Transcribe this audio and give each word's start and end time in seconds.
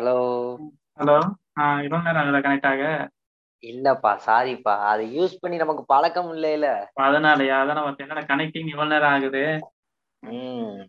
Hello. 0.00 0.14
Hello. 0.98 1.16
இவ்வளவு 1.82 2.02
நேரம் 2.04 2.22
ஆகுதா 2.22 2.46
கனெக்ட் 2.46 2.66
ஆக? 2.66 3.08
இல்லப்பா 3.60 4.10
சாரிப்பா 4.26 4.74
அதை 4.92 5.18
யூஸ் 5.18 5.36
பண்ணி 5.40 5.56
நமக்கு 5.56 5.84
பழக்கம் 5.84 6.32
இல்லைல. 6.32 6.66
அதனாலயா? 7.00 7.56
அதான் 7.62 7.98
என்னடா 7.98 8.20
கனெக்டிங் 8.20 8.68
இவ்வளவு 8.68 8.94
நேரம் 8.94 9.12
ஆகுது? 9.12 9.42
ம். 10.18 10.80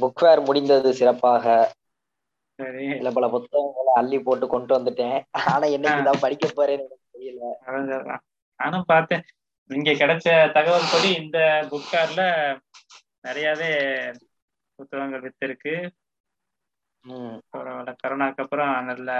புக் 0.00 0.18
ஃபேர் 0.20 0.40
முடிந்தது 0.40 0.94
சிறப்பாக. 0.94 1.72
சரி. 2.54 2.88
சில 2.96 3.10
பல 3.10 3.28
புத்தகங்களை 3.28 3.92
அள்ளி 3.94 4.18
போட்டு 4.18 4.46
கொண்டு 4.46 4.78
வந்துட்டேன். 4.78 5.22
ஆனா 5.30 5.66
என்னைக்கு 5.66 6.02
தான் 6.02 6.20
படிக்க 6.20 6.48
போறேன்னு 6.48 6.88
எனக்கு 6.88 7.06
தெரியல. 7.12 8.18
நானும் 8.56 8.84
பார்த்தேன். 8.86 9.24
இங்க 9.66 9.90
கிடைச்ச 9.92 10.52
தகவல் 10.52 10.90
படி 10.92 11.10
இந்த 11.22 11.38
புக் 11.70 11.88
ஃபேர்ல 11.92 12.22
நிறையவே 13.20 13.72
புத்தகங்கள் 14.74 15.24
வித்திருக்கு. 15.26 15.74
ம். 17.02 17.38
பரவாயில்ல 17.56 17.94
கரோனாக்கு 18.06 18.36
அப்புறம் 18.36 18.84
நல்ல 18.84 19.10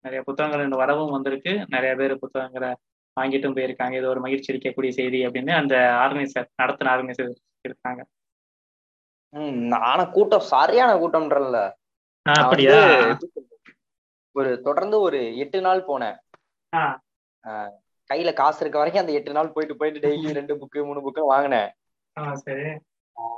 நிறைய 0.00 0.24
புத்தகங்கள் 0.24 0.68
வரவும் 0.68 1.10
வந்திருக்கு. 1.10 1.64
நிறைய 1.68 1.96
பேர் 1.96 2.18
புத்தகங்களை 2.18 2.74
வாங்கிட்டும் 3.20 3.56
போயிருக்காங்க. 3.56 3.96
இது 3.96 4.08
ஒரு 4.08 4.20
மகிழ்ச்சி 4.20 4.52
அளிக்கக்கூடிய 4.52 4.90
செய்தி 4.90 5.26
அப்படின்னு 5.26 5.50
அந்த 5.50 5.76
ஆர்கனைசர் 5.76 6.48
நடத்தின 6.62 6.92
ஆர்கனைசர் 6.94 7.34
இருக்காங்க. 7.60 8.04
ம் 9.28 9.70
ஆனா 9.72 10.04
கூட்டம் 10.04 10.40
சரியான 10.40 10.94
கூட்டம்ன்றல 10.94 11.54
ஆ, 12.28 12.32
அப்படியா? 12.32 13.18
ஒரு 14.32 14.62
தொடர்ந்து 14.62 15.00
ஒரு 15.00 15.36
எட்டு 15.36 15.60
நாள் 15.60 15.84
போனேன். 15.84 16.18
ஆ, 16.76 17.00
கையில 18.14 18.32
காசு 18.32 18.60
இருக்க 18.60 18.78
வரைக்கும் 18.78 19.06
அந்த 19.06 19.18
எட்டு 19.18 19.32
நாள் 19.32 19.52
போயிட்டு 19.52 19.76
போயிட்டு 19.76 20.08
டெய்லி 20.08 20.32
ரெண்டு 20.32 20.56
புக்கு 20.56 20.84
மூணு 20.84 21.10
புக்கு 21.10 21.20
வாங்கினேன். 21.20 21.72
ஆ, 22.18 22.34
சரி. 22.34 22.78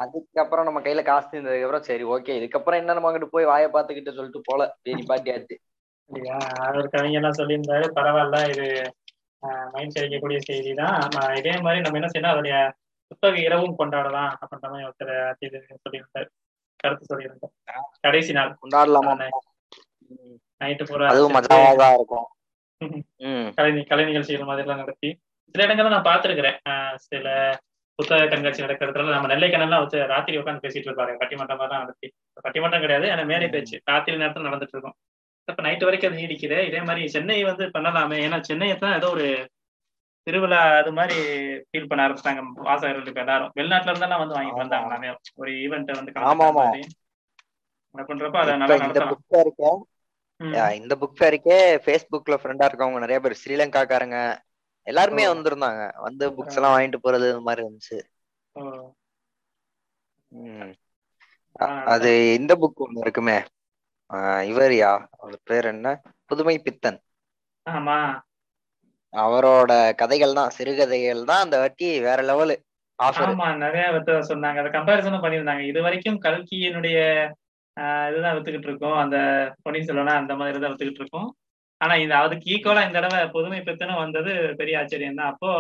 அதுக்கப்புறம் 0.03 0.67
நம்ம 0.69 0.81
கையில 0.85 1.03
காசு 1.09 1.31
இருந்ததுக்கு 1.35 1.67
அப்புறம் 1.67 1.87
சரி 1.89 2.05
ஓகே 2.15 2.37
இதுக்கப்புறம் 2.39 2.81
என்ன 2.83 2.95
நம்ம 2.97 3.09
அங்கிட்டு 3.11 3.35
போய் 3.35 3.51
வாயை 3.53 3.69
பார்த்துக்கிட்டு 3.75 4.17
சொல்லிட்டு 4.19 4.41
போல? 4.49 4.63
சரி 4.85 5.03
பாட்டியாச்சு 5.11 5.57
அப்படியா? 6.11 6.37
ஒரு 6.79 6.89
கவிஞர் 6.95 7.21
எல்லாம் 7.21 7.39
சொல்லியிருந்தாரு 7.41 7.87
பரவாயில்ல 7.99 8.39
இது 8.53 8.67
மைண்ட் 9.75 9.99
அளிக்கக்கூடிய 10.01 10.39
செய்தி 10.49 10.71
தான் 10.81 10.97
இதே 11.41 11.55
மாதிரி 11.65 11.83
நம்ம 11.85 11.99
என்ன 12.01 12.11
செய்யணும்? 12.13 12.33
அதோடைய 12.35 12.57
புத்தக 13.11 13.39
இரவும் 13.47 13.79
கொண்டாடலாம் 13.81 14.33
அப்படின்ற 14.43 14.69
மாதிரி 14.73 14.87
ஒருத்தர் 14.89 15.83
சொல்லியிருந்தார். 15.87 16.29
கருத்து 16.81 17.11
சொல்லியிருந்தார். 17.11 17.55
கடைசி 18.07 18.33
நாள். 18.39 18.53
கொண்டாடலாமா? 18.63 19.13
நைட்டு 20.61 20.85
பூரா 20.89 21.11
இருக்கும். 21.99 22.27
கலை 23.57 23.71
கலை 23.91 24.05
நிகழ்ச்சிகள் 24.09 24.51
மாதிரிலாம் 24.51 24.83
நடத்தி. 24.83 25.11
சில 25.55 25.67
இடங்கள்ல 25.67 25.95
நான் 25.95 26.09
பார்த்துருக்கிறேன். 26.11 26.59
சில 27.09 27.27
புத்தக 27.99 28.27
கண்காட்சி 28.31 28.65
நடக்கிறதுல 28.65 29.15
நம்ம 29.17 29.29
நெல்லை 29.33 29.49
கண்ணெல்லாம் 29.51 29.83
வச்சு 29.83 29.99
ராத்திரி 30.13 30.39
உட்காந்து 30.41 30.65
பேசிட்டு 30.65 30.89
இருப்பாரு. 30.91 31.13
பட்டிமன்றம் 31.21 31.61
தான் 31.63 31.83
நடத்தி. 31.85 32.09
பட்டிமன்றம் 32.47 32.85
கிடையாது. 32.85 33.07
ஆனா 33.13 33.25
மேடை 33.33 33.49
பேச்சு. 33.55 33.77
ராத்திரி 33.91 34.17
நேரத்தில் 34.23 34.49
நடந்துட்டு 34.49 34.75
இருக்கும். 34.77 34.97
இப்ப 35.49 35.63
நைட்டு 35.67 35.87
வரைக்கும் 35.89 36.11
அது 36.11 36.21
நீடிக்குது. 36.23 36.59
இதே 36.69 36.81
மாதிரி 36.89 37.03
சென்னை 37.15 37.39
வந்து 37.51 37.65
பண்ணலாமே. 37.77 38.19
ஏன்னா 38.27 38.39
சென்னையை 38.49 38.77
தான் 38.85 38.97
ஏதோ 38.99 39.09
ஒரு 39.17 39.27
திருவிழா 40.27 40.61
அது 40.81 40.91
மாதிரி 40.99 41.17
ஃபீல் 41.69 41.89
பண்ண 41.89 42.05
ஆரம்பிச்சிட்டாங்க. 42.05 42.43
வாசகர்கள் 42.69 43.11
இப்ப 43.11 43.23
எல்லாரும். 43.25 43.51
வெளிநாட்டுல 43.59 43.93
இருந்தெல்லாம் 43.93 44.23
வந்து 44.23 44.37
வாங்கிட்டு. 44.37 44.63
வந்தாங்க 44.63 45.17
ஒரு 45.43 45.51
ஈவெண்ட் 45.65 45.99
வந்து 45.99 46.13
பண்றப்போ 48.11 48.39
அதை 48.43 48.53
நல்லா 48.61 48.77
இந்த 48.77 48.85
நடத்தலாம். 48.85 49.83
இந்த 50.79 50.95
புக் 51.03 51.19
ஃபேருக்கே 51.19 51.59
ஃபேஸ்புக்ல 51.85 52.37
ஃப்ரெண்டா 52.41 52.67
இருக்கவங்க 52.69 53.05
நிறைய 53.05 53.19
பேர். 53.25 53.41
ஸ்ரீலங்காக்காரங்க 53.43 54.19
எல்லாருமே. 54.87 55.25
வந்திருந்தாங்க. 55.33 55.83
வந்து 56.07 56.25
புக்ஸ் 56.37 56.59
எல்லாம் 56.59 56.75
வாங்கிட்டு 56.75 56.99
போறது 57.05 57.27
இந்த 57.33 57.45
மாதிரி 57.49 57.65
இருந்துச்சு. 57.65 57.99
அது 61.95 62.11
இந்த 62.39 62.53
புக் 62.63 62.85
ஒண்ணு 62.85 63.05
இருக்குமே. 63.05 63.39
இவர்யா? 64.53 64.91
அவர் 65.21 65.37
பேர் 65.51 65.67
என்ன? 65.75 65.89
புதுமை 66.31 66.57
பித்தன். 66.67 66.99
ஆமா. 67.67 67.99
அவரோட 69.15 69.73
கதைகள் 70.01 70.37
தான் 70.39 70.55
சிறுகதைகள் 70.57 71.29
தான் 71.31 71.45
அந்த 71.45 71.57
வாட்டி 71.63 71.89
வேற 72.07 72.21
லெவலு 72.31 72.57
ஆமா 72.99 73.47
நிறைய 73.63 73.85
வித்து 73.95 74.13
சொன்னாங்க. 74.31 74.59
அதை 74.63 74.71
கம்பேரிசனும் 74.75 75.25
பண்ணியிருந்தாங்க. 75.25 75.63
இது 75.71 75.81
வரைக்கும் 75.87 76.19
கல்கியினுடைய 76.27 76.99
இதுதான் 78.09 78.35
வித்துக்கிட்டு 78.37 78.69
இருக்கோம். 78.71 78.99
அந்த 79.05 79.17
பொன்னியின் 79.63 79.89
செல்வனா 79.89 80.13
அந்த 80.23 80.33
மாதிரி 80.41 80.59
தான் 80.63 80.73
வித்துக்கிட்டு 80.73 81.03
இருக்கோம். 81.03 81.29
ஆனா 81.81 81.95
இந்த 82.05 82.15
அதுக்கு 82.25 82.51
ஈக்குவலா 82.55 82.83
இந்த 82.87 82.99
தடவை 82.99 83.21
புதுமை 83.37 83.61
பித்தனும் 83.69 84.03
வந்தது 84.05 84.33
பெரிய 84.61 84.81
ஆச்சரியம் 84.81 85.21
தான் 85.21 85.33
அப்போ 85.33 85.51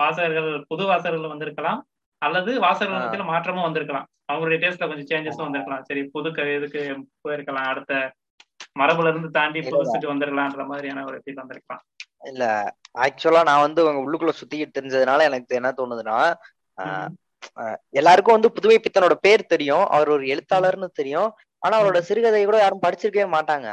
வாசகர்கள் 0.00 0.48
புது 0.70 0.84
வாசகர்கள் 0.90 1.32
வந்திருக்கலாம் 1.34 1.80
அல்லது 2.22 2.50
வாசகர்கள் 2.64 3.30
மாற்றமும் 3.32 3.66
வந்திருக்கலாம். 3.66 4.06
அவங்களுடைய 4.30 4.58
டேஸ்ட்ல 4.62 4.88
கொஞ்சம் 4.88 5.10
சேஞ்சஸும் 5.10 5.46
வந்திருக்கலாம். 5.46 5.84
சரி 5.88 6.02
புது 6.14 6.30
இதுக்கு 6.56 6.82
போயிருக்கலாம். 7.24 7.68
அடுத்த 7.72 7.94
மரபுல 8.80 9.10
இருந்து 9.12 9.30
தாண்டி 9.36 9.60
புதுசுக்கு 9.66 10.12
வந்திருக்கலாம்ன்ற 10.12 10.64
மாதிரியான 10.70 11.04
ஒரு 11.08 11.18
ஃபீல் 11.22 11.40
வந்திருக்கலாம். 11.42 11.82
இல்ல 12.30 12.44
ஆக்சுவலா 13.04 13.42
நான் 13.48 13.64
வந்து 13.66 13.80
உங்க 13.88 14.00
உள்ளுக்குள்ள 14.04 14.32
சுத்திக்கிட்டு 14.38 14.76
தெரிஞ்சதுனால 14.78 15.26
எனக்கு 15.30 15.58
என்ன 15.60 15.70
தோணுதுன்னா 15.80 16.18
எல்லாருக்கும் 17.98 18.36
வந்து 18.36 18.54
புதுமை 18.56 18.78
பித்தனோட 18.84 19.14
பேர் 19.26 19.50
தெரியும். 19.52 19.84
அவர் 19.94 20.08
ஒரு 20.14 20.24
எழுத்தாளர்னு 20.32 20.88
தெரியும். 21.00 21.28
ஆனா 21.62 21.74
அவரோட 21.78 22.00
சிறுகதை 22.08 22.40
கூட 22.44 22.58
யாரும் 22.62 22.84
படிச்சிருக்கவே 22.84 23.26
மாட்டாங்க. 23.36 23.68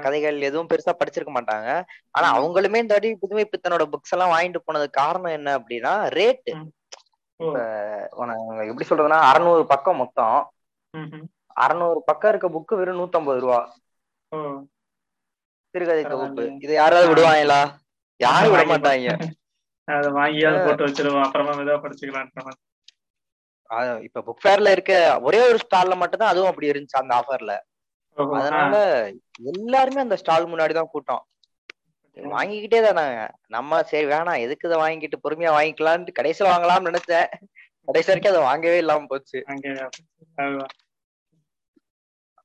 கதைகள் 0.00 0.38
எதுவும் 0.40 0.68
பெருசா 0.68 0.92
படிச்சிருக்க 0.94 1.32
மாட்டாங்க. 1.34 1.68
ஆனா. 2.14 2.28
அவங்களுமே 2.38 2.76
இந்த 2.76 2.94
வாட்டி 2.94 3.14
புதுமை 3.16 3.44
பித்தனோட 3.46 3.84
புக்ஸ் 3.92 4.14
எல்லாம் 4.14 4.32
வாங்கிட்டு 4.32 4.60
போனது 4.64 4.86
காரணம் 4.92 5.32
என்ன 5.32 5.58
அப்படின்னா 5.58 5.92
ரேட் 6.16 6.50
ஓ, 7.40 7.48
எப்படி 8.62 8.86
சொல்றதுன்னா 8.88 9.18
அறநூறு 9.28 9.64
பக்கம் 9.64 9.96
மொத்தம். 9.96 10.38
அறநூறு 11.56 12.00
பக்கம் 12.04 12.30
இருக்க 12.30 12.48
புக்கு 12.48 12.74
வெறும் 12.76 12.98
நூத்தம்பது 12.98 13.40
ரூபா. 13.40 13.60
சிறுகதை 15.74 16.04
தொகுப்பு. 16.04 16.44
இது 16.60 16.72
யாராவது 16.74 17.08
விடுவாங்களா? 17.10 17.60
யாரும் 18.20 18.52
விட 18.52 18.62
மாட்டாங்க. 18.64 19.08
அதை 19.88 20.08
வாங்கியாவது 20.12 20.64
போட்டு 20.64 20.86
வச்சிருவோம். 20.86 21.24
அப்புறமா 21.26 21.52
மாதிரி 21.52 22.58
அஹ் 23.70 24.00
இப்ப 24.02 24.20
புக் 24.26 24.42
ஃபேர்ல 24.42 24.70
இருக்க 24.70 24.92
ஒரே 25.20 25.40
ஒரு 25.48 25.58
ஸ்டால்ல 25.64 25.96
மட்டும் 25.96 26.18
தான் 26.18 26.28
அதுவும் 26.28 26.50
அப்படி 26.50 26.70
இருந்துச்சு 26.70 27.00
அந்த 27.00 27.12
ஆஃபர்ல. 27.14 27.54
அதனால 28.38 28.76
எல்லாருமே 29.52 30.00
அந்த 30.04 30.16
ஸ்டால் 30.22 30.50
முன்னாடி 30.52 30.74
தான் 30.78 30.92
கூட்டம். 30.92 31.22
வாங்கிக்கிட்டே 32.16 32.80
தானே. 32.86 33.04
நம்ம 33.56 33.80
சரி 33.90 34.06
வேணாம். 34.12 34.42
எதுக்கு 34.44 34.68
இதை 34.68 34.78
வாங்கிட்டு 34.84 35.22
பொறுமையா 35.24 35.50
வாங்கிக்கலாம்னு 35.58 36.18
கடைசியில 36.20 36.52
வாங்கலாம்னு 36.52 36.90
நினைச்சேன். 36.90 37.28
கடைசி 37.88 38.08
வரைக்கும் 38.10 38.32
அதை 38.32 38.42
வாங்கவே 38.48 38.78
இல்லாம 38.82 39.06
போச்சு. 39.06 39.38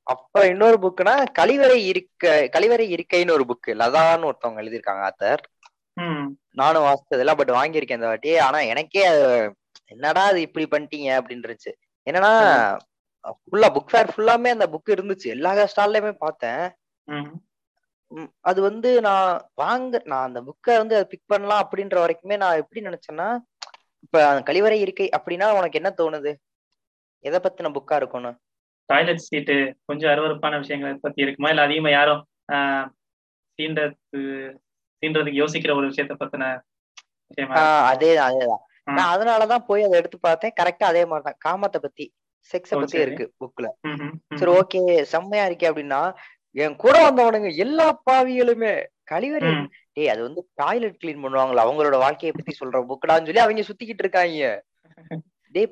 அப்புறம் 0.07 0.49
இன்னொரு 0.49 0.77
புக்குனா 0.83 1.15
கழிவறை 1.39 1.79
இருக்க 1.91 2.31
கழிவறை 2.55 2.85
இருக்கைன்னு 2.95 3.35
ஒரு 3.37 3.45
புக்கு. 3.51 3.71
லதான்னு 3.81 4.29
ஒருத்தவங்க 4.29 4.63
எழுதியிருக்காங்க 4.63 5.03
ஆத்தர். 5.09 5.43
நானும் 6.61 6.85
வாசிச்சதில்ல 6.87 7.33
பட் 7.39 7.51
வாங்கியிருக்கேன் 7.57 7.99
இந்த 7.99 8.09
வாட்டி 8.11 8.31
ஆனா 8.37 8.59
எனக்கே 8.71 9.03
என்னடா 9.93 10.23
அது 10.31 10.39
இப்படி 10.41 10.65
பண்ணிட்டீங்க 10.73 11.09
அப்படின்னு 11.19 11.45
இருந்துச்சு 11.45 11.71
என்னன்னா 12.07 12.31
ஃபுல்லா 13.31 13.67
புக் 13.75 13.91
ஃபேர் 13.91 14.13
ஃபுல்லாமே 14.15 14.49
அந்த 14.55 14.67
புக் 14.73 14.93
இருந்துச்சு. 14.93 15.27
எல்லா 15.35 15.51
ஸ்டால்லயுமே 15.73 16.11
பார்த்தேன். 16.23 16.63
அது 18.49 18.59
வந்து 18.61 18.89
நான் 19.01 19.49
வாங்க 19.53 20.01
நான் 20.05 20.25
அந்த 20.27 20.39
புக்கை 20.41 20.75
வந்து 20.81 21.07
பிக் 21.07 21.29
பண்ணலாம் 21.31 21.63
அப்படின்ற 21.63 21.97
வரைக்குமே 22.03 22.35
நான் 22.37 22.59
எப்படி 22.63 22.81
நினைச்சேன்னா 22.87 23.27
இப்ப 24.05 24.41
கழிவறை 24.49 24.77
இருக்கை 24.79 25.09
அப்படின்னா 25.17 25.47
உனக்கு 25.57 25.79
என்ன 25.81 25.91
தோணுது? 25.97 26.31
எதை 27.25 27.39
பத்தின 27.39 27.71
புக்கா 27.77 27.95
இருக்கணும்? 28.01 28.37
டாய்லெட் 28.89 29.25
சீட்டு 29.27 29.55
கொஞ்சம் 29.85 30.11
அருவருப்பான 30.11 30.59
விஷயங்களை 30.59 30.97
பத்தி 31.01 31.21
இருக்குமா? 31.21 31.49
இல்ல 31.49 31.61
அதிகமா 31.61 31.89
யாரும் 31.89 32.23
சீண்டது 33.57 33.95
சீன்றதுக்கு 35.01 35.39
யோசிக்கிற 35.41 35.71
ஒரு 35.77 35.87
விஷயத்த 35.89 36.13
பத்தின? 36.19 36.45
அதே 37.91 38.11
அதேதான். 38.27 38.63
நான் 38.97 39.11
அதனாலதான் 39.13 39.65
போய் 39.69 39.83
அதை 39.83 39.95
எடுத்து 39.99 40.19
பார்த்தேன். 40.19 40.55
கரெக்டா 40.61 40.85
அதே 40.91 41.03
மாதிரிதான். 41.05 41.39
காமத்தை 41.45 41.79
பத்தி. 41.85 42.05
செக்ஸ 42.51 42.71
பத்தி. 42.79 42.97
இருக்கு 43.05 43.25
புக்ல 43.41 43.67
சரி. 44.39 44.51
ஓகே 44.59 44.79
செம்மையா 45.13 45.45
இருக்கே 45.49 45.69
அப்படின்னா 45.71 46.01
என் 46.55 46.75
கூட 46.83 46.95
வந்தவனுங்க 47.05 47.49
எல்லா 47.65 47.85
பாவிகளுமே 48.09 48.73
கழிவறை. 49.11 49.51
டேய் 49.95 50.11
அது 50.13 50.21
வந்து 50.27 50.41
டாய்லெட் 50.61 50.99
கிளீன் 51.01 51.23
பண்ணுவாங்கல்ல 51.23 51.63
அவங்களோட 51.65 51.97
வாழ்க்கையை 52.03 52.33
பத்தி 52.35 52.53
சொல்ற 52.59 52.81
புக்கடான்னு 52.91 53.27
சொல்லி 53.29 53.43
அவங்க 53.45 53.65
சுத்திக்கிட்டு 53.69 54.03
இருக்காங்க. 54.05 54.49
டேய் 55.55 55.67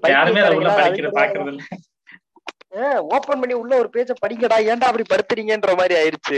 ஓபன் 3.16 3.42
பண்ணி 3.42 3.56
உள்ள 3.62 3.74
ஒரு 3.81 3.90
பேஜ 3.96 4.13
படிங்கடா 4.24 4.57
ஏன்டா 4.72 4.90
அப்படி 4.90 5.06
படுத்துறீங்கன்ற 5.10 5.72
மாதிரி 5.80 5.96
ஆயிருச்சு. 6.01 6.38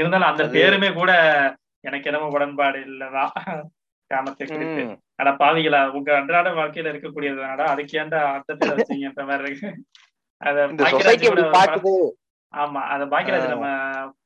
இருந்தாலும் 0.00 0.30
அந்த 0.30 0.44
பேருமே 0.56 0.90
கூட 1.00 1.12
எனக்கு 1.84 2.08
என்னமோ 2.10 2.32
உடன்பாடு 2.36 2.78
இல்லதான் 2.88 3.30
கிராமத்தை 4.10 4.44
குறித்து. 4.46 4.82
அட 5.18 5.30
பாவிகளா 5.40 5.80
உங்க 5.96 6.10
அன்றாட 6.18 6.48
வாழ்க்கையில 6.56 6.92
இருக்கக்கூடியது 6.92 7.40
தானடா 7.42 7.66
அதுக்கு 7.72 7.98
ஏன்டா 8.00 8.20
பேர் 8.50 8.76
வச்சீங்கன்ற 8.76 9.24
மாதிரி 9.28 9.48
இருக்கு. 9.48 9.70
அத 10.42 10.56
ஆமா 12.54 12.80
அத 12.92 13.02
பாக்கியராஜ். 13.10 13.50
நம்ம 13.52 13.66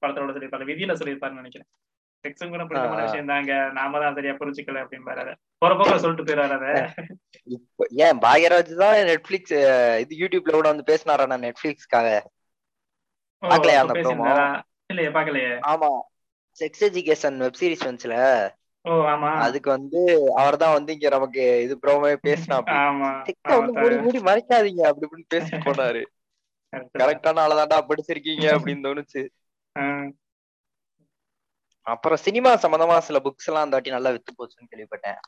படத்தோட 0.02 0.28
சொல்லியிருப்பாரு. 0.28 0.69
விதியில 0.70 0.94
சொல்லியிருப்பாருன்னு 1.00 1.42
நினைக்கிறேன். 1.42 1.70
செக்ஸும் 2.25 2.52
கூட 2.52 2.62
பிடிச்சமான. 2.64 3.02
விஷயம் 3.06 3.31
தாங்க 3.31 3.50
நாம 3.75 3.98
தான் 4.02 4.14
சரியா 4.16 4.34
புரிஞ்சுக்கல 4.38 4.82
அப்படின்பாரு 4.84 5.20
அத 5.25 5.32
போற 5.62 5.72
போக்கில 5.75 5.98
சொல்லிட்டு 6.02 6.26
போயிடுவாரு 6.26 6.54
அத 6.58 6.69
ஏன்? 8.04 8.19
பாக்யராஜ் 8.22 8.72
தான் 8.78 8.96
நெட்ஃபிளிக்ஸ் 9.10 9.54
இது 10.02 10.14
யூடியூப்ல 10.22 10.54
கூட 10.54 10.69
வந்து 10.72 10.88
பேசினாரா 10.90 11.26
நான் 11.32 11.44
நெட்ஃபிளிக்ஸ்க்காக 11.46 12.08
பாக்கலையா 13.42 13.82
அந்த 13.82 13.98
இல்லையே 14.90 15.10
பாக்கலையே 15.10 15.52
ஆமா. 15.70 15.90
செக்ஸ் 16.58 16.84
எஜுகேஷன் 16.87 17.37
வெப் 17.42 17.58
சீரிஸ் 17.60 17.87
வந்துச்சுல. 17.87 18.16
அதுக்கு 19.44 19.70
வந்து 19.70 20.00
அவர்தான் 20.40 20.76
வந்து 20.76 20.92
இங்க 20.96 21.08
நமக்கு 21.08 21.42
இது 21.64 21.75
ப்ரோமே 21.84 22.10
பேசினா 22.26 22.56
மூடி 23.76 23.96
மூடி 24.04 24.20
மறைக்காதீங்க 24.28 24.82
அப்படி 24.90 25.06
இப்படின்னு 25.08 25.32
பேசிட்டு 25.34 25.66
போனாரு. 25.69 26.02
தான். 26.72 26.86
கரெக்டான 26.96 27.42
ஆளதாண்டா 27.44 27.78
படிச்சிருக்கீங்க 27.90 28.46
அப்படின்னு 28.56 28.86
தோணுச்சு. 28.86 29.22
அப்புறம் 31.86 32.20
சினிமா 32.26 32.50
சம்பந்தமா 32.62 32.96
சில 33.08 33.19
புக்ஸ் 33.26 33.48
எல்லாம் 33.48 33.64
அந்த 33.64 33.76
வாட்டி 33.76 33.90
நல்லா 33.90 34.10
வித்து 34.10 34.32
போச்சுன்னு 34.38 34.70
கேள்விப்பட்டேன். 34.70 35.19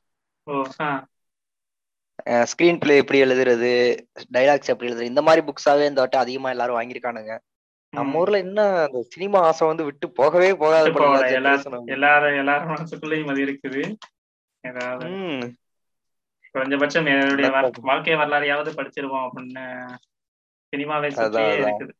ஸ்கிரீன் 2.50 2.80
பிளே 2.82 2.94
எப்படி 2.96 3.18
எழுதுறது 3.24 3.70
டைலாக்ஸ் 4.34 4.70
எப்படி 4.72 4.88
எழுதுறது 4.88 5.12
இந்த 5.12 5.22
மாதிரி 5.26 5.42
புக்ஸாவே 5.48 5.88
இந்த 5.90 6.00
வாட்டி 6.02 6.18
அதிகமா 6.22 6.50
எல்லாரும் 6.50 6.78
வாங்கியிருக்கானுங்க. 6.78 7.34
நம்ம. 7.92 8.18
ஊர்ல 8.18 8.38
என்ன 8.38 8.60
அந்த 8.84 8.98
சினிமா 9.08 9.38
ஆசை 9.40 9.66
வந்து 9.66 9.84
விட்டு 9.84 10.06
போகவே 10.10 10.48
போகாது. 10.54 10.88
எல்லாரும் 11.92 12.36
எல்லாரும் 12.36 12.72
மனசுக்குள்ளேயும் 12.72 13.30
அது 13.30 13.42
இருக்குது. 13.46 13.82
ஏதாவது 14.64 15.08
குறைஞ்சபட்சம் 16.54 17.08
என்னுடைய 17.12 17.48
வாழ்க்கை 17.80 18.14
வரலாறையாவது 18.14 18.70
படிச்சிருவோம் 18.78 19.26
அப்படின்னு 19.26 19.64
சினிமாவை. 20.72 21.08
இருக்குது. 21.08 21.92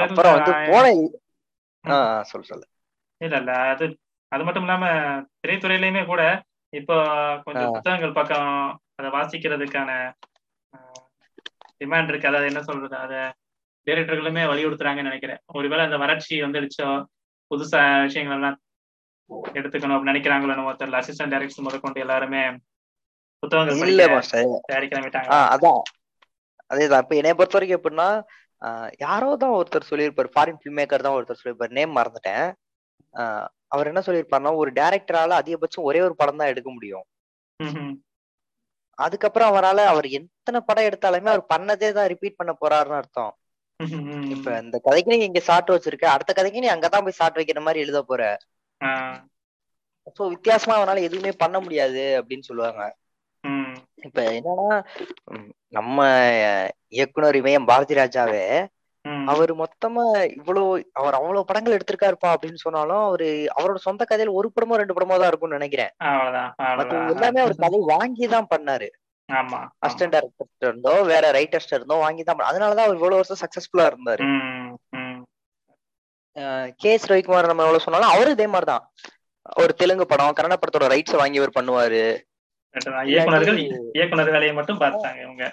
அப்புறம் 0.00 0.34
வந்து 0.36 0.52
போன 0.70 0.84
ஆ, 1.84 1.96
சொல்லு 2.22 2.64
இல்ல 3.20 3.36
இல்ல. 3.38 3.52
அது 3.72 3.84
அது 4.32 4.44
மட்டும் 4.44 4.62
இல்லாம 4.62 4.86
திரைத்துறையிலயுமே 5.42 6.02
கூட 6.06 6.22
இப்போ 6.72 6.96
கொஞ்சம். 7.44 7.72
புத்தகங்கள் 7.72 8.12
பக்கம் 8.12 8.50
அதை 8.96 9.10
வாசிக்கிறதுக்கான 9.10 9.90
டிமாண்ட் 11.80 12.08
இருக்கு. 12.08 12.28
அதாவது 12.28 12.50
என்ன 12.50 12.62
சொல்றது? 12.62 12.96
அத 12.96 13.14
டைரக்டர்களுமே 13.86 14.42
வலியுறுத்துறாங்கன்னு 14.52 15.10
நினைக்கிறேன். 15.10 15.40
ஒருவேளை 15.58 15.82
அந்த 15.88 15.98
வறட்சி 16.04 16.36
வந்துடுச்சோ 16.44 16.88
புதுசா 17.50 17.80
விஷயங்கள் 18.06 18.36
எல்லாம் 18.38 18.56
எடுத்துக்கணும் 19.58 19.94
அப்படின்னு 19.96 20.12
நினைக்கிறாங்களோ 20.12 20.56
நம்ம 20.58 20.74
தெரியல. 20.80 21.00
அசிஸ்டன்ட் 21.02 21.34
டைரக்டர் 21.34 21.66
முதற்கொண்டு 21.66 22.02
எல்லாருமே 22.04 22.42
புத்தகங்கள் 23.42 23.92
இல்ல 23.92 24.04
அதான். 25.54 25.82
அதேதான். 26.70 27.02
இப்ப 27.04 27.16
என்னைய 27.20 27.34
பொறுத்த 27.38 27.56
வரைக்கும் 27.56 27.78
எப்படின்னா 27.78 28.08
யாரோ 29.04 29.28
தான் 29.42 29.56
ஒருத்தர் 29.56 29.90
சொல்லியிருப்பாரு. 29.90 30.28
ஃபாரின் 30.34 30.60
ஃபில்ம் 30.60 30.78
மேக்கர் 30.80 31.04
தான் 31.06 31.16
ஒருத்தர் 31.16 31.40
சொல்லியிருப்பாரு. 31.40 31.76
நேம் 31.78 31.96
மறந்துட்டேன். 31.98 32.46
அவர் 33.74 33.90
என்ன 33.90 34.00
சொல்லியிருப்பாருன்னா 34.06 34.52
ஒரு 34.62 34.70
டேரக்டரால 34.78 35.36
அதிகபட்சம் 35.40 35.86
ஒரே 35.90 36.00
ஒரு 36.06 36.14
படம் 36.20 36.40
தான் 36.40 36.52
எடுக்க 36.52 36.68
முடியும். 36.76 37.06
அதுக்கப்புறம் 38.98 39.50
அவரால 39.50 39.78
அவர் 39.92 40.06
எத்தனை 40.18 40.58
படம் 40.68 40.86
எடுத்தாலுமே 40.88 41.30
அவர் 41.32 41.50
பண்ணதே 41.54 41.88
தான் 41.98 42.08
ரிப்பீட் 42.12 42.38
பண்ண 42.40 42.52
போறாருன்னு 42.60 43.00
அர்த்தம். 43.00 43.32
இப்ப 44.34 44.50
இந்த 44.64 44.76
கதைக்கு 44.84 45.10
நீ 45.12 45.24
இங்க 45.24 45.40
ஷார்ட் 45.48 45.72
வச்சிருக்க 45.74 46.06
அடுத்த 46.12 46.32
கதைக்கு 46.32 46.62
நீ 46.64 46.68
அங்கதான் 46.74 47.04
போய் 47.06 47.18
ஷார்ட் 47.18 47.38
வைக்கிற 47.40 47.60
மாதிரி 47.66 47.82
எழுத 47.84 48.00
போற. 48.02 48.22
சோ 50.18 50.22
வித்தியாசமா 50.34 50.74
அவனால 50.78 51.02
எதுவுமே 51.08 51.32
பண்ண 51.42 51.56
முடியாது 51.60 52.02
அப்படின்னு 52.18 52.48
சொல்லுவாங்க. 52.50 52.82
இப்ப 54.06 54.20
என்னன்னா 54.36 54.78
நம்ம 55.76 55.98
இயக்குனர் 56.96 57.38
இமயம் 57.40 57.68
பாரதி 57.70 57.94
ராஜாவே. 57.94 58.44
அவர் 59.32 59.50
மொத்தமா 59.60 60.04
இவ்வளவு 60.38 60.70
அவர் 60.92 61.16
அவ்வளவு 61.18 61.48
படங்கள் 61.48 61.76
எடுத்திருக்காருப்பா 61.76 62.28
அப்படின்னு 62.34 62.64
சொன்னாலும் 62.64 63.02
அவரு 63.08 63.28
அவரோட 63.56 63.78
சொந்த 63.88 64.02
கதையில 64.10 64.36
ஒரு 64.40 64.48
படமோ 64.54 64.78
ரெண்டு 64.80 64.96
படமோ 64.96 65.18
தான் 65.20 65.30
இருக்கும்னு 65.30 65.58
நினைக்கிறேன். 65.60 65.92
எல்லாமே 67.14 67.42
அவர் 67.44 67.62
கதை 67.64 67.80
வாங்கி 67.92 68.26
தான் 68.34 68.50
பண்ணாரு. 68.54 68.88
ஆமா. 69.28 69.60
அசிஸ்டன்ட் 69.84 70.14
டைரக்டர் 70.14 70.68
இருந்தோ 70.68 70.92
வேற 71.10 71.24
ரைட்டர்ஸ்ட 71.32 71.78
இருந்தோ 71.78 71.96
வாங்கி 71.96 72.22
தான் 72.22 72.48
அதனாலதான் 72.50 72.86
அவர் 72.86 72.98
இவ்வளவு 72.98 73.20
வருஷம் 73.20 73.42
சக்சஸ்ஃபுல்லா 73.42 73.86
இருந்தாரு. 73.90 74.22
கே 76.80 76.90
எஸ் 76.92 77.10
ரவிக்குமார் 77.10 77.50
நம்ம 77.50 77.64
எவ்வளவு 77.64 77.84
சொன்னாலும் 77.84 78.12
அவரும் 78.12 78.36
இதே 78.36 78.46
மாதிரிதான். 78.46 78.84
ஒரு 79.56 79.72
தெலுங்கு 79.74 80.06
படம் 80.06 80.36
கன்னட 80.36 80.56
படத்தோட 80.58 80.86
ரைட்ஸ் 80.94 81.20
வாங்கி 81.20 81.40
அவர் 81.42 81.56
பண்ணுவாரு. 81.58 82.02
இயக்குனர் 83.94 84.32
வேலையை 84.34 84.54
மட்டும் 84.54 84.80
பார்த்தாங்க 84.80 85.20
இவங்க. 85.20 85.44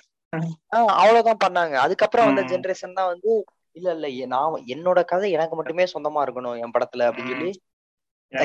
அவ்வளவுதான் 0.93 1.43
பண்ணாங்க. 1.45 1.75
அதுக்கப்புறம் 1.85 2.27
வந்த. 2.27 2.43
ஜெனரேஷன் 2.51 2.97
தான் 2.99 3.11
வந்து 3.11 3.31
இல்ல 3.75 3.91
இல்ல 3.91 4.25
நான் 4.25 4.65
என்னோட 4.73 4.99
கதை 5.05 5.29
எனக்கு 5.31 5.55
மட்டுமே 5.55 5.85
சொந்தமா 5.93 6.23
இருக்கணும் 6.25 6.57
என் 6.63 6.73
படத்துல 6.73 7.07
அப்படின்னு 7.09 7.33
சொல்லி 7.33 7.51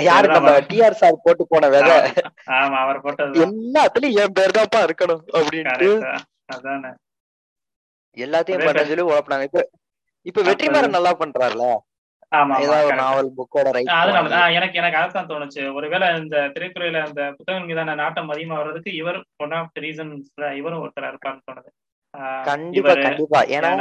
யாரு? 0.04 0.26
நம்ம. 0.28 0.50
டிஆர் 0.68 0.98
சார் 0.98 1.22
போட்டு 1.24 1.44
போன 1.46 1.68
விதை 1.74 1.96
ஆமா 2.56 2.78
அவர் 2.84 3.02
போட்டது 3.02 3.42
எல்லாத்துலயும் 3.44 4.20
என் 4.22 4.36
பேர் 4.38 4.56
தான்ப்பா 4.58 4.80
இருக்கணும் 4.86 5.22
அப்படின்ட்டு. 5.34 5.88
அதானே. 6.48 6.90
எல்லாத்தையும் 8.16 8.58
அதே 8.58 8.66
பண்ண 8.66 8.78
பேர். 8.78 8.90
சொல்லி 8.90 9.04
உழப்பினாங்க. 9.08 9.46
இப்ப 9.48 9.62
இப்ப 10.26 10.40
வெற்றிமாறன் 10.48 10.96
நல்லா 10.96 11.12
பண்றாருல? 11.20 11.64
எனக்கு 14.56 14.78
எனக்கு 14.80 14.98
அதான் 15.00 15.28
தோணுச்சு. 15.30 15.62
ஒருவேளை 15.74 16.06
இந்த 16.18 16.36
திரைத்துறையில 16.54 16.98
அந்த 17.04 17.20
புத்தகங்கள் 17.36 17.70
மீதான 17.70 17.94
நாட்டம் 17.94 18.28
அதிகமா 18.28 18.56
வர்றதுக்கு 18.58 18.90
இவர் 18.94 19.18
ஒன் 19.36 19.54
ஆஃப் 19.58 19.72
தி 19.74 19.82
ரீசன்ஸ்ல 19.86 20.50
இவரும் 20.60 20.82
ஒருத்தரா 20.84 21.10
இருப்பார்னு 21.12 21.46
தோணுது. 21.48 21.70
கண்டிப்பா 22.48 22.94
கண்டிப்பா. 22.98 23.40
ஏன்னா. 23.56 23.72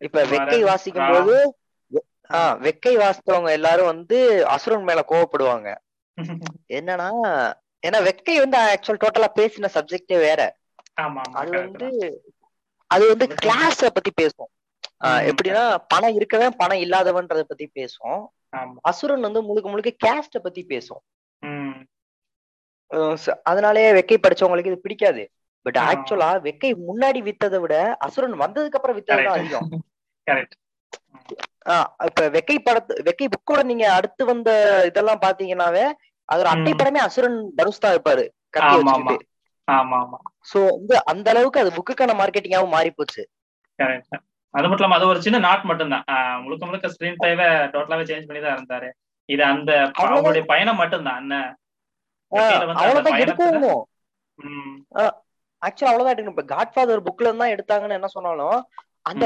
இப்ப 0.00 0.22
வெக்கை 0.30 0.60
வாசிக்கும் 0.64 1.10
போது 1.12 1.36
ஆஹ் 2.28 2.56
வெக்கை 2.60 2.94
வாசித்தவங்க 2.96 3.50
எல்லாரும் 3.50 3.86
வந்து 3.86 4.18
அசுரன் 4.46 4.82
மேல 4.82 5.04
கோவப்படுவாங்க. 5.08 5.68
என்னன்னா 6.68 7.08
ஏன்னா 7.86 7.98
வெக்கை 8.08 8.36
வந்து 8.42 8.58
ஆக்சுவல் 8.66 9.02
டோட்டலா 9.02 9.28
பேசின 9.34 9.68
சப்ஜெக்டே 9.74 10.18
வேற. 10.18 10.40
அது 11.32 11.50
வந்து. 11.50 11.88
அது 12.90 13.04
வந்து 13.08 13.26
கிளாஸ 13.44 13.80
பத்தி 13.96 14.10
பேசும். 14.14 14.50
எப்படின்னா 15.28 15.62
பணம் 15.88 16.16
இருக்கவன் 16.18 16.56
பணம் 16.56 16.78
இல்லாதவன்றத 16.78 17.42
பத்தி 17.50 17.66
பேசும். 17.72 18.20
அசுரன் 18.82 19.20
வந்து 19.20 19.42
முழுக்க 19.42 19.70
முழுக்க 19.70 19.90
கேஸ்ட 20.04 20.38
பத்தி 20.38 20.62
பேசும். 20.64 21.02
அதனாலேயே 23.42 23.90
வெக்கை 23.92 24.16
படிச்சவங்களுக்கு 24.16 24.70
இது 24.70 24.80
பிடிக்காது. 24.80 25.22
பட். 25.66 25.78
ஆக்சுவலா 25.90 26.30
வெக்கை 26.46 26.70
முன்னாடி 26.88 27.20
வித்ததை 27.28 27.58
விட 27.60 27.74
அசுரன் 27.98 28.38
வந்ததுக்கு 28.40 28.78
அப்புறம் 28.78 28.98
வித்தது 28.98 29.24
தான் 29.24 29.38
அதிகம். 29.38 29.68
இப்ப 32.08 32.24
வெக்கை 32.34 32.56
படத்து 32.58 32.94
வெக்கை 33.06 33.26
புக்கோட 33.28 33.60
நீங்க 33.64 33.84
அடுத்து 33.94 34.22
வந்த 34.24 34.50
இதெல்லாம் 34.86 35.22
பாத்தீங்கன்னாவே 35.22 35.86
அது 36.28 36.40
ஒரு 36.40 36.50
அட்டை. 36.50 36.72
படமே 36.74 37.00
அசுரன் 37.06 37.38
தனுஷ் 37.54 37.82
தான் 37.82 37.94
இருப்பாரு. 37.96 38.24
கத்தி 38.54 38.76
வச்சுக்கிட்டு. 38.78 39.16
சோ 40.50 40.58
வந்து 40.72 40.96
அந்த 41.12 41.26
அளவுக்கு 41.30 41.62
அது 41.62 41.70
புக்குக்கான 41.76 42.14
மார்க்கெட்டிங்காவும் 42.20 42.74
மாறி 42.74 42.90
போச்சு 42.92 43.22
அது 44.54 44.68
மட்டும் 44.68 44.80
இல்லாம 44.80 44.98
அது 44.98 45.10
ஒரு 45.12 45.20
சின்ன 45.24 45.38
நாட் 45.46 45.64
மட்டும்தான். 45.64 46.04
ஆஹ் 46.12 46.38
முழுக்க 46.42 46.66
முழுக்க 46.66 46.88
ஸ்கிரீன் 46.88 47.18
பிளேவை 47.18 47.48
டோட்டலாவே 47.72 48.04
சேஞ்ச் 48.10 48.28
பண்ணி 48.28 48.40
தான் 48.40 48.56
இருந்தாரு. 48.56 48.88
இது 49.28 49.42
அந்த. 49.44 49.70
அவங்களுடைய 50.02 50.44
பயணம் 50.52 50.80
என்ன? 51.16 51.36
வெக்கையில 52.32 52.66
வந்து 52.66 52.74
அந்த 52.74 52.84
அவ்வளவுதான் 52.84 53.20
எடுக்கணும்? 53.24 53.82
ஆக்சுவலா 55.62 55.90
அவ்வளவுதான் 55.90 56.14
எடுக்கணும். 56.14 56.36
இப்ப 56.36 56.46
காட்ஃபாதர் 56.54 57.06
புக்ல 57.06 57.28
இருந்தா 57.28 57.46
எடுத்தாங்கன்னு 57.54 57.98
என்ன 57.98 58.10
சொன்னாலும் 58.14 58.56
அந்த 59.06 59.24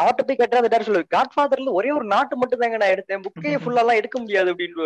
அவர்ட்ட 0.00 0.22
போய் 0.22 0.36
கேட்டா 0.36 0.56
அந்த 0.56 0.70
டேரக்டர் 0.70 0.88
சொல்லு 0.88 1.06
காட்ஃபாதர்ல 1.10 1.72
ஒரே 1.72 1.90
ஒரு 1.90 2.04
நாட்டு 2.04 2.36
மட்டும் 2.36 2.58
தாங்க 2.58 2.76
நான் 2.76 2.94
எடுத்தேன் 2.94 3.24
புக்கையே 3.26 3.56
ஃபுல்லா 3.56 3.78
எல்லாம் 3.78 3.96
எடுக்க 3.96 4.18
முடியாது 4.18 4.50
அப்படின்னு 4.50 4.76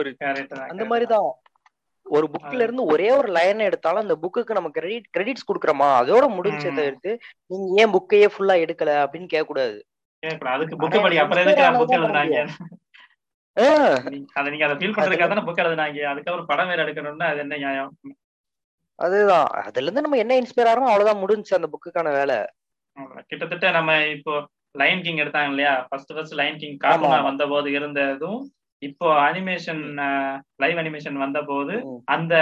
அந்த 0.67 0.85
மாதிரிதான் 0.85 1.27
ஒரு 2.07 2.27
புக்ல 2.33 2.63
இருந்து 2.63 2.85
ஒரே 2.85 3.11
ஒரு 3.11 3.29
லைன் 3.29 3.59
எடுத்தாலும் 3.61 4.01
அந்த 4.01 4.17
புக்குக்கு 4.17 4.51
நம்ம 4.51 4.71
கிரெடிட் 4.71 5.11
கிரெடிட்ஸ் 5.11 5.49
கொடுக்குறோமா? 5.49 5.89
அதோட 6.01 6.25
முடிஞ்சதை. 6.37 6.73
தவிர்த்து 6.75 7.11
நீங்க 7.47 7.83
ஏன் 7.83 7.93
புக்கையே 7.93 8.29
ஃபுல்லா 8.33 8.57
எடுக்கல 8.65 8.93
அப்படின்னு 9.03 9.27
கேட்க 9.27 9.45
கூடாது 9.45 9.77
அதுதான். 18.99 19.47
அதுல 19.63 19.83
இருந்து 19.83 20.03
நம்ம 20.03 20.17
என்ன 20.17 20.33
இன்ஸ்பயர் 20.41 20.71
ஆகிறோம் 20.71 20.91
அவ்வளவுதான் 20.91 21.19
முடிஞ்சு 21.19 21.57
அந்த 21.57 21.69
புக்குக்கான 21.73 22.11
வேலை. 22.13 22.39
கிட்டத்தட்ட 23.31 23.71
நம்ம 23.71 23.93
இப்போ 24.17 24.33
லைன் 24.75 25.01
கிங் 25.03 25.21
எடுத்தாங்க 25.23 25.53
இல்லையா? 25.53 25.75
ஃபர்ஸ்ட் 25.89 26.13
ஃபர்ஸ்ட் 26.17 26.37
லைன் 26.41 26.59
கிங் 26.59 26.77
கார்ட்டூனா. 26.85 27.21
வந்த 27.29 27.45
போது 27.47 27.69
இருந்ததும் 27.73 28.41
இப்போ 28.83 29.07
அனிமேஷன் 29.29 29.83
லைவ் 30.57 30.79
அனிமேஷன் 30.83 31.19
வந்த 31.25 31.39
போது. 31.43 31.75
அந்த 32.15 32.35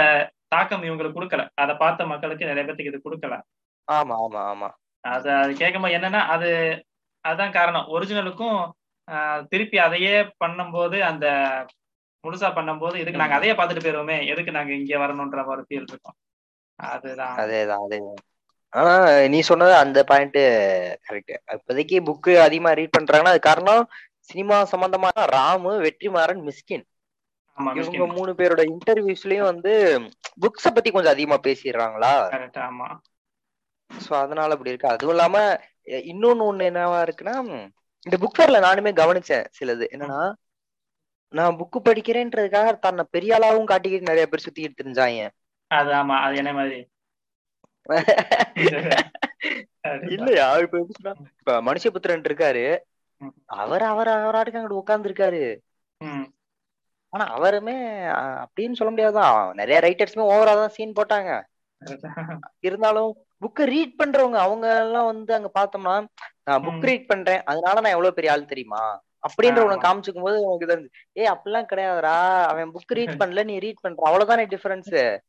தாக்கம் 0.53 0.85
இவங்களுக்கு 0.87 1.17
கொடுக்கல. 1.17 1.43
அதை 1.55 1.73
பார்த்த 1.75 2.05
மக்களுக்கு 2.11 2.49
நிறைய 2.51 2.63
பேத்துக்கு 2.67 2.91
இது 2.93 3.07
கொடுக்கல. 3.07 3.35
ஆமா 3.87 4.15
ஆமா 4.25 4.41
ஆமா. 4.51 4.69
அது 5.03 5.27
அது 5.41 5.51
கேட்கும்போது 5.53 5.95
என்னன்னா 5.97 6.21
அது 6.35 6.49
அதான் 7.25 7.55
காரணம். 7.57 7.89
ஒரிஜினலுக்கும் 7.95 8.59
திருப்பி 9.51 9.77
அதையே 9.79 10.13
பண்ணும்போது 10.43 10.97
அந்த 11.11 11.25
முழுசா 12.23 12.49
பண்ணும்போது 12.57 12.95
இதுக்கு 13.01 13.21
நாங்க 13.21 13.37
அதையே 13.37 13.53
பார்த்துட்டு 13.55 13.83
போயிருவோமே. 13.85 14.17
எதுக்கு 14.31 14.51
நாங்க 14.51 14.71
இங்க 14.73 14.97
வரணும்ன்ற 15.03 15.43
ஒரு 15.53 15.61
ஃபீல் 15.67 15.87
இருக்கும். 15.91 16.17
அதுதான். 16.79 17.35
அதேதான் 17.43 17.83
அதேதான். 17.85 18.19
ஆனா 18.73 18.93
நீ 19.31 19.39
சொன்னது 19.47 19.73
அந்த 19.77 19.99
பாயிண்ட் 20.09 20.39
கரெக்ட் 21.07 21.33
இப்போதைக்கு 21.55 21.97
புக்கு 22.09 22.33
அதிகமா 22.45 22.71
ரீட் 22.73 22.95
பண்றாங்கன்னா 22.97 23.33
அது 23.33 23.41
காரணம் 23.45 23.83
சினிமா 24.29 24.57
சம்பந்தமா 24.71 25.11
ராமு 25.33 25.71
வெற்றிமாறன் 25.85 26.41
மிஸ்கின். 26.47 26.85
இவங்க 27.75 28.05
மூணு 28.11 28.31
பேரோட 28.39 28.61
இன்டர்வியூஸ்லயும் 28.73 29.49
வந்து 29.51 29.73
புக்ஸ 30.43 30.65
பத்தி 30.69 30.89
கொஞ்சம் 30.91 31.15
அதிகமா 31.15 31.37
பேசிடுறாங்களா? 31.47 32.13
சோ 33.91 34.11
அதனால 34.19 34.55
அப்படி 34.55 34.71
இருக்கு. 34.71 34.93
அதுவும் 34.93 35.13
இல்லாம 35.15 35.35
இன்னொன்னு 36.09 36.47
ஒண்ணு 36.49 36.69
என்னவா 36.69 36.99
இருக்குன்னா 37.05 37.35
இந்த 38.05 38.17
புக் 38.21 38.37
ஃபேர்ல 38.37 38.59
நானுமே 38.65 38.91
கவனிச்சேன் 38.95 39.47
சிலது. 39.57 39.85
என்னன்னா 39.95 40.21
நான் 41.33 41.57
புக்கு 41.59 41.79
படிக்கிறேன்றதுக்காக 41.81 42.69
தன்னை 42.85 43.03
பெரிய 43.09 43.37
ஆளாவும் 43.37 43.69
காட்டிக்கிட்டு 43.71 44.11
நிறைய 44.11 44.25
பேர் 44.27 44.45
சுத்திக்கிட்டு 44.45 44.81
தெரிஞ்சாங்க 44.81 45.21
அது 45.71 45.91
ஆமா 45.95 46.15
அது 46.25 46.35
என்ன 46.41 46.51
மாதிரி? 46.53 46.79
இல்லையா? 50.15 50.57
இப்ப 50.57 50.77
எப்படி 50.77 50.93
சொன்னா, 50.97 51.15
இப்ப 51.39 51.61
மனுஷபுத்திரன் 51.61 52.29
இருக்காரு. 52.29 52.77
அவர் 53.57 53.83
அவர் 53.83 54.07
அவராட்டுக்கு 54.07 54.59
அங்கிட்டு 54.59 54.81
உட்கார்ந்து 54.81 55.09
இருக்காரு 55.09 55.57
ஆனா 57.13 57.35
அவருமே 57.35 58.01
அப்படின்னு 58.43 58.71
சொல்ல 58.71 58.89
முடியாதுதான். 58.89 59.55
நிறைய 59.55 59.79
ரைட்டர்ஸ்மே 59.79 60.31
ஓவரா 60.31 60.53
தான் 60.53 60.69
சீன் 60.69 60.93
போட்டாங்க. 60.93 61.41
இருந்தாலும் 62.59 63.17
புக்கை 63.41 63.65
ரீட் 63.65 63.99
பண்றவங்க 63.99 64.37
அவங்க 64.37 64.79
எல்லாம் 64.79 65.05
வந்து 65.05 65.33
அங்க 65.33 65.51
பார்த்தோம்னா 65.59 66.07
நான் 66.43 66.63
புக். 66.63 66.81
ரீட் 66.81 67.05
பண்றேன். 67.05 67.41
அதனால 67.45 67.79
நான் 67.79 67.91
எவ்வளவு 67.91 68.13
பெரிய 68.13 68.31
ஆள் 68.31 68.45
தெரியுமா? 68.45 69.01
அப்படின்ற 69.23 69.59
உனக்கு. 69.59 69.87
காமிச்சுக்கும் 69.87 70.21
போது 70.21 70.41
உனக்கு 70.41 70.67
இருந்துச்சு. 70.67 70.89
ஏய் 71.13 71.25
அப்படிலாம் 71.25 71.71
கிடையாதுடா. 71.71 72.43
அவன் 72.43 72.71
புக் 72.71 72.93
ரீட் 72.93 73.17
பண்ணல 73.23 73.43
நீ 73.43 73.59
ரீட் 73.59 73.81
பண்ற. 73.81 74.07
அவ்வளவுதானே 74.07 74.53
டிஃபரன்ஸ் 74.53 75.21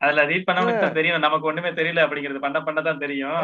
அதுல 0.00 0.24
ரீட் 0.30 0.46
பண்ணவனுக்கு 0.48 0.84
தான் 0.84 0.98
தெரியும். 0.98 1.24
நமக்கு 1.24 1.48
ஒண்ணுமே 1.50 1.70
தெரியல 1.78 2.04
அப்படிங்கிறது. 2.04 2.44
பண்ண 2.44 2.58
பண்ண 2.66 2.80
தான் 2.88 3.02
தெரியும். 3.04 3.40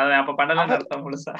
அது 0.00 0.14
அப்ப 0.20 0.34
பண்ணலன்னு 0.40 0.76
அர்த்தம் 0.76 1.04
முழுசா. 1.06 1.34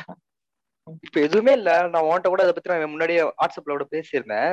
இப்ப 1.07 1.17
எதுவுமே 1.27 1.53
இல்ல. 1.59 1.71
நான் 1.93 2.07
உன்கிட்ட 2.09 2.29
கூட 2.33 2.43
அதை 2.45 2.53
பத்தி 2.55 2.71
நான் 2.73 2.93
முன்னாடியே 2.93 3.23
வாட்ஸ்அப்ல 3.41 3.77
கூட 3.77 3.87
பேசியிருந்தேன். 3.95 4.53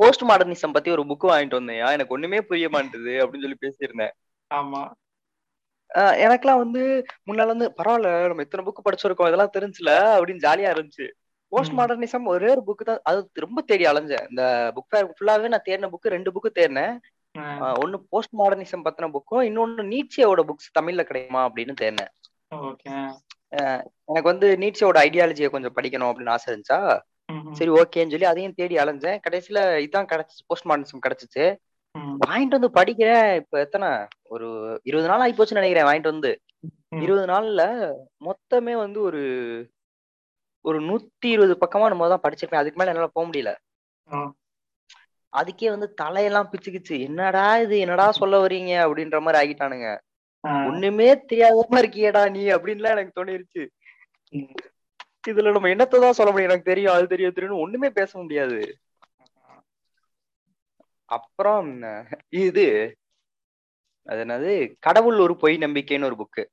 போஸ்ட் 0.00 0.24
மாடர்னிசம் 0.30 0.74
பத்தி 0.76 0.90
ஒரு 0.94 1.02
புக் 1.10 1.26
வாங்கிட்டு 1.30 1.58
வந்தேன் 1.58 1.82
எனக்கு 1.96 2.14
ஒண்ணுமே 2.16 2.38
புரிய 2.48 2.68
மாட்டேது 2.74 3.12
அப்படின்னு 3.24 3.44
சொல்லி 3.46 3.64
பேசியிருந்தேன். 3.64 4.14
ஆமா. 4.50 4.82
எனக்கெல்லாம் 6.24 6.62
வந்து 6.62 6.82
முன்னால 7.28 7.52
வந்து 7.52 7.66
பரவாயில்ல 7.78 8.10
நம்ம 8.30 8.44
இத்தனை 8.46 8.64
புக் 8.68 8.86
படிச்சிருக்கோம். 8.86 9.28
இதெல்லாம் 9.30 9.54
தெரிஞ்சுல 9.56 9.90
அப்படின்னு 10.14 10.44
ஜாலியா 10.46 10.72
இருந்துச்சு. 10.74 11.06
போஸ்ட். 11.52 11.74
மாடர்னிசம் 11.80 12.26
ஒரே 12.32 12.48
ஒரு 12.54 12.62
புக் 12.68 12.88
தான். 12.88 13.02
அது 13.10 13.44
ரொம்ப 13.44 13.62
தேடி 13.68 13.84
அலைஞ்சேன். 13.90 14.26
இந்த 14.30 14.44
புக் 14.76 14.90
ஃபேர் 14.92 15.12
ஃபுல்லாவே 15.16 15.50
நான் 15.54 15.66
தேடின 15.68 15.90
புக் 15.92 16.14
ரெண்டு 16.16 16.32
புக்கு 16.34 16.50
தேடினேன். 16.58 16.96
ஒண்ணு 17.82 17.96
போஸ்ட் 18.10 18.34
மாடர்னிசம் 18.34 18.84
பத்தின 18.86 19.08
புக்கும் 19.16 19.46
இன்னொன்னு 19.48 19.84
நீட்சியோட 19.84 20.42
புக்ஸ் 20.48 20.74
தமிழ்ல 20.78 21.02
கிடைக்குமா 21.02 21.42
அப்படின்னு 21.48 22.06
ஓகே. 22.62 22.90
எனக்கு 24.06 24.30
வந்து 24.32 24.48
நீட்சியோட 24.56 24.96
ஐடியாலஜியை 25.06 25.48
கொஞ்சம் 25.50 25.76
படிக்கணும் 25.76 26.10
அப்படின்னு 26.10 26.28
ஆசை 26.28 26.48
இருந்துச்சா? 26.50 26.78
சரி 27.52 27.70
ஓகேன்னு 27.70 28.10
சொல்லி 28.10 28.24
அதையும் 28.24 28.54
தேடி 28.54 28.76
அலைஞ்சேன். 28.76 29.20
கடைசியில 29.26 29.58
இதான் 29.86 30.10
கிடைச்சிச்சு 30.10 30.46
போஸ்ட் 30.46 30.66
மாடர்னிசம் 30.66 31.04
கிடைச்சிச்சு 31.06 31.44
வாங்கிட்டு 32.24 32.56
வந்து 32.58 32.70
படிக்கிறேன். 32.70 33.36
இப்ப 33.36 33.58
எத்தனை? 33.58 33.88
ஒரு 34.24 34.46
இருபது 34.82 35.08
நாள் 35.08 35.20
ஆகி 35.20 35.32
போச்சுன்னு 35.32 35.60
நினைக்கிறேன் 35.62 35.88
வாங்கிட்டு 35.88 36.12
வந்து. 36.12 36.32
இருபது 36.96 37.26
நாள்ல 37.26 37.62
மொத்தமே 38.24 38.74
வந்து 38.76 39.00
ஒரு 39.02 39.22
ஒரு 40.64 40.78
நூத்தி 40.80 41.28
இருபது 41.28 41.54
பக்கமா 41.60 41.88
நம்ம 41.88 42.08
தான் 42.08 42.24
படிச்சிருப்பேன். 42.24 42.62
அதுக்கு 42.62 42.78
மேல 42.78 42.92
என்னால 42.92 43.10
போக 43.12 43.26
முடியல. 43.28 43.50
அதுக்கே 45.34 45.68
வந்து 45.68 45.94
தலையெல்லாம் 46.02 46.48
பிச்சுக்கிச்சு. 46.52 47.00
என்னடா 47.00 47.58
இது? 47.58 47.78
என்னடா 47.78 48.10
சொல்ல 48.10 48.38
வர்றீங்க? 48.38 48.72
அப்படின்ற 48.86 49.20
மாதிரி 49.20 49.38
ஆகிட்டானுங்க. 49.44 49.88
ஒண்ணுமே 50.66 51.14
தெரியாதமா 51.14 51.78
இருக்கியேடா 51.82 52.30
நீ? 52.30 52.42
அப்படின்லாம் 52.46 52.94
எனக்கு 52.94 53.24
தோணிருச்சு. 53.24 53.64
இதுல 55.28 55.52
நம்ம 55.52 55.68
என்னத்தான் 55.68 56.18
சொல்ல 56.18 56.32
முடியும்? 56.32 56.50
எனக்கு 56.50 56.62
தெரியும் 56.62 56.92
அது 56.92 57.06
தெரியும் 57.06 57.32
தெரியும் 57.32 57.58
ஒண்ணுமே 57.58 57.90
பேச 57.90 58.18
முடியாது. 58.18 58.78
அப்புறம் 61.04 61.70
இது 62.28 62.96
அது 64.06 64.24
என்னது? 64.24 64.74
கடவுள் 64.78 65.18
ஒரு 65.18 65.36
பொய் 65.36 65.56
நம்பிக்கைன்னு 65.56 66.04
ஒரு 66.04 66.16
புக்கு. 66.22 66.44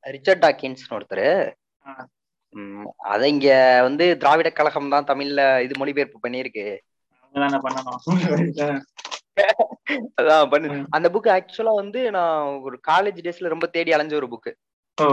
ரிச்சர்ட் 0.00 0.42
டாக்கின்ஸ் 0.44 0.84
ஒருத்தர். 0.90 1.52
அத 3.10 3.22
இங்க 3.28 3.48
வந்து 3.82 4.04
திராவிட 4.18 4.48
கழகம் 4.50 4.88
தான் 4.88 5.08
தமிழ்ல 5.10 5.40
இது 5.62 5.74
மொழிபெயர்ப்பு 5.78 6.18
பண்ணணும். 6.20 6.78
அதான் 10.18 10.48
பண்ணு. 10.50 10.78
அந்த 10.90 11.06
புக் 11.08 11.28
ஆக்சுவலா 11.34 11.72
வந்து 11.74 12.00
நான் 12.10 12.48
ஒரு 12.62 12.76
காலேஜ் 12.88 13.20
டேஸ்ல 13.24 13.52
ரொம்ப 13.52 13.66
தேடி 13.66 13.90
அலைஞ்ச 13.94 14.14
ஒரு 14.14 14.28
புக்கு 14.32 14.52
ஓ 14.98 15.06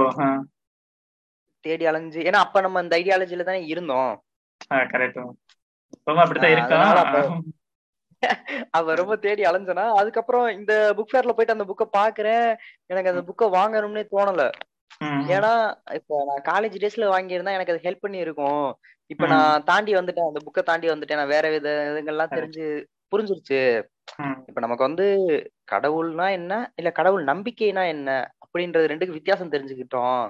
தேடி 1.66 1.86
அலைஞ்சு 1.86 2.20
ஏன்னா 2.22 2.40
அப்ப 2.46 2.62
நம்ம 2.62 2.80
அந்த 2.80 2.94
ஐடியாலஜில 3.00 3.46
தானே 3.46 3.62
இருந்தோம். 3.66 4.12
அவ 8.72 8.94
ரொம்ப 8.96 9.16
தேடி 9.18 9.44
அலைஞ்சனா 9.44 9.86
அதுக்கப்புறம் 10.00 10.48
இந்த 10.50 10.74
புக் 10.98 11.12
ஃபேர்ல 11.12 11.34
போயிட்டு 11.34 11.56
அந்த 11.56 11.66
புக்கை 11.70 11.86
பாக்குறேன். 11.98 12.48
எனக்கு 12.90 13.12
அந்த 13.12 13.24
புக்கை 13.30 13.48
வாங்கணும்னே 13.54 14.04
தோணல. 14.12 14.44
ஏன்னா 15.32 15.52
இப்ப 15.94 16.20
நான் 16.28 16.46
காலேஜ் 16.48 16.76
டேஸ்ல 16.76 17.08
வாங்கியிருந்தா 17.12 17.56
எனக்கு 17.58 17.74
அது 17.74 17.86
ஹெல்ப் 17.86 18.04
பண்ணி 18.06 18.20
இருக்கும் 18.20 18.66
இப்ப. 19.12 19.26
நான் 19.28 19.64
தாண்டி 19.64 19.92
வந்துட்டேன். 19.96 20.30
அந்த 20.30 20.42
புக்கை 20.46 20.64
தாண்டி 20.64 20.88
வந்துட்டேன். 20.90 21.22
நான் 21.22 21.34
வேற 21.36 21.46
வித 21.50 21.68
இதுங்கெல்லாம். 21.90 22.36
தெரிஞ்சு 22.36 22.66
புரிஞ்சிருச்சு. 23.12 23.62
இப்ப 24.50 24.60
நமக்கு 24.60 24.84
வந்து 24.84 25.06
கடவுள்னா 25.72 26.28
என்ன? 26.32 26.54
இல்ல 26.76 26.90
கடவுள் 26.92 27.24
நம்பிக்கைனா 27.26 27.84
என்ன? 27.88 28.10
அப்படின்றது 28.46 28.92
ரெண்டுக்கு 28.92 29.18
வித்தியாசம் 29.18 29.54
தெரிஞ்சுக்கிட்டோம். 29.54 30.22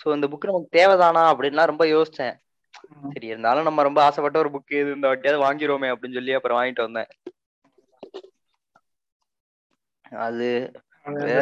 சோ 0.00 0.14
இந்த 0.14 0.26
புக் 0.28 0.48
நமக்கு 0.48 0.76
தேவைதானா? 0.78 1.22
அப்படின்லாம் 1.32 1.70
ரொம்ப 1.72 1.84
யோசிச்சேன். 1.86 2.34
சரி 3.12 3.26
இருந்தாலும் 3.26 3.66
நம்ம 3.68 3.82
ரொம்ப 3.82 4.00
ஆசைப்பட்ட 4.04 4.38
ஒரு 4.38 4.50
புக் 4.50 4.74
இது 4.76 4.94
இந்த 4.94 5.06
வாட்டியாவது 5.08 5.44
வாங்கிருவோமே 5.44 5.90
அப்படின்னு 5.92 6.18
சொல்லி 6.18 6.32
அப்புறம் 6.32 6.58
வாங்கிட்டு 6.58 6.86
வந்தேன். 6.86 7.10
அது 10.20 10.48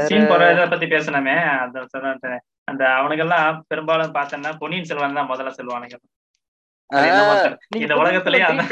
சீன் 0.09 0.29
போற 0.31 0.43
இதை 0.53 0.67
பத்தி 0.73 0.87
பேசணுமே 0.95 1.37
அந்த 1.63 1.79
அந்த 2.71 2.83
அவனுங்கெல்லாம் 2.99 3.59
பெரும்பாலும் 3.71 4.17
பார்த்தேன்னா 4.17 4.51
பொன்னியின் 4.63 4.89
செல்வன் 4.89 5.19
தான் 5.19 5.31
முதல்ல 5.31 5.51
சொல்லுவானுங்க. 5.59 5.97
நீங்க 6.91 7.85
இந்த 7.85 7.95
உலகத்திலேயே 8.01 8.45
அந்த? 8.49 8.63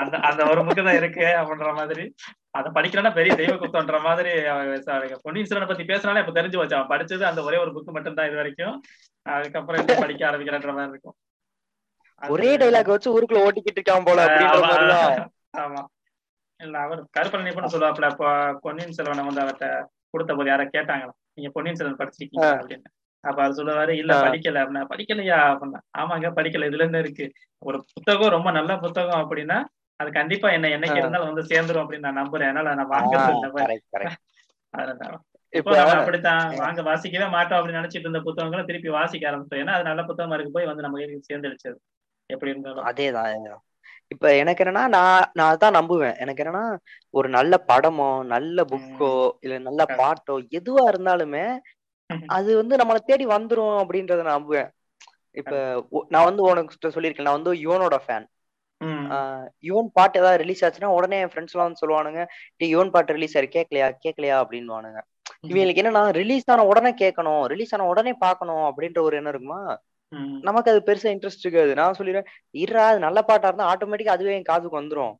அந்த 0.00 0.14
அந்த 0.28 0.42
ஒரு 0.52 0.60
புக்கு 0.66 0.82
தான் 0.86 0.98
இருக்கு 1.00 1.26
அப்படின்ற 1.40 1.70
மாதிரி. 1.78 2.04
அதை 2.58 2.68
படிக்கலன்னா 2.76 3.12
பெரிய 3.18 3.32
தெய்வ 3.40 3.54
குத்தம்ன்ற 3.62 3.98
மாதிரி 4.06 4.32
பொன்னியின் 5.24 5.48
செல்வனை 5.50 5.68
பத்தி 5.70 5.84
பேசினாலே 5.90 6.22
இப்ப 6.22 6.34
தெரிஞ்சு 6.38 6.60
வச்சு 6.60 6.76
அவன் 6.78 6.92
படிச்சது 6.92 7.24
அந்த 7.30 7.42
ஒரே 7.48 7.58
ஒரு 7.64 7.74
புக்கு 7.76 7.94
மட்டும் 7.96 8.16
தான் 8.18 8.28
இது 8.30 8.40
வரைக்கும். 8.40 8.76
அதுக்கப்புறம் 9.26 9.80
எப்படி 9.82 9.96
படிக்க 10.04 10.22
ஆரம்பிக்கிறன்ற 10.30 10.72
மாதிரி 10.78 10.94
இருக்கும். 10.94 11.16
ஒரே 12.22 12.50
டைலாக் 12.62 12.94
வச்சு 12.94 13.14
ஊருக்குள்ள 13.16 13.44
ஓட்டிக்கிட்டு 13.46 13.80
இருக்கான் 13.80 14.08
போல 14.08 14.20
ஆமா, 15.64 15.82
இல்ல 16.60 16.76
அவர் 16.86 17.00
கருப்பன் 17.16 17.46
நிபுணர் 17.46 17.74
சொல்லுவாப்ல 17.74 18.10
இப்போ 18.12 18.28
பொன்னியின் 18.64 18.96
செல்வனை 18.98 19.24
வந்து 19.28 19.44
அவர்கிட்ட 19.44 19.68
கொடுத்த 20.10 20.34
போது 20.34 20.50
யார 20.50 20.64
கேட்டாங்களா? 20.72 21.14
நீங்க 21.34 21.50
பொன்னியின் 21.50 21.78
செல்வன் 21.78 21.98
படிச்சிருக்கீங்க 21.98 22.48
அப்படின்னு. 22.56 22.88
அப்ப 23.24 23.42
அவர் 23.42 23.56
சொல்லுவாரு 23.56 23.90
இல்ல. 23.90 24.12
படிக்கல 24.22 24.60
அப்படின்னா 24.62 24.84
படிக்கலையா? 24.90 25.38
அப்படின்னா 25.52 25.80
ஆமாங்க 25.98 26.28
படிக்கல. 26.36 26.68
இதுல 26.68 26.80
என்ன 26.80 26.98
இருக்கு? 26.98 27.26
ஒரு 27.62 27.84
புத்தகம் 27.94 28.28
ரொம்ப 28.28 28.50
நல்ல 28.50 28.78
புத்தகம் 28.78 29.22
அப்படின்னா 29.22 29.58
அது 30.00 30.12
கண்டிப்பா 30.12 30.50
என்ன 30.50 30.68
என்னைக்கு. 30.68 30.96
இருந்தாலும் 30.96 31.34
வந்து 31.34 31.42
சேர்ந்துரும் 31.42 31.82
அப்படின்னு 31.82 32.06
நான் 32.08 32.18
நம்புறேன். 32.18 32.48
அதனால 32.48 32.74
நான் 32.74 32.90
வாங்குறது 32.90 34.18
அதனால. 34.74 35.14
இப்போ 35.52 35.76
நம்ம 35.76 35.92
அப்படித்தான் 35.92 36.54
வாங்க 36.56 36.82
வாசிக்கவே 36.82 37.30
மாட்டோம் 37.30 37.58
அப்படின்னு 37.58 37.80
நினைச்சிட்டு 37.80 38.06
இருந்த 38.06 38.20
புத்தகங்களை 38.20 38.64
திருப்பி 38.64 38.88
வாசிக்க 38.88 39.30
ஆரம்பிச்சோம். 39.30 39.60
ஏன்னா 39.60 39.70
அது 39.70 39.84
நல்ல 39.84 40.02
புத்தகமா 40.02 40.34
இருக்கு 40.34 40.52
போய் 40.52 40.66
வந்து 40.66 40.82
நம்ம 40.82 40.98
சேர்ந்துடுச்சது 41.28 41.78
எப்படி 42.30 42.50
இருந்தாலும். 42.50 42.84
அதேதான். 42.84 43.46
இப்ப 44.10 44.26
எனக்கு 44.36 44.62
என்னன்னா 44.64 44.84
நான் 44.94 45.24
நான் 45.34 45.52
அதான் 45.52 45.76
நம்புவேன். 45.78 46.16
எனக்கு 46.22 46.42
என்னன்னா 46.42 46.64
ஒரு 47.14 47.28
நல்ல 47.28 47.54
படமோ 47.68 48.10
நல்ல 48.26 48.58
புக்கோ 48.70 49.10
இல்ல 49.44 49.58
நல்ல. 49.60 49.82
பாட்டோ 49.98 50.34
எதுவா 50.58 50.84
இருந்தாலுமே 50.92 51.44
அது 52.30 52.50
வந்து 52.56 52.74
நம்மளை 52.76 53.00
தேடி 53.04 53.24
வந்துரும் 53.28 53.76
அப்படின்றத 53.82 54.22
நான் 54.22 54.38
நம்புவேன். 54.38 54.68
இப்ப 55.36 55.54
நான் 56.12 56.28
வந்து 56.28 56.42
உனக்கு 56.44 56.74
சொல்லியிருக்கேன். 56.88 57.28
நான் 57.28 57.38
வந்து 57.40 57.52
யுவனோட 57.64 57.96
ஃபேன் 58.04 58.26
யுவன் 59.64 59.88
பாட்டு 59.96 60.20
ஏதாவது 60.20 60.40
ரிலீஸ் 60.42 60.62
ஆச்சுன்னா 60.64 60.90
உடனே 60.96 61.16
என் 61.22 61.32
ஃப்ரெண்ட்ஸ் 61.32 61.54
எல்லாம் 61.54 61.68
வந்து 61.68 61.82
சொல்லுவானுங்க 61.82 62.22
டேய் 62.58 62.72
யுவன் 62.72 62.92
பாட்டு 62.94 63.16
ரிலீஸ் 63.16 63.36
ஆயிரு. 63.36 63.48
கேட்கலையா 63.54 63.88
கேட்கலையா 64.04 64.36
அப்படின்னுவானுங்க. 64.42 65.00
இவங்களுக்கு 65.46 65.82
என்னன்னா 65.82 66.02
ரிலீஸ் 66.18 66.48
ஆன 66.48 66.64
உடனே 66.70 66.92
கேட்கணும். 67.02 67.42
ரிலீஸ் 67.52 67.74
ஆன 67.74 67.86
உடனே 67.92 68.12
பார்க்கணும் 68.24 68.64
அப்படின்ற 68.70 69.00
ஒரு 69.06 69.16
எண்ணம் 69.18 69.32
இருக்குமா? 69.34 69.60
நமக்கு 70.46 70.70
அது 70.72 70.80
பெருசா 70.88 71.08
இன்ட்ரெஸ்ட் 71.14 71.44
இருக்காது. 71.44 71.72
நான் 71.80 71.96
சொல்லிடுறேன் 71.98 72.28
இருடா 72.54 72.84
அது 72.90 72.98
நல்ல 73.06 73.18
பாட்டா 73.24 73.48
இருந்தா 73.48 73.70
ஆட்டோமேட்டிக்கா 73.72 74.16
அதுவே 74.16 74.36
என் 74.36 74.50
காதுக்கு 74.50 74.80
வந்துரும். 74.80 75.14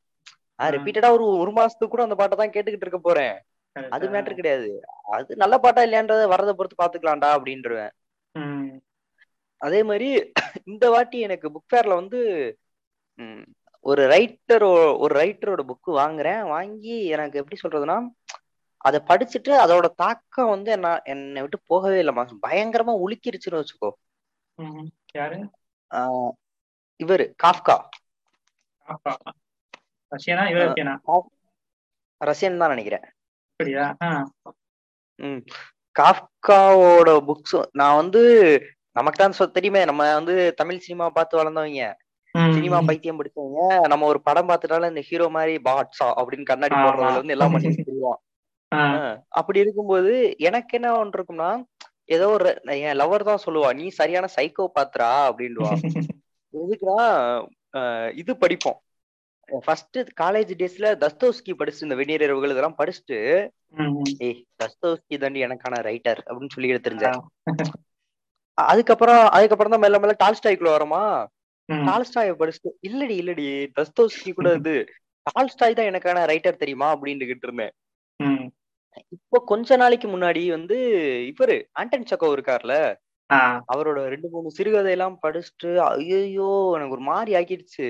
நான். 0.59 0.73
ரிப்பீட்டடா 0.77 1.09
ஒரு 1.17 1.25
ஒரு 1.43 1.53
மாசத்துக்கு 1.57 1.95
கூட 1.95 2.05
அந்த 2.07 2.17
பாட்டை 2.21 2.37
தான் 2.37 2.55
கேட்டுக்கிட்டு 2.55 2.87
இருக்க 2.87 3.01
போறேன். 3.03 3.35
அது 3.93 4.05
மேட்டர் 4.13 4.39
கிடையாது. 4.39 4.69
அது 5.17 5.41
நல்ல 5.43 5.55
பாட்டா 5.65 5.81
இல்லையான்றத 5.87 6.23
வரதை 6.35 6.55
பொறுத்து 6.55 6.77
பாத்துக்கலாம்டா 6.77 7.31
அப்படின்றவேன். 7.37 7.93
அதே 9.61 9.81
மாதிரி 9.85 10.09
இந்த 10.71 10.85
வாட்டி 10.93 11.19
எனக்கு 11.27 11.47
புக் 11.55 11.71
ஃபேர்ல 11.71 11.99
வந்து 12.01 12.19
ஒரு 13.87 14.03
ரைட்டர் 14.13 14.65
ஒரு 15.03 15.13
ரைட்டரோட 15.19 15.63
புக்கு 15.71 15.91
வாங்குறேன். 15.99 16.43
வாங்கி 16.49 16.95
எனக்கு 17.15 17.41
எப்படி 17.41 17.59
சொல்றதுன்னா 17.63 17.97
அதை 18.85 18.99
படிச்சுட்டு 19.09 19.53
அதோட 19.63 19.87
தாக்கம் 19.97 20.53
வந்து 20.53 20.71
என்ன 20.73 20.89
என்னை 21.13 21.43
விட்டு 21.43 21.59
போகவே 21.65 21.99
இல்லைம்மா 22.03 22.25
பயங்கரமா 22.45 22.95
உலுக்கிருச்சுன்னு 23.05 23.61
வச்சுக்கோ. 23.61 23.91
யாரு? 25.15 25.39
இவரு 27.01 27.25
காஃப்கா. 27.43 27.77
ரஷ்யனா 30.13 30.45
யூரோப்பியனா 30.53 30.95
ரஷ்யன்? 32.21 32.61
தான் 32.61 32.73
நினைக்கிறேன். 32.75 33.05
அப்படியா? 33.53 33.87
ம். 35.21 35.43
காஃப்காவோட 35.97 37.11
புக்ஸ் 37.29 37.57
நான் 37.73 37.99
வந்து 38.01 38.23
நமக்கு 38.97 39.19
தான் 39.23 39.53
தெரியுமே 39.53 39.85
நம்ம 39.85 40.03
வந்து 40.15 40.55
தமிழ் 40.55 40.85
சினிமா 40.87 41.07
பார்த்து 41.11 41.39
வளர்ந்தவங்க. 41.39 41.87
சினிமா 42.55 42.79
பைத்தியம் 42.81 43.19
பிடிச்சவங்க. 43.19 43.61
நம்ம 43.89 44.07
ஒரு 44.07 44.21
படம் 44.23 44.49
பார்த்துட்டாலும் 44.49 44.89
இந்த 44.89 45.03
ஹீரோ 45.09 45.29
மாதிரி 45.29 45.55
பாட்ஸா 45.69 46.07
அப்படின்னு 46.21 46.49
கண்ணாடி. 46.51 46.75
போடுறதுல 46.75 47.19
வந்து 47.21 47.35
எல்லாம் 47.37 47.53
பண்ணி 47.53 47.75
தெரியும் 47.75 48.19
அப்படி 49.39 49.59
இருக்கும்போது 49.59 50.13
எனக்கு 50.39 50.77
என்ன 50.79 50.89
ஒன்று 50.99 51.19
இருக்கும்னா 51.19 51.51
ஏதோ 52.09 52.27
ஒரு 52.33 52.51
என் 52.81 52.99
லவர் 53.01 53.29
தான் 53.29 53.45
சொல்லுவா 53.45 53.69
நீ 53.79 53.87
சரியான 53.97 54.27
சைக்கோ 54.35 54.67
பாத்துறா 54.77 55.11
அப்படின்டுவா 55.29 55.71
எதுக்குன்னா 56.55 57.01
இது 58.15 58.33
படிப்போம். 58.43 58.77
ஃபர்ஸ்ட் 59.49 59.99
காலேஜ் 60.21 60.53
டேஸ்ல 60.61 60.91
தஸ்தோஸ்கி 61.03 61.53
படிச்சுட்டு 61.53 61.87
இந்த 61.87 61.97
வெந்நீர் 61.99 62.25
இரவுகள் 62.27 62.53
இதெல்லாம் 62.53 62.79
படிச்சுட்டு 62.79 63.19
ஏய் 64.21 64.39
தஸ்தோஸ்கி 64.61 65.17
தாண்டி 65.19 65.45
எனக்கான 65.47 65.81
ரைட்டர் 65.89 66.21
அப்படின்னு 66.23 66.55
சொல்லி 66.55 66.79
தெரிஞ்சேன் 66.87 67.19
அதுக்கப்புறம் 68.59 69.23
அதுக்கப்புறம் 69.37 69.73
தான் 69.73 69.83
மெல்ல 69.83 69.99
மெல்ல 70.03 70.15
டால்ஸ்டாய்க்குள்ள 70.21 70.71
வரமா 70.75 71.03
டால்ஸ்டாய 71.69 72.37
படிச்சுட்டு 72.41 72.71
இல்லடி 72.89 73.17
இல்லடி 73.23 73.47
தஸ்தோஸ்கி 73.77 74.33
கூட 74.33 74.51
இது 74.59 74.75
டால்ஸ்டாய் 75.27 75.77
தான் 75.79 75.91
எனக்கான 75.91 76.19
ரைட்டர் 76.31 76.63
தெரியுமா? 76.63 76.89
அப்படின்னுகிட்டு 76.95 77.47
இருந்தேன் 77.49 77.75
இப்போ 79.17 79.39
கொஞ்ச 79.51 79.77
நாளைக்கு 79.77 80.09
முன்னாடி 80.09 80.43
வந்து 80.51 80.77
இவரு 81.31 81.57
ஆண்டன் 81.73 82.09
சக்கோ 82.11 82.29
இருக்கார்ல? 82.37 82.75
அவரோட 83.73 84.01
ரெண்டு 84.13 84.29
மூணு 84.33 84.49
சிறுகதை 84.57 84.91
எல்லாம் 84.97 85.17
படிச்சுட்டு 85.23 85.71
ஐயோ 85.87 86.51
எனக்கு 86.77 86.97
ஒரு 86.97 87.07
மாதிரி 87.11 87.33
ஆக்கிடுச்சு 87.39 87.87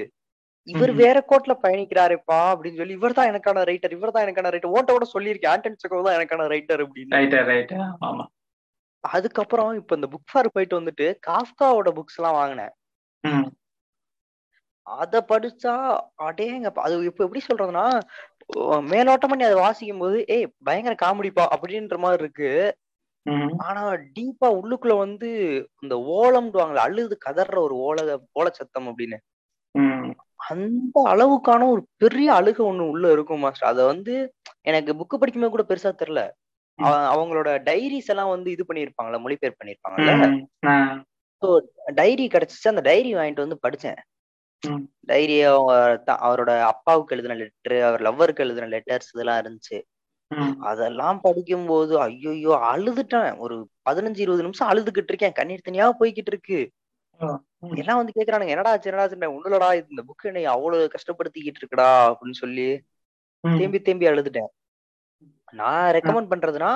இவர். 0.68 0.92
வேற 1.02 1.16
கோட்ல 1.30 1.52
பயணிக்கிறாருப்பா 1.64 2.38
அப்படின்னு 2.52 2.80
சொல்லி 2.80 2.96
இவர் 2.98 3.16
தான் 3.18 3.30
எனக்கான 3.32 3.64
ரைட்டர் 3.70 3.94
இவர் 3.96 4.14
தான் 4.14 4.24
எனக்கான 4.26 4.50
ரைட்டர் 4.54 4.74
ஓட்ட 4.76 4.88
கூட 4.92 5.06
சொல்லியிருக்கேன் 5.12 5.52
ஆண்டன் 5.52 5.82
சக்கோ 5.82 6.00
தான் 6.06 6.16
எனக்கான 6.18 6.46
ரைட்டர் 6.54 6.82
அப்படின்னு. 6.84 7.14
அதுக்கப்புறம் 9.04 9.72
இப்ப 9.80 9.94
இந்த 9.94 10.08
புக் 10.14 10.30
ஃபேர் 10.30 10.54
போயிட்டு 10.54 10.78
வந்துட்டு 10.80 11.06
காஃப்காவோட 11.28 11.90
புக்ஸ் 11.98 12.18
எல்லாம் 12.20 12.38
வாங்கினேன். 12.38 12.72
அத 14.86 15.20
படிச்சா 15.30 15.74
அடேங்கப்பா 16.26 16.82
அது 16.86 16.96
இப்ப 17.10 17.22
எப்படி 17.24 17.42
சொல்றதுன்னா 17.46 17.86
மேலோட்டமா 18.56 19.36
நீ 19.36 19.44
அதை 19.44 19.54
வாசிக்கும் 19.54 19.98
போது 19.98 20.24
ஏய் 20.26 20.52
பயங்கர 20.64 20.94
காமெடிப்பா 21.04 21.46
அப்படின்ற 21.50 21.98
மாதிரி 21.98 22.22
இருக்கு. 22.22 22.76
ஆனா 23.58 23.92
டீப்பா 23.92 24.48
உள்ளுக்குள்ள 24.48 24.98
வந்து 24.98 25.28
இந்த 25.80 25.96
ஓலம்டுவாங்களே 25.96 26.74
அழுது 26.74 27.18
கதற 27.18 27.60
ஒரு 27.60 27.76
ஓல 27.76 28.16
ஓல 28.40 28.50
சத்தம் 28.50 28.98
அப்படின்னு. 28.98 29.16
அந்த 30.34 31.02
அளவுக்கான 31.06 31.68
ஒரு 31.68 31.86
பெரிய 31.96 32.32
அழுக 32.32 32.58
ஒண்ணு 32.58 32.78
உள்ள 32.78 33.12
இருக்கும் 33.12 33.38
மாஸ்டர் 33.38 33.68
அத 33.68 33.84
வந்து 33.84 34.32
எனக்கு 34.60 34.92
புக்கு 34.92 35.18
படிக்கும்போது 35.18 35.64
கூட 35.64 35.64
பெருசா 35.64 35.94
தெரியல. 35.94 36.30
அவ- 36.74 37.14
அவங்களோட 37.14 37.62
டைரிஸ் 37.62 38.06
எல்லாம் 38.06 38.28
வந்து 38.28 38.50
இது 38.50 38.64
பண்ணிருப்பாங்கல்ல 38.68 39.20
மொழிபெயர்ப்பு 39.20 39.64
பண்ணிருப்பாங்கல்ல 39.64 40.44
டைரி 41.94 42.26
கிடைச்சிச்சு. 42.26 42.68
அந்த 42.68 42.80
டைரி 42.80 43.14
வாங்கிட்டு 43.14 43.46
வந்து 43.46 43.58
படிச்சேன். 43.68 43.96
டைரி 45.10 45.36
அவரோட 45.46 46.50
அப்பாவுக்கு 46.72 47.14
எழுதின 47.16 47.36
லெட்டர் 47.40 47.76
அவர் 47.88 48.02
லவ்வருக்கு 48.06 48.44
எழுதின 48.44 48.68
லெட்டர்ஸ் 48.74 49.12
இதெல்லாம் 49.14 49.40
இருந்துச்சு. 49.42 49.78
அதெல்லாம் 50.70 51.18
படிக்கும்போது 51.20 51.92
ஐயோ 52.00 52.54
அழுதுட்டேன். 52.72 53.38
ஒரு 53.38 53.56
பதினஞ்சு 53.90 54.22
இருபது 54.24 54.42
நிமிஷம் 54.42 54.70
அழுதுகிட்டு 54.70 55.12
இருக்கேன். 55.12 55.32
கண்ணீர் 55.32 55.66
தனியா 55.68 55.86
போய்கிட்டு 56.00 56.32
இருக்கு. 56.34 56.58
எல்லாம் 57.76 58.00
வந்து 58.00 58.16
கேக்குறானுங்க. 58.16 58.52
என்னடா 58.54 58.72
ஆச்சு? 58.72 58.90
ஒண்ணுலடா 58.90 59.68
இந்த 59.90 60.02
புக் 60.08 60.28
என்னை 60.30 60.44
அவ்வளவு 60.54 60.90
கஷ்டப்படுத்திக்கிட்டு 60.94 61.60
இருக்குடா 61.62 61.88
அப்படின்னு 62.10 62.40
சொல்லி. 62.42 62.68
தேம்பி 63.58 63.80
தேம்பி 63.80 64.06
அழுதுட்டேன். 64.06 64.50
நான் 65.52 65.92
ரெக்கமெண்ட் 65.94 66.32
பண்றதுன்னா 66.32 66.72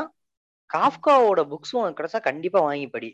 காஃப்காவோட 0.70 1.40
புக்ஸும் 1.52 1.96
கிடைச்சா 1.98 2.20
கண்டிப்பா 2.20 2.60
வாங்கி 2.60 2.88
படி. 2.88 3.10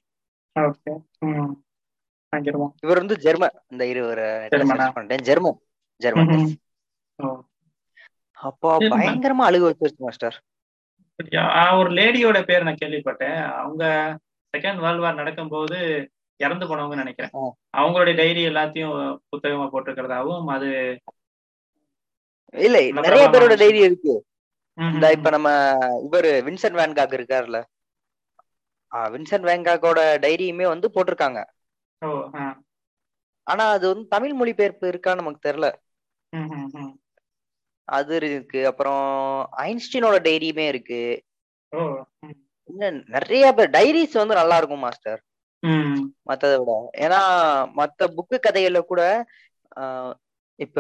இவர் 2.82 2.98
வந்து 2.98 3.16
ஜெர்மன். 3.16 3.54
இந்த 3.68 3.86
இருவர் 3.86 4.18
ஜெர்மனா? 4.18 4.90
பண்ணிட்டேன். 4.96 5.20
ஜெர்மன். 5.22 6.58
அப்போ. 8.32 8.78
பயங்கரமா 8.78 9.44
அழுக 9.48 9.70
வச்சிருச்சு 9.70 9.96
மாஸ்டர் 9.96 10.36
ஒரு 11.78 11.90
லேடியோட 11.90 12.42
பேர் 12.42 12.62
நான் 12.62 12.76
கேள்விப்பட்டேன். 12.84 13.52
அவங்க 13.52 13.84
செகண்ட் 14.56 14.80
வேர்ல்ட் 14.80 15.00
வார் 15.00 15.14
நடக்கும்போது 15.14 15.78
இறந்து 16.36 16.66
போனவங்க 16.66 16.94
நினைக்கிறேன். 16.94 17.30
அவங்களுடைய 17.76 18.16
டைரி 18.16 18.46
எல்லாத்தையும் 18.48 19.16
புத்தகமா 19.30 19.68
போட்டிருக்கிறதாவும் 19.72 20.44
அது 20.46 21.00
இல்ல 22.54 22.90
நிறைய 23.00 23.28
பேரோட. 23.28 23.56
டைரி 23.56 23.78
இருக்கு. 23.78 24.24
இந்த 24.78 25.10
இப்ப 25.10 25.30
நம்ம 25.30 25.50
இவரு 26.10 26.30
வின்சென்ட் 26.46 26.78
வேன்காக் 26.80 27.16
இருக்காருல்ல. 27.16 27.58
வின்சென்ட் 28.92 29.48
வேன்காக்கோட 29.50 30.00
டைரியுமே 30.24 30.66
வந்து 30.66 30.90
போட்டிருக்காங்க. 30.94 31.38
ஆனா 33.46 33.64
அது 33.74 33.85
வந்து 33.88 34.06
தமிழ் 34.09 34.35
மொழிபெயர்ப்பு 34.35 34.87
இருக்கான்னு 34.88 35.22
நமக்கு 35.22 35.46
தெரியல. 35.48 35.68
அது 37.88 38.14
இருக்கு. 38.20 38.61
அப்புறம் 38.66 39.04
ஐன்ஸ்டீனோட 39.64 40.16
டைரியுமே 40.26 40.66
இருக்கு. 40.68 41.00
நிறைய 43.11 43.44
பேர் 43.54 43.70
டைரிஸ் 43.70 44.14
வந்து 44.14 44.35
நல்லா 44.35 44.56
இருக்கும் 44.56 44.85
மாஸ்டர் 44.85 45.20
மத்ததை 46.26 46.56
விட. 46.61 46.72
ஏன்னா 46.98 47.20
மத்த 47.76 48.09
புக்கு 48.16 48.37
கதைகள்ல 48.40 48.80
கூட 48.85 49.02
இப்ப 50.59 50.78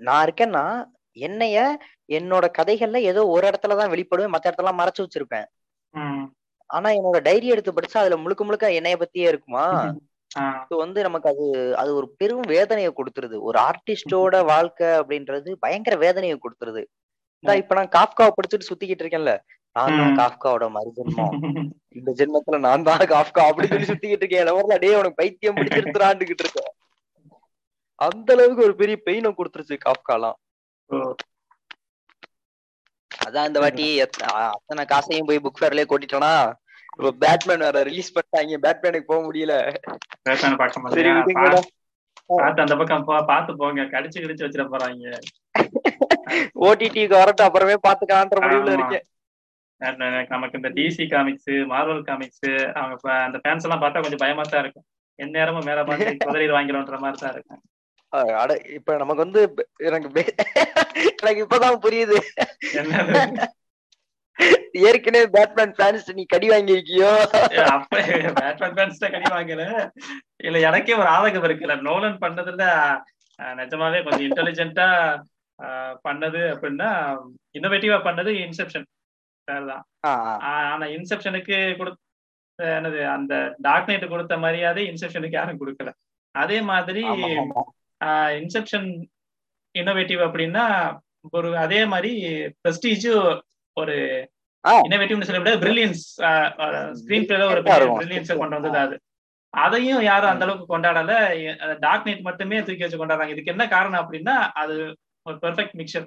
நான் 0.00 0.24
இருக்கேன்னா 0.26 0.64
என்னைய 1.16 1.58
என்னோட 2.12 2.46
கதைகள்ல 2.58 2.98
ஏதோ 3.04 3.22
ஒரு 3.28 3.44
இடத்துலதான் 3.48 3.92
வெளிப்படுவேன் 3.94 4.34
மத்த 4.34 4.50
இடத்துல 4.50 4.72
மறைச்சு 4.80 5.04
வச்சிருப்பேன். 5.04 5.46
ஆனா 6.70 6.88
என்னோட 6.90 7.18
டைரி 7.22 7.46
எடுத்து 7.46 7.72
படிச்சா 7.72 7.98
அதுல 7.98 8.16
முழுக்க 8.16 8.42
முழுக்க 8.44 8.72
என்னைய 8.72 8.96
பத்தியே 8.96 9.26
இருக்குமா? 9.28 9.64
இது 10.62 10.76
வந்து 10.82 11.00
நமக்கு 11.02 11.28
அது 11.32 11.44
அது 11.80 11.90
ஒரு 11.98 12.06
பெரும் 12.20 12.48
வேதனையை 12.52 12.90
கொடுத்துருது. 12.94 13.36
ஒரு 13.40 13.58
ஆர்டிஸ்டோட 13.68 14.40
வாழ்க்கை 14.50 14.88
அப்படின்றது 15.00 15.50
பயங்கர 15.64 15.96
வேதனையை 16.04 16.36
கொடுத்துருது. 16.38 16.82
இப்ப 17.44 17.74
நான் 17.74 17.94
காஃப்காவை 17.96 18.32
படிச்சுட்டு 18.36 18.68
சுத்திக்கிட்டு 18.70 19.04
இருக்கேன்ல. 19.04 19.34
நான் 19.76 19.96
தான். 19.98 20.16
காஃப்காவோட 20.20 20.66
மறுஜென்மம். 20.76 21.32
இந்த 21.98 22.10
ஜென்மத்துல 22.18 22.58
நான் 22.66 22.86
தான் 22.88 23.02
காஃப்கா 23.12 23.42
அப்படின்னு 23.48 23.72
சொல்லி 23.72 23.90
சுத்திக்கிட்டு 23.90 24.24
இருக்கேன். 24.24 24.46
லவர்ல 24.48 24.76
டே 24.84 24.90
உனக்கு 25.00 25.20
பைத்தியம் 25.20 25.58
பிடிச்சிருக்கிறான்னுகிட்டு 25.58 26.44
இருக்கேன். 26.44 26.70
அந்த 27.98 28.28
அளவுக்கு 28.36 28.66
ஒரு 28.66 28.74
பெரிய 28.80 28.96
பெயினை 29.06 29.30
கொடுத்துருச்சு 29.32 29.76
காஃப்காலாம் 29.86 30.36
அதான் 33.10 33.48
இந்த 33.48 33.58
வாட்டி 33.62 33.86
அத்தனை 34.04 34.82
காசையும் 34.92 35.28
போய் 35.28 35.44
புக் 35.44 35.60
ஃபேர்லயே 35.60 35.86
கொட்டிட்டோம்னா 35.90 36.32
இப்ப 36.98 37.10
பேட்மேன் 37.22 37.64
வேற 37.66 37.82
ரிலீஸ் 37.82 38.14
பண்ணிட்டாங்க. 38.14 38.58
பேட்மேனுக்கு 38.64 39.10
போக 39.12 39.20
முடியல. 39.26 39.54
பார்க்க 40.62 41.76
பார்த்து 42.30 42.62
அந்த 42.64 42.74
பக்கம் 42.76 43.04
போ 43.04 43.14
பார்த்து 43.24 43.52
போங்க. 43.60 43.82
கடிச்சு 43.92 44.18
கிடிச்சு 44.24 44.44
வச்சிட 44.46 44.64
போறாங்க. 44.72 45.12
ஓடிடிக்கு 46.66 47.20
வரட்டும். 47.20 47.48
அப்புறமே 47.48 47.76
பாத்துக்கலான்ற 47.86 48.40
முடிவுல. 48.44 48.74
இருக்கேன் 48.78 49.06
நமக்கு 50.34 50.58
இந்த 50.60 50.70
டிசி 50.78 51.04
காமிக்ஸ் 51.10 51.52
மார்வல் 51.72 52.02
காமிக்ஸ் 52.02 52.48
அவங்க 52.74 53.12
அந்த 53.26 53.38
ஃபேன்ஸ் 53.42 53.66
எல்லாம் 53.66 53.82
பார்த்தா 53.82 54.02
கொஞ்சம் 54.04 54.22
பயமா 54.24 54.42
தான் 54.42 54.62
இருக்கும். 54.64 54.86
என் 55.18 55.34
நேரமும் 55.36 55.66
மேல 55.68 55.84
பார்த்து 55.84 56.10
குதிரையில் 56.26 56.56
வாங்கிடும்ன்ற 56.56 56.98
மாதிரி 56.98 57.18
தான் 57.22 57.34
இருக்கும். 57.34 57.62
அட 58.42 58.52
இப்ப 58.76 58.96
நமக்கு 58.96 59.24
வந்து 59.24 59.40
எனக்கு 59.88 60.08
எனக்கு 61.20 61.44
இப்பதான் 61.44 61.82
புரியுது. 61.86 62.18
ஏற்கனவே 64.82 65.26
பேட்மேன் 65.28 65.74
ஃபேன்ஸ் 65.76 66.08
நீ 66.14 66.22
கடி 66.24 66.48
வாங்கியிருக்கியோ? 66.50 67.10
பேட்மேன் 68.38 68.74
ஃபேன்ஸ் 68.76 69.00
கடி 69.06 69.28
வாங்கல. 69.30 69.62
இல்ல 70.40 70.58
எனக்கே 70.60 70.94
ஒரு 70.94 71.08
ஆதகம் 71.14 71.46
இருக்குல்ல. 71.48 71.76
நோலன் 71.82 72.18
பண்ணதுல 72.18 72.64
நிஜமாவே 73.58 73.98
கொஞ்சம் 74.02 74.26
இன்டெலிஜென்ட்டா 74.28 74.88
பண்ணது 76.04 76.40
அப்படின்னா 76.52 76.90
இன்னோவேட்டிவா 77.54 77.98
பண்ணது 78.04 78.30
இன்செப்ஷன் 78.42 78.86
தான் 79.48 79.82
ஆ, 80.04 80.10
ஆ. 80.24 80.32
ஆனா 80.66 80.86
இன்செப்ஷனுக்கு 80.96 81.56
கொடுத்த 81.76 82.04
என்னது 82.58 83.00
அந்த 83.08 83.32
டார்க் 83.58 83.88
நைட் 83.88 84.06
கொடுத்த 84.08 84.36
மரியாதை 84.38 84.82
இன்செப்ஷனுக்கு 84.90 85.30
யாரும் 85.32 85.60
கொடுக்கல. 85.60 85.90
அதே 86.34 86.58
மாதிரி. 86.62 87.02
இன்செப்ஷன் 88.38 88.88
இன்னோவேட்டிவ் 89.74 90.20
அப்படின்னா 90.26 90.64
ஒரு 91.32 91.48
அதே 91.58 91.84
மாதிரி 91.84 92.10
பிரஸ்டீஜ் 92.62 93.06
ஒரு 93.78 93.96
ஆ. 94.64 94.72
இன்னோவேட்டிவ்னு 94.84 95.26
சொல்ல 95.26 95.40
முடியாது 95.40 95.62
பிரில்லியன்ஸ் 95.64 96.02
ஸ்கிரீன் 97.00 97.26
பிளேல 97.28 97.44
ஒரு. 97.50 97.60
பிரில்லியன்ஸ் 97.96 98.32
கொண்டு 98.34 98.58
வந்தது 98.58 98.78
அது 98.80 98.96
அதையும் 99.54 100.02
யாரும் 100.06 100.30
அந்த 100.30 100.44
அளவுக்கு 100.46 100.72
கொண்டாடல 100.72 101.12
டார்க் 101.80 102.06
நைட் 102.06 102.26
மட்டுமே 102.26 102.56
தூக்கி 102.62 102.84
வச்சு 102.84 102.98
கொண்டாடுறாங்க 102.98 103.34
இதுக்கு 103.34 103.52
என்ன 103.52 103.66
காரணம் 103.70 104.02
அப்படின்னா 104.02 104.34
அது 104.60 104.74
ஒரு 105.26 105.36
perfect 105.42 105.78
mixture 105.78 106.06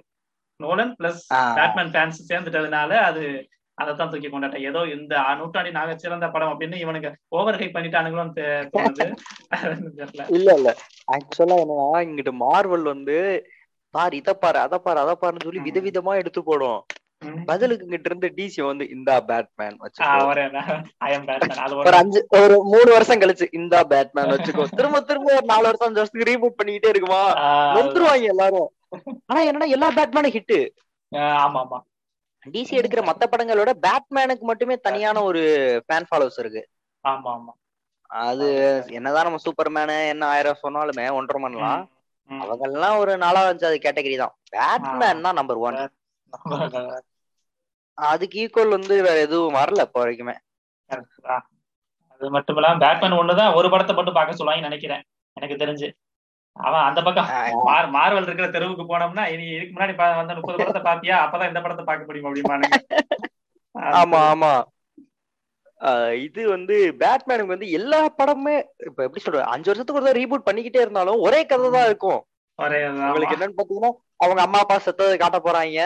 Nolan 0.59 0.93
plus. 0.97 1.21
Batman 1.55 1.91
fans 1.93 2.19
சேர்ந்துட்டதுனால 2.27 2.91
அது 3.05 3.23
அதைத்தான் 3.77 4.11
தூக்கி 4.11 4.29
கொண்டாட்டேன் 4.29 4.65
ஏதோ 4.69 4.81
இந்த 4.93 5.13
நூற்றாண்டின் 5.39 5.79
ஆக 5.81 5.93
சிறந்த 5.97 6.25
படம் 6.29 6.51
அப்படின்னு 6.51 6.77
இவனுக்கு 6.77 7.09
ஓவர் 7.31 7.59
ஹைப் 7.59 7.75
பண்ணிட்டானுங்களோன்னு 7.75 8.45
அது 8.81 9.05
இல்ல 10.31 10.49
இல்ல 10.57 10.69
ஆக்சுவலா 11.07 11.57
என்னன்னா 11.63 12.01
இங்கிட்டு 12.05 12.33
மார்வல் 12.41 12.85
வந்து 12.91 13.15
பாரு 13.93 14.15
இத 14.17 14.31
பாரு 14.37 14.59
அத 14.59 14.75
பாரு 14.79 14.99
அத 14.99 15.13
பாருன்னு 15.15 15.45
சொல்லி. 15.45 15.63
விதவிதமா 15.65 16.11
எடுத்து 16.19 16.41
போடும். 16.43 16.79
பதிலுக்கு 17.49 17.85
கிட்ட 17.85 18.07
இருந்து 18.09 18.27
டிசி 18.37 18.59
வந்து 18.63 18.85
இந்தா 18.93 19.15
பேட்மேன் 19.27 19.75
வச்சுக்கோ. 19.81 20.21
ஒரு 21.81 21.95
அஞ்சு 21.99 22.19
ஒரு 22.39 22.55
மூணு 22.71 22.89
வருஷம் 22.95 23.21
கழிச்சு 23.21 23.47
இந்தா 23.59 23.79
பேட்மேன் 23.91 24.31
வச்சுக்கோ. 24.33 24.63
திரும்ப 24.79 25.01
திரும்ப 25.09 25.29
ஒரு 25.33 25.45
நாலு 25.51 25.65
வருஷம் 25.69 25.87
அஞ்சு 25.87 26.01
வருஷத்துக்கு 26.01 26.29
ரீபூட் 26.31 26.57
பண்ணிக்கிட்டே 26.59 26.91
இருக்குமா? 26.93 27.21
நொந்துருவாங்க 27.75 28.27
எல்லாரும். 28.33 28.69
ஆனா 29.29 29.39
என்னன்னா 29.47 29.69
எல்லா 29.75 29.89
பேட்மேனும் 29.97 30.35
ஹிட் 30.35 30.57
ஆமா 31.39 31.61
ஆமா. 31.63 31.79
டிசி 32.45 32.73
எடுக்கிற 32.77 33.01
மத்த 33.07 33.23
படங்களோட 33.27 33.71
பேட்மேனுக்கு 33.83 34.45
மட்டுமே 34.45 34.75
தனியான 34.85 35.23
ஒரு 35.23 35.41
ஃபேன் 35.85 36.07
ஃபாலோவர்ஸ் 36.09 36.39
இருக்கு. 36.39 36.61
ஆமா 37.05 37.31
ஆமா. 37.35 37.51
அது 38.09 38.47
என்னதான் 38.97 39.27
நம்ம 39.27 39.41
சூப்பர்மேனு 39.43 39.97
என்ன 40.13 40.23
ஆயிரம் 40.31 40.63
சொன்னாலுமே 40.63 41.05
ஒன்றரை 41.17 41.39
மணிலாம் 41.41 41.81
ம், 41.81 41.87
ம். 42.29 42.41
அவங்க 42.43 42.63
எல்லாம் 42.69 42.97
ஒரு 43.01 43.13
நாலாவது 43.21 43.51
அஞ்சாவது 43.53 43.77
கேட்டகரி 43.85 44.17
தான். 44.17 44.33
பேட்மேன் 44.53 45.25
தான் 45.27 45.39
நம்பர் 45.39 45.61
ஒன் 45.67 45.79
அதுக்கு 47.97 48.37
ஈக்குவல் 48.43 48.75
வந்து 48.75 48.95
வேற 49.07 49.17
எதுவும் 49.25 49.57
வரல 49.57 49.85
இப்போ 49.87 49.99
வரைக்குமே. 50.01 50.35
அது 52.13 52.29
மட்டும் 52.35 52.57
இல்லாம 52.59 52.79
பேட்மேன் 52.83 53.19
ஒண்ணுதான் 53.19 53.55
ஒரு 53.59 53.67
படத்தை 53.73 53.93
மட்டும் 53.95 54.17
பார்க்க 54.17 54.39
சொல்லுவாங்கன்னு 54.39 54.69
நினைக்கிறேன். 54.69 55.03
எனக்கு 55.37 55.61
தெரிஞ்சு. 55.61 55.89
அவன் 56.55 56.85
அந்த 56.87 56.99
பக்கம் 57.01 57.27
மார் 57.67 57.87
மார்வல் 57.93 58.25
இருக்கிற 58.27 58.47
தெருவுக்கு 58.55 58.85
போனோம்னா 58.85 59.25
இனி 59.33 59.45
இதுக்கு 59.51 59.75
முன்னாடி 59.75 59.93
வந்த 60.19 60.35
முப்பது 60.37 60.59
படத்தை 60.59 60.81
பாத்தியா 60.87 61.17
அப்பதான் 61.25 61.51
இந்த 61.51 61.61
படத்தை 61.63 61.85
பார்க்க 61.85 62.09
முடியும் 62.09 62.27
அப்படிமானுங்க 62.29 62.79
ஆமா 63.99 64.19
ஆமா. 64.31 64.51
இது 66.25 66.41
வந்து 66.53 66.75
பேட்மேனுக்கு 67.01 67.53
வந்து 67.53 67.67
எல்லா 67.77 67.99
படமுமே 68.17 68.55
இப்ப 68.87 68.99
எப்படி 69.05 69.21
சொல்றது? 69.21 69.45
அஞ்சு 69.53 69.69
வருஷத்துக்கு 69.69 70.01
ஒரு 70.01 70.19
ரீபூட் 70.19 70.47
பண்ணிக்கிட்டே 70.47 70.83
இருந்தாலும் 70.83 71.23
ஒரே 71.25 71.39
கதை 71.51 71.69
தான் 71.75 71.87
இருக்கும் 71.89 72.19
உங்களுக்கு 73.05 73.35
என்னன்னு 73.37 73.57
பாத்தீங்கன்னா 73.59 73.91
அவங்க 74.21 74.41
அம்மா 74.41 74.59
அப்பா 74.59 74.77
செத்ததை 74.85 75.15
காட்ட 75.17 75.37
போறாங்க. 75.39 75.79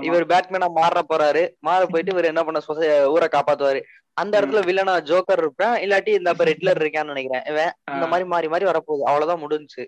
இவர் 0.00 0.24
பேட்மேனா 0.26 0.68
மாற 0.78 1.02
போறாரு. 1.10 1.42
மாற 1.60 1.80
போயிட்டு 1.86 2.12
இவர் 2.12 2.30
என்ன 2.32 2.42
பண்ண 2.44 2.60
சொசை 2.68 2.88
ஊரை 3.14 3.28
காப்பாத்துவாரு. 3.32 3.80
அந்த 4.16 4.34
இடத்துல 4.40 4.60
வில்லனா 4.68 4.94
ஜோக்கர் 5.10 5.42
இருப்பேன். 5.44 5.74
இல்லாட்டி 5.84 6.12
இந்த 6.18 6.32
இப்ப 6.34 6.44
ரெட்லர் 6.44 6.80
இருக்கான்னு 6.82 7.12
நினைக்கிறேன். 7.12 7.44
இவன் 7.52 7.72
இந்த 7.92 8.06
மாதிரி 8.06 8.26
மாறி 8.28 8.48
மாறி 8.48 8.64
வரப்போகுது. 8.64 9.08
அவ்வளவுதான் 9.10 9.42
முடிஞ்சுச்சு. 9.44 9.84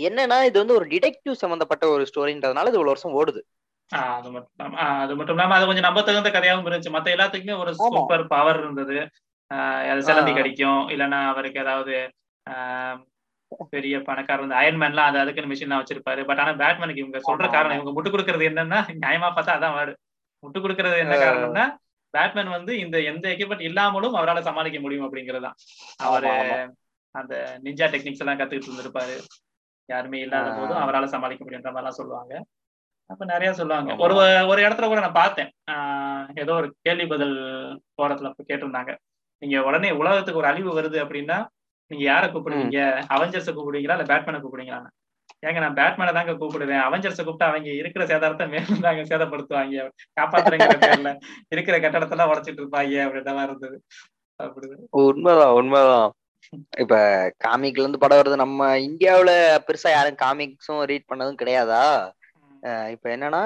என்னன்னா 0.00 0.38
இது 0.44 0.56
வந்து 0.58 0.74
ஒரு 0.74 0.86
டிடெக்டிவ் 0.86 1.42
சம்பந்தப்பட்ட 1.42 1.84
ஒரு 1.88 2.02
ஸ்டோரின்றதுனால 2.10 2.70
இது 2.70 2.78
இவ்வளவு 2.78 2.94
வருஷம் 2.94 3.16
ஓடுது. 3.20 3.42
அது 3.90 4.28
மட்டும் 4.30 4.74
அது 4.86 5.12
மட்டும் 5.16 5.36
இல்லாம 5.36 5.54
அது 5.54 5.66
கொஞ்சம் 5.66 5.86
நம்ப 5.86 6.00
தகுந்த 6.02 6.30
கதையாவும் 6.30 6.66
இருந்துச்சு. 6.68 6.94
மத்த 6.96 7.14
எல்லாத்துக்குமே 7.16 7.56
ஒரு. 7.58 7.72
சூப்பர் 7.80 8.24
பவர் 8.26 8.58
இருந்தது. 8.58 8.96
அது 9.90 10.00
சிலந்தி. 10.02 10.32
கடிக்கும். 10.32 10.82
இல்லைன்னா 10.94 11.20
அவருக்கு 11.26 11.60
ஏதாவது 11.60 11.94
பெரிய 13.70 14.00
பணக்காரர் 14.00 14.44
வந்து 14.46 14.60
அயன்மேன்லாம் 14.60 15.08
அது 15.10 15.18
அதுக்குன்னு 15.18 15.52
மிஷின்லாம் 15.54 15.82
வச்சிருப்பாரு. 15.82 16.22
பட் 16.24 16.38
ஆனா 16.38 16.52
பேட்மேனுக்கு 16.62 17.02
இவங்க 17.04 17.18
சொல்ற 17.18 17.50
காரணம். 17.50 17.78
இவங்க 17.78 17.92
முட்டு 17.96 18.12
கொடுக்கறது 18.12 18.44
என்னன்னா 18.50 18.78
நியாயமா 19.04 19.28
பார்த்தா 19.36 19.56
அதான் 19.58 19.76
வேர்டு 19.78 19.94
முட்டு 20.42 20.58
கொடுக்கறது 20.62 20.98
என்ன. 20.98 21.16
காரணம்னா 21.16 21.66
பேட்மேன் 22.14 22.48
வந்து 22.48 22.72
இந்த 22.78 22.96
எந்த 23.00 23.28
எக்யூப்மெண்ட் 23.28 23.60
இல்லாமலும் 23.60 24.14
அவரால் 24.14 24.42
சமாளிக்க 24.42 24.80
முடியும் 24.80 25.06
அப்படிங்கறதுதான். 25.06 25.56
அவரு 25.96 26.30
அந்த 27.14 27.34
நிஞ்சா 27.62 27.86
டெக்னிக்ஸ் 27.92 28.22
எல்லாம் 28.24 28.38
கத்துக்கிட்டு 28.38 28.70
இருந்திருப்பாரு. 28.70 29.16
யாருமே 29.88 30.20
இல்லாத. 30.20 30.48
போதும் 30.50 30.76
அவரால் 30.76 31.12
சமாளிக்க 31.14 31.42
முடியுன்ற 31.44 31.70
மாதிரிலாம் 31.72 31.98
சொல்லுவாங்க. 32.00 32.34
அப்ப 33.10 33.24
நிறைய 33.24 33.52
சொல்லுவாங்க. 33.52 33.96
ஒரு 33.96 34.14
ஒரு 34.48 34.60
இடத்துல 34.62 34.86
கூட 34.86 35.00
நான் 35.00 35.20
பார்த்தேன். 35.22 35.50
ஏதோ 36.34 36.54
ஒரு 36.54 36.68
கேள்வி 36.82 37.06
பதில் 37.06 37.36
போறதுல 37.98 38.30
கேட்டிருந்தாங்க. 38.48 38.92
நீங்க 39.42 39.62
உடனே 39.62 39.90
உலகத்துக்கு 39.90 40.40
ஒரு 40.40 40.48
அழிவு 40.48 40.70
வருது 40.80 40.98
அப்படின்னா 41.04 41.38
நீங்க 41.90 42.04
யாரை 42.04 42.26
கூப்பிடுவீங்க? 42.28 42.78
அவெஞ்சர்ஸை 43.14 43.52
கூப்பிடுவீங்களா? 43.52 43.96
இல்ல 43.98 44.06
பேட்மேனை 44.10 44.40
கூப்பிடுவீங்களா? 44.40 44.80
ஏங்க 45.42 45.60
நான் 45.60 45.78
பேட்மேனை 45.78 46.12
தாங்க 46.12 46.32
கூப்பிடுவேன். 46.34 46.82
அவெஞ்சர்ஸை 46.86 47.22
கூப்பிட்டு 47.22 47.48
அவங்க 47.48 47.70
இருக்கிற 47.80 48.02
சேதாரத்தை 48.06 48.46
மேலும் 48.52 48.84
தாங்க 48.86 49.02
சேதப்படுத்துவாங்க. 49.10 49.82
காப்பாத்துறங்கிற 50.18 50.76
பேர்ல 50.82 51.10
இருக்கிற 51.54 51.78
கட்டடத்தெல்லாம் 51.78 52.32
உடைச்சிட்டு 52.32 52.62
இருப்பாங்க 52.62 53.02
அப்படின்லாம் 53.06 53.46
இருந்தது. 53.48 53.76
உண்மைதான் 55.00 55.54
உண்மைதான். 55.54 56.08
இப்ப 56.74 56.94
காமிக்ல 57.44 57.82
இருந்து 57.82 58.00
படம் 58.00 58.20
வருது. 58.20 58.36
நம்ம 58.36 58.60
இந்தியாவுல 58.86 59.32
பெருசா 59.66 59.90
யாரும் 59.92 60.20
காமிக்ஸும் 60.22 60.84
ரீட் 60.90 61.10
பண்ணதும் 61.10 61.40
கிடையாதா? 61.40 61.82
இப்ப 62.94 63.06
என்னன்னா 63.14 63.42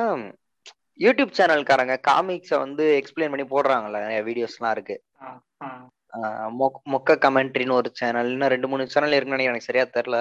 யூடியூப் 1.01 1.37
சேனல்காரங்க 1.39 1.95
காமிக்ஸ 2.09 2.53
வந்து 2.59 2.85
எக்ஸ்பிளைன் 3.01 3.33
பண்ணி 3.33 3.47
போடுறாங்கல்ல 3.49 4.05
நிறைய 4.05 4.23
வீடியோஸ் 4.29 4.59
எல்லாம் 4.59 4.75
இருக்கு 4.77 4.97
மொக்க 6.93 7.17
கமெண்ட்ரின்னு 7.25 7.79
ஒரு 7.79 7.91
சேனல் 7.95 8.31
இன்னும் 8.33 8.53
ரெண்டு 8.55 8.69
மூணு 8.69 8.93
சேனல் 8.95 9.17
இருக்குன்னு 9.17 9.49
எனக்கு 9.49 9.69
சரியா 9.69 9.85
தெரியல. 9.91 10.19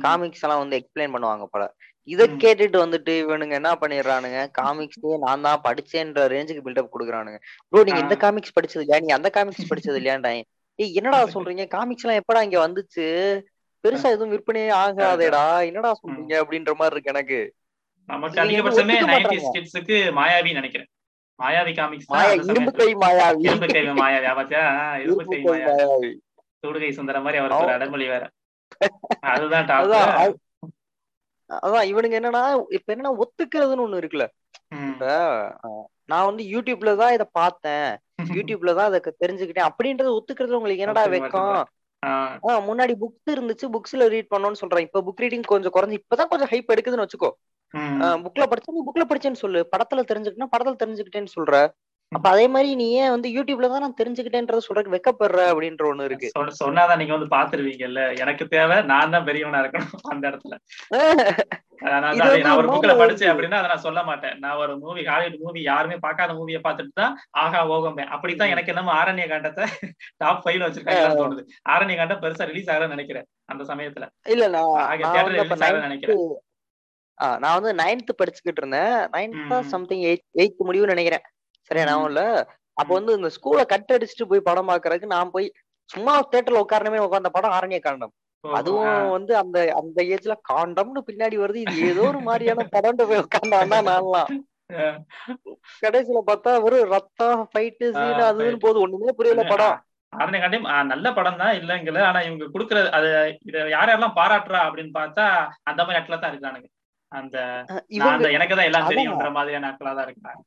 காமிக்ஸ் 0.00 0.44
எல்லாம் 0.44 0.62
வந்து 0.62 0.78
எக்ஸ்பிளைன் 0.80 1.14
பண்ணுவாங்க 1.14 1.44
போல. 1.52 1.64
இத. 2.08 2.22
கேட்டுட்டு 2.42 2.78
வந்துட்டு 2.82 3.12
இவனுங்க 3.22 3.54
என்ன 3.58 3.70
பண்ணிடுறானுங்க? 3.80 4.38
காமிக்ஸே 4.58 5.12
நான் 5.24 5.44
தான் 5.46 5.62
படிச்சேன்ற 5.66 6.22
ரேஞ்சுக்கு 6.34 6.64
பில்டப் 6.66 6.92
கொடுக்குறானுங்க. 6.92 7.38
ப்ரோ 7.72 7.82
நீங்க 7.88 8.02
இந்த. 8.04 8.16
காமிக்ஸ் 8.24 8.56
படிச்சது 8.58 8.84
இல்லையா 8.84 9.02
நீ 9.04 9.10
அந்த 9.18 9.30
காமிக்ஸ் 9.30 9.70
படிச்சது 9.72 10.00
இல்லையாண்டா 10.00 10.32
ஏய் 10.78 10.94
என்னடா 10.98 11.18
சொல்றீங்க? 11.36 11.64
காமிக்ஸ் 11.68 12.04
எல்லாம் 12.04 12.20
எப்படா 12.22 12.42
இங்க 12.46 12.58
வந்துச்சு? 12.60 13.06
பெருசா 13.84 14.08
எதுவும் 14.14 14.32
விற்பனையே 14.34 14.70
ஆகாதேடா. 14.80 15.44
என்னடா 15.68 15.90
சொல்றீங்க? 16.00 16.34
அப்படின்ற 16.42 16.72
மாதிரி 16.80 16.96
இருக்கு 16.96 17.14
எனக்கு. 17.14 17.40
நமக்கு 18.08 18.38
அதிகபட்சமே 18.42 18.96
நைன்டி 19.10 19.36
மாயாவி 20.18 20.52
நினைக்கிறேன். 20.52 20.90
மாயாவி 21.40 21.76
காமிக்ஸ் 21.76 22.10
மாயா 22.10 22.30
இரும்பு 22.30 22.72
கை 22.72 22.94
மாயாவி. 22.94 23.36
இரும்பு 23.38 23.66
கை 23.66 23.82
மாயாவி 23.82 24.34
பாத்தியா 24.34 24.96
இரும்பு 24.96 25.24
கை 25.24 25.42
மாயாவி. 25.42 26.10
சுடுகை 26.62 26.90
சுந்தர 26.90 27.18
மாதிரி 27.20 27.38
அவருக்கு 27.38 27.64
ஒரு 27.64 27.72
அடமொழி 27.72 28.06
வேற. 28.06 28.30
அதுதான் 29.20 29.64
டாப் 29.64 29.84
அது- 29.84 30.34
அதான் 31.50 31.88
இவனுங்க 31.90 32.16
என்னன்னா 32.18 32.64
இப்ப 32.68 32.94
என்னன்னா 32.94 33.14
ஒத்துக்கிறதுன்னு 33.16 33.84
ஒண்ணு 33.86 34.00
இருக்குல்ல. 34.00 34.26
இப்ப 34.88 35.06
நான் 36.04 36.24
வந்து 36.24 36.44
யூடியூப்ல 36.44 36.96
தான் 36.96 37.12
இத 37.12 37.24
பார்த்தேன். 37.24 37.96
யூடியூப்ல 38.22 38.74
தான் 38.74 38.86
அதை 38.86 39.00
தெரிஞ்சுக்கிட்டேன். 39.20 39.68
அப்படின்றது 39.68 40.18
ஒத்துக்கிறது 40.18 40.52
உங்களுக்கு 40.52 40.76
என்னடா 40.76 41.04
வெக்கம் 41.06 41.64
முன்னாடி 42.42 42.94
புக்ஸ் 43.00 43.30
இருந்துச்சு 43.30 43.70
புக்ஸ்ல 43.72 44.06
ரீட் 44.08 44.26
பண்ணணும்னு 44.36 44.52
சொல்றேன் 44.52 44.84
இப்ப 44.84 45.00
புக் 45.00 45.20
ரீடிங் 45.20 45.42
கொஞ்சம் 45.42 45.72
குறைஞ்சு 45.74 45.98
இப்பதான் 45.98 46.28
கொஞ்சம் 46.28 46.48
ஹைப் 46.50 46.72
எடுக்குதுன்னு 46.72 47.06
வச்சுக்கோ. 47.06 47.30
புக்ல 48.24 48.44
படிச்சா 48.46 48.72
நீ 48.72 48.82
புக்ல 48.86 49.04
படிச்சேன்னு 49.04 49.42
சொல்லு. 49.42 49.60
படத்துல 49.72 50.04
தெரிஞ்சுக்கிட்டா 50.10 50.52
படத்துல 50.54 50.80
தெரிஞ்சுக்கிட்டேன்னு 50.82 51.36
சொல்ற. 51.36 51.54
அப்ப 52.12 52.28
அதே 52.28 52.46
மாதிரி 52.48 52.74
நீ 52.74 52.92
ஏன் 52.92 53.10
வந்து 53.10 53.28
யூடியூப்ல 53.28 53.68
தான் 53.68 53.80
நான் 53.80 53.98
தெரிஞ்சுக்கிட்டேன்றத 53.98 54.60
சொல்றதுக்கு 54.60 54.94
வெக்கப்படுற 54.94 55.40
அப்படின்ற 55.50 55.84
ஒண்ணு 55.90 56.04
இருக்கு. 56.04 56.28
சொன்ன- 56.28 56.56
சொன்னாதான் 56.60 56.98
நீங்க 56.98 57.12
வந்து 57.12 57.28
பாத்துருவீங்கல்ல 57.30 58.00
எனக்கு 58.16 58.44
தேவை 58.48 58.82
நான் 58.82 59.10
தான் 59.10 59.26
பெரியவனா 59.26 59.60
இருக்கணும் 59.62 59.74
அந்த 60.14 60.24
இடத்துல. 60.30 60.54
நான் 62.42 62.56
ஒரு 62.56 62.68
புக்ல 62.68 62.94
படிச்சேன். 63.00 63.30
அப்படின்னா 63.32 63.58
அதை 63.58 63.68
நான் 63.68 63.84
சொல்ல 63.84 64.00
மாட்டேன். 64.02 64.34
நான் 64.38 64.56
ஒரு 64.56 64.72
மூவி 64.78 65.04
ஹாலிவுட் 65.04 65.40
மூவி 65.40 65.62
யாருமே 65.62 65.96
பார்க்காத 65.96 66.32
மூவியை 66.32 66.60
பார்த்துட்டு 66.60 66.92
தான் 66.94 67.14
ஆகா 67.38 67.60
ஓகமே. 67.68 68.04
அப்படித்தான் 68.08 68.48
எனக்கு 68.48 68.72
என்னமோ 68.74 68.92
ஆரண்ய 68.94 69.26
காண்டத்தை 69.28 69.64
டாப் 70.18 70.42
ஃபைவ்ல 70.44 70.66
வச்சிருக்காங்கன்னு 70.66 71.22
தோணுது. 71.22 71.44
ஆரண்ய 71.70 71.96
காண்டம் 71.96 72.22
பெருசா 72.22 72.44
ரிலீஸ் 72.44 72.70
ஆகலன்னு 72.70 72.88
நினைக்கிறேன் 72.88 73.28
அந்த 73.48 73.64
சமயத்துல. 73.64 74.06
இல்ல 74.26 74.44
நினைக்கிறேன். 75.86 76.20
நான் 77.40 77.56
வந்து 77.56 77.72
நைன்த் 77.80 78.18
படிச்சுக்கிட்டு 78.18 78.62
இருந்தேன். 78.62 78.94
நைன்த்தா. 79.14 79.58
சம்திங் 79.72 80.04
எயிட் 80.06 80.24
எயித் 80.36 80.66
முடிவுன்னு 80.68 80.94
நினைக்கிறேன். 80.94 81.24
சரியா. 81.70 81.84
நான் 81.88 82.06
இல்ல. 82.06 82.22
அப்ப. 82.76 82.90
வந்து 82.96 83.12
இந்த 83.18 83.28
ஸ்கூலை 83.34 83.64
கட் 83.66 83.92
அடிச்சுட்டு 83.94 84.30
போய் 84.30 84.46
படம் 84.46 84.70
பாக்குறதுக்கு 84.70 85.08
நான் 85.08 85.32
போய் 85.32 85.48
சும்மா 85.90 86.12
தேட்டர்ல 86.32 86.62
உட்காரணுமே 86.64 87.00
உட்கார்ந்த 87.00 87.30
படம் 87.30 87.54
ஆரண்ய 87.56 87.80
காண்டம். 87.80 88.14
அதுவும். 88.44 88.86
வந்து 89.14 89.32
அந்த 89.40 89.58
அந்த 89.80 89.98
ஏஜ்ல 90.12 90.34
காண்டம்னு 90.50 91.00
பின்னாடி 91.08 91.36
வருது. 91.38 91.60
இது 91.66 91.80
ஏதோ 91.88 92.04
ஒரு 92.08 92.20
மாதிரியான 92.28 92.60
படம்னு 92.76 93.08
போய் 93.10 93.22
உட்கார்ந்தான்னா 93.24 93.78
நான்லாம். 93.88 94.30
கடைசியில 95.82 96.20
பார்த்தா 96.26 96.50
வெறும் 96.64 96.90
ரத்தம் 96.92 97.40
ஃபைட்டு 97.48 97.86
சீன் 97.94 98.24
அதுன்னு. 98.28 98.58
போது 98.64 98.78
ஒண்ணுமே 98.80 99.12
புரியல 99.12 99.44
படம். 99.50 99.76
ஆரண்ய 100.12 100.38
காண்டம் 100.40 100.66
ஆ, 100.66 100.76
நல்ல 100.84 101.06
படம் 101.12 101.36
தான் 101.36 101.56
இல்லைங்கல 101.58 101.98
ஆனா 102.06 102.20
இவங்க 102.22 102.44
குடுக்குற 102.48 102.78
அது 102.96 103.08
இத 103.44 103.56
யார் 103.68 103.90
யாரெல்லாம் 103.90 104.16
பாராட்டுறா 104.16 104.60
அப்படின்னு 104.66 104.92
பார்த்தா 104.96 105.24
அந்த 105.64 105.80
மாதிரி 105.82 105.98
ஆட்களா 105.98 106.18
தான் 106.18 106.32
இருக்கானுங்க. 106.32 106.68
அந்த 107.12 107.36
எனக்கு 108.36 108.54
தான் 108.54 108.68
எல்லாம். 108.68 108.88
தெரியும்ன்ற 108.90 109.30
மாதிரியான 109.36 109.68
ஆட்களா 109.70 109.92
தான் 109.94 110.08
இருக்காங்க 110.08 110.42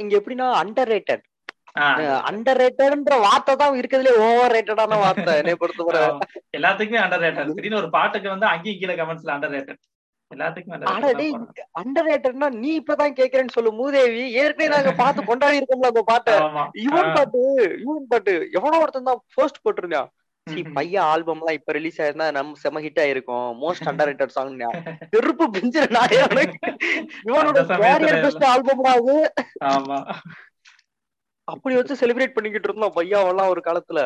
இங்க 0.00 0.14
எப்படின்னா 0.18 0.46
அண்டர் 0.60 0.90
ரேட்டட் 0.92 1.24
அண்டர் 2.28 2.58
ரேட்டட்ன்ற 2.60 3.16
வார்த்தை 3.24 3.52
தான் 3.56 3.76
இருக்கிறதுலே 3.78 4.14
ஓவர் 4.24 4.54
ரேட்டடான 4.54 4.96
வார்த்தை 5.02 5.34
என்னை 5.40 5.54
பொறுத்தவரை. 5.60 6.00
எல்லாத்துக்குமே 6.56 7.00
அண்டர் 7.02 7.22
ரேட்டட் 7.24 7.52
திடீர்னு 7.52 7.80
ஒரு 7.82 7.90
பாட்டுக்கு 7.94 8.28
வந்து 8.32 8.48
அங்கேயும் 8.52 8.80
கீழே 8.80 8.96
கமெண்ட்ஸ்ல 8.98 9.34
அண்டர் 9.36 9.54
ரேட்டட் 9.56 9.80
எல்லாத்துக்குமே 10.30 10.78
நீ 12.58 12.70
இப்பதான் 12.80 13.16
கேக்குறேன்னு 13.18 13.54
சொல்லு 13.54 13.70
மூதேவி. 13.78 14.24
ஏற்கனவே 14.40 14.72
நாங்க 14.74 14.92
பார்த்து 14.98 15.20
கொண்டாடி 15.24 15.58
இருக்கோம்ல 15.60 15.92
அந்த 15.92 16.02
பாட்டை. 16.10 16.34
ஆ. 16.38 17.14
பாட்டு 17.14 17.42
யுவன் 17.82 18.08
பாட்டு. 18.10 18.34
எவனோ 18.56 18.80
ஒருத்தன் 18.82 19.08
தான் 19.08 19.22
ஃபர்ஸ்ட் 19.34 19.62
போட்டிருந்தான். 19.64 20.10
பையன் 20.76 21.06
ஆல்பம் 21.12 21.40
எல்லாம் 21.42 21.58
இப்ப 21.58 21.72
ரிலீஸ் 21.76 22.00
ஆயிருந்தா 22.02 22.26
நம்ம 22.36 22.58
செம 22.64 22.80
ஹிட் 22.86 23.00
ஆயிருக்கும். 23.04 23.48
மோஸ்ட் 23.62 23.88
அண்டர் 23.90 24.08
ரேட்டட் 24.10 24.34
சாங் 24.36 24.52
செருப்பு 25.14 25.46
பிஞ்சிர. 25.56 25.86
இவனோட 27.28 27.58
கேரியர் 27.82 28.22
பெஸ்ட் 28.24 28.46
ஆல்பம் 28.52 28.84
அது 28.94 29.16
ஆமா. 29.72 29.98
அப்படி 31.48 31.74
வச்சு 31.76 32.00
செலிப்ரேட் 32.00 32.36
பண்ணிக்கிட்டு 32.36 32.68
இருந்தோம் 32.68 32.96
பையா 32.96 33.20
எல்லாம் 33.30 33.52
ஒரு 33.52 33.60
காலத்துல. 33.68 34.00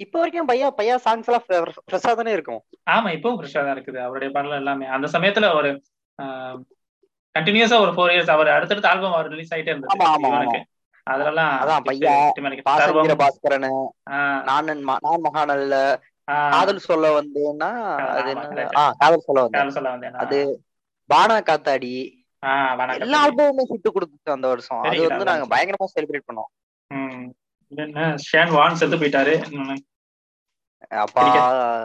இப்ப 0.00 0.14
வரைக்கும் 0.20 0.48
பையா 0.50 0.68
பையா 0.78 0.94
சாங்ஸ் 1.06 1.28
எல்லாம் 1.30 1.44
ஃப்ரெஷ்ஷா 1.88 2.12
தானே 2.20 2.32
இருக்கும். 2.36 2.62
ஆமா 2.94 3.08
இப்பவும் 3.16 3.38
ஃப்ரெஷ்ஷா 3.40 3.60
தான் 3.66 3.76
இருக்குது. 3.76 3.98
அவருடைய 4.06 4.30
பாடல் 4.36 4.60
எல்லாமே. 4.62 4.86
அந்த 4.96 5.08
சமயத்துல 5.16 5.48
ஒரு 5.58 5.70
கண்டினியூஸா 7.34 7.76
ஒரு 7.84 7.92
ஃபோர் 7.94 8.12
இயர்ஸ் 8.14 8.32
அவர் 8.34 8.48
அடுத்தடுத்த 8.56 8.90
ஆல்பம் 8.92 9.14
அவர் 9.16 9.30
ரிலீஸ் 9.34 9.52
ஆயிட்டே 9.54 9.72
இருந்தது 9.72 10.62
அதெல்லாம் 11.04 11.60
அதான் 11.60 11.84
பையா, 11.84 12.30
பாசங்கிற 12.68 13.16
பாஸ்கரன். 13.16 13.86
நான் 14.42 14.64
நான் 14.64 15.20
மகானல்ல 15.32 15.96
காதல் 16.50 16.78
சொல்ல 16.78 17.20
வந்தேன்னா 17.20 17.96
அது 17.96 18.30
என்ன? 18.30 18.66
காதல் 18.98 19.18
சொல்ல 19.18 19.40
வந்தேன். 19.42 20.12
அது 20.12 20.64
பானா 21.14 21.40
காத்தாடி. 21.48 22.10
எல்லா 23.00 23.26
ஆல்பமுமே 23.26 23.64
ஹிட் 23.68 23.88
கொடுத்துச்சு 23.94 24.30
அந்த 24.30 24.48
வருஷம். 24.48 24.80
அது 24.80 25.08
வந்து. 25.08 25.24
நாங்க 25.24 25.56
பயங்கரமா 25.56 25.84
செலிப்ரேட் 25.94 26.28
பண்ணோம். 26.32 28.16
ஷேன் 28.16 28.50
வான் 28.50 28.74
செத்து 28.74 28.96
போயிட்டாரு. 28.96 29.62
அப்பா 30.88 31.22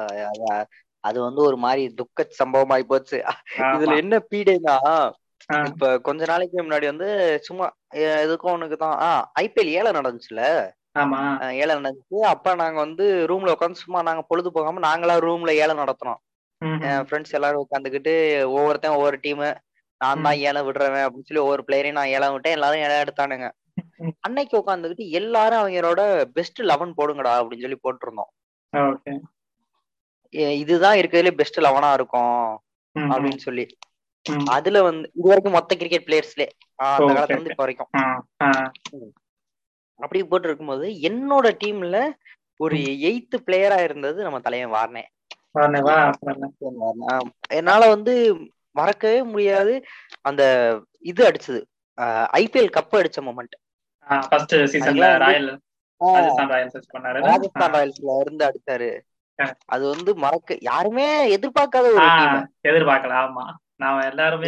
அத- 0.04 0.68
அது 1.00 1.22
வந்து 1.22 1.42
ஒரு 1.42 1.58
மாதிரி 1.58 1.94
துக்க 1.94 2.26
சம்பவம் 2.30 2.78
ஆயி 2.78 2.82
போச்சு 2.82 3.24
இதுல 3.58 3.98
என்ன 3.98 4.22
பீடைனா 4.36 5.12
இப்ப 5.66 6.00
கொஞ்ச 6.00 6.26
நாளைக்கு 6.26 6.64
முன்னாடி 6.64 6.86
வந்து 6.86 7.40
சும்மா 7.42 7.72
எதுக்கும் 8.22 8.54
ஒண்ணுக்கு 8.56 8.78
தான் 8.84 8.98
ஐபிஎல் 9.44 9.72
ஏலம் 9.80 9.98
நடந்துச்சுல? 10.00 10.42
ஏலம் 11.62 11.80
நடந்துச்சு. 11.80 12.18
அப்ப 12.34 12.54
நாங்க 12.62 12.78
வந்து 12.86 13.06
ரூம்ல 13.32 13.54
உட்காந்து 13.56 13.84
சும்மா 13.84 14.00
நாங்க 14.10 14.24
பொழுது 14.32 14.50
போகாம 14.58 14.82
நாங்களா 14.88 15.16
ரூம்ல 15.28 15.54
ஏலம் 15.64 15.82
நடத்தினோம். 15.84 16.20
ஃப்ரெண்ட்ஸ் 17.08 17.36
எல்லாரும் 17.38 17.64
உட்காந்துக்கிட்டு 17.66 18.14
ஒவ்வொருத்தன் 18.58 18.98
ஒவ்வொரு 18.98 19.18
டீம் 19.26 19.44
நான் 20.02 20.24
தான் 20.26 20.42
ஏலம் 20.50 20.66
விடுறவன் 20.68 21.06
அப்படின்னு 21.06 21.30
சொல்லி 21.30 21.44
ஒவ்வொரு 21.46 21.64
பிளேயரையும் 21.68 21.98
நான் 22.00 22.14
ஏலம் 22.18 22.34
விட்டேன். 22.34 22.56
எல்லாரும் 22.58 22.84
ஏலம் 22.86 23.04
எடுத்தானுங்க. 23.04 23.48
அன்னைக்கு 24.28 24.56
உட்காந்துக்கிட்டு 24.62 25.06
எல்லாரும் 25.20 25.62
அவங்களோட 25.62 26.02
பெஸ்ட் 26.38 26.60
லெவன் 26.72 26.98
போடுங்கடா 27.00 27.34
அப்படின்னு 27.40 27.66
சொல்லி 27.66 27.80
போட்டிருந்தோம். 27.86 28.32
இதுதான் 30.62 30.98
இருக்கிறதுல 31.00 31.32
பெஸ்ட் 31.42 31.60
லெவனா 31.66 31.92
இருக்கும் 32.00 32.42
அப்படின்னு 32.96 33.42
சொல்லி. 33.48 33.66
அதுல 34.56 34.82
வந்து 34.88 35.06
இது 35.18 35.30
வரைக்கும் 35.32 35.58
மொத்த 35.58 35.76
கிரிக்கெட் 35.82 36.08
பிளேயர்ஸ்ல 36.08 36.46
அந்த 36.80 37.14
காலத்துல 37.14 37.36
இருந்து 37.36 37.52
இப்ப 37.52 37.64
வரைக்கும் 37.64 37.90
அப்படி 40.00 40.20
போட்டு 40.24 40.48
இருக்கும்போது 40.48 40.88
என்னோட 41.08 41.48
டீம்ல 41.62 41.98
ஒரு 42.60 42.76
எயித்து 43.08 43.38
பிளேயரா 43.46 43.80
இருந்தது 43.84 44.20
நம்ம 44.24 44.40
தலைவன் 44.40 44.76
வார்னே. 44.76 45.04
என்னால 47.52 47.82
வந்து 47.88 48.14
மறக்கவே 48.76 49.24
முடியாது. 49.24 49.74
அந்த 50.22 50.44
இது 51.06 51.22
அடிச்சது. 51.26 51.62
ஐபிஎல் 52.38 52.76
கப் 52.76 53.00
அடிச்ச 53.00 53.20
மொமெண்ட் 53.22 53.56
ராஜஸ்தான் 57.28 57.74
ராயல்ஸ்ல 57.74 58.20
இருந்து 58.22 58.44
அடிச்சாரு. 58.46 58.90
அது 59.66 59.84
வந்து 59.90 60.12
மறக்க 60.18 60.58
யாருமே 60.62 61.08
எதிர்பார்க்காத 61.36 61.86
ஒரு 61.92 62.06
எதிர்பார்க்கல 62.70 63.14
ஆமா. 63.24 63.46
நாம 63.76 64.06
எல்லாருமே 64.06 64.48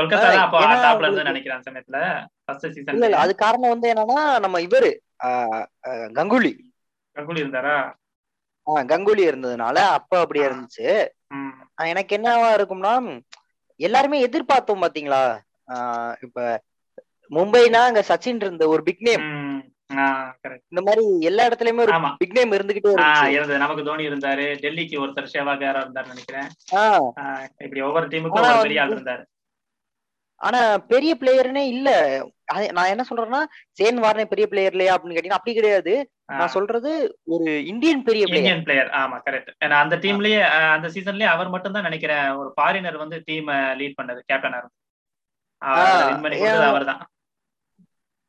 கொல்கத்தா 0.00 0.20
தான் 0.20 0.36
அப்போ 0.38 0.58
ஏன்னா 0.60 0.62
டாப்ல 0.62 0.98
இருந்து 0.98 1.20
உங்களுக்கு- 1.20 1.24
நினைக்கிறேன் 1.24 1.58
அந்த 1.58 1.70
சமயத்துல 1.70 1.98
ஃபர்ஸ்ட் 2.44 2.64
இல்ல 2.64 2.92
சீசன்ல 2.92 3.04
இல்ல 3.04 3.16
அது 3.16 3.34
காரணம் 3.34 3.70
வந்து 3.70 3.92
என்னன்னா 3.92 4.40
நம்ம 4.40 4.60
இவரு 4.60 4.90
கங்குலி. 6.18 6.52
கங்குலி 7.16 7.40
இருந்தாரா? 7.40 7.76
ஆஹ் 8.66 8.84
கங்குலி 8.92 9.22
இருந்ததுனால 9.30 9.76
அப்ப 9.98 10.18
அப்படியே 10.18 10.46
இருந்துச்சு. 10.46 10.88
எனக்கு 11.74 12.16
என்னவா 12.16 12.48
இருக்கும்னா 12.60 13.20
எல்லாருமே 13.80 14.26
எதிர்பார்த்தோம் 14.26 14.82
பாத்தீங்களா? 14.84 15.20
ஆஹ் 15.68 16.14
இப்ப 16.20 16.62
மும்பைனா 17.30 17.80
அங்க 17.80 18.04
சச்சின் 18.08 18.34
இருந்த 18.34 18.68
ஒரு 18.68 18.82
பிக் 18.82 19.02
நேம். 19.02 19.24
இந்த 20.68 20.82
மாதிரி 20.82 21.18
எல்லா 21.20 21.46
இடத்துலயுமே 21.46 21.78
ஒரு 21.78 21.92
பிக் 22.18 22.32
நேம் 22.32 22.52
இருந்துகிட்டே 22.52 22.90
இருந்துச்சு. 22.90 23.56
நமக்கு 23.56 23.84
தோனி 23.84 24.08
இருந்தாரு. 24.08 24.44
டெல்லிக்கு 24.64 24.96
ஒருத்தர் 25.04 25.30
சேவாக் 25.32 25.62
யாரோ 25.62 25.80
இருந்தாரு 25.80 26.06
நினைக்கிறேன். 26.06 26.48
இப்படி 27.58 27.80
ஒவ்வொரு 27.80 28.06
டீமுக்கும் 28.08 28.44
ஒரு 28.44 28.58
பெரிய 28.62 28.82
ஆள் 28.82 28.92
இருந்தாரு. 28.92 29.24
ஆனா 30.40 30.60
பெரிய 30.90 31.12
பிளேயர்னே 31.16 31.62
இல்ல. 31.72 31.88
நான் 32.76 32.90
என்ன 32.92 33.02
சொல்றேன்னா 33.08 33.40
சேன் 33.78 33.98
வார்னே 34.02 34.24
பெரிய 34.26 34.46
பிளேயர் 34.48 34.74
இல்லையா 34.74 34.94
அப்படின்னு 34.94 35.14
கேட்டீங்கன்னா 35.14 35.40
அப்படி 35.40 35.54
கிடையாது. 35.56 35.92
நான் 36.32 36.54
சொல்றது 36.54 36.90
ஒரு 37.34 37.46
இந்தியன் 37.70 38.02
பெரிய 38.06 38.24
இந்தியன் 38.30 38.64
பிளேயர் 38.66 38.90
ஆமா 38.98 39.16
கரெக்ட் 39.24 39.50
ஏன்னா 39.64 39.76
அந்த 39.84 39.96
டீம்லயே 40.02 40.40
அந்த 40.74 40.88
சீசன்லயே 40.94 41.28
அவர் 41.32 41.52
மட்டும் 41.54 41.76
தான் 41.76 41.88
நினைக்கிறேன் 41.88 42.26
ஒரு 42.40 42.50
ஃபாரினர் 42.56 43.02
வந்து 43.02 43.18
டீம் 43.28 43.48
லீட் 43.80 43.98
பண்ணது 43.98 44.20
கேப்டனா 44.28 44.60
இருந்து. 44.60 44.76
அவர்தான் 46.68 47.02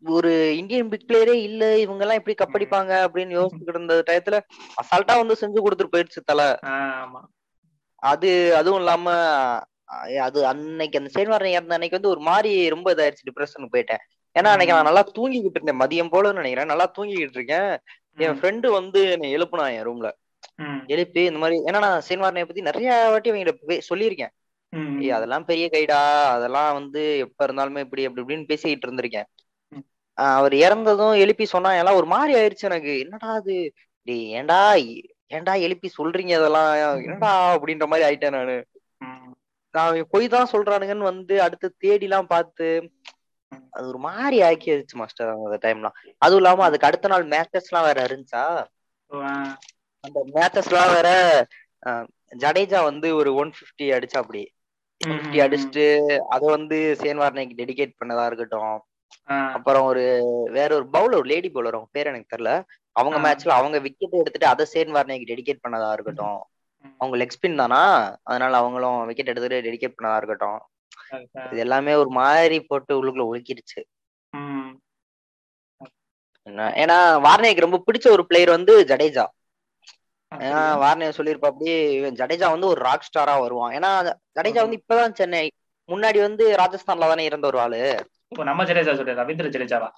ஒரு 0.04 0.30
இந்தியன் 0.60 0.89
பிக் 0.91 1.08
பிளேயரே 1.08 1.36
இல்ல 1.47 1.63
இவங்க 1.78 2.04
எல்லாம் 2.04 2.19
எப்படி 2.19 2.36
கப்படிப்பாங்க 2.38 2.93
அப்படின்னு 3.06 3.36
யோசிச்சுக்கிட்டு 3.36 3.76
இருந்த 3.76 3.95
டயத்துல 4.08 4.38
அசால்ட்டா 4.82 5.15
வந்து 5.19 5.36
செஞ்சு 5.41 5.60
கொடுத்துட்டு 5.60 5.93
போயிடுச்சு 5.93 6.21
தலை. 6.32 6.47
அது 8.04 8.30
அதுவும் 8.60 8.82
இல்லாம 8.82 9.08
அது 10.21 10.39
அன்னைக்கு 10.47 10.99
அந்த 10.99 11.10
சேன்வாரன் 11.15 11.54
இறந்த 11.56 11.73
அன்னைக்கு 11.73 11.97
வந்து 11.99 12.10
ஒரு 12.10 12.19
மாதிரி 12.19 12.51
ரொம்ப 12.69 12.88
இதாயிருச்சு 12.93 13.27
டிப்ரெஷனுக்கு 13.30 13.75
போயிட்டேன். 13.75 14.04
ஏன்னா 14.36 14.49
அன்னைக்கு 14.54 14.75
நான் 14.75 14.89
நல்லா 14.89 15.04
தூங்கிக்கிட்டு 15.17 15.60
இருந்தேன். 15.60 15.82
மதியம் 15.84 16.10
போல 16.10 16.32
நினைக்கிறேன். 16.32 16.65
நல்லா 16.65 16.86
தூங்கிக்கிட்டு 16.97 17.38
இருக்கேன். 17.39 17.71
என் 18.17 18.38
ஃப்ரெண்டு 18.39 18.67
வந்து 18.71 19.12
என்னை 19.12 19.30
எழுப்புனா 19.38 19.65
என் 19.77 19.86
ரூம்ல 19.88 20.10
எழுப்பி 20.88 21.21
இந்த 21.23 21.39
மாதிரி 21.39 21.58
ஏன்னா 21.67 21.80
நான் 21.80 22.06
சேன்வாரனை 22.10 22.43
பத்தி 22.45 22.62
நிறைய 22.62 22.89
வாட்டி 23.12 23.30
அவங்க 23.30 23.51
சொல்லியிருக்கேன். 23.89 24.34
ஏய் 25.04 25.15
அதெல்லாம் 25.17 25.45
பெரிய 25.45 25.65
கைடா. 25.73 25.99
அதெல்லாம் 26.36 26.73
வந்து 26.73 27.01
எப்ப 27.17 27.47
இருந்தாலுமே 27.47 27.80
இப்படி 27.86 28.06
அப்படி 28.06 28.23
இப்படின்னு 28.23 28.49
பேசிக்கிட்டு 28.51 28.88
இருந்திருக்கேன். 28.88 29.27
அவர் 30.17 30.54
இறந்ததும் 30.65 31.15
எழுப்பி 31.23 31.45
சொன்னா 31.45 31.69
எல்லாம் 31.73 31.95
ஒரு 31.95 32.06
மாதிரி 32.06 32.34
ஆயிடுச்சு 32.39 32.67
எனக்கு. 32.69 32.93
என்னடா 32.99 33.30
அது? 33.34 33.56
டேய் 34.08 34.27
ஏன்டா 35.32 35.54
எழுப்பி 35.67 35.89
சொல்றீங்க 35.97 36.34
அதெல்லாம் 36.39 36.71
என்னடா? 37.04 37.32
அப்படின்ற 37.56 37.86
மாதிரி 37.88 38.08
ஆயிட்டேன் 38.10 38.38
நானு. 38.38 38.58
நான் 39.73 39.99
பொய் 40.12 40.27
தான் 40.29 40.51
சொல்றானுங்கன்னு 40.51 41.10
வந்து 41.10 41.36
அடுத்து 41.45 41.67
தேடி 41.77 42.07
எல்லாம் 42.07 42.31
பார்த்து 42.31 42.67
அது 43.73 43.86
ஒரு 43.89 43.99
மாதிரி 44.05 44.38
ஆக்கிடுச்சு 44.47 44.95
மாஸ்டர் 44.99 45.31
அந்த 45.36 45.57
டைம்லாம் 45.63 45.95
அதுவும் 46.21 46.41
இல்லாம 46.41 46.65
அதுக்கு 46.67 46.89
அடுத்த 46.89 47.12
நாள் 47.13 47.25
மேட்சஸ் 47.34 47.69
எல்லாம் 47.69 47.88
வேற 47.89 47.99
இருந்துச்சா? 48.07 48.43
அந்த 50.03 50.19
மேட்சஸ் 50.31 50.69
எல்லாம் 50.71 50.93
வேற 50.95 51.10
ஜடேஜா 52.41 52.79
வந்து 52.89 53.07
ஒரு 53.19 53.31
ஒன் 53.38 53.51
பிப்டி 53.57 53.88
அடிச்சா 53.95 54.19
அப்படி 54.21 54.41
பிப்டி 55.01 55.38
அடிச்சுட்டு 55.43 55.86
அதை 56.36 56.47
வந்து 56.55 56.77
சேன்வார்னைக்கு 57.01 57.60
டெடிகேட் 57.60 57.99
பண்ணதா 57.99 58.25
இருக்கட்டும். 58.27 58.75
அப்புறம் 59.57 59.86
ஒரு 59.88 60.03
வேற 60.55 60.69
ஒரு 60.77 60.86
பவுலர் 60.93 61.29
லேடி 61.31 61.49
பவுலர் 61.49 61.77
அவங்க 61.77 61.91
பேர் 61.91 62.12
எனக்கு 62.12 62.31
தெரியல. 62.34 62.51
அவங்க. 62.95 63.17
மேட்ச்ல 63.23 63.57
அவங்க 63.60 63.77
விக்கெட் 63.86 64.19
எடுத்துட்டு 64.21 64.47
அதை 64.51 64.65
சேன்வார்னைக்கு 64.73 65.29
டெடிகேட் 65.31 65.63
பண்ணதா 65.63 65.89
இருக்கட்டும். 65.95 66.39
அவங்க 67.01 67.15
லெக் 67.17 67.35
ஸ்பின் 67.35 67.59
தானா? 67.59 67.81
அதனால 68.23 68.53
அவங்களும் 68.57 68.99
விக்கெட் 69.09 69.31
எடுத்துட்டு 69.33 69.63
டெடிகேட் 69.65 69.97
பண்ணதா 69.97 70.19
இருக்கட்டும். 70.21 70.59
இது 71.47 71.61
எல்லாமே 71.65 71.93
ஒரு 72.01 72.11
மாதிரி 72.17 72.57
போட்டு 72.69 72.93
உள்ளுக்குள்ள 72.99 73.25
ஒழுக்கிடுச்சு 73.29 73.81
ஏன்னா 76.77 76.95
வார்னேக்கு 77.25 77.65
ரொம்ப 77.65 77.79
பிடிச்ச 77.87 78.07
ஒரு 78.13 78.23
பிளேயர் 78.29 78.55
வந்து 78.55 78.73
ஜடேஜா. 78.89 79.25
ஏன்னா? 80.31 80.61
வார்னே 80.81 81.07
சொல்லியிருப்பா 81.17 81.49
அப்படி 81.51 81.71
ஜடேஜா 82.19 82.47
வந்து 82.53 82.67
ஒரு 82.71 82.79
ராக் 82.87 83.07
ஸ்டாரா 83.07 83.35
வருவான். 83.41 83.73
ஏன்னா 83.77 83.89
ஜடேஜா 84.37 84.61
வந்து 84.65 84.79
இப்பதான் 84.79 85.17
சென்னை 85.19 85.43
முன்னாடி 85.89 86.19
வந்து 86.21 86.43
ராஜஸ்தான்ல 86.61 87.09
தானே 87.11 87.23
இருந்த 87.29 87.45
ஒரு 87.47 87.59
ஆளு. 87.63 87.79
இப்போ 88.31 88.43
நம்ம 88.49 88.65
ஜடேஜா 88.69 88.93
சொல்றது 88.93 89.19
ரவீந்திர 89.21 89.47
ஜடேஜாவா 89.55 89.89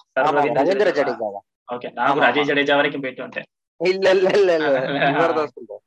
ரவீந்திர 0.58 0.90
ஜடேஜா 0.92 1.28
ஓகே 1.68 1.88
நான் 1.96 2.24
அஜய். 2.28 2.48
ஜடேஜா 2.50 2.74
வரைக்கும் 2.80 3.04
போயிட்டு 3.04 3.24
வந்துட்டேன். 3.24 3.48
இல்ல 3.80 4.06
இல்ல 4.16 4.28
இல்ல 4.38 4.50
இல்ல 4.58 4.78
சொல்றேன். 5.54 5.82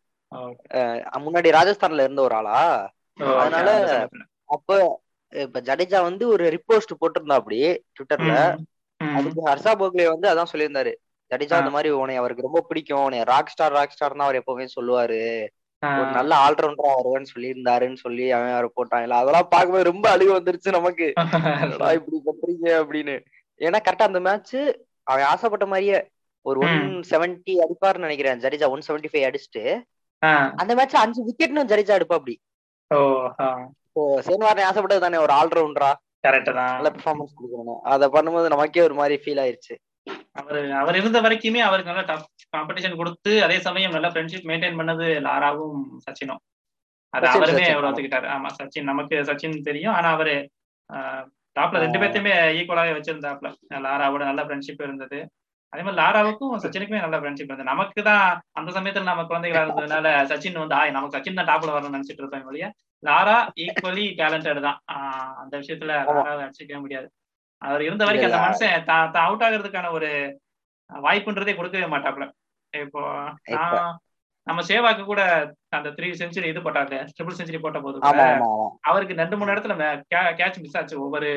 முன்னாடி 1.19 1.49
ராஜஸ்தான்ல 1.51 2.03
இருந்த 2.03 2.21
ஒரு 2.21 2.35
ஆளா? 2.35 2.57
அதனால. 3.37 3.69
அப்ப 4.45 4.71
இப்ப 5.33 5.61
ஜடேஜா 5.61 6.01
வந்து 6.01 6.27
ஒரு 6.27 6.43
ரிப்போஸ்ட் 6.47 6.99
போட்டிருந்தா 6.99 7.33
அப்படி 7.33 7.57
ட்விட்டர்ல 7.95 8.33
அதுக்கு 8.99 9.41
ஹர்ஷா 9.47 9.71
போக்லே 9.73 10.05
வந்து 10.07 10.27
அதான் 10.29 10.51
சொல்லியிருந்தாரு. 10.53 10.91
ஜடேஜா. 11.31 11.53
அந்த 11.53 11.69
மாதிரி 11.69 11.89
உன்னை 11.93 12.15
அவருக்கு 12.15 12.41
ரொம்ப 12.41 12.61
பிடிக்கும். 12.61 13.03
உன்னை 13.03 13.23
ராக் 13.23 13.47
ஸ்டார் 13.47 13.71
ராக் 13.71 13.89
ஸ்டார் 13.89 14.11
தான் 14.11 14.27
அவர் 14.27 14.41
எப்பவுமே 14.41 14.67
சொல்லுவாரு. 14.75 15.21
ஒரு 15.83 16.11
நல்ல 16.11 16.35
ஆல்ரவுண்டரா 16.35 16.91
வருவேன்னு 16.99 17.31
சொல்லியிருந்தாருன்னு 17.33 17.95
சொல்லி 17.95 18.31
அவன் 18.31 18.51
அவரை 18.51 18.69
போட்டாங்கல்ல 18.75 19.13
அதெல்லாம் 19.13 19.47
பார்க்கும்போது 19.49 19.83
ரொம்ப 19.83 20.17
அழுகு 20.17 20.37
வந்துருச்சு 20.37 20.71
நமக்கு. 20.71 21.07
இப்படி 21.97 22.17
பண்றீங்க 22.27 22.67
அப்படின்னு. 22.81 23.15
ஏன்னா 23.61 23.79
கரெக்டா 23.83 24.07
அந்த 24.07 24.19
மேட்ச் 24.19 24.55
அவன் 25.07 25.23
ஆசைப்பட்ட 25.23 25.65
மாதிரியே 25.65 25.99
ஒரு 26.45 26.59
ஒன் 26.59 26.81
செவன்டி 27.09 27.53
அடிப்பாருன்னு 27.63 27.97
நினைக்கிறேன். 27.97 28.39
ஜடேஜா 28.39 28.69
ஒன் 28.69 28.85
செவன்டி 28.87 29.09
ஃபைவ் 29.13 29.27
அடிச்சுட்டு 29.29 29.63
அந்த 30.61 30.71
மேட்ச் 30.75 30.95
அஞ்சு 30.95 31.21
விக்கெட்னு 31.27 31.69
ஜடேஜா 31.71 31.97
எடுப்பா 31.99 32.17
அப்படி 32.19 32.35
ஓ, 32.91 32.99
இப்போ 33.87 34.03
சேன்வாரனை 34.25 34.65
ஆசைப்பட்டது 34.67 35.05
தானே 35.05 35.17
ஒரு 35.17 35.33
ஆல்ரவுண்டரா 35.33 35.91
correct 36.23 36.47
தான். 36.49 36.71
நல்ல 36.77 36.89
பெர்ஃபார்மன்ஸ் 36.95 37.35
கொடுக்கணும் 37.37 37.81
அதை 37.85 38.05
பண்ணும்போது 38.15 38.47
நமக்கே 38.49 38.81
ஒரு 38.81 38.95
மாதிரி 38.95 39.15
ஃபீல் 39.23 39.41
ஆயிருச்சு. 39.43 39.75
அவர் 40.35 40.59
அவர் 40.81 40.95
இருந்த 40.95 41.19
வரைக்குமே 41.21 41.61
அவருக்கு 41.67 41.91
நல்ல 41.91 42.03
டஃப் 42.03 42.25
காம்படிஷன் 42.53 42.97
கொடுத்து 42.97 43.31
அதே 43.43 43.57
சமயம் 43.59 43.95
நல்ல 43.95 44.07
ஃப்ரெண்ட்ஷிப் 44.09 44.47
மெயின்டைன் 44.49 44.79
பண்ணது 44.79 45.05
லாராவும் 45.27 45.77
சச்சினும். 46.05 46.41
அது 47.13 47.27
அவருமே 47.27 47.65
அவர் 47.71 47.87
ஆமா. 48.35 48.49
சச்சின் 48.59 48.89
நமக்கு 48.91 49.17
சச்சின் 49.29 49.63
தெரியும். 49.63 49.93
ஆனா 49.93 50.09
அவரு 50.09 50.35
டாப்ல 51.55 51.81
ரெண்டு. 51.83 51.99
பேர்த்தையுமே 52.01 52.33
ஈக்குவலாவே 52.59 52.95
வச்சிருந்தாப்ல. 52.97 53.49
லாராவோட 53.85 54.23
நல்ல 54.25 54.41
ஃப்ரெண்ட்ஷிப் 54.43 54.83
இருந்தது. 54.87 55.19
அதே 55.73 55.81
மாதிரி 55.81 55.99
லாராவுக்கும் 55.99 56.61
சச்சினுக்குமே 56.63 57.01
நல்ல 57.03 57.17
ஃப்ரெண்ட்ஷிப் 57.19 57.49
இருந்தது. 57.49 57.71
நமக்கு 57.71 58.01
தான் 58.03 58.25
அந்த 58.53 58.69
சமயத்துல 58.77 59.09
நம்ம 59.09 59.25
குழந்தைகளா 59.29 59.63
இருந்ததுனால 59.65 60.09
சச்சின் 60.29 60.61
வந்து 60.61 60.77
ஆய் 60.77 60.95
நமக்கு 60.95 61.15
சச்சின் 61.15 61.39
தான் 61.39 61.49
டாப்ல 61.49 61.73
வரணும்னு 61.73 61.97
நினைச்சிட்டு 61.97 62.23
இருப்பேன் 62.23 62.47
ஒழிய 62.49 62.67
லாரா 63.03 63.35
ஈக்குவலி 63.63 64.05
டேலண்டட் 64.19 64.61
தான். 64.61 64.79
ஆஹ் 64.93 65.33
அந்த 65.41 65.53
விஷயத்துல 65.61 65.91
லாராவை 66.09 66.41
அடிச்சுக்கவே 66.45 66.81
முடியாது. 66.83 67.07
அவர் 67.61 67.83
இருந்த 67.85 68.03
வரைக்கும் 68.05 68.29
அந்த 68.29 68.41
மனுஷன் 68.43 68.87
தான் 68.87 69.11
தான் 69.11 69.25
அவுட் 69.27 69.45
ஆகுறதுக்கான 69.45 69.91
ஒரு 69.91 70.09
வாய்ப்புன்றதே 70.89 71.53
கொடுக்கவே 71.55 71.87
மாட்டாப்ல 71.93 72.25
இப்போ 72.73 73.01
நான் 73.55 73.95
நம்ம 74.47 74.61
சேவாக்கு 74.69 75.03
கூட 75.09 75.21
அந்த 75.77 75.89
த்ரீ 75.97 76.07
செஞ்சுரி 76.21 76.47
இது 76.51 76.61
போட்டாங்க 76.65 76.99
ட்ரிபிள் 77.15 77.37
செஞ்சுரி 77.39 77.59
போட்ட 77.63 77.79
போது 77.85 77.97
அவருக்கு 78.89 79.19
ரெண்டு 79.21 79.37
மூணு 79.39 79.53
இடத்துல 79.53 79.75
கேட்ச் 80.39 80.61
மிஸ் 80.63 80.77
ஆச்சு. 80.81 80.95
ஒவ்வொரு 81.05 81.29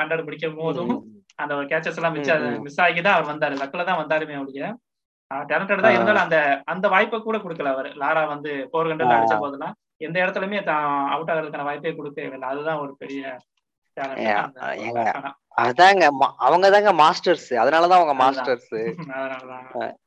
ஹண்ட்ரட் 0.00 0.26
பிடிக்கும் 0.28 0.60
போதும் 0.62 0.92
அந்த 1.42 1.54
கேச்சஸ் 1.72 1.98
எல்லாம் 2.00 2.16
மிஸ் 2.16 2.32
மிஸ் 2.66 2.80
ஆகி 2.86 3.02
தான் 3.06 3.16
அவர் 3.16 3.30
வந்தாரு. 3.32 3.54
லக்கில 3.62 3.86
தான் 3.90 4.00
வந்தாருமே 4.02 4.38
அவருடைய 4.38 4.64
டேலண்டட் 5.50 5.84
தான் 5.84 5.94
இருந்தாலும் 5.96 6.24
அந்த 6.24 6.38
அந்த 6.72 6.86
வாய்ப்பை 6.94 7.18
கூட 7.26 7.36
கொடுக்கல 7.44 7.72
அவர். 7.74 7.90
லாரா 8.02 8.22
வந்து 8.34 8.50
போர் 8.72 8.90
கண்டல் 8.90 9.14
அடிச்ச 9.16 9.36
போதெல்லாம் 9.44 9.76
எந்த 10.06 10.16
இடத்துலயுமே 10.22 10.60
தான் 10.70 10.86
அவுட் 11.14 11.30
ஆகிறதுக்கான 11.32 11.66
வாய்ப்பே 11.68 11.92
கொடுக்கவே 11.98 12.26
இல்லை. 12.28 12.48
அதுதான் 12.52 12.82
ஒரு 12.84 12.92
பெரிய 13.02 13.22
அதாங்க 15.56 16.04
அவங்க 16.44 16.66
தாங்க 16.70 16.92
மாஸ்டர்ஸ் 17.00 17.48
அதனாலதான் 17.62 17.98
அவங்க 17.98 18.14
மாஸ்டர்ஸ் 18.20 18.70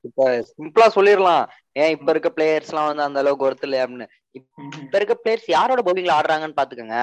இப்ப 0.07 0.21
சிம்பிளா 0.51 0.87
சொல்லிடலாம். 0.95 1.43
ஏன் 1.75 1.93
இப்ப 1.95 2.09
இருக்க 2.11 2.29
பிளேயர்ஸ் 2.35 2.71
எல்லாம் 2.71 2.89
வந்து 2.89 3.05
அந்த 3.05 3.19
அளவுக்கு 3.21 3.47
ஒருத்தர் 3.47 3.75
அப்படின்னு. 3.83 4.07
இப்ப 4.77 4.93
இருக்க 4.99 5.15
பிளேயர்ஸ் 5.17 5.47
யாரோட 5.51 5.81
பவுலிங்ல 5.83 6.17
ஆடுறாங்கன்னு 6.17 6.57
பாத்துக்கோங்க. 6.57 6.97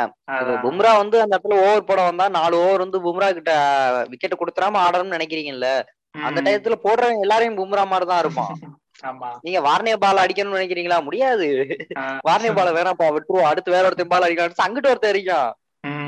பும்ரா 0.64 0.92
வந்து 0.98 1.16
அந்த 1.22 1.34
இடத்துல 1.36 1.58
ஓவர் 1.64 1.88
போட 1.88 2.00
வந்தா 2.08 2.26
நாலு 2.36 2.56
ஓவர் 2.62 2.84
வந்து 2.84 3.00
பும்ரா 3.06 3.28
கிட்ட 3.38 3.52
விக்கெட் 4.12 4.40
கொடுத்துறாம 4.40 4.80
ஆடணும்னு 4.84 5.16
நினைக்கிறீங்கல்ல? 5.16 5.68
அந்த 6.22 6.38
டயத்துல 6.46 6.76
போடுறவங்க 6.84 7.26
எல்லாரையும் 7.26 7.58
பும்ரா 7.58 7.84
மாதிரி 7.86 8.06
தான் 8.06 8.22
இருப்பான் 8.24 8.54
நீங்க 9.44 9.60
வார்னிய 9.64 9.94
பால் 9.98 10.20
அடிக்கணும்னு 10.22 10.58
நினைக்கிறீங்களா? 10.58 10.98
முடியாது. 11.06 11.46
வார்னிய 12.26 12.50
பால 12.52 12.72
வேணாப்பா 12.76 13.06
விட்டுருவோம். 13.14 13.48
அடுத்து 13.50 13.74
வேற 13.74 13.84
ஒருத்தர் 13.88 14.12
பால் 14.12 14.26
அடிக்கலாம் 14.26 14.64
அங்கிட்டு 14.66 14.90
ஒருத்தர் 14.90 15.12
அடிக்கும் 15.12 15.48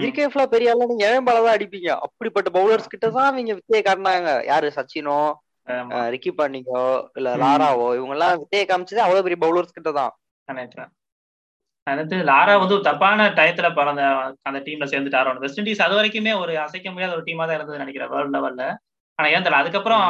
இருக்கே 0.03 0.27
ஃபுல்லா 0.31 0.47
பெரிய 0.53 0.73
ஆளு 0.73 0.91
நீங்க 0.91 1.05
ஏழை 1.09 1.21
பால 1.27 1.43
தான் 1.45 1.57
அடிப்பீங்க. 1.57 1.91
அப்படிப்பட்ட 2.07 2.49
பவுலர்ஸ் 2.57 2.93
கிட்ட 2.93 3.07
தான் 3.17 3.37
நீங்க 3.39 3.53
வித்தையை 3.59 3.83
காட்டினாங்க. 3.87 4.31
யாரு? 4.51 4.69
சச்சினோ 4.77 5.19
ரிக்கி 6.15 6.31
பாண்டிங்கோ 6.39 6.83
இல்ல 7.19 7.29
லாராவோ 7.43 7.87
இவங்க 7.99 8.15
எல்லாம் 8.17 8.39
வித்தையை 8.41 8.65
காமிச்சது 8.71 9.05
அவ்வளவு 9.05 9.25
பெரிய 9.27 9.39
பவுலர்ஸ் 9.45 9.77
கிட்ட 9.77 9.91
தான். 9.99 10.13
அடுத்து 11.87 12.17
லாரா 12.29 12.53
வந்து 12.61 12.77
தப்பான 12.87 13.27
டயத்துல 13.39 13.69
பிறந்த 13.79 14.03
அந்த 14.49 14.59
டீம்ல 14.67 14.87
சேர்ந்துட்டாரோ 14.93 15.33
வெஸ்ட் 15.43 15.61
இண்டீஸ் 15.61 15.85
அது 15.87 15.95
வரைக்குமே 15.99 16.33
ஒரு 16.43 16.53
அசைக்க 16.65 16.93
முடியாத 16.93 17.17
ஒரு 17.17 17.25
டீமா 17.27 17.45
தான் 17.49 17.59
இருந்தது 17.59 17.83
நினைக்கிறேன் 17.83 18.13
வேர்ல்ட் 18.13 18.35
லெவல்ல 18.37 18.63
ஆனா 19.19 19.27
ஏன் 19.33 19.45
தெரியல 19.45 19.63
அதுக்கப்புறம் 19.63 20.05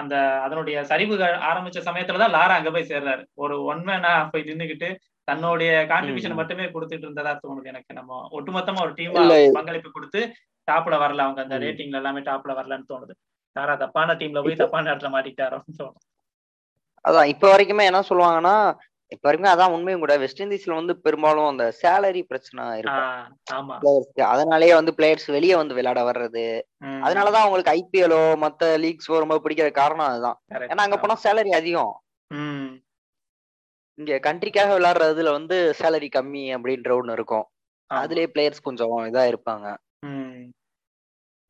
அந்த 0.00 0.14
அதனுடைய 0.44 0.76
சரிவுகள் 0.90 1.34
ஆரம்பிச்ச 1.48 1.80
சமயத்துலதான் 1.88 2.34
லாரா 2.36 2.54
அங்க 2.58 2.70
போய் 2.70 2.90
சேர்றாரு. 2.92 3.22
ஒரு 3.42 3.56
ஒன் 3.72 3.82
மேனா 3.88 4.12
போய் 4.32 4.48
நின்றுகிட்டு 4.50 4.88
தன்னுடைய 5.28 5.70
கான்ட்ரிபியூஷன் 5.90 6.40
மட்டுமே 6.40 6.64
கொடுத்துட்டு 6.66 7.06
இருந்ததா 7.06 7.32
தோணுது 7.44 7.70
எனக்கு. 7.72 7.92
நம்ம 7.92 8.18
ஒட்டுமொத்தமா 8.30 8.82
ஒரு 8.86 8.94
டீம் 8.94 9.14
பங்களிப்பு 9.58 9.90
கொடுத்து 9.90 10.20
டாப்ல 10.68 10.96
வரல. 11.02 11.24
அவங்க 11.26 11.40
அந்த 11.42 11.58
ரேட்டிங்ல 11.64 12.00
எல்லாமே 12.02 12.20
டாப்ல 12.30 12.54
வரலன்னு 12.58 12.90
தோணுது. 12.92 13.14
யாரா 13.56 13.74
தப்பான 13.76 14.14
டீம்ல 14.20 14.40
போய் 14.44 14.62
தப்பான 14.62 14.90
இடத்துல 14.90 15.12
மாட்டிட்டாரோன்னு 15.14 15.78
தோணும். 15.80 16.02
அதான் 17.04 17.30
இப்ப 17.32 17.46
வரைக்குமே 17.50 17.84
என்ன 17.88 18.02
சொல்லுவாங்கன்னா 18.10 18.56
இப்ப 19.12 19.24
வரைக்கும் 19.28 19.52
அதான் 19.52 19.74
உண்மையும் 19.74 20.02
கூட. 20.04 20.14
வெஸ்ட் 20.22 20.40
இண்டீஸ்ல 20.42 20.78
வந்து 20.78 20.94
பெரும்பாலும் 21.04 21.50
அந்த 21.50 21.64
சேலரி 21.80 22.22
பிரச்சனை 22.30 22.62
இருக்கு 22.78 23.02
அதனாலயே 24.28 24.74
வந்து 24.74 24.94
பிளேயர்ஸ் 24.98 25.28
வெளியே 25.36 25.56
வந்து 25.60 25.76
விளையாட 25.78 26.00
வர்றது. 26.08 26.46
அதனாலதான் 27.02 27.44
அவங்களுக்கு 27.44 27.74
ஐபிஎலோ 27.78 28.22
மத்த 28.44 28.70
லீக்ஸோ 28.84 29.20
ரொம்ப 29.24 29.36
பிடிக்கிற 29.44 29.68
காரணம் 29.72 30.08
அதுதான். 30.10 30.38
ஏன்னா 30.70 30.86
அங்க 30.86 30.98
போனா 30.98 31.16
சேலரி 31.26 31.52
அதிகம். 31.60 31.92
இங்க 33.98 34.12
கண்ட்ரிக்காக 34.26 34.70
விளையாடுறதுல 34.76 35.32
வந்து 35.36 35.56
சேலரி 35.80 36.08
கம்மி 36.16 36.44
அப்படின்ற 36.56 36.90
ஒண்ணு 37.00 37.16
இருக்கும். 37.18 37.44
அதுலயே 37.90 38.28
பிளேயர்ஸ் 38.34 38.66
கொஞ்சம் 38.66 38.94
இதா 39.10 39.24
இருப்பாங்க. 39.32 39.66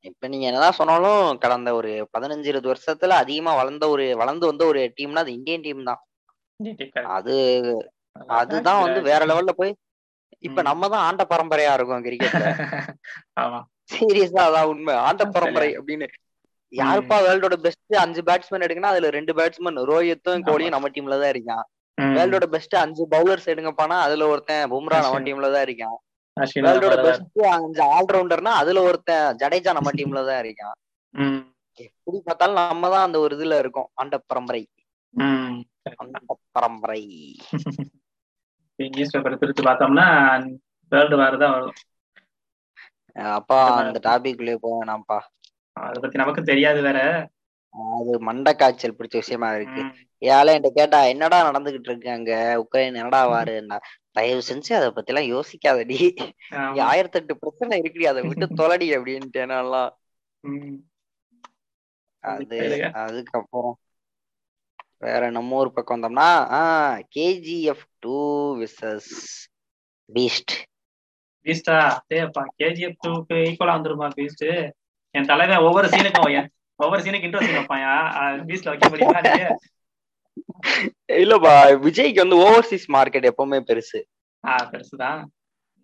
இப்ப 0.05 0.29
நீங்க 0.29 0.45
என்னதான் 0.49 0.79
சொன்னாலும் 0.79 1.39
கடந்த 1.45 1.71
ஒரு 1.75 1.91
பதினஞ்சு 2.15 2.49
இருபது 2.51 2.71
வருஷத்துல 2.73 3.17
அதிகமா 3.23 3.53
வளர்ந்த 3.61 3.85
ஒரு 3.95 4.07
வளர்ந்து 4.23 4.45
வந்த 4.51 4.65
ஒரு 4.73 4.81
டீம்னா 4.99 5.23
அது 5.25 5.37
இந்தியன் 5.39 5.65
டீம் 5.67 5.89
தான். 5.91 6.01
அது 7.17 7.37
அதுதான் 8.41 8.83
வந்து 8.85 9.01
வேற 9.09 9.23
லெவல்ல 9.31 9.53
போய் 9.61 9.73
இப்ப 10.49 10.63
நம்ம 10.63 10.89
தான் 10.89 11.05
ஆண்ட 11.09 11.23
பரம்பரையா 11.33 11.73
இருக்கும் 11.77 12.05
கிரிக்கெட்ல 12.07 12.47
சீரியஸா 13.95 14.43
அதான் 14.49 14.69
உண்மை. 14.73 14.95
ஆண்ட 15.09 15.23
பரம்பரை 15.37 15.71
அப்படின்னு. 15.79 16.07
யாருப்பா 16.73 17.17
வேர்ல்டோட 17.27 17.57
பெஸ்ட் 17.65 17.97
அஞ்சு 18.05 18.21
பேட்ஸ்மேன் 18.29 18.65
எடுக்கனா 18.67 18.93
அதுல 18.95 19.11
ரெண்டு 19.17 19.33
பேட்ஸ்மேன் 19.39 19.81
ரோஹித்தும் 19.91 20.45
கோலியும் 20.49 20.77
நம்ம 20.77 20.91
டீம்ல 20.95 21.19
தான் 21.23 21.33
இருக்கான். 21.35 21.65
வேர்ல்டோட 21.99 22.47
பெஸ்ட் 22.55 22.75
அஞ்சு 22.83 23.03
பவுலர்ஸ் 23.15 23.51
எடுங்கப்பானா 23.53 23.97
அதுல 24.07 24.27
ஒருத்தன் 24.33 24.71
பும்ரா 24.73 24.99
நம்ம 25.05 25.21
டீம்ல 25.27 25.51
தான் 25.55 25.67
இருக்கான். 25.69 25.97
வேர்ல்டோட 26.67 26.97
பெஸ்ட் 27.07 27.41
அஞ்சு 27.57 27.83
ஆல்ரவுண்டர்னா 27.97 28.53
அதுல 28.63 28.83
ஒருத்தன் 28.89 29.27
ஜடேஜா 29.43 29.73
நம்ம 29.79 29.93
டீம்ல 30.01 30.23
தான் 30.31 30.41
இருக்கான். 30.45 30.77
எப்படி 31.81 32.19
பார்த்தாலும் 32.27 32.61
நம்ம 32.73 32.89
தான் 32.95 33.07
அந்த 33.07 33.19
ஒரு 33.25 33.35
இதுல 33.39 33.59
இருக்கோம். 33.63 33.89
ஆண்ட 34.01 34.17
பரம்பரை. 34.31 34.63
அந்த 36.03 36.19
பரம்பரை. 36.57 37.03
நியூஸ் 38.79 39.15
பேப்பர் 39.15 39.41
பிரிச்சு 39.43 39.63
பார்த்தோம்னா 39.69 40.07
வேர்ல்டு 40.93 41.17
வார் 41.21 41.43
தான் 41.43 41.55
வரும். 41.57 41.77
அப்பா 43.37 43.59
அந்த 43.81 43.99
உள்ளே 44.41 44.55
போவேனாம்ப்பா 44.65 45.19
அதை 45.77 45.97
பத்தி 46.03 46.17
நமக்கு 46.23 46.43
தெரியாது 46.51 46.81
வேற. 46.87 46.99
அது 47.75 48.13
மண்ட 48.25 48.57
காய்ச்சல் 48.57 48.97
பிடிச்ச 48.97 49.15
விஷயமா 49.15 49.55
இருக்கு. 49.55 49.83
ஏழை 50.23 50.55
என்கிட்ட 50.55 50.71
கேட்டா 50.75 51.03
என்னடா 51.05 51.51
நடந்துகிட்டு 51.51 51.89
இருக்கு 51.89 52.11
அங்க? 52.11 52.33
உக்ரைன் 52.63 52.91
என்னடா 52.93 53.21
வாருன்னா? 53.31 53.79
தயவு 54.13 54.43
செஞ்சு 54.49 54.75
அதை 54.75 54.91
பத்தி 54.91 55.13
எல்லாம் 55.13 55.31
யோசிக்காதடி 55.31 55.99
ஆயிரத்தி 56.85 57.19
எட்டு 57.19 57.39
பிரச்சனை 57.39 57.81
இருக்குடி 57.81 58.07
அதை 58.07 58.23
விட்டு 58.23 58.47
தொலடி 58.55 58.89
அப்படின்ட்டு 58.97 59.43
அது 62.25 62.59
அதுக்கப்புறம் 62.95 63.75
வேற 64.99 65.31
நம்ம 65.31 65.57
ஊர் 65.57 65.73
பக்கம் 65.73 65.97
வந்தோம்னா 65.97 66.29
ஆஹ் 66.59 67.03
கேஜிஎஃப் 67.17 67.85
டூ 67.99 68.19
விசஸ் 68.59 69.11
பீஸ்ட் 70.09 70.55
பீஸ்டா 71.47 71.77
கேஜிஎஃப் 72.59 73.01
டூக்கு 73.07 73.37
ஈக்குவலா 73.45 73.77
வந்துருமா 73.77 74.09
பீஸ்ட் 74.17 74.47
என் 75.15 75.25
தலைவன் 75.25 75.59
ஒவ்வொரு 75.59 75.89
சீனுக்கும் 75.89 76.49
ஒவ்வொரு 76.81 77.03
சீனுக்கு 77.05 77.29
இன்ட்ரெஸ்ட் 77.29 77.57
வைப்பான். 77.57 77.85
பீஸ்ட்ல 78.49 78.73
வைக்க 78.73 78.89
முடியுமா 78.89 79.21
இல்லப்பா 81.19 81.55
விஜய்க்கு 81.85 82.23
வந்து 82.23 82.39
ஓவர்சீஸ் 82.45 82.87
மார்க்கெட் 82.95 83.31
எப்பவுமே 83.31 83.59
பெருசு. 83.69 84.01
ஆஹ் 84.45 84.67
பெருசுதான் 84.73 85.21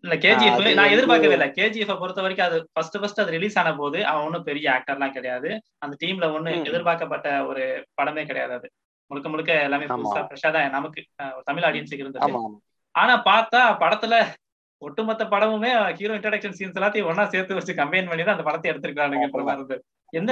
இல்ல 0.05 0.14
கேஜிஎஃப் 0.16 0.61
நான் 0.79 0.92
எதிர்பார்க்கவே 0.94 1.35
இல்லை. 1.37 1.48
கேஜிஎஃப் 1.57 2.00
பொறுத்த 2.03 2.20
வரைக்கும் 2.24 2.46
அது 2.46 2.59
ஃபர்ஸ்ட் 2.72 2.98
ஃபர்ஸ்ட் 3.00 3.20
அது 3.22 3.35
ரிலீஸ் 3.37 3.59
ஆன 3.59 3.72
போது 3.74 3.98
அவன் 4.07 4.24
ஒன்றும் 4.26 4.46
பெரிய 4.48 4.66
ஆக்டர்லாம் 4.76 5.16
கிடையாது. 5.16 5.48
அந்த 5.79 5.94
டீம்ல 6.03 6.29
ஒண்ணு 6.37 6.53
எதிர்பார்க்கப்பட்ட 6.70 7.29
ஒரு 7.46 7.64
படமே 7.98 8.24
கிடையாது 8.26 8.55
அது. 8.55 8.68
முழுக்க 9.11 9.29
முழுக்க 9.29 9.53
எல்லாமே 9.66 9.87
புதுசா 9.92 10.20
ஃப்ரெஷ்ஷா 10.26 10.50
தான் 10.53 10.74
நமக்கு 10.76 11.00
தமிழ் 11.44 11.66
ஆடியன்ஸுக்கு 11.68 12.05
இருந்தது 12.05 12.24
ஆனா 12.94 13.14
பார்த்தா 13.26 13.61
படத்துல 13.83 14.14
ஒட்டுமொத்த 14.83 15.24
படமுமே 15.33 15.70
ஹீரோ 15.98 16.14
இன்ட்ரடக்ஷன் 16.18 16.57
சீன்ஸ் 16.59 16.79
எல்லாத்தையும் 16.79 17.09
ஒன்னா 17.11 17.24
சேர்த்து 17.33 17.59
வச்சு 17.59 17.72
கம்பைன் 17.81 18.09
பண்ணி 18.11 18.24
தான் 18.24 18.37
அந்த 18.37 18.46
படத்தை 18.48 18.70
எடுத்திருக்கானுங்க 18.72 19.26
எந்த 20.18 20.31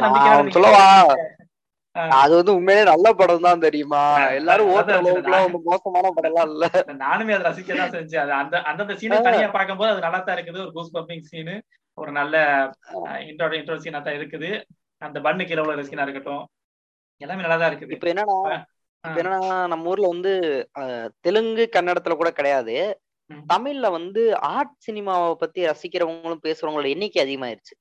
அது 2.23 2.33
வந்து 2.39 2.53
உண்மையிலே 2.57 2.83
நல்ல 2.91 3.07
படம் 3.21 3.47
தான் 3.47 3.63
தெரியுமா 3.65 4.03
எல்லாரும் 4.39 4.71
ஓட்டுற 4.75 4.99
அளவுக்குலாம் 4.99 5.55
மோசமான 5.69 6.11
படம் 6.17 6.31
எல்லாம் 6.31 6.51
இல்ல 6.53 6.67
நானுமே 7.05 7.35
அதை 7.37 7.45
ரசிக்க 7.49 7.79
தான் 7.81 7.95
செஞ்சேன். 7.95 8.23
அது 8.25 8.33
அந்த 8.41 8.61
அந்தந்த 8.71 8.97
சீனை 9.01 9.19
தனியா 9.27 9.49
பார்க்கும்போது 9.57 9.91
அது 9.93 10.05
நல்லா 10.07 10.21
தான் 10.27 10.37
இருக்குது. 10.37 10.61
ஒரு 10.65 10.73
கூஸ் 10.77 10.95
பம்பிங் 10.97 11.25
சீனு 11.31 11.55
ஒரு 11.99 12.11
நல்ல 12.19 12.35
இன்ட்ரோ 13.31 13.49
இன்ட்ரோ 13.61 13.79
சீனா 13.85 14.01
தான் 14.09 14.19
இருக்குது. 14.19 14.51
அந்த 15.03 15.19
பண்ணு 15.27 15.49
கீழே 15.49 15.65
உள்ள 15.65 15.87
சீனா 15.91 16.07
இருக்கட்டும். 16.07 16.45
எல்லாமே 17.25 17.45
நல்லா 17.47 17.59
தான் 17.63 17.71
இருக்குது. 17.73 17.95
இப்ப 17.97 18.09
என்னன்னா 18.13 18.39
இப்ப 19.05 19.19
என்னன்னா 19.23 19.51
நம்ம 19.73 19.91
ஊர்ல 19.91 20.13
வந்து 20.15 20.33
தெலுங்கு 21.27 21.67
கன்னடத்துல 21.77 22.17
கூட 22.21 22.31
கிடையாது. 22.39 22.77
தமிழ்ல 23.53 23.87
வந்து 23.99 24.23
ஆர்ட் 24.55 24.77
சினிமாவை 24.87 25.29
பத்தி 25.43 25.69
ரசிக்கிறவங்களும் 25.71 26.45
பேசுறவங்களோட 26.47 26.89
எண்ணிக்கை 26.95 27.21
அதிகமாயிருச்சு. 27.25 27.75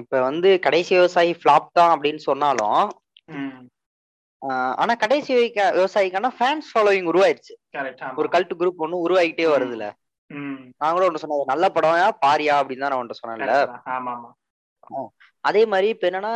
இப்ப 0.00 0.20
வந்து 0.20 0.48
கடைசி 0.60 0.92
விவசாயி 0.96 1.32
பிளாப் 1.42 1.68
தான் 1.72 1.92
அப்படின்னு 1.94 2.20
சொன்னாலும் 2.26 2.80
ஆனா 4.78 4.92
கடைசி 5.02 5.30
விவசாயிக்கான 5.72 6.30
ஃபேன்ஸ் 6.36 6.70
ஃபாலோவிங் 6.72 7.08
உருவாயிருச்சு. 7.12 7.54
ஒரு 8.18 8.28
கல்ட் 8.34 8.52
குரூப் 8.60 8.82
ஒண்ணு 8.84 9.04
உருவாகிட்டே 9.06 9.46
வருதுல. 9.52 9.84
நான் 10.80 10.94
கூட 10.94 11.04
ஒண்ணு 11.08 11.22
சொன்னேன் 11.22 11.52
நல்ல 11.52 11.66
படம் 11.76 11.94
பாரியா 12.24 12.54
அப்படின்னு 12.60 12.84
தான் 12.84 12.92
நான் 12.92 13.02
ஒன்று 13.02 13.20
சொன்னேன்ல. 13.20 13.54
அதே 15.44 15.62
மாதிரி 15.66 15.88
இப்ப 15.94 16.04
என்னன்னா 16.10 16.34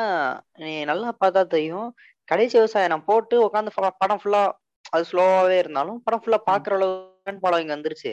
நீ 0.58 0.72
நல்லா 0.84 1.10
பார்த்தா 1.20 1.42
தெரியும் 1.48 1.88
கடைசி 2.28 2.54
விவசாயம் 2.58 2.92
நான் 2.92 3.04
போட்டு 3.04 3.36
உட்காந்து 3.46 3.70
படம் 4.00 4.20
ஃபுல்லா 4.22 4.42
அது 4.92 5.04
ஸ்லோவாவே 5.10 5.56
இருந்தாலும் 5.58 6.00
படம் 6.04 6.22
ஃபுல்லா 6.22 6.40
பாக்குற 6.46 6.74
அளவு 6.78 6.96
இங்க 7.62 7.74
வந்துருச்சு. 7.74 8.12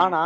ஆனா 0.00 0.20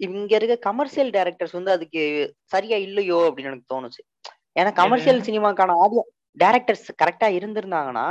இங்க 0.00 0.32
இருக்க 0.36 0.56
கமர்ஷியல் 0.68 1.10
டைரக்டர்ஸ் 1.10 1.52
வந்து 1.52 1.70
அதுக்கு 1.70 2.02
சரியா 2.44 2.78
இல்லையோ 2.78 3.18
அப்படின்னு 3.28 3.50
எனக்கு 3.52 3.72
தோணுச்சு. 3.74 4.00
ஏன்னா 4.56 4.70
கமர்ஷியல் 4.74 5.20
சினிமாக்கான 5.26 5.76
ஆடியோ 5.82 6.02
டேரக்டர்ஸ் 6.36 6.88
கரெக்டா 7.02 7.28
இருந்திருந்தாங்கன்னா. 7.38 8.06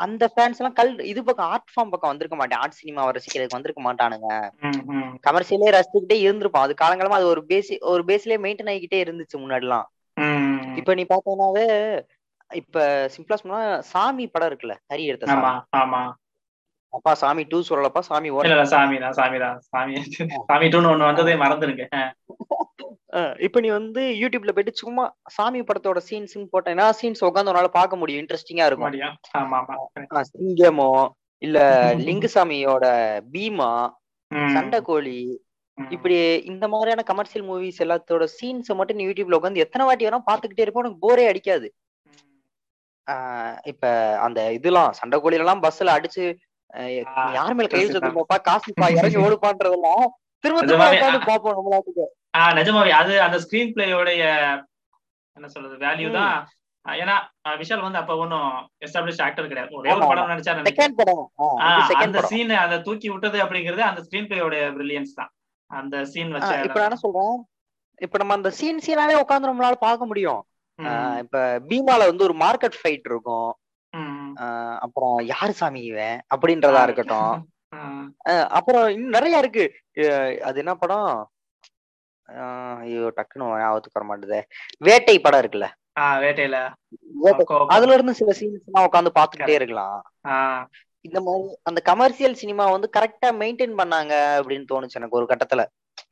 அந்த 0.00 0.24
ஃபேன்ஸ் 0.34 0.58
எல்லாம் 0.60 0.74
கல் 0.74 0.92
இது 1.04 1.20
பக்கம் 1.24 1.46
ஆர்ட் 1.46 1.72
ஃபார்ம் 1.72 1.90
பக்கம் 1.90 2.10
வந்திருக்க 2.10 2.36
மாட்டேன். 2.36 2.60
ஆர்ட் 2.60 2.78
சினிமா 2.78 3.10
ரசிக்கிறதுக்கு 3.10 3.58
வந்திருக்க 3.58 3.82
மாட்டானுங்க. 3.82 4.28
கமர்ஷியலே 5.26 5.70
ரசிச்சுக்கிட்டே 5.76 6.18
இருந்திருப்பான். 6.20 6.62
அது 6.62 6.74
காலங்காலமா 6.74 7.18
அது 7.20 7.26
ஒரு 7.26 7.42
பேசி 7.44 7.74
ஒரு 7.92 8.04
பேஸ்லயே 8.04 8.38
மெயின்டைன் 8.44 8.70
ஆகிக்கிட்டே 8.72 9.00
இருந்துச்சு 9.04 9.36
முன்னாடிலாம். 9.38 9.86
இப்ப 10.80 10.94
நீ 10.94 11.04
பாத்தீங்கன்னாவே 11.04 11.66
இப்ப 12.50 12.78
சிம்பிளா 13.14 13.36
சொன்னா 13.36 13.58
சாமி 13.92 14.26
படம் 14.26 14.50
இருக்குல்ல 14.50 14.76
ஹரி 14.92 15.04
எடுத்த 15.04 15.26
அப்பா 16.92 17.12
சாமி 17.14 17.42
டூ 17.46 17.58
சொல்லலப்பா 17.66 18.00
சாமி 18.06 18.28
இல்ல 18.46 18.64
சாமி 18.72 18.96
தான் 18.98 19.14
சாமி 19.18 19.38
தான். 19.38 19.58
சாமி 19.68 19.94
சாமி 20.48 20.66
டூன்னு 20.72 20.90
ஒண்ணு 20.92 21.08
வந்ததே 21.08 21.34
மறந்துருங்க. 21.42 21.84
இப்ப 23.46 23.60
நீ 23.60 23.68
வந்து 23.70 24.02
யூடியூப்ல 24.20 24.52
போயிட்டு 24.52 24.80
சும்மா 24.80 25.04
சாமி 25.28 25.60
படத்தோட 25.62 26.00
சீன்ஸ் 26.08 26.34
போட்டேன்னா 26.52 26.86
சீன்ஸ் 27.00 27.24
உட்காந்து 27.28 27.52
உன்னால 27.52 27.70
பார்க்க 27.72 28.00
முடியும். 28.00 28.22
இன்ட்ரெஸ்டிங்கா 28.22 28.66
இருக்கும். 28.66 28.92
சிங்கமோ 30.30 30.90
இல்ல 31.42 31.58
லிங்குசாமியோட 32.06 32.86
பீமா 33.34 33.70
ம். 34.30 34.50
சண்டைக்கோழி 34.54 35.18
ம். 35.78 35.88
இப்படி 35.90 36.16
இந்த 36.50 36.64
மாதிரியான 36.68 37.02
கமர்ஷியல் 37.02 37.46
மூவிஸ் 37.46 37.80
எல்லாத்தோட 37.80 38.24
சீன்ஸை 38.36 38.74
மட்டும் 38.74 38.98
நீ 38.98 39.04
யூடியூப்ல 39.06 39.38
உட்காந்து 39.38 39.64
எத்தனை 39.64 39.84
வாட்டி 39.86 40.06
வேணா 40.06 40.20
பாத்துக்கிட்டே 40.26 40.64
இருப்போம் 40.64 40.84
உனக்கு 40.84 41.04
போரே 41.06 41.24
அடிக்காது. 41.28 41.68
ஆஹ் 43.06 43.56
இப்ப 43.64 43.84
அந்த 44.20 44.40
இதெல்லாம் 44.52 44.90
சண்டைக்கோழி 44.98 45.38
எல்லாம் 45.38 45.62
பஸ்ல 45.62 45.96
அடிச்சு 45.96 46.24
யார் 47.34 47.54
மேல 47.54 47.66
கை 47.66 47.76
கரெக்ட் 47.76 47.96
தான். 47.96 48.12
வச்சிருப்பா 48.12 48.38
காசுப்பா 48.48 48.86
இறங்கி 48.92 49.18
ஓடுப்பான்றதெல்லாம் 49.26 50.04
திரும்ப 50.44 50.60
திரும்ப 50.62 50.86
பாப்போம் 51.28 51.56
நம்மளாட்டுக்கு 51.58 52.04
ஆஹ் 52.38 52.54
நிஜமாவே 52.58 52.92
அது 52.98 53.14
அந்த 53.24 53.38
ஸ்கிரீன் 53.44 53.72
பிளேயோடைய 53.74 54.22
என்ன 55.36 55.48
சொல்றது 55.48 55.76
வேல்யூ. 55.84 56.08
தான். 56.16 56.36
ஏன்னா 56.86 57.14
விஷால் 57.60 57.84
வந்து 57.86 58.00
அப்ப 58.00 58.12
ஒன்னும் 58.16 58.50
எஸ்டாப்ளிஷ் 58.84 59.22
ஆக்டர் 59.24 59.50
கிடையாது. 59.50 59.72
ஒரே 59.80 59.90
படம் 60.02 60.30
நடிச்சா 60.30 60.52
அந்த 62.00 62.20
சீன் 62.30 62.52
அந்த 62.62 62.76
தூக்கி 62.86 63.08
விட்டது 63.10 63.38
அப்படிங்கிறது 63.44 63.82
அந்த 63.88 64.02
ஸ்கிரீன் 64.06 64.28
பிளேயோட 64.30 64.56
பிரில்லியன்ஸ் 64.76 65.18
தான். 65.18 65.30
அந்த 65.70 65.96
சீன் 66.12 66.32
வச்ச 66.34 66.50
இப்ப 66.60 66.78
நான் 66.78 66.88
என்ன 66.88 67.00
சொல்றேன்? 67.02 67.36
இப்ப 68.00 68.18
நம்ம 68.18 68.36
அந்த 68.38 68.50
சீன் 68.58 68.84
சீனாவே 68.86 69.16
உட்காந்து 69.22 69.50
நம்மளால 69.50 69.78
பார்க்க 69.80 70.10
முடியும். 70.10 70.40
இப்ப 71.22 71.38
பீமால 71.68 72.06
வந்து 72.10 72.26
ஒரு 72.28 72.36
மார்க்கெட் 72.42 72.78
ஃபைட் 72.78 73.08
இருக்கும். 73.10 73.50
அப்புறம் 74.78 75.20
யாரு 75.20 75.52
சாமி 75.52 75.82
இவன் 75.82 76.22
அப்படின்றதா 76.36 76.82
இருக்கட்டும். 76.82 77.48
அப்புறம் 78.48 78.88
இன்னும் 78.88 79.08
நிறைய 79.08 79.38
இருக்கு. 79.38 79.72
அது 80.42 80.58
என்ன 80.58 80.74
படம்? 80.74 81.30
ஐயோ 82.78 83.12
டக்குன்னு 83.16 83.58
ஞாபகத்துக்கு 83.58 84.06
வர 84.06 84.16
மாட்டுதே. 84.16 84.42
வேட்டை 84.78 85.20
படம் 85.20 85.40
இருக்குல்ல? 85.40 85.68
வேட்டையில. 87.22 87.64
அதுல 87.66 87.94
இருந்து 87.94 88.14
சில 88.14 88.32
சீன்ஸ் 88.32 88.64
எல்லாம் 88.72 88.90
உட்காந்து 88.92 89.08
பாத்துக்கிட்டே 89.18 89.48
இருக்கலாம். 89.48 90.12
இந்த 91.00 91.20
மாதிரி 91.20 91.58
அந்த 91.62 91.80
கமர்ஷியல் 91.80 92.34
சினிமா 92.34 92.66
வந்து 92.66 92.90
கரெக்டா 92.98 93.28
மெயின்டைன் 93.28 93.80
பண்ணாங்க 93.80 94.12
அப்படின்னு 94.40 94.64
தோணுச்சு 94.72 94.94
எனக்கு 94.94 95.16
ஒரு 95.16 95.26
கட்டத்துல. 95.26 95.66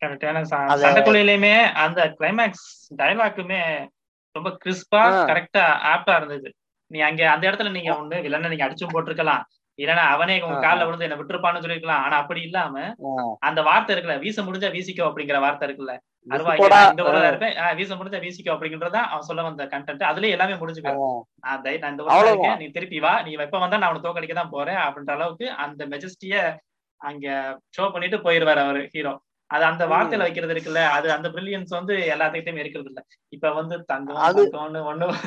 Correct. 0.04 0.24
ஏன்னா 0.24 0.44
ச- 0.50 0.66
அத- 0.66 0.86
சண்டைக்குழியிலயுமே 0.86 1.72
அந்த 1.72 2.14
கிளைமேக்ஸ் 2.18 2.94
டைலாக்குமே 2.96 3.88
ரொம்ப 4.32 4.58
கிறிஸ்பா. 4.64 4.98
கரெக்டா 5.26 5.76
ஆப்டா 5.92 6.16
இருந்தது. 6.16 6.54
நீ 6.90 6.98
அங்க 7.06 7.22
அந்த 7.32 7.44
இடத்துல 7.48 7.72
நீங்க 7.74 7.92
ஒண்ணு 7.96 8.18
வில்லனை 8.24 8.50
நீங்க 8.50 8.66
அடிச்சும் 8.66 8.92
போட்டிருக்கலாம். 8.92 9.42
இல்லன்னா 9.78 10.04
அவனே 10.12 10.36
உங்க. 10.38 10.56
கால்ல 10.62 10.86
விழுந்து 10.86 11.06
என்ன 11.06 11.16
விட்டுருப்பான்னு 11.18 11.62
சொல்லிருக்கலாம் 11.64 12.04
ஆனா 12.04 12.16
அப்படி 12.22 12.40
இல்லாம 12.46 12.74
அந்த 13.42 13.60
வார்த்தை 13.68 13.92
இருக்குல்ல 13.94 14.16
வீச 14.22 14.42
முடிஞ்சா 14.46 14.70
வீசிக்கோ 14.74 15.04
அப்படிங்கிற 15.08 15.38
வார்த்தை 15.44 15.66
இருக்குல்ல. 15.68 15.92
அருவா. 16.26 16.52
இந்த 16.88 17.02
ஊர்ல 17.04 17.28
இருப்பேன். 17.30 17.52
வீச 17.78 17.90
முடிஞ்சா 17.98 18.20
வீசிக்கோ 18.24 18.52
அப்படிங்கறதா 18.54 19.02
அவன் 19.08 19.28
சொல்ல 19.28 19.44
வந்த 19.46 19.66
கண்டென்ட் 19.72 20.08
அதுலயே 20.08 20.34
எல்லாமே 20.36 20.56
முடிஞ்சு 20.62 20.82
போயிடும். 20.82 21.14
ஆஹ் 21.46 21.60
நான் 21.76 21.92
இந்த 21.92 22.02
அவ்வளவுதான். 22.04 22.32
இருக்கேன். 22.32 22.58
நீ 22.62 22.68
திருப்பி 22.76 23.00
வா. 23.00 23.14
நீ 23.26 23.36
எப்ப 23.40 23.58
வந்தா 23.58 23.78
நான் 23.78 23.88
அவனை 23.88 24.02
தோக்கடிக்க 24.06 24.34
தான் 24.34 24.52
போறேன் 24.52 24.80
அப்படின்ற 24.86 25.14
அளவுக்கு 25.16 25.46
அந்த 25.64 25.82
மெஜஸ்டிய 25.92 26.34
அங்க 27.00 27.26
ஷோ 27.76 27.84
பண்ணிட்டு 27.90 28.18
போயிருவாரு 28.22 28.62
அவரு 28.64 28.82
ஹீரோ 28.94 29.14
அது 29.50 29.64
அந்த. 29.66 29.82
வார்த்தையில 29.90 30.24
வைக்கிறது 30.24 30.54
இருக்குல்ல 30.54 30.80
அது 30.94 31.06
அந்த 31.14 31.28
பிரில்லியன்ஸ் 31.34 31.72
வந்து 31.76 31.94
எல்லாத்துக்கிட்டையும் 32.12 32.62
இருக்கிறது 32.62 32.90
இல்ல. 32.90 33.00
இப்ப 33.32 33.52
வந்து 33.58 33.76
தங்கம் 33.92 34.18
தங்கம்னு 34.48 34.80
ஒண்ணு 34.90 35.06
வந்து 35.06 35.20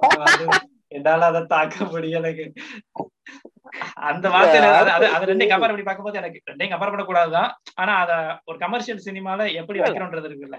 என்னால 0.92 1.26
அதை 1.26 1.42
தாக்க 1.46 1.84
முடியல. 1.84 2.28
அந்த 4.08 4.26
வார்த்தையில 4.28 4.70
அது 5.16 5.26
ரெண்டையும் 5.30 5.52
கம்பேர் 5.52 5.72
பண்ணி 5.72 5.86
பார்க்கும்போது 5.88 6.18
எனக்கு 6.20 6.38
ரெண்டையும் 6.50 6.72
கம்பேர் 6.72 6.92
பண்ணக்கூடாதுதான். 6.92 7.50
ஆனா 7.74 7.92
அத 8.02 8.12
ஒரு 8.44 8.58
கமர்ஷியல் 8.58 9.04
சினிமால 9.04 9.46
எப்படி 9.54 9.80
வைக்கிறோன்றது 9.80 10.30
இருக்குல்ல. 10.30 10.58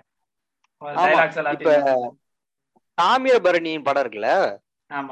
தாமிரபரணியின் 2.98 3.84
படம் 3.84 4.04
இருக்குல்ல? 4.04 4.32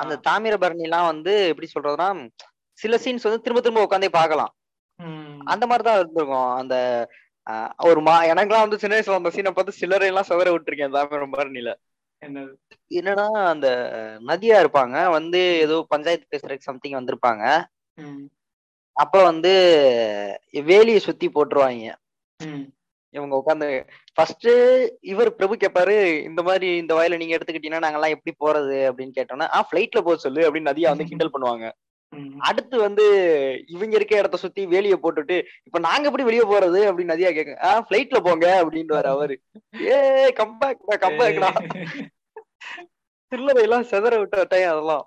அந்த 0.01 0.15
தாமிரபரணி 0.27 0.81
எல்லாம் 0.81 1.05
வந்து 1.05 1.33
எப்படி 1.47 1.67
சொல்றதுன்னா 1.73 2.09
சில 2.79 2.95
சீன்ஸ் 2.97 3.27
வந்து 3.27 3.41
திரும்ப 3.41 3.61
திரும்ப 3.61 3.85
உட்காந்தே 3.85 4.09
பார்க்கலாம். 4.11 4.51
ம். 4.99 5.39
அந்த 5.45 5.63
மாதிரிதான் 5.67 5.99
இருந்திருக்கும். 5.99 6.51
அந்த 6.55 6.75
ஒரு 7.83 7.99
மா 8.01 8.15
எனக்கெல்லாம் 8.23 8.65
வந்து 8.65 8.79
சின்ன 8.79 8.95
வயசுல 8.97 9.19
அந்த 9.19 9.31
சீனை 9.35 9.51
பார்த்து 9.51 9.79
சில்லறை 9.79 10.07
எல்லாம் 10.07 10.27
சவர 10.29 10.49
விட்டுருக்கேன் 10.53 10.95
தாமிரபரணியில 10.95 11.71
என்னன்னா 12.91 13.25
அந்த 13.51 13.67
நதியா 14.21 14.57
இருப்பாங்க 14.63 15.09
வந்து 15.09 15.39
ஏதோ 15.57 15.75
பஞ்சாயத்து 15.89 16.31
பேசுறதுக்கு 16.33 16.69
சம்திங் 16.69 16.97
வந்திருப்பாங்க. 16.99 17.43
அப்ப 18.95 19.23
வந்து 19.23 19.51
வேலியை 20.69 20.99
சுத்தி 20.99 21.27
போட்டுருவாங்க. 21.29 21.91
இவங்க 23.13 23.33
உட்காந்து 23.37 23.67
ஃபர்ஸ்ட் 24.17 24.47
இவர் 25.11 25.29
பிரபு 25.35 25.55
கேட்பாரு 25.55 25.95
இந்த 26.21 26.41
மாதிரி 26.43 26.67
இந்த 26.77 26.93
வயல 26.93 27.17
நீங்க 27.17 27.35
எடுத்துக்கிட்டீங்கன்னா 27.37 27.83
நாங்கெல்லாம் 27.85 28.15
எப்படி 28.15 28.33
போறது 28.39 28.77
அப்படின்னு 28.89 29.17
கேட்டோம்னா 29.17 29.47
ஆ 29.55 29.59
ஃபிளைட்ல 29.67 30.01
போக 30.01 30.17
சொல்லு 30.17 30.41
அப்படின்னு 30.47 30.71
நதியா 30.71 30.91
வந்து 30.93 31.07
கிண்டல் 31.11 31.33
பண்ணுவாங்க. 31.33 31.65
அடுத்து 32.39 32.75
வந்து 32.79 33.03
இவங்க 33.67 33.95
இருக்க 33.95 34.13
இடத்த 34.17 34.37
சுத்தி 34.37 34.61
வேலியை 34.67 34.97
போட்டுட்டு 34.97 35.35
இப்ப 35.63 35.79
நாங்க 35.79 36.07
எப்படி 36.07 36.23
வெளியே 36.23 36.45
போறது 36.45 36.79
அப்படின்னு 36.87 37.13
நதியா 37.13 37.31
கேட்க 37.31 37.53
ஆ 37.63 37.71
ஃபிளைட்ல 37.79 38.19
போங்க 38.19 38.47
அப்படின்றாரு 38.61 39.07
அவரு. 39.07 39.35
ஏ 39.87 39.97
கம்பேக் 40.39 40.81
கம்பேக்டா 41.03 41.49
சில்லறை 43.31 43.61
எல்லாம் 43.63 43.87
செதற 43.91 44.13
விட்ட 44.19 44.43
டைம் 44.45 44.71
அதெல்லாம். 44.71 45.03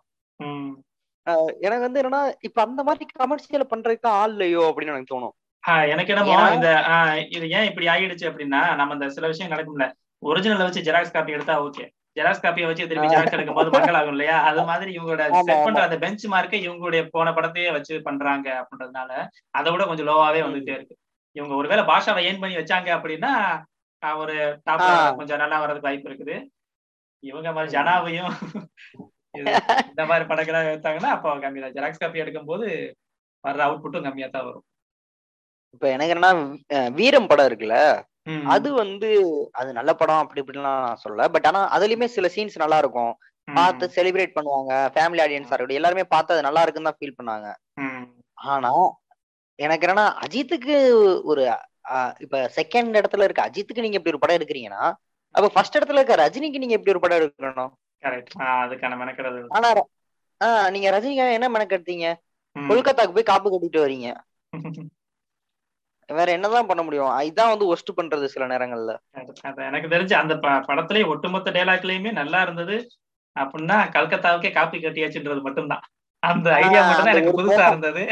ஆஹ் 1.27 1.51
எனக்கு 1.61 1.87
வந்து 1.87 2.01
என்னன்னா 2.01 2.23
இப்ப 2.41 2.59
அந்த 2.63 2.81
மாதிரி 2.83 3.05
கமர்ஷியல் 3.15 3.71
பண்றதுக்கு 3.71 4.09
ஆள் 4.15 4.33
இல்லையோ 4.33 4.63
அப்படின்னு 4.69 4.93
எனக்கு 4.95 5.13
தோணும். 5.15 5.35
ஆஹ் 5.65 5.87
எனக்கு 5.89 6.13
என்னமோ 6.13 6.39
இந்த 6.57 6.71
ஆஹ் 6.95 7.19
இது 7.29 7.47
ஏன் 7.51 7.69
இப்படி 7.69 7.87
ஆகிடுச்சு 7.87 8.29
அப்படின்னா 8.31 8.63
நம்ம 8.75 8.95
இந்த 8.95 9.09
சில 9.09 9.27
விஷயம் 9.27 9.53
நடக்கும்ல. 9.53 9.87
ஒரிஜினல் 10.23 10.67
வச்சு 10.67 10.87
ஜெராக்ஸ் 10.89 11.13
காப்பி 11.13 11.33
எடுத்தா 11.33 11.55
ஓகே 11.65 11.85
ஜெராக்ஸ் 12.17 12.43
காப்பியை 12.43 12.67
வச்சு 12.69 12.89
திருப்பி 12.91 13.09
ஜெராக்ஸ் 13.13 13.37
எடுக்கும் 13.37 13.59
போது 13.59 13.71
மக்கள் 13.75 13.99
ஆகும் 14.01 14.15
இல்லையா 14.15 14.37
அது 14.49 14.63
மாதிரி 14.69 14.91
இவங்களோட 14.97 15.23
செட் 15.39 15.65
பண்ற. 15.67 15.81
அந்த 15.87 15.97
பெஞ்ச் 16.05 16.25
மார்க்கை 16.35 16.59
இவங்களுடைய 16.67 17.03
போன 17.15 17.31
படத்தையே 17.37 17.71
வச்சு 17.77 17.95
பண்றாங்க 18.09 18.49
அப்படின்றதுனால 18.61 19.11
அதை 19.59 19.71
விட 19.73 19.85
கொஞ்சம் 19.91 20.09
லோவாவே. 20.11 20.43
வந்துட்டே 20.47 20.77
இருக்கு 20.79 20.97
இவங்க 21.37 21.55
ஒருவேளை 21.61 21.85
பாஷாவை 21.91 22.23
ஏன் 22.31 22.41
பண்ணி 22.43 22.61
வச்சாங்க 22.61 22.91
அப்படின்னா 22.97 23.33
ஒரு 24.23 24.37
டாப். 24.67 24.85
கொஞ்சம் 25.21 25.41
நல்லா 25.43 25.59
வர்றதுக்கு 25.63 25.89
வாய்ப்பு 25.89 26.11
இருக்குது 26.11 26.37
இவங்க 27.23 27.49
மாதிரி. 27.57 27.75
ஜனாவையும் 27.77 28.33
இந்த 29.91 30.03
மாதிரி 30.11 30.25
படங்களா 30.31 30.61
எடுத்தாங்கன்னா 30.71 31.13
அப்போ 31.15 31.35
கம்மி 31.45 31.63
தான் 31.63 31.75
ஜெராக்ஸ் 31.77 32.03
காப்பி 32.03 32.23
எடுக்கும் 32.25 32.51
போது 32.51 32.67
வர்ற 33.45 33.61
அவுட்புட்டும் 33.67 34.07
கம்மியா 34.07 34.29
தான் 34.29 34.47
வரும் 34.49 34.67
இப்ப 35.75 35.87
எனக்கு 35.95 36.15
என்னன்னா 36.15 36.33
வீரம் 36.99 37.31
படம் 37.31 37.49
இருக்குல்ல. 37.49 37.79
அது 38.53 38.69
வந்து 38.75 39.09
அது 39.53 39.71
நல்ல 39.73 39.91
படம் 39.95 40.23
அப்படி 40.23 40.43
இப்படிலாம் 40.43 40.81
நான் 40.81 41.03
சொல்லல. 41.05 41.27
பட் 41.35 41.47
ஆனா 41.47 41.61
அதுலயுமே 41.77 42.07
சில 42.09 42.29
சீன்ஸ் 42.29 42.57
நல்லா 42.57 42.79
இருக்கும். 42.79 43.13
பார்த்து 43.49 43.85
செலிப்ரேட் 43.97 44.37
பண்ணுவாங்க. 44.37 44.73
ஃபேமிலி 44.95 45.23
ஆடியன்ஸா 45.25 45.53
இருக்கட்டும். 45.53 45.81
எல்லாருமே 45.81 46.05
பார்த்து 46.15 46.35
அது 46.35 46.47
நல்லா 46.49 46.63
இருக்குன்னு 46.63 46.91
தான் 46.91 47.01
ஃபீல் 47.01 47.19
பண்ணாங்க. 47.19 47.49
ஆனா 48.49 48.71
எனக்கு 49.59 49.87
என்னன்னா 49.87 50.07
அஜித்துக்கு 50.25 50.77
ஒரு 51.25 51.43
இப்ப 52.21 52.37
செகண்ட் 52.57 52.99
இடத்துல 53.01 53.25
இருக்க 53.25 53.49
அஜித்துக்கு 53.49 53.85
நீங்க 53.85 53.99
இப்படி 53.99 54.15
ஒரு 54.15 54.23
படம் 54.23 54.39
எடுக்கிறீங்கன்னா 54.39 54.85
அப்ப 55.35 55.47
ஃபர்ஸ்ட் 55.55 55.77
இடத்துல 55.77 56.01
இருக்க 56.01 56.17
ரஜினிக்கு 56.23 56.63
நீங்க 56.63 56.77
இப்படி 56.77 56.93
ஒரு 56.93 57.03
படம் 57.05 57.19
எடுக்கணும். 57.19 57.73
அதுக்கான 58.57 58.97
மெனக்கிறது 59.01 59.41
ஆனா 59.57 59.69
ஆஹ் 60.41 60.69
நீங்க 60.71 60.89
ரஜினிக்காக 60.91 61.37
என்ன 61.39 61.49
மெனக்கெடுத்தீங்க. 61.51 62.07
கொல்கத்தாக்கு 62.57 63.17
போய் 63.17 63.31
காப்பு 63.31 63.49
கட்டிட்டு 63.51 63.85
வரீங்க. 63.85 64.09
வேற 66.09 66.29
என்னதான் 66.33 66.67
பண்ண 66.67 66.83
முடியும்? 66.83 67.11
இதான் 67.29 67.53
வந்து 67.53 67.67
ஒஸ்ட் 67.73 67.97
பண்றது 67.97 68.27
சில 68.27 68.47
நேரங்கள்ல. 68.47 68.93
எனக்கு 69.69 69.93
தெரிஞ்சு 69.95 70.15
அந்த 70.15 70.35
படத்துலயே 70.69 71.07
ஒட்டுமொத்த 71.07 71.51
டைலாக்லயுமே 71.51 72.13
நல்லா 72.13 72.41
இருந்தது. 72.43 72.77
அப்படின்னா 73.37 73.77
கல்கத்தாவுக்கே 73.95 74.51
காப்பி 74.53 74.79
கட்டியாச்சுன்றது 74.79 75.41
மட்டும்தான். 75.41 75.85
அந்த 76.23 76.49
ஐடியா 76.59 76.83
மட்டும் 76.83 77.07
தான் 77.07 77.15
எனக்கு 77.15 77.39
புதுசா 77.41 77.65
இருந்தது. 77.69 78.05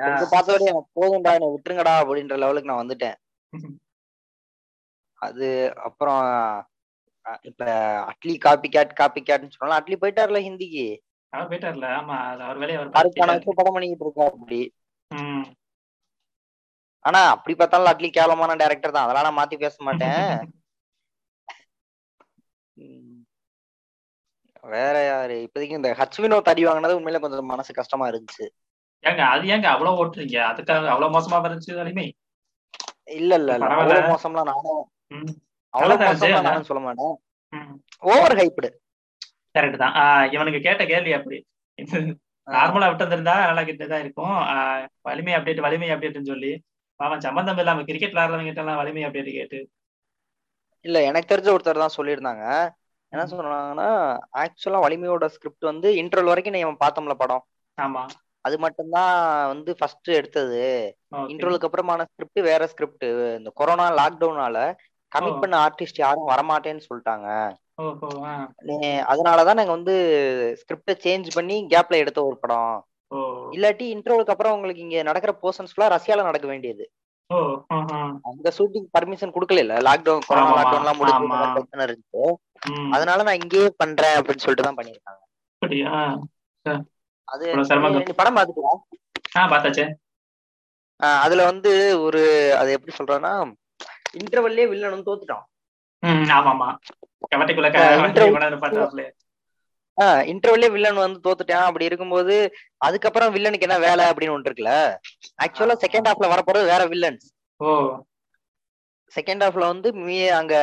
கொஞ்சம் 0.00 0.32
பார்த்தோடய 0.32 0.72
எனக்கு 0.72 0.90
போதும்டா 0.98 1.32
என்னை 1.36 1.48
விட்டுருங்கடா 1.54 1.94
அப்படின்ற 2.02 2.36
லெவலுக்கு 2.36 2.70
நான் 2.72 2.82
வந்துட்டேன். 2.82 3.16
அது 5.22 5.46
அப்புறம் 5.86 6.20
இப்ப 7.48 7.64
அட்லி 8.10 8.34
காப்பி 8.38 8.68
கேட் 8.68 8.92
காப்பி 8.94 9.20
கேட்னு 9.22 9.52
சொன்னாலும் 9.52 9.78
அட்லி 9.78 9.96
போயிட்டார்ல 9.98 10.40
ஹிந்திக்கு? 10.46 10.86
அவர் 11.32 11.48
போயிட்டார்ல 11.50 11.88
ஆமா 11.96 12.16
அவர் 12.40 12.60
வேலையை 12.60 12.78
அவர் 12.78 12.94
படம் 13.50 13.74
பண்ணிக்கிட்டு 13.74 14.06
இருக்காரு 14.06 14.32
அப்படி. 14.34 14.60
ஆனா 17.04 17.20
அப்படி 17.34 17.54
பார்த்தாலும் 17.54 17.90
அட்லி 17.90 18.08
கேவலமான 18.10 18.56
டைரக்டர் 18.62 18.94
தான். 18.94 19.04
அதெல்லாம் 19.04 19.28
நான் 19.28 19.38
மாத்தி 19.38 19.56
பேச 19.58 19.76
மாட்டேன். 19.80 20.18
வேற 24.72 24.96
யாரு? 25.04 25.36
இப்போதைக்கு 25.44 25.78
இந்த 25.78 25.90
ஹச் 25.98 26.18
வினோத் 26.22 26.50
அடி 26.52 26.62
வாங்கினது 26.66 26.96
உண்மையில 26.98 27.20
கொஞ்சம் 27.22 27.52
மனசு 27.52 27.78
கஷ்டமா 27.78 28.06
இருந்துச்சு. 28.10 28.46
ஏங்க 29.04 29.22
அது 29.32 29.44
ஏங்க 29.46 29.66
அவ்வளவு 29.70 30.00
ஓட்டுறீங்க? 30.00 30.38
அதுக்காக 30.48 30.90
அவ்வளவு 30.92 31.14
மோசமா 31.16 31.38
இருந்துச்சு 31.42 31.72
இல்ல 33.18 33.32
இல்ல. 33.40 33.52
அவ்வளவு 33.70 34.10
மோசம்லாம் 34.10 34.50
நானும் 34.50 34.82
அவ்வளவு 35.74 36.68
சொல்ல 36.70 36.82
மாட்டேன். 36.86 37.14
ஓவர் 38.12 38.36
ஹைப்டு 38.40 38.68
கரெக்ட் 39.54 39.82
தான். 39.82 39.94
இவனுக்கு 40.34 40.60
கேட்ட 40.66 40.82
கேள்வி 40.92 41.12
அப்படி. 41.18 41.38
நார்மலா 42.48 42.88
விட்டு 42.90 43.06
நல்லா 43.12 43.62
கிட்டதான் 43.68 44.02
இருக்கும். 44.04 44.36
வலிமை 45.08 45.32
அப்டேட் 45.36 45.64
வலிமை 45.66 45.88
அப்டேட்னு 45.94 46.30
சொல்லி. 46.32 46.52
அவன் 47.00 47.24
சம்பந்தம் 47.26 47.60
இல்லாம 47.62 47.84
கிரிக்கெட் 47.88 48.14
விளாடுறவங்க 48.14 48.48
கிட்ட 48.48 48.62
எல்லாம் 48.64 48.80
வலிமை 48.80 49.02
அப்டேட் 49.06 49.30
கேட்டு. 49.38 49.58
இல்ல 50.84 50.98
எனக்கு 51.08 51.30
தெரிஞ்ச 51.32 51.48
ஒருத்தர் 51.54 51.82
தான் 51.84 51.96
சொல்லியிருந்தாங்க. 51.98 52.44
என்ன 53.12 53.22
சொன்னாங்கன்னா 53.30 53.88
ஆக்சுவலா 54.42 54.80
வலிமையோட 54.84 55.26
ஸ்கிரிப்ட் 55.34 55.70
வந்து 55.70 55.88
இன்டர்வல் 56.02 56.30
வரைக்கும் 56.32 56.56
நம்ம 56.56 56.80
பார்த்தோம்ல 56.84 57.14
படம். 57.22 57.42
ஆமா. 57.78 58.02
அது 58.44 58.56
மட்டும்தான் 58.58 59.14
வந்து 59.52 59.70
ஃபர்ஸ்ட் 59.78 60.10
எடுத்தது. 60.18 60.60
இன்டர்வலுக்கு 61.32 61.68
அப்புறமான 61.68 62.04
ஸ்கிரிப்ட் 62.10 62.40
வேற 62.50 62.62
ஸ்கிரிப்ட் 62.72 63.06
இந்த 63.38 63.50
கொரோனா 63.60 63.86
லாக்டவுனால 64.00 64.56
கமிட். 65.12 65.40
பண்ண 65.42 65.54
ஆர்டிஸ்ட் 65.66 66.02
யாரும் 66.04 66.30
வரமாட்டேன்னு 66.32 66.86
சொல்லிட்டாங்க. 66.88 67.28
அதனாலதான் 69.12 69.58
நாங்க 69.58 69.74
வந்து 69.78 69.94
ஸ்கிரிப்ட 70.60 70.94
சேஞ்ச் 71.04 71.28
பண்ணி 71.36 71.56
கேப்ல 71.72 72.00
எடுத்த 72.02 72.20
ஒரு 72.28 72.36
படம். 72.42 72.72
இல்லாட்டி 73.56 73.86
இன்டர்வலுக்கு 73.94 74.34
அப்புறம் 74.34 74.54
உங்களுக்கு 74.56 74.84
இங்க 74.86 74.98
நடக்கிற 75.08 75.32
போர்ஷன்ஸ் 75.42 75.72
ஃபுல்லா 75.72 75.88
ரஷ்யால 75.94 76.26
நடக்க 76.28 76.46
வேண்டியது. 76.46 76.84
அந்த 78.30 78.48
ஷூட்டிங் 78.56 78.86
பர்மிஷன் 78.94 79.34
கொடுக்கல 79.34 79.62
இல்ல 79.64 79.74
லாக்டவுன் 79.88 80.26
கொரோனா 80.28 80.52
லாக்டவுன் 80.58 80.84
எல்லாம் 80.84 81.00
முடிஞ்சு 81.00 81.26
பிரச்சனை 81.56 81.84
இருந்துச்சு. 81.88 82.22
அதனால 82.94 83.22
நான் 83.28 83.40
இங்கேயே 83.42 83.68
பண்றேன் 83.82 84.16
அப்படின்னு 84.18 84.44
சொல்லிட்டு 84.44 84.68
தான் 84.68 84.78
பண்ணிருக்காங்க 84.78 85.22
அது 87.28 87.44
படம் 88.20 88.38
பாத்துக்கலாம் 88.38 88.80
அதுல 91.22 91.42
வந்து 91.50 91.70
ஒரு 92.06 92.22
அது 92.60 92.70
எப்படி 92.76 92.92
சொல்றேன்னா 92.96 93.32
இன்டர்வல்லே 94.16 94.68
வில்லன் 94.68 94.90
வந்து 94.90 95.14
தோத்துட்டான். 95.14 95.44
இன்டர்வல்லே 100.32 100.70
வில்லன் 100.70 100.94
வந்து 100.94 101.30
தோத்துட்டான். 101.30 101.52
அப்படி 101.52 101.84
இருக்கும்போது 101.84 102.54
அதுக்கப்புறம் 102.76 103.34
வில்லனுக்கு 103.34 103.60
என்ன 103.60 103.78
வேலை 103.78 104.04
அப்படின்னு 104.04 104.30
ஒன்று 104.30 104.52
இருக்குல்ல? 104.52 104.72
ஆக்சுவலா 105.42 105.74
செகண்ட் 105.86 106.08
ஹாஃப்ல 106.10 106.30
வரப்போறது 106.30 106.64
வேற 106.64 106.84
வில்லன்ஸ் 106.84 107.26
செகண்ட் 109.12 109.42
ஹாஃப்ல 109.44 109.58
வந்து 109.58 109.92
மீ- 109.92 110.28
அங்க 110.28 110.54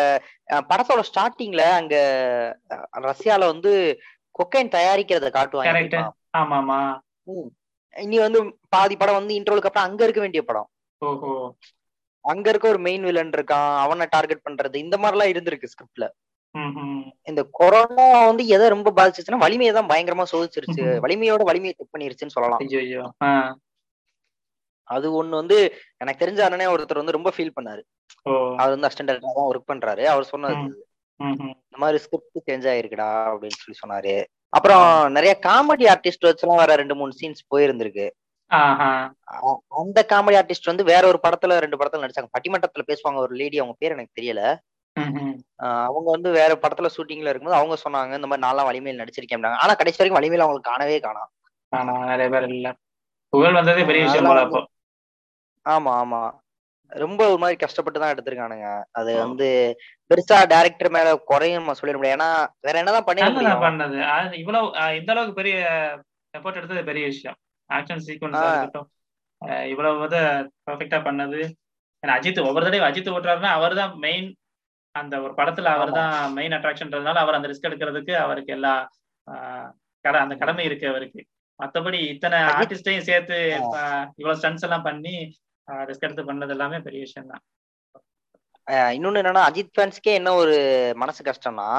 படத்தோட 0.49 1.03
ஸ்டார்டிங்ல 1.09 1.61
அங்க 1.71 1.95
ரஷ்யால 2.97 3.39
வந்து 3.45 4.01
கொக்கைன் 4.39 4.69
தயாரிக்கிறத 4.69 5.29
காட்டுவாங்க. 5.29 5.65
இனி 7.95 8.19
வந்து 8.19 8.59
பாதி 8.69 8.95
படம் 8.95 9.15
வந்து 9.15 9.33
இன்டர்வலுக்கு 9.35 9.69
அப்புறம் 9.69 9.83
அங்க 9.83 10.03
இருக்க 10.03 10.21
வேண்டிய 10.21 10.43
படம். 10.43 10.69
அங்க 12.31 12.47
இருக்க 12.51 12.67
ஒரு 12.73 12.79
மெயின் 12.87 13.05
வில்லன் 13.07 13.35
இருக்கான் 13.37 13.69
அவனை 13.83 14.05
டார்கெட் 14.15 14.45
பண்றது 14.47 14.77
இந்த 14.85 14.95
மாதிரி 15.01 15.15
எல்லாம் 15.17 15.31
இருந்திருக்கு 15.33 15.71
ஸ்கிரிப்ட்ல 15.73 16.07
இந்த 17.29 17.41
கொரோனா 17.59 18.05
வந்து 18.29 18.43
எதை 18.55 18.65
ரொம்ப 18.73 18.89
பாதிச்சிச்சுன்னா 18.97 19.43
வலிமையை 19.45 19.71
தான் 19.77 19.89
பயங்கரமா 19.91 20.25
சோதிச்சிருச்சு. 20.31 20.83
வலிமையோட 21.05 21.43
வலிமையை 21.49 21.73
செக் 21.75 21.93
பண்ணிருச்சுன்னு 21.95 22.35
சொல்லலாம். 22.35 22.61
அது 24.95 25.07
ஒண்ணு 25.19 25.39
வந்து 25.41 25.57
எனக்கு 26.01 26.21
தெரிஞ்ச 26.23 26.41
அண்ணனே 26.45 26.67
ஒருத்தர் 26.73 27.01
வந்து 27.01 27.15
ரொம்ப 27.17 27.31
ஃபீல் 27.35 27.55
பண்ணாரு. 27.57 27.81
அவர் 28.59 28.73
வந்து 28.73 28.87
அசிஸ்டன்ட் 28.87 29.13
தான் 29.25 29.49
ஒர்க் 29.51 29.69
பண்றாரு. 29.71 30.03
அவர் 30.13 30.31
சொன்னது 30.31 30.55
இந்த 31.63 31.77
மாதிரி 31.83 31.99
ஸ்கிரிப்ட் 32.05 32.47
சேஞ்ச் 32.49 32.67
ஆயிருக்குடா 32.73 33.09
அப்படின்னு 33.31 33.59
சொல்லி 33.61 33.79
சொன்னாரு. 33.83 34.15
அப்புறம் 34.57 34.85
நிறைய 35.15 35.33
காமெடி 35.47 35.85
ஆர்டிஸ்ட் 35.93 36.27
வச்சுலாம் 36.29 36.61
வேற 36.61 36.71
ரெண்டு 36.81 36.95
மூணு 36.99 37.13
சீன்ஸ் 37.21 37.47
போயிருந்திருக்கு. 37.53 38.07
அந்த 39.79 39.99
காமெடி 40.09 40.37
ஆர்டிஸ்ட் 40.39 40.71
வந்து 40.71 40.83
வேற 40.83 41.03
ஒரு 41.07 41.19
படத்துல 41.23 41.57
ரெண்டு 41.59 41.77
படத்துல 41.77 42.03
நடிச்சாங்க. 42.03 42.29
பட்டிமன்றத்துல 42.35 42.85
பேசுவாங்க 42.87 43.19
ஒரு 43.19 43.33
லேடி 43.35 43.59
அவங்க 43.59 43.75
பேர் 43.79 43.95
எனக்கு 43.95 44.17
தெரியல. 44.19 44.41
அவங்க 45.85 46.07
வந்து 46.11 46.29
வேற 46.31 46.51
படத்துல 46.55 46.87
ஷூட்டிங்ல 46.95 47.31
இருக்கும்போது 47.31 47.59
அவங்க 47.59 47.75
சொன்னாங்க 47.83 48.17
இந்த 48.19 48.27
மாதிரி 48.27 48.45
நான்லாம் 48.45 48.69
வலிமையில் 48.69 49.01
நடிச்சிருக்கேன் 49.01 49.45
ஆனா 49.57 49.73
கடைசி 49.73 49.99
வரைக்கும் 49.99 50.19
வலிமையில 50.19 50.45
அவங்களுக்கு 50.45 50.71
காணவே 50.71 50.97
காணோம். 50.99 51.29
ஆனா 51.71 51.93
நிறைய 52.05 52.27
பேர் 52.29 52.47
இல்ல. 52.49 52.67
புகழ் 53.33 53.53
வந்ததே 53.53 53.83
பெரிய 53.83 54.03
விஷயம் 54.05 54.67
ஆமா 55.65 55.91
ஆமா. 56.01 56.19
ரொம்ப 56.91 57.21
ஒரு 57.27 57.39
மாதிரி 57.39 57.57
கஷ்டப்பட்டு 57.57 57.99
தான் 57.99 58.13
எடுத்திருக்கானுங்க. 58.13 58.67
அது. 58.91 59.11
வந்து 59.17 59.47
பெருசா 60.11 60.37
டைரக்டர் 60.47 60.89
மேல 60.89 61.07
குறையும் 61.25 61.59
நம்ம 61.59 61.73
சொல்லிட 61.79 61.97
முடியாது. 61.97 62.17
ஏன்னா 62.17 62.29
வேற 62.61 62.75
என்னதான் 62.79 63.07
முடியும். 63.33 63.65
பண்ணது? 63.65 63.97
இவ்வளவு 64.41 64.67
இந்த 64.97 65.11
அளவுக்கு 65.11 65.33
பெரிய 65.33 65.55
எஃபோர்ட் 66.33 66.59
எடுத்தது 66.59 66.83
பெரிய 66.83 67.05
விஷயம். 67.05 67.37
Action 67.69 68.03
sequence. 68.07 68.41
இருக்கட்டும். 68.49 68.87
இவ்வளவு 69.71 70.03
வந்து 70.03 70.19
பெர்ஃபெக்டா 70.67 70.99
பண்ணது. 71.07 71.39
அஜித் 72.03 72.39
ஒவ்வொரு 72.47 72.65
தடவை 72.65 72.85
அஜித் 72.87 73.13
ஓட்டுறாருன்னா 73.13 73.51
அவர் 73.57 73.73
தான் 73.79 73.93
மெயின் 74.03 74.27
அந்த 74.95 75.15
ஒரு 75.25 75.33
படத்துல 75.39 75.71
அவர் 75.77 75.91
தான் 75.97 76.13
மெயின் 76.37 76.55
அட்ராக்ஷன்றதுனால 76.57 77.21
அவர் 77.23 77.37
அந்த 77.37 77.49
ரிஸ்க் 77.51 77.67
எடுக்கிறதுக்கு 77.69 78.13
அவருக்கு 78.23 78.51
எல்லா 78.57 78.73
கட 80.05 80.15
அந்த 80.25 80.35
கடமை 80.41 80.63
இருக்கு 80.67 80.85
அவருக்கு. 80.91 81.21
மத்தபடி 81.59 81.99
இத்தனை 82.13 82.39
ஆர்டிஸ்டையும் 82.51 83.07
சேர்த்து 83.09 83.37
இவ்வளவு 84.19 84.39
ஸ்டன்ஸ் 84.39 84.65
எல்லாம் 84.67 84.87
பண்ணி 84.87 85.15
ரிஸ்க் 85.89 86.05
எடுத்து 86.07 86.29
பண்ணது 86.29 86.53
எல்லாமே 86.55 86.79
பெரிய 86.87 87.01
விஷயம் 87.05 87.31
தான். 87.31 87.43
இன்னொன்னு 88.95 89.21
என்னன்னா 89.21 89.43
அஜித் 89.49 89.75
ஃபேன்ஸ்க்கே 89.75 90.13
என்ன 90.19 90.29
ஒரு 90.41 90.55
மனசு 91.01 91.21
கஷ்டம்னா 91.23 91.69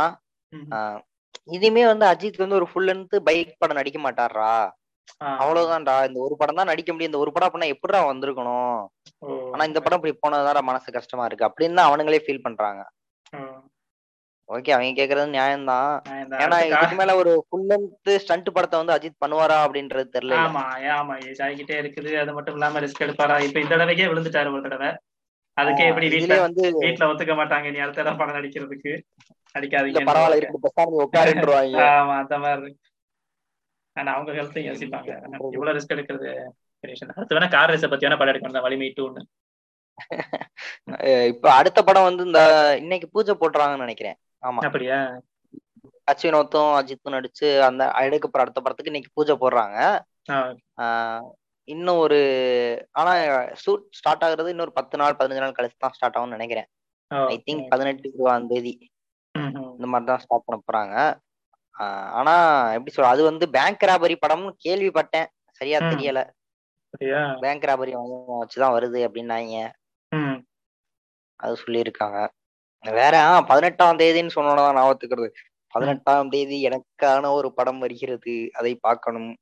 இனிமே 1.56 1.82
வந்து 1.86 2.04
அஜித் 2.12 2.42
வந்து 2.42 2.58
ஒரு 2.60 2.66
ஃபுல் 2.70 2.88
லென்த் 2.88 3.16
பைக் 3.26 3.58
படம் 3.60 3.78
நடிக்க 3.78 3.98
மாட்டாரா? 4.00 4.52
அவ்வளவுதான்டா. 5.42 6.06
இந்த 6.08 6.18
ஒரு 6.20 6.36
படம் 6.36 6.54
தான் 6.54 6.66
நடிக்க 6.66 6.90
முடியும். 6.92 7.12
இந்த 7.12 7.22
ஒரு 7.24 7.32
படம் 7.32 7.48
அப்படின்னா 7.48 7.72
எப்படிடா 7.74 8.00
வந்திருக்கணும்? 8.12 8.78
ஆனா 9.52 9.64
இந்த 9.64 9.80
படம் 9.80 9.98
இப்படி 10.00 10.14
போனதுதான் 10.16 10.68
மனசு 10.70 10.92
கஷ்டமா 10.92 11.24
இருக்கு. 11.24 11.48
அப்படின்னு 11.48 11.74
தான் 11.74 11.90
அவனுங்களே 11.90 12.24
ஃபீல் 12.26 12.46
பண்றாங்க. 12.46 12.82
ஓகே 14.48 14.70
அவங்க 14.70 14.92
கேக்குறது 14.98 15.34
நியாயம்தான். 15.34 15.90
ஏன்னா 16.42 16.58
இதுக்கு 16.66 16.96
மேல 16.96 17.14
ஒரு 17.16 17.44
ஃபுல் 17.48 17.66
லென்த் 17.66 18.10
ஸ்டண்ட் 18.16 18.48
படத்தை 18.52 18.76
வந்து 18.78 18.94
அஜித் 18.94 19.22
பண்ணுவாரா 19.24 19.56
அப்படின்றது 19.64 20.06
தெரியல. 20.14 20.36
ஆமா 20.44 20.62
ஆமா. 20.98 21.14
ஏஜ் 21.28 21.42
ஆகிக்கிட்டே 21.42 21.76
இருக்குது. 21.82 22.12
அது 22.18 22.32
மட்டும் 22.32 22.54
இல்லாம 22.54 22.80
ரிஸ்க் 22.80 23.04
எடுப்பாரா? 23.06 23.36
இப்ப 23.40 23.60
இந்த 23.60 23.76
தடவைக்கே 23.76 24.08
விழுந்துட்டாரு 24.12 24.52
ஒரு 24.52 24.62
தடவை. 24.62 24.90
அதுக்கே 25.56 25.86
எப்படி 25.86 26.08
இதுலயே 26.08 26.40
வந்து 26.40 26.62
வீட்டுல 26.80 27.08
ஒத்துக்க 27.10 27.34
மாட்டாங்க. 27.34 27.70
நீ 27.70 27.78
அடுத்த 27.78 28.14
படம் 28.20 28.36
நடிக்கிறதுக்கு. 28.36 28.92
நடிக்காதீங்க 29.54 30.02
பரவாயில்ல. 30.10 30.36
இருக்கு 30.36 30.64
பெசாம 30.66 31.00
உட்காருன்றவாங்க. 31.04 31.76
ஆமா 31.94 32.16
அந்த 32.18 32.38
மாதிரி. 32.38 32.72
ஆனா 33.98 34.10
அவங்க 34.16 34.32
ஹெல்த்தையும் 34.38 34.68
யோசிப்பாங்க. 34.70 35.10
இவ்வளவு 35.56 35.76
ரிஸ்க் 35.78 35.94
எடுக்கிறது. 35.96 36.30
அடுத்து 37.16 37.36
வேணா 37.36 37.48
கார் 37.54 37.70
ரேஸை 37.72 37.88
பத்தி 37.92 38.06
வேணா 38.06 38.18
படம் 38.20 38.32
எடுக்கணும். 38.34 38.66
வலிமை 38.66 38.90
டூன்னு 38.98 39.24
இப்ப 41.32 41.46
அடுத்த 41.60 41.80
படம் 41.86 42.06
வந்து 42.08 42.22
இந்த 42.28 42.40
இன்னைக்கு 42.82 43.06
பூஜை 43.14 43.32
போட்டுறாங்கன்னு 43.40 43.84
நினைக்கிறேன். 43.86 44.16
ஆமா. 44.42 44.60
அப்படியா? 44.68 44.98
அச்சினோத்தும் 46.10 46.72
அஜித்தும் 46.78 47.14
நடிச்சு 47.16 47.48
அந்த 47.68 47.82
எடுக்கப்படுற 48.04 48.44
அடுத்த 48.44 48.60
படத்துக்கு 48.60 48.92
இன்னைக்கு 48.92 49.14
பூஜை 49.16 49.34
போடுறாங்க. 49.42 49.78
இன்னும் 51.68 52.02
ஒரு 52.04 52.18
ஆனா 53.00 53.12
ஷூட் 53.62 53.84
ஸ்டார்ட் 53.98 54.24
ஆகுறது 54.26 54.52
இன்னொரு 54.54 54.72
பத்து 54.78 54.98
நாள் 55.00 55.18
பதினஞ்சு 55.18 55.44
நாள் 55.44 55.56
கழிச்சு 55.58 55.82
தான் 55.84 55.96
ஸ்டார்ட் 55.96 56.16
ஆகும்னு 56.18 56.36
நினைக்கிறேன். 56.38 56.68
ஐ 57.32 57.36
திங்க் 57.46 57.64
பதினெட்டு 57.72 58.08
இருபதாம் 58.08 58.48
தேதி. 58.52 58.72
இந்த 59.78 59.88
மாதிரி 59.92 60.08
தான் 60.10 60.22
ஸ்டார்ட் 60.24 60.46
பண்ண 60.46 60.58
போறாங்க. 60.68 60.94
ஆனா 62.12 62.34
எப்படி 62.72 62.92
சொல்ற 62.96 63.04
அது 63.04 63.22
வந்து 63.22 63.50
பேங்க் 63.50 63.82
ராபரி 63.82 64.16
படம்னு 64.26 64.52
கேள்விப்பட்டேன். 64.64 65.26
சரியா. 65.50 65.78
தெரியல. 65.78 66.30
பேங்க் 67.40 67.62
ராபரி 67.62 67.92
வச்சுதான் 68.40 68.74
வருது 68.76 69.00
அப்படின்னாங்க. 69.08 69.70
அது 71.36 71.56
சொல்லியிருக்காங்க. 71.66 72.28
வேற 72.78 73.44
பதினெட்டாம் 73.46 73.96
தேதின்னு 73.96 74.30
சொன்னோன்னதான் 74.34 74.76
ஞாபகத்துக்கிறது 74.76 75.30
பதினெட்டாம் 75.68 76.28
தேதி 76.28 76.68
எனக்கான 76.68 77.30
ஒரு 77.30 77.54
படம் 77.54 77.78
வருகிறது. 77.78 78.50
அதை 78.52 78.74
பார்க்கணும். 78.74 79.36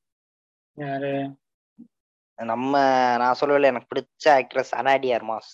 நம்ம 2.35 2.79
நான் 3.17 3.37
சொல்லல 3.41 3.63
எனக்கு 3.63 3.87
பிடிச்ச 3.95 4.29
actress 4.29 4.75
Ana de 4.75 5.11
Armas? 5.13 5.53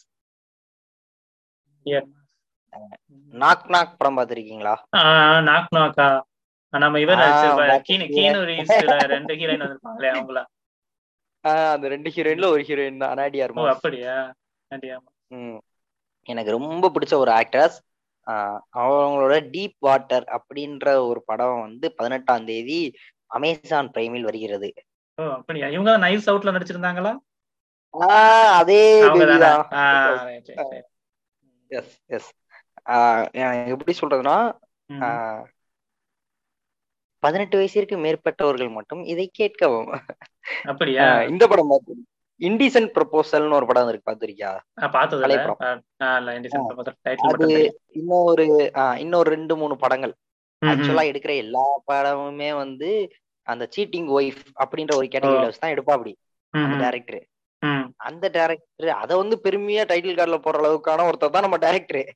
Knock 3.31 3.67
knock 3.69 3.99
படம் 3.99 4.19
பார்த்திருக்கீங்களா? 4.19 4.77
நாக் 5.43 5.73
நாக்கா? 5.75 6.21
நம்ம 6.73 7.01
இவர் 7.01 7.21
ரெண்டு 9.13 9.35
ஹீரோயின் 9.35 9.65
வந்திருப்பாங்களே 9.65 10.11
அவங்களா? 10.13 10.43
ஆஹ் 11.45 11.73
அந்த 11.75 11.87
ரெண்டு 11.89 12.11
ஹீரோயின்ல 12.15 12.49
ஒரு 12.53 12.63
ஹீரோயின் 12.69 13.01
தான். 13.03 13.13
அனாடி 13.15 13.39
ஓ 13.39 13.45
அர்மாஸ் 13.47 13.73
அப்படியா. 13.75 14.15
எனக்கு 16.29 16.51
ரொம்ப 16.51 16.91
பிடிச்ச 16.95 17.15
ஒரு 17.23 17.31
ஆக்ட்ரஸ் 17.33 17.79
அவங்களோட 18.77 19.37
டீப் 19.53 19.77
வாட்டர் 19.79 20.27
அப்படின்ற 20.37 20.89
ஒரு 21.09 21.21
படம் 21.25 21.63
வந்து 21.63 21.87
பதினெட்டாம் 21.99 22.47
தேதி 22.47 22.81
அமேசான் 23.31 23.93
பிரைமில் 23.95 24.29
வருகிறது. 24.29 24.69
அப்படியா? 25.19 25.69
இவங்க 25.69 25.93
நைஸ் 25.99 26.29
அவுட்ல 26.31 26.55
நடிச்சிருந்தாங்களா? 26.57 27.13
அதே 28.59 28.83
எஸ் 31.71 31.97
எஸ் 32.11 32.31
எப்படி 33.73 33.93
சொல்றதுன்னா 34.01 34.37
பதினெட்டு 37.23 37.57
வயசிற்கு 37.59 37.97
மேற்பட்டவர்கள் 38.05 38.71
மட்டும் 38.71 39.03
இதை 39.05 39.27
கேட்கவும். 39.39 39.91
அப்படியா? 40.65 41.07
இந்த 41.33 41.45
படம் 41.47 41.71
பார்த்து 41.73 41.95
இண்டிசன் 42.41 42.89
ப்ரொபோசல்னு 42.97 43.57
ஒரு 43.59 43.67
படம் 43.67 43.89
இருக்கு 43.89 44.09
பாத்திருக்கியா 44.11 44.51
அது 47.31 47.49
இன்னொரு 47.93 48.47
இன்னொரு 48.99 49.29
ரெண்டு 49.31 49.57
மூணு 49.57 49.75
படங்கள். 49.77 50.15
ஆக்சுவலா 50.63 51.05
எடுக்கிற 51.11 51.33
எல்லா 51.37 51.65
படமுமே 51.93 52.51
வந்து 52.57 52.91
அந்த 53.47 53.65
சீட்டிங் 53.77 54.09
ஒய்ஃப் 54.19 54.43
அப்படின்ற 54.65 54.93
ஒரு 54.95 55.07
கேட்டகரியில 55.13 55.49
வச்சு 55.49 55.63
தான் 55.63 55.75
எடுப்பா 55.75 55.95
அப்படி. 55.99 56.13
டேரக்டர். 56.83 57.23
அந்த 58.03 58.27
டேரக்டர் 58.35 58.61
அத 58.99 59.11
வந்து 59.19 59.37
பெருமையா 59.45 59.83
டைட்டில் 59.89 60.17
கார்டுல 60.17 60.39
போடுற 60.41 60.61
அளவுக்கான 60.63 61.07
ஒருத்தர் 61.09 61.35
தான் 61.35 61.47
நம்ம 61.47 61.59
டேரக்டர் 61.63 62.09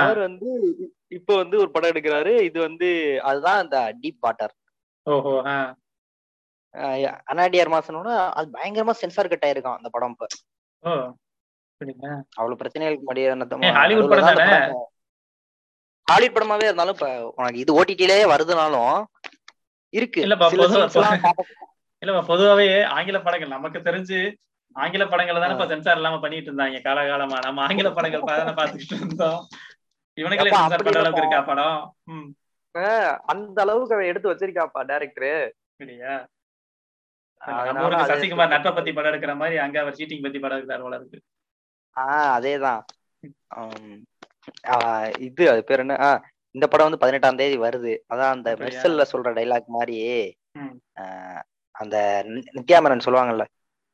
அவர் 0.00 0.20
வந்து 0.26 0.48
இப்ப 1.10 1.30
வந்து 1.36 1.56
ஒரு 1.58 1.70
படம் 1.70 1.90
எடுக்கிறாரு. 1.92 2.32
இது 2.48 2.58
வந்து 2.60 2.88
அதுதான் 3.28 3.60
அந்த 3.62 3.76
டீப் 4.00 4.20
வாட்டர் 4.20 4.54
அனாடியார் 7.30 7.72
மாசனோட 7.72 8.08
அது 8.34 8.46
பயங்கரமா 8.52 8.92
சென்சார் 8.98 9.30
கட் 9.30 9.46
ஆயிருக்கான் 9.46 9.78
அந்த 9.78 9.90
படம் 9.90 10.12
இப்ப. 10.14 10.26
அவ்வளவு 12.34 12.60
பிரச்சனைகளுக்கு 12.60 13.08
மடியான 13.08 13.46
ஏய், 13.62 13.74
ஹாலிவுட் 16.06 16.36
படமாவே 16.36 16.66
இருந்தாலும் 16.66 16.96
இப்ப 16.96 17.08
உனக்கு 17.36 17.58
இது 17.60 17.72
ஓடிடிலே 17.76 18.18
வருதுனாலும் 18.30 18.94
இருக்கு. 19.92 20.20
பார்க்க- 20.52 21.48
இல்லப்பா 22.02 22.22
பொதுவாவே 22.28 22.66
ஆங்கில 22.94 23.18
படங்கள் 23.20 23.54
நமக்கு 23.54 23.78
தெரிஞ்சு 23.82 24.18
ஆங்கில 24.76 25.04
படங்களை 25.06 25.38
தானே 25.40 25.54
இப்ப 25.54 25.66
சென்சார் 25.66 25.96
இல்லாம 25.96 26.18
பண்ணிட்டு 26.20 26.50
இருந்தாங்க 26.50 26.80
காலகாலமா. 26.84 27.38
நம்ம 27.46 27.62
ஆங்கில 27.64 27.88
படங்கள் 27.98 28.28
தானே 28.32 28.54
பாத்துக்கிட்டு 28.58 28.96
இருந்தோம். 28.98 29.40
இவனுங்களே 30.18 30.50
அப்பா, 30.50 30.60
சென்சார் 30.62 30.84
பண்ற 30.86 31.00
அளவுக்கு. 31.00 31.22
இருக்கா 31.22 31.40
படம்? 31.42 31.80
அந்த 33.32 33.58
அளவுக்கு 33.64 33.96
அவன் 33.96 34.10
எடுத்து 34.10 34.30
வச்சிருக்காப்பா 34.30 34.82
டேரக்டர் 34.90 35.30
சசிகுமார் 38.10 38.52
நட்பை 38.52 38.70
பத்தி 38.72 38.90
படம் 38.92 39.10
எடுக்கிற 39.10 39.34
மாதிரி 39.36 39.56
அங்க 39.64 39.76
அவர் 39.82 39.96
சீட்டிங் 39.98 40.24
பத்தி 40.24 40.38
படம் 40.38 40.58
எடுக்கிறார் 40.58 40.82
போல 40.82 40.96
இருக்கு. 40.96 41.18
ஆஹ் 41.96 42.30
அதேதான். 42.36 42.82
இது 45.26 45.44
அது 45.52 45.62
பேர் 45.64 45.82
என்ன? 45.84 45.96
ஆஹ் 46.06 46.20
இந்த 46.54 46.66
படம் 46.68 46.86
வந்து 46.88 47.02
பதினெட்டாம் 47.02 47.36
தேதி 47.36 47.56
வருது. 47.58 47.92
அதான் 48.12 48.34
அந்த? 48.36 48.50
மெர்சல்ல 48.62 49.02
சொல்ற 49.12 49.30
டைலாக் 49.36 49.74
மாதிரி 49.76 49.96
அந்த 51.74 51.96
நித்யாமரன் 52.54 53.04
சொல்லுவாங்கல்ல 53.06 53.44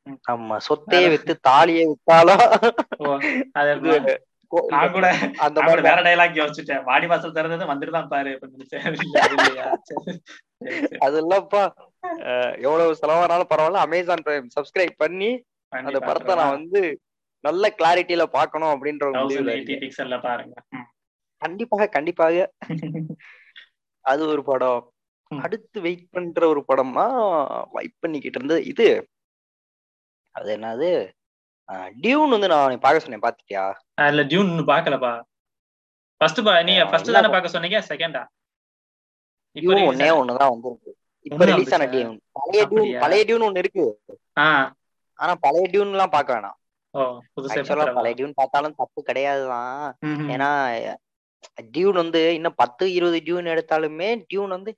ம். 0.07 0.17
நம்ம 0.27 0.57
சொத்தையே 0.67 1.07
வித்து 1.13 1.33
தாலியே 1.47 1.83
வித்தாலும் 1.89 2.43
நான் 4.71 4.91
கூட 4.91 5.07
அந்த 5.45 5.57
மாதிரி 5.61 5.81
வேற 5.85 5.99
டைலாக் 6.05 6.37
யோசிச்சுட்டேன் 6.39 6.83
வாடி 6.85 7.07
வாசல் 7.07 7.33
திறந்தது 7.33 7.65
வந்துட்டு 7.71 7.95
தான் 7.95 8.11
பாரு 8.11 8.29
அப்படின்னு 8.33 8.57
நினைச்சேன். 8.57 8.85
இல்ல, 8.97 9.17
அது 9.23 9.35
இல்லையா? 9.37 9.65
சரி, 9.81 10.03
சரி, 10.05 10.19
சரி. 10.83 10.99
அது 11.05 11.17
இல்லப்பா 11.23 11.63
ஆஹ் 12.27 12.53
எவ்வளவு 12.65 12.97
செலவானாலும் 12.99 13.49
பரவாயில்ல 13.49 13.81
அமேசான் 13.85 14.23
பிரைம் 14.25 14.47
சப்ஸ்கிரைப் 14.55 14.95
பண்ணி 14.99 15.29
அந்த 15.73 15.99
படத்தை. 16.01 16.33
நான் 16.35 16.55
வந்து 16.55 16.81
நல்ல 17.43 17.67
கிளாரிட்டியில 17.77 18.23
பார்க்கணும் 18.35 18.73
அப்படின்ற 18.73 19.03
ஒரு 19.05 19.15
1080 19.15 19.25
முடிவுல 19.31 19.55
இருக்கேன் 19.55 19.81
பிக்சல்ல 19.83 20.17
பாருங்க. 20.23 20.55
கண்டிப்பாக 21.41 21.89
கண்டிப்பாக 21.89 22.45
அது 24.05 24.21
ஒரு 24.27 24.43
படம். 24.45 24.81
அடுத்து 25.31 25.77
வெயிட் 25.81 26.07
பண்ற 26.11 26.41
ஒரு 26.47 26.61
படமா 26.67 27.05
வெயிட் 27.73 27.97
பண்ணிக்கிட்டு 27.99 28.39
இருந்தது 28.39 28.61
இது 28.65 28.87
அது 30.37 30.57
என்னது? 30.57 30.89
டியூன் 31.95 32.29
வந்து 32.29 32.47
நான் 32.47 32.79
பார்க்க 32.79 32.99
சொன்னேன் 32.99 33.21
பாத்துட்டியா 33.21 33.63
அதுல 33.97 34.23
ஜூன் 34.23 34.47
இன்னும் 34.47 34.67
பாக்கலப்பா 34.67 35.13
ஃபர்ஸ்ட் 36.21 36.41
பா 36.43 36.51
ஆ, 36.79 36.89
ஃபர்ஸ்ட் 36.89 37.11
தானே 37.11 37.29
பார்க்க 37.29 37.49
சொன்னீங்க 37.49 37.79
செகண்டா 37.89 38.21
இப்போ 39.55 39.73
டியூன் 39.73 39.89
ஒன்னே 39.89 40.07
ஆன- 40.07 40.17
ஒண்ணுதான் 40.19 40.51
வந்திருக்கு. 40.51 40.91
இப்ப 41.25 41.45
ரிலீஸ் 41.45 41.73
ஆன? 41.73 41.85
டியூன். 41.85 42.19
பழைய 42.31 42.61
டியூன்? 42.65 42.99
பழைய 42.99 43.23
டியூன் 43.23 43.41
ஒண்ணு 43.41 43.57
இருக்கு. 43.57 43.85
ஆனா 45.19 45.35
பழைய 45.35 45.67
டியூன் 45.67 45.89
எல்லாம் 45.89 46.09
பார்க்க 46.09 46.35
வேணாம். 46.35 46.57
பழைய 47.93 48.15
டியூன் 48.15 48.33
பார்த்தாலும் 48.33 48.75
தப்பு 48.75 49.03
கிடையாதுதான். 49.07 49.81
ஏன்னா 50.29 50.49
டியூன் 51.71 51.93
வந்து 51.93 52.33
இன்னும் 52.33 52.57
பத்து 52.57 52.93
இருபது 52.93 53.23
டியூன் 53.23 53.45
எடுத்தாலுமே 53.45 54.23
டியூன் 54.27 54.49
வந்து 54.49 54.71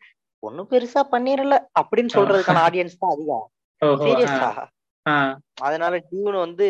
ஒண்ணும் 0.44 0.70
பெருசா 0.70 1.02
பண்ணிரல 1.12 1.56
அப்படின்னு 1.80 2.14
சொல்றதுக்கான 2.18 2.60
ஆடியன்ஸ் 2.68 3.00
தான் 3.00 3.12
அதிகம். 3.12 3.48
சீரியஸா 4.06 4.50
அதனால 5.62 5.94
டியூன் 6.08 6.38
வந்து 6.40 6.68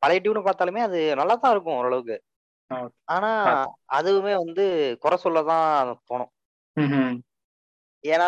பழைய 0.00 0.18
டியூனை 0.22 0.40
பார்த்தாலுமே 0.42 0.80
அது 0.82 0.98
நல்லா 1.16 1.34
தான் 1.36 1.52
இருக்கும் 1.52 1.78
ஓரளவுக்கு. 1.78 2.16
ஆனா. 3.10 3.30
அதுவுமே 3.96 4.34
வந்து 4.40 4.64
குறை 5.02 5.16
சொல்லதான் 5.20 5.68
தோணும் 6.08 6.32
ம்ஹும். 6.76 7.14
ஏன்னா 8.04 8.26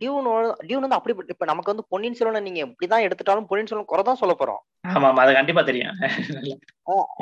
டியூன் 0.00 0.26
டியூன் 0.62 0.84
வந்து 0.84 0.96
அப்படி 0.96 1.14
இப்ப 1.28 1.46
நமக்கு 1.46 1.72
வந்து 1.72 1.86
பொன்னியின் 1.90 2.18
செல்வனை 2.18 2.40
நீங்க 2.42 2.60
இப்படிதான் 2.66 3.04
எடுத்துட்டாலும் 3.06 3.48
பொன்னியின் 3.48 3.70
செல்வன் 3.70 3.90
குறை 3.90 4.02
தான் 4.04 4.20
சொல்ல 4.20 4.34
போறோம் 4.34 4.60
ஆமா 4.88 5.06
ஆமா 5.08 5.22
அது 5.24 5.32
கண்டிப்பா 5.38 5.62
தெரியும் 5.64 5.94
அது 5.94 6.50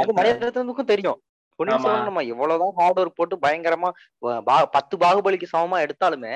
எப்ப? 0.00 0.16
மணிரத்னத்துக்கும் 0.18 0.90
தெரியும் 0.90 1.18
பொன்னியின். 1.58 1.82
செல்வன் 1.84 2.08
நம்ம 2.08 2.24
எவ்வளவுதான் 2.32 2.74
ஹார்ட் 2.78 3.00
ஒர்க் 3.00 3.18
போட்டு 3.18 3.36
பயங்கரமா 3.44 3.90
பத்து 4.74 4.94
பாகுபலிக்கு 5.02 5.48
சமமா 5.52 5.78
எடுத்தாலுமே 5.84 6.34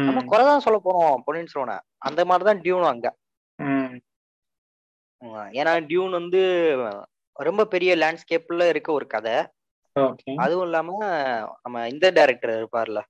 நம்ம 0.00 0.18
ம் 0.18 0.28
குறைதான் 0.32 0.64
சொல்ல 0.66 0.80
போறோம் 0.80 1.16
பொன்னியின் 1.26 1.52
செல்வனை 1.52 1.76
அந்த 2.04 2.20
மாதிரிதான் 2.28 2.62
டியூன் 2.64 2.90
அங்க 2.90 3.08
ஏன்னா 5.58 5.72
டியூன் 5.88 6.18
வந்து 6.20 6.40
ரொம்ப 7.36 7.62
பெரிய 7.74 7.90
லேண்ட்ஸ்கேப்ல 8.02 8.66
இருக்க 8.72 8.90
ஒரு 8.98 9.06
கதை. 9.14 9.36
அதுவும் 10.42 10.66
இல்லாம 10.68 10.90
நம்ம 11.62 11.86
இந்த 11.92 12.06
டைரக்டர் 12.18 12.52
இருப்பார்ல 12.58 13.00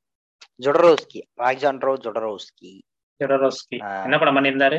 ஜொடரோஸ்கி 0.65 1.21
அலெக்சாண்ட்ரோ 1.43 1.93
ஜொடரோஸ்கி 2.05 2.73
ஜெடரோஸ்கி. 3.21 3.77
என்ன 4.07 4.19
படம் 4.21 4.37
பண்ணியிருந்தாரு? 4.37 4.79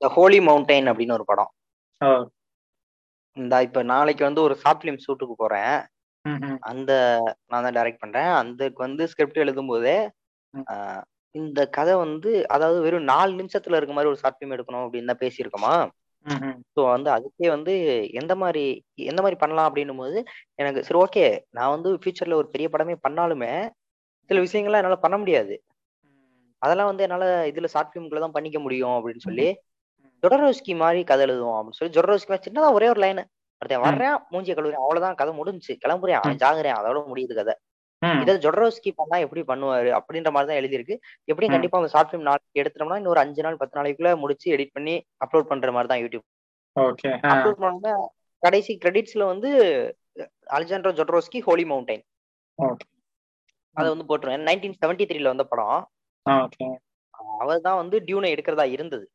த 0.00 0.08
ஹோலி 0.16 0.38
மவுண்டைன் 0.48 0.88
அப்படின்னு 0.90 1.16
ஒரு 1.18 1.26
படம். 1.30 1.50
இந்த 3.36 3.54
இப்ப 3.66 3.82
நாளைக்கு 3.92 4.22
வந்து 4.28 4.40
ஒரு 4.46 4.54
ஷார்ட் 4.62 4.80
ஃபிலிம் 4.82 5.02
ஷூட்டுக்கு 5.04 5.34
போறேன். 5.42 5.74
அந்த 6.70 6.92
நான் 7.50 7.64
தான் 7.66 7.76
டைரக்ட் 7.78 8.02
பண்றேன். 8.04 8.30
அதுக்கு 8.40 8.80
வந்து 8.86 9.04
ஸ்கிரிப்ட் 9.12 9.42
எழுதும் 9.44 9.70
போதே 9.72 9.96
இந்த 11.34 11.60
கதை 11.76 11.94
வந்து 12.04 12.30
அதாவது 12.54 12.78
வெறும் 12.84 13.10
நாலு 13.12 13.32
நிமிஷத்துல 13.40 13.78
இருக்க 13.78 13.94
மாதிரி 13.96 14.10
ஒரு 14.12 14.20
ஷார்ட் 14.22 14.36
ஃபிலிம் 14.36 14.54
எடுக்கணும் 14.56 14.84
அப்படின்னு 14.84 15.10
தான் 15.12 15.22
பேசியிருக்கோமா? 15.24 15.74
ம்ஹும். 16.26 16.54
ஸோ 16.74 16.80
வந்து 16.88 17.08
அதுக்கே 17.10 17.48
வந்து 17.50 17.72
எந்த 18.20 18.32
மாதிரி 18.38 18.62
எந்த 19.06 19.20
மாதிரி 19.22 19.38
பண்ணலாம் 19.40 19.68
அப்படின்னும் 19.68 20.00
போது 20.00 20.18
எனக்கு 20.58 20.84
சரி 20.86 20.98
ஓகே 21.00 21.24
நான் 21.52 21.72
வந்து 21.74 21.90
ஃபியூச்சர்ல 21.96 22.38
ஒரு 22.38 22.48
பெரிய 22.50 22.68
படமே 22.70 22.94
பண்ணாலுமே 23.04 23.52
சில 24.30 24.40
விஷயங்கள்லாம் 24.44 24.82
என்னால 24.82 24.98
பண்ண 25.02 25.16
முடியாது 25.18 25.54
அதெல்லாம் 26.62 26.90
வந்து 26.90 27.04
என்னால 27.06 27.24
இதுல 27.50 27.70
ஷார்ட் 27.72 27.90
ஃபிலிம்குள்ள 27.90 28.20
தான் 28.20 28.36
பண்ணிக்க 28.36 28.58
முடியும் 28.60 28.96
அப்படின்னு 28.96 29.26
சொல்லி 29.26 29.48
ஜொடரோஸ்கி 30.22 30.74
மாதிரி 30.78 31.00
கதை 31.04 31.24
எழுதுவோம் 31.26 31.56
அப்படின்னு 31.56 31.78
சொல்லி 31.78 31.94
ஜொடரோஸ்கி 31.96 32.30
மாதிரி 32.30 32.46
சின்னதா 32.46 32.70
ஒரே 32.76 32.88
ஒரு 32.90 33.00
லைன் 33.02 33.20
ஒருத்தன் 33.62 33.80
ம். 33.80 33.86
வர்றேன் 33.86 34.16
மூஞ்சிய 34.32 34.54
கழுவுறேன் 34.54 34.82
அவ்வளவுதான் 34.82 35.18
கதை 35.18 35.32
முடிஞ்சுச்சு 35.36 35.74
கிளம்புறேன் 35.82 36.18
அவன் 36.20 36.40
ஜாகுறேன் 36.42 36.78
அதோட 36.78 36.98
முடியுது 37.10 37.34
கதை 37.34 37.54
ம். 37.54 37.60
இதை 38.22 38.32
ஜொடரோஸ்கி 38.36 38.90
பண்ணா 38.96 39.16
எப்படி 39.16 39.42
பண்ணுவாரு? 39.42 39.90
அப்படின்ற 39.98 40.30
மாதிரி 40.30 40.48
தான் 40.50 40.60
எழுதியிருக்கு. 40.60 40.94
எப்படியும் 41.28 41.52
ம். 41.52 41.56
கண்டிப்பா 41.56 41.78
அந்த 41.78 41.90
ஷார்ட் 41.92 42.10
ஃபிலிம் 42.10 42.26
நாளைக்கு 42.28 42.60
எடுத்துட்டோம்னா 42.62 42.96
இன்னொரு 42.96 43.20
அஞ்சு 43.20 43.42
நாள் 43.42 43.56
பத்து 43.56 43.78
நாளைக்குள்ள 43.78 44.10
முடிச்சு 44.16 44.46
எடிட் 44.56 44.74
பண்ணி 44.74 44.94
அப்லோட் 45.24 45.50
பண்ற 45.52 45.72
மாதிரி 45.72 45.90
தான் 45.92 46.02
யூடியூப். 46.04 46.26
அப்லோட் 47.32 47.60
பண்ணா 47.64 47.92
கடைசி 48.42 48.72
கிரெடிட்ஸ்ல 48.78 49.24
வந்து 49.26 49.50
அலெக்சாண்ட்ரோ 50.56 50.92
ஜொட்ரோஸ்கி 50.98 51.40
ஹோலி 51.40 51.64
மவுண்டைன் 51.64 52.04
அதை 53.76 53.86
வந்து 53.92 54.08
போட்டுருவேன். 54.08 54.44
நைன்டீன் 54.48 54.78
செவன்டி 54.82 55.04
த்ரீல 55.10 55.32
வந்த 55.32 55.44
படம். 55.44 55.78
அவர் 57.40 57.64
தான் 57.66 57.80
வந்து 57.80 57.96
டியூனை 58.08 58.28
எடுக்கிறதா 58.34 58.66
இருந்தது. 58.74 59.06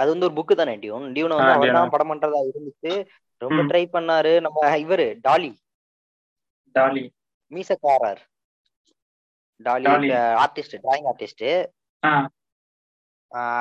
அது 0.00 0.08
வந்து 0.10 0.26
ஒரு 0.28 0.34
புக்கு 0.38 0.54
தானே 0.54 0.74
டியூன் 0.76 1.04
டியூனை 1.16 1.36
வந்து 1.38 1.54
அவர். 1.56 1.76
தான் 1.76 1.92
படம் 1.94 2.10
பண்றதா 2.12 2.40
இருந்துச்சு. 2.48 2.92
ரொம்ப. 3.42 3.60
ட்ரை 3.70 3.84
பண்ணாரு. 3.94 4.32
நம்ம 4.40 4.58
இவரு 4.84 5.06
டாலி 5.20 5.50
டாலி. 6.74 7.04
மீசக்காரர். 7.52 8.22
டாலி. 9.60 10.08
ஆர்டிஸ்ட் 10.42 10.76
டிராயிங் 10.82 11.08
ஆர்டிஸ்ட் 11.10 11.44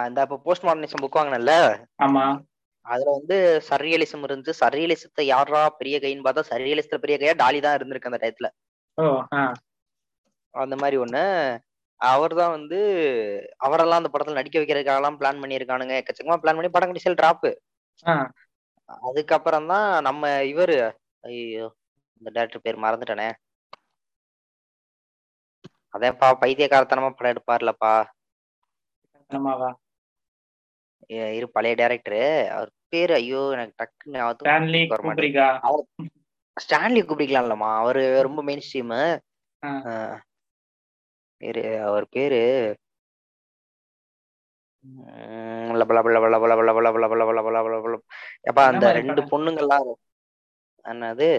இந்த 0.07 0.19
இப்போ 0.25 0.37
போஸ்ட் 0.45 0.65
மாடர்னிசம் 0.67 1.03
புக் 1.03 1.17
வாங்கினல 1.17 1.53
ஆமா. 2.05 2.23
அதுல 2.85 3.09
வந்து 3.17 3.35
சர்ரியலிசம் 3.67 4.23
இருந்துச்சு 4.25 4.53
சர்ரியலிசத்தை 4.61 5.23
யாரா 5.27 5.61
பெரிய 5.79 5.95
கைன்னு 6.03 6.25
பார்த்தா 6.25 6.43
சர்ரியலிசத்துல 6.49 7.01
பெரிய 7.03 7.17
கையா 7.19 7.33
டாலி 7.41 7.59
தான் 7.61 7.75
இருந்திருக்கு 7.77 8.09
அந்த 8.09 8.21
டயத்துல 8.23 8.49
அந்த 10.53 10.75
மாதிரி 10.79 10.97
ஒண்ணு. 10.97 11.23
அவர் 12.01 12.33
தான் 12.33 12.53
வந்து 12.55 12.79
அவரெல்லாம் 13.65 14.01
அந்த 14.01 14.09
படத்துல 14.11 14.37
நடிக்க 14.37 14.57
வைக்கிறதுக்காகலாம் 14.59 15.17
பிளான் 15.19 15.41
பண்ணியிருக்கானுங்க. 15.41 15.93
எக்கச்சக்கமா 15.99 16.39
பிளான் 16.41 16.57
பண்ணி 16.57 16.71
படம் 16.71 16.91
கடைசியில் 16.91 17.19
டிராப் 17.19 17.47
ஆ. 18.05 18.15
அதுக்கப்புறம் 19.05 19.67
தான் 19.67 19.87
நம்ம 20.03 20.23
இவரு 20.49 20.77
ஐயோ 21.23 21.67
இந்த 22.21 22.31
டேரக்டர் 22.31 22.65
பேர் 22.65 22.83
மறந்துட்டனே 22.83 23.29
அதேப்பா 25.93 26.27
பைத்தியக்காரத்தனமா 26.41 27.09
படம் 27.11 27.31
எடுப்பார்லப்பா 27.31 27.93
இரு 31.35 31.47
பழைய 31.51 31.75
டேரக்டரு 31.75 32.21
அவர் 32.51 32.69
பேரு 32.89 33.13
ஐயோ 33.13 33.41
எனக்கு 33.53 33.75
டக்குன்னு 33.77 34.19
ஸ்டான்லி 36.57 37.01
குப்ரிக்லாம் 37.01 37.45
இல்லம்மா 37.45 37.69
அவரு 37.77 38.03
ரொம்ப 38.21 38.39
மெயின் 38.43 38.63
ஸ்ட்ரீம் 38.65 38.93
இரு 41.41 41.65
அவர் 41.79 42.05
பேரு 42.09 42.41
அந்த 48.67 48.91
ரெண்டு 48.91 49.23
பொண்ணுங்கள்லாம் 49.31 49.89
என்னது 50.85 51.31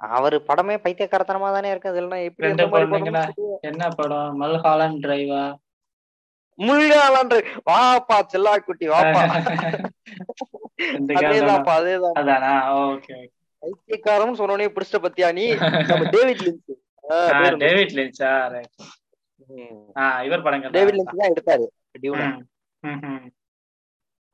அவர் 0.00 0.36
படமே 0.48 0.74
பைத்தியக்காரத்தனமா 0.82 1.48
தானே 1.54 1.70
இருக்கு. 1.72 1.92
அதுல 1.92 2.18
எப்படி 2.28 2.48
என்ன 3.70 3.88
படம்? 3.98 4.36
மல்ஹாலன் 4.42 5.00
டிரைவா 5.04 5.42
முள்காலன் 6.58 7.32
வாப்பா 7.70 8.16
செல்லா 8.32 8.52
குட்டி 8.68 8.86
வாப்பா. 8.92 9.22
அதேதான்ப்பா 11.20 11.74
அதேதான் 11.80 12.16
பைத்தியக்காரம் 13.62 14.38
சொன்னோடனே 14.40 14.68
பிடிச்ச 14.76 14.98
பத்தியா 15.06 15.28
நீ? 15.38 15.46
டேவிட் 16.14 16.44
லின்ச் 16.46 16.68
டேவிட் 17.64 17.94
லின்ச்சா? 17.98 18.32
இவர் 20.28 20.44
படங்க 20.46 20.72
டேவிட் 20.76 20.98
லின்ச் 20.98 21.18
தான் 21.20 21.32
எடுத்தாரு. 21.32 21.66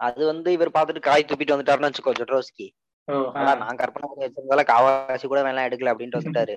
அது 0.01 0.23
வந்து 0.31 0.49
இவர் 0.57 0.77
பாத்துட்டு 0.77 1.09
காய் 1.09 1.29
துப்பிட்டு 1.29 1.55
வந்துட்டாருன்னு 1.55 1.91
வச்சுக்கோ 1.91 2.15
ஜொட்ரோஸ்கி. 2.21 2.67
நான் 3.61 3.77
கற்பனை 3.77 4.07
பண்ணி 4.09 4.25
வச்சிருந்தால 4.25 4.63
காவாசி 4.71 5.27
கூட 5.27 5.43
வேணாம் 5.43 5.67
எடுக்கல 5.69 5.93
அப்படின்ட்டு 5.93 6.21
வந்துட்டாரு. 6.21 6.55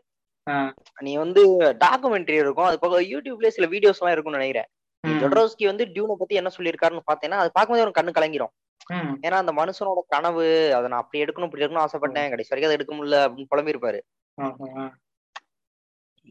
நீ 1.01 1.15
வந்து 1.17 1.41
டாக்குமெண்ட்ரி 1.83 2.35
இருக்கும். 2.35 2.65
அது 2.65 2.79
போக 2.79 3.01
யூடியூப்ல 3.03 3.47
சில 3.47 3.67
வீடியோஸ் 3.67 3.99
எல்லாம் 3.99 4.15
இருக்கும்னு 4.15 4.39
நினைக்கிறேன். 4.39 4.69
ஜொட்ரோஸ்கி 5.03 5.65
வந்து 5.65 5.85
டியூனை 5.85 6.15
பத்தி 6.15 6.35
என்ன 6.35 6.51
சொல்லியிருக்காருன்னு 6.57 7.07
பார்த்தேன்னா 7.09 7.37
அது 7.41 7.51
பார்க்கும்போது 7.51 7.83
உனக்கு 7.83 7.99
கண்ணு 8.01 8.17
கலங்கிரும். 8.17 8.53
ஏன்னா 9.25 9.37
அந்த 9.43 9.51
மனுஷனோட 9.51 9.99
கனவு 10.07 10.45
அதை 10.73 10.87
நான் 10.89 11.01
அப்படி 11.01 11.23
எடுக்கணும் 11.23 11.43
இப்படி 11.43 11.63
எடுக்கணும் 11.63 11.85
ஆசைப்பட்டேன். 11.85 12.29
கடைசி 12.29 12.49
வரைக்கும் 12.49 12.69
அதை 12.69 12.77
எடுக்க 12.77 12.93
முடியல 12.95 13.19
அப்படின்னு 13.25 13.51
ஆ. 14.37 14.83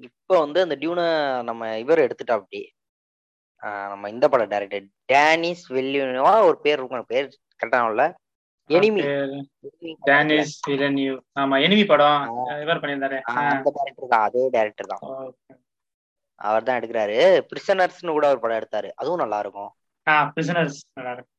இப்ப 0.06 0.38
வந்து 0.38 0.60
அந்த 0.60 0.76
டியூனை 0.76 1.06
நம்ம 1.42 1.78
இவர் 1.78 1.98
எடுத்துட்டா 1.98 2.36
அப்படி 2.38 2.60
நம்ம 3.92 4.10
இந்த 4.10 4.28
படம் 4.28 4.48
டைரக்டர் 4.48 4.86
டேனிஸ் 5.12 5.64
வெல்லியூவா 5.68 6.44
ஒரு 6.44 6.58
பேர் 6.60 6.78
இருக்கும் 6.78 7.04
பேர் 7.06 7.28
கரெக்டான 7.60 7.90
இல்ல. 7.90 8.04
எனிமி 8.70 9.02
டேனிஸ் 10.08 10.54
விலன்யூ 10.68 11.12
ஆமா 11.40 11.56
எனிமி 11.64 11.84
படம். 11.86 12.22
இவர் 12.64 12.80
பண்ணியிருந்தாரு. 12.82 13.18
அந்த 13.32 13.70
டேரக்டர் 13.76 14.12
தான். 14.12 14.24
அதே 14.28 14.42
டேரக்டர் 14.56 14.90
தான். 14.92 15.02
அவர் 16.40 16.66
தான் 16.68 16.78
எடுக்கிறாரு. 16.80 17.18
பிரிசனர்ஸ்னு 17.50 18.16
கூட 18.16 18.26
ஒரு 18.32 18.40
படம் 18.40 18.60
எடுத்தாரு. 18.60 18.88
அதுவும் 19.00 19.22
நல்லா 19.24 19.38
இருக்கும் 19.44 19.70
ஆ 20.06 20.16
பிரிசனர்ஸ் 20.34 20.78
நல்லா 20.96 21.12
இருக்கு 21.12 21.32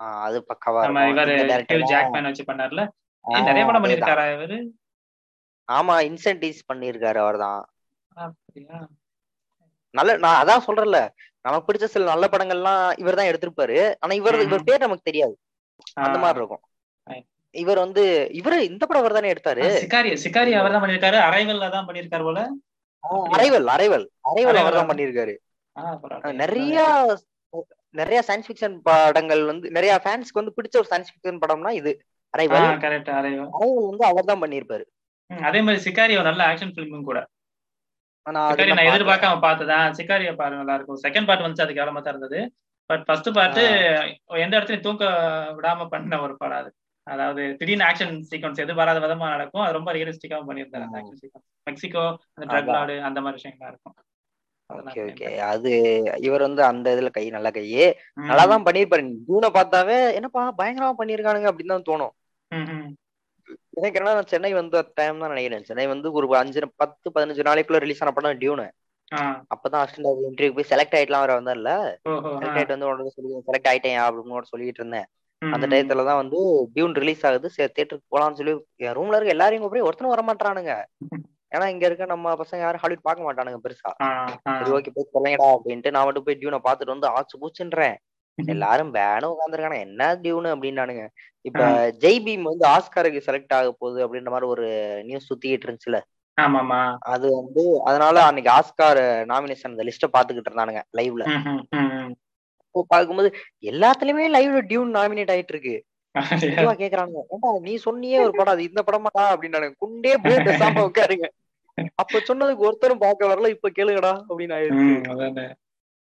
ஆஹ் 0.00 0.20
அது 0.26 0.36
பக்காவா 0.50 0.80
நம்ம 0.84 1.02
இருக்கும். 1.08 1.50
இவர். 1.72 1.90
ஜாக்மேன் 1.92 2.28
வச்சு 2.30 2.44
பண்ணார்ல. 2.44 2.82
நிறைய 3.44 3.64
படம். 3.66 3.82
பண்ணிருக்காரா 3.84 4.24
இவரு? 4.34 4.56
ஆமா 5.68 5.94
இன்சென்டிவ்ஸ் 6.08 6.66
பண்ணிருக்காரு 6.70 7.18
அவர்தான். 7.18 7.60
நல்ல 9.94 10.10
நான் 10.16 10.40
அதான் 10.40 10.66
சொல்றேன்ல. 10.66 11.00
நமக்கு 11.44 11.66
பிடிச்ச 11.66 11.86
சில 11.86 12.04
நல்ல 12.10 12.26
படங்கள்லாம் 12.32 12.84
இவர் 13.02 13.18
தான் 13.18 13.30
எடுத்திருப்பாரு. 13.30 13.78
ஆனா 14.02 14.14
இவர். 14.14 14.38
இவர் 14.48 14.68
பேர் 14.68 14.84
நமக்கு 14.86 15.08
தெரியாது. 15.10 15.34
அந்த 16.06 16.18
மாதிரி 16.22 16.40
இருக்கும். 16.40 16.62
இவர் 17.54 17.80
வந்து 17.84 18.02
இவரு 18.40 18.56
இந்த 18.68 18.84
படம் 18.86 19.02
அவர் 19.02 19.16
தானே 19.16 19.32
எடுத்தாரு? 19.32 19.64
சிக்காரி 19.82 20.10
சிக்காரி 20.22 20.52
அவர் 20.60 20.74
தான் 20.74 20.82
பண்ணிருக்காரு 20.84 21.18
அரைவல்ல 21.26 21.66
தான் 21.74 21.86
பண்ணிருக்காரு 21.88 22.24
போல. 22.28 22.40
Arrival 23.36 23.68
arrival. 23.74 24.06
அரைவல் 24.30 24.60
அவர் 24.62 24.78
தான். 24.78 24.90
பண்ணிருக்காரு. 24.90 25.34
நிறைய 26.42 26.78
நிறைய 27.94 28.20
சயின்ஸ் 28.28 28.48
ஃபிக்ஷன் 28.48 28.74
படங்கள் 28.88 29.42
வந்து 29.50 29.66
நிறைய 29.76 29.92
ஃபேன்ஸ்க்கு 30.04 30.40
வந்து 30.40 30.54
பிடிச்ச 30.56 30.74
ஒரு 30.80 30.88
சயின்ஸ் 30.92 31.12
ஃபிக்ஷன் 31.12 31.40
படம்னா 31.42 31.72
இது. 31.80 31.92
அரைவல். 32.34 32.66
Correct 32.84 33.10
arrival. 33.18 33.50
அரைவல் 33.58 33.88
வந்து 33.90 34.04
அவர் 34.10 34.30
தான் 34.30 34.42
பண்ணிருப்பாரு 34.44 34.84
அதே 35.30 35.60
மாதிரி 35.66 35.82
சிக்காரி 35.86 36.14
ஒரு 36.20 36.28
நல்ல 36.30 36.42
ஆக்ஷன் 36.50 36.72
ஃபிலிமும் 36.74 37.08
கூட. 37.10 37.18
நான். 38.26 38.58
எதிர்பார்க்காம 38.90 39.38
பார்த்ததான் 39.46 39.94
சிக்காரிய 39.98 40.30
பாரு 40.40 40.54
நல்லா 40.60 40.74
இருக்கும். 40.78 41.00
செகண்ட் 41.06 41.28
பார்ட் 41.28 41.46
வந்து 41.46 41.64
அது 41.64 41.76
கேவலமா 41.78 42.00
தான் 42.02 42.14
இருந்தது. 42.14 42.40
பட் 42.90 43.04
ஃபர்ஸ்ட் 43.06 43.30
பார்ட் 43.36 43.60
எந்த 44.44 44.54
இடத்துலயும் 44.56 44.86
தூக்க 44.86 45.04
விடாம 45.58 45.86
பண்ண 45.88 46.20
ஒரு 46.24 46.34
படம் 46.36 46.60
அது. 46.62 46.70
அதாவது 47.06 47.42
திடீர்னு 47.60 47.86
ஆக்ஷன் 47.88 48.14
சீக்வன்ஸ் 48.30 48.62
எதிர்பாராத 48.64 49.00
விதமா 49.04 49.26
நடக்கும் 49.34 49.64
அது 49.64 49.76
ரொம்ப 49.78 49.92
ரியலிஸ்டிக்காவும் 49.92 50.48
பண்ணியிருந்தாரு 50.50 50.86
அந்த. 50.86 50.98
ஆக்ஷன் 51.00 51.20
சீக்வன்ஸ் 51.22 51.48
மெக்சிகோ 51.66 52.04
அந்த 52.34 52.46
ட்ரக். 52.52 52.72
லாடு 52.76 52.96
அந்த 53.08 53.20
மாதிரி 53.20 53.38
விஷயங்களா 53.40 53.70
இருக்கும். 53.72 53.96
அது 55.50 55.70
இவர் 56.18 56.46
வந்து 56.46 56.62
அந்த 56.64 56.86
இதுல 56.94 57.10
கை 57.10 57.24
நல்ல 57.30 57.48
கை. 57.50 57.64
ம், 58.16 58.28
நல்லா 58.28 58.44
தான் 58.52 58.66
பண்ணிருப்பாரு 58.66 59.02
தூணை 59.28 59.48
பார்த்தாவே 59.50 59.98
என்னப்பா 60.18 60.42
பயங்கரமா 60.60 60.92
பண்ணிருக்கானுங்க 61.00 61.50
அப்படின்னு 61.50 61.74
தான் 61.74 61.88
தோணும். 61.90 62.14
ம், 62.50 62.68
ம். 62.74 62.88
எனக்கு 63.78 63.98
என்ன 64.00 64.14
நான் 64.14 64.30
சென்னை 64.32 64.52
வந்த 64.52 64.82
டைம் 64.94 65.20
தான் 65.22 65.32
நினைக்கிறேன். 65.34 65.66
சென்னை 65.68 65.86
வந்து 65.86 66.08
ஒரு 66.12 66.26
அஞ்சு 66.40 66.68
பத்து 66.82 67.06
பதினஞ்சு 67.14 67.46
நாளைக்குள்ள 67.48 67.80
ரிலீஸ் 67.84 68.02
ஆன 68.04 68.12
படம் 68.12 68.40
டியூனு 68.42 68.66
அப்பதான் 69.54 69.82
அசிஸ்டன்ட் 69.84 70.22
இன்டர்வியூ 70.28 70.54
போய் 70.56 70.70
செலக்ட் 70.70 70.96
ஆயிட்டுலாம் 70.98 71.24
வர 71.24 71.34
வந்தார்ல. 71.40 71.72
செலக்ட் 72.38 72.58
ஆயிட்டு 72.60 72.76
வந்து 72.76 72.88
உடனே 72.90 73.12
சொல்லி 73.16 73.34
செலக்ட் 73.48 73.70
ஆயிட்டேன் 73.72 74.00
அப்படின்னு 74.06 74.52
சொல்லிட்டு 74.52 74.82
இருந்தேன். 74.82 75.06
அந்த. 75.42 75.66
டயத்துல 75.72 76.04
தான் 76.08 76.20
வந்து 76.22 76.38
டியூன் 76.74 76.94
ரிலீஸ் 77.02 77.24
ஆகுது. 77.28 77.48
சரி 77.56 77.72
தேட்டருக்கு 77.76 78.12
போலாம்னு 78.14 78.38
சொல்லி 78.40 78.54
என் 78.84 78.96
ரூம்ல 78.98 79.18
இருக்க 79.18 79.36
எல்லாரையும் 79.36 79.64
கூப்பிட்டு 79.64 79.88
ஒருத்தனும் 79.88 80.14
வர 80.14 80.24
மாட்டானுங்க 80.28 80.74
ஏன்னா 81.56 81.66
இங்க 81.72 81.84
இருக்க 81.86 82.04
நம்ம 82.12 82.32
பசங்க 82.34 82.58
யாரும் 82.58 82.82
ஹாலிவுட் 82.82 83.06
பார்க்க 83.08 83.26
மாட்டானுங்க 83.26 83.58
பெருசா. 83.64 83.90
சரி 84.58 84.72
ஓகே 84.76 84.92
போய் 84.94 85.12
சொல்லுங்கடா 85.16 85.48
அப்படின்ட்டு 85.56 85.92
நான் 85.96 86.06
மட்டும் 86.06 86.26
போய் 86.28 86.38
டியூனை 86.40 86.58
பார்த்துட்டு 86.64 86.94
வந்து 86.94 87.10
ஆச்சு 87.16 87.36
பூச்சுன்றேன். 87.42 87.96
எல்லாரும் 88.38 88.90
பேனும் 88.94 89.32
உட்காந்துருக்கானு 89.34 89.76
என்ன 89.86 90.08
டியூனு 90.22 90.48
அப்படின்னானுங்க. 90.54 91.04
இப்ப 91.48 91.60
ஜெய் 92.02 92.18
பீம் 92.24 92.48
வந்து 92.48 92.64
ஆஸ்காருக்கு 92.66 93.20
செலக்ட் 93.26 93.54
ஆக 93.58 93.68
போகுது 93.72 94.00
அப்படின்ற 94.06 94.30
மாதிரி 94.34 94.48
ஒரு 94.54 94.66
நியூஸ் 95.04 95.28
சுத்திக்கிட்டு 95.30 95.66
இருந்துச்சுல. 95.66 96.00
ஆமாமா 96.38 96.80
அது 97.12 97.26
வந்து 97.36 97.62
அதனால 97.84 98.16
அன்னைக்கு 98.28 98.50
ஆஸ்கார் 98.50 99.00
நாமினேஷன் 99.26 99.72
அந்த 99.72 99.84
லிஸ்ட 99.88 100.06
பாத்துக்கிட்டு 100.14 100.50
இருந்தானுங்க 100.50 100.82
லைவ்ல. 100.98 101.24
இப்போ 102.64 102.82
பார்க்கும்போது 102.90 103.28
எல்லாத்துலயுமே 103.72 104.26
லைவ்ல 104.36 104.62
டியூன் 104.70 104.96
நாமினேட் 104.96 105.32
ஆயிட்டு 105.34 105.54
இருக்கு 105.54 105.74
ஏன்டா 106.86 107.04
நீ 107.64 107.72
சொன்னியே 107.84 108.18
ஒரு 108.24 108.32
படம் 108.32 108.54
அது 108.54 108.68
இந்த 108.68 108.80
படமாடா? 108.88 109.24
அப்படின்னானுங்க. 109.32 109.76
குண்டே 109.82 110.12
போய் 110.24 110.44
பேசாம 110.48 110.84
உட்காருங்க. 110.88 111.26
அப்ப 112.00 112.20
சொன்னதுக்கு 112.28 112.66
ஒருத்தரும் 112.66 113.04
பார்க்க 113.04 113.30
வரல 113.30 113.48
இப்ப 113.54 113.70
கேளுங்கடா 113.76 114.12
அப்படின்னு 114.28 114.56
ஆயிடுச்சு. 114.56 115.46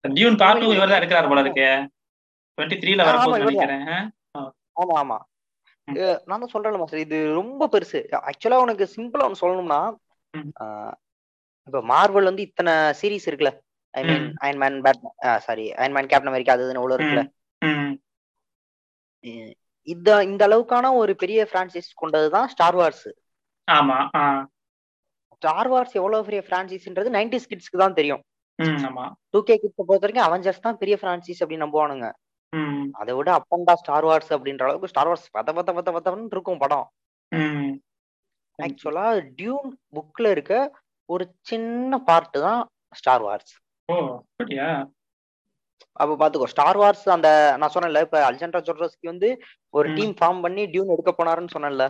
டியூன் 0.03 0.39
பார்ட் 0.41 0.61
டூ 0.61 0.69
இவர் 0.75 0.91
தான் 0.91 0.99
எடுக்கிறார் 0.99 1.31
போல 1.31 1.43
இருக்கே. 1.45 1.69
டுவெண்ட்டி 2.57 2.77
த்ரீல 2.81 3.05
வரப்போகுது. 3.07 3.43
நினைக்கிறேன்? 3.43 4.07
ஆமா 4.79 4.95
ஆமா. 5.01 5.17
நான் 6.27 6.41
தான் 6.41 6.53
சொல்றேன் 6.53 6.79
மாஸ்டர் 6.79 7.05
இது 7.05 7.19
ரொம்ப 7.37 7.67
பெருசு. 7.73 7.99
ஆக்சுவலா 8.29 8.61
உனக்கு 8.65 8.85
சிம்பிளா 8.95 9.25
ஒன்னு 9.27 9.41
சொல்லணும்னா 9.41 9.79
இப்ப 11.67 11.81
மார்வல் 11.91 12.29
வந்து 12.29 12.45
இத்தனை 12.47 12.73
சீரிஸ் 12.99 13.27
இருக்குல்ல? 13.29 13.51
I 13.93 14.01
mean. 14.09 14.27
Iron Man 14.43 14.77
bat 14.85 15.01
sorry 15.47 15.65
Iron Man 15.79 16.09
Captain 16.11 16.31
America 16.31 16.55
அது 16.55 16.65
இதுன்னு 16.65 16.97
இருக்குல்ல? 16.97 17.23
இந்த 19.87 20.09
இந்த 20.29 20.41
அளவுக்கான 20.47 20.91
ஒரு 21.01 21.13
பெரிய 21.21 21.39
பிரான்சைஸ் 21.51 21.89
கொண்டதுதான் 22.01 22.49
ஸ்டார் 22.53 22.77
வார்ஸ் 22.79 23.07
ஆமா 23.67 23.97
ஸ்டார் 25.41 25.69
வார்ஸ் 25.73 25.93
எவ்வளவு 25.99 26.25
பெரிய 26.27 26.41
பிரான்சைஸ்ன்றது 26.47 27.09
நைன்டி 27.17 27.37
கிட்ஸ்க்கு 27.51 27.83
தான் 27.83 27.97
தெரியும். 27.99 28.21
டூ 29.33 29.39
கே 29.49 29.55
கிட்ஸ் 29.61 29.87
பொறுத்த 29.89 30.03
வரைக்கும் 30.05 30.27
அவெஞ்சர்ஸ் 30.27 30.65
தான் 30.65 30.79
பெரிய 30.81 30.95
பிரான்சைஸ் 31.03 31.41
அப்படின்னு 31.41 31.65
நம்புவானுங்க. 31.65 32.07
அதை 33.01 33.11
விட 33.17 33.29
அப்பண்டா 33.39 33.73
ஸ்டார் 33.81 34.07
வார்ஸ் 34.09 34.31
அப்படின்ற 34.35 34.65
அளவுக்கு 34.67 34.91
ஸ்டார் 34.93 35.09
வார்ஸ் 35.11 35.27
பத்த 35.37 35.53
பத்த 35.57 35.73
பத்த 35.77 35.89
பத்தன்னு 35.97 36.33
இருக்கும் 36.35 36.61
படம். 36.63 36.87
ஆக்சுவலா 38.59 39.05
டியூன் 39.37 39.67
புக்ல 39.95 40.31
இருக்க 40.35 40.53
ஒரு 41.09 41.23
சின்ன 41.49 41.99
பார்ட் 42.09 42.37
தான் 42.45 42.61
ஸ்டார் 42.93 43.23
வார்ஸ் 43.27 43.53
அப்ப 45.97 46.11
பாத்துக்கோ 46.21 46.49
ஸ்டார் 46.51 46.79
வார்ஸ் 46.81 47.05
அந்த 47.15 47.29
நான் 47.59 47.73
சொன்னேன்ல 47.73 48.01
இப்ப 48.05 48.17
அல்ஜென்ட்ரா 48.27 48.61
ஜோட்ரோஸ்கி 48.67 49.07
வந்து 49.11 49.29
ஒரு. 49.73 49.87
டீம் 49.97 50.13
ஃபார்ம் 50.19 50.39
பண்ணி 50.45 50.63
டியூன் 50.73 50.93
எடுக்க 50.95 51.11
போனாருன்னு 51.13 51.55
சொன்னேன்ல 51.55 51.85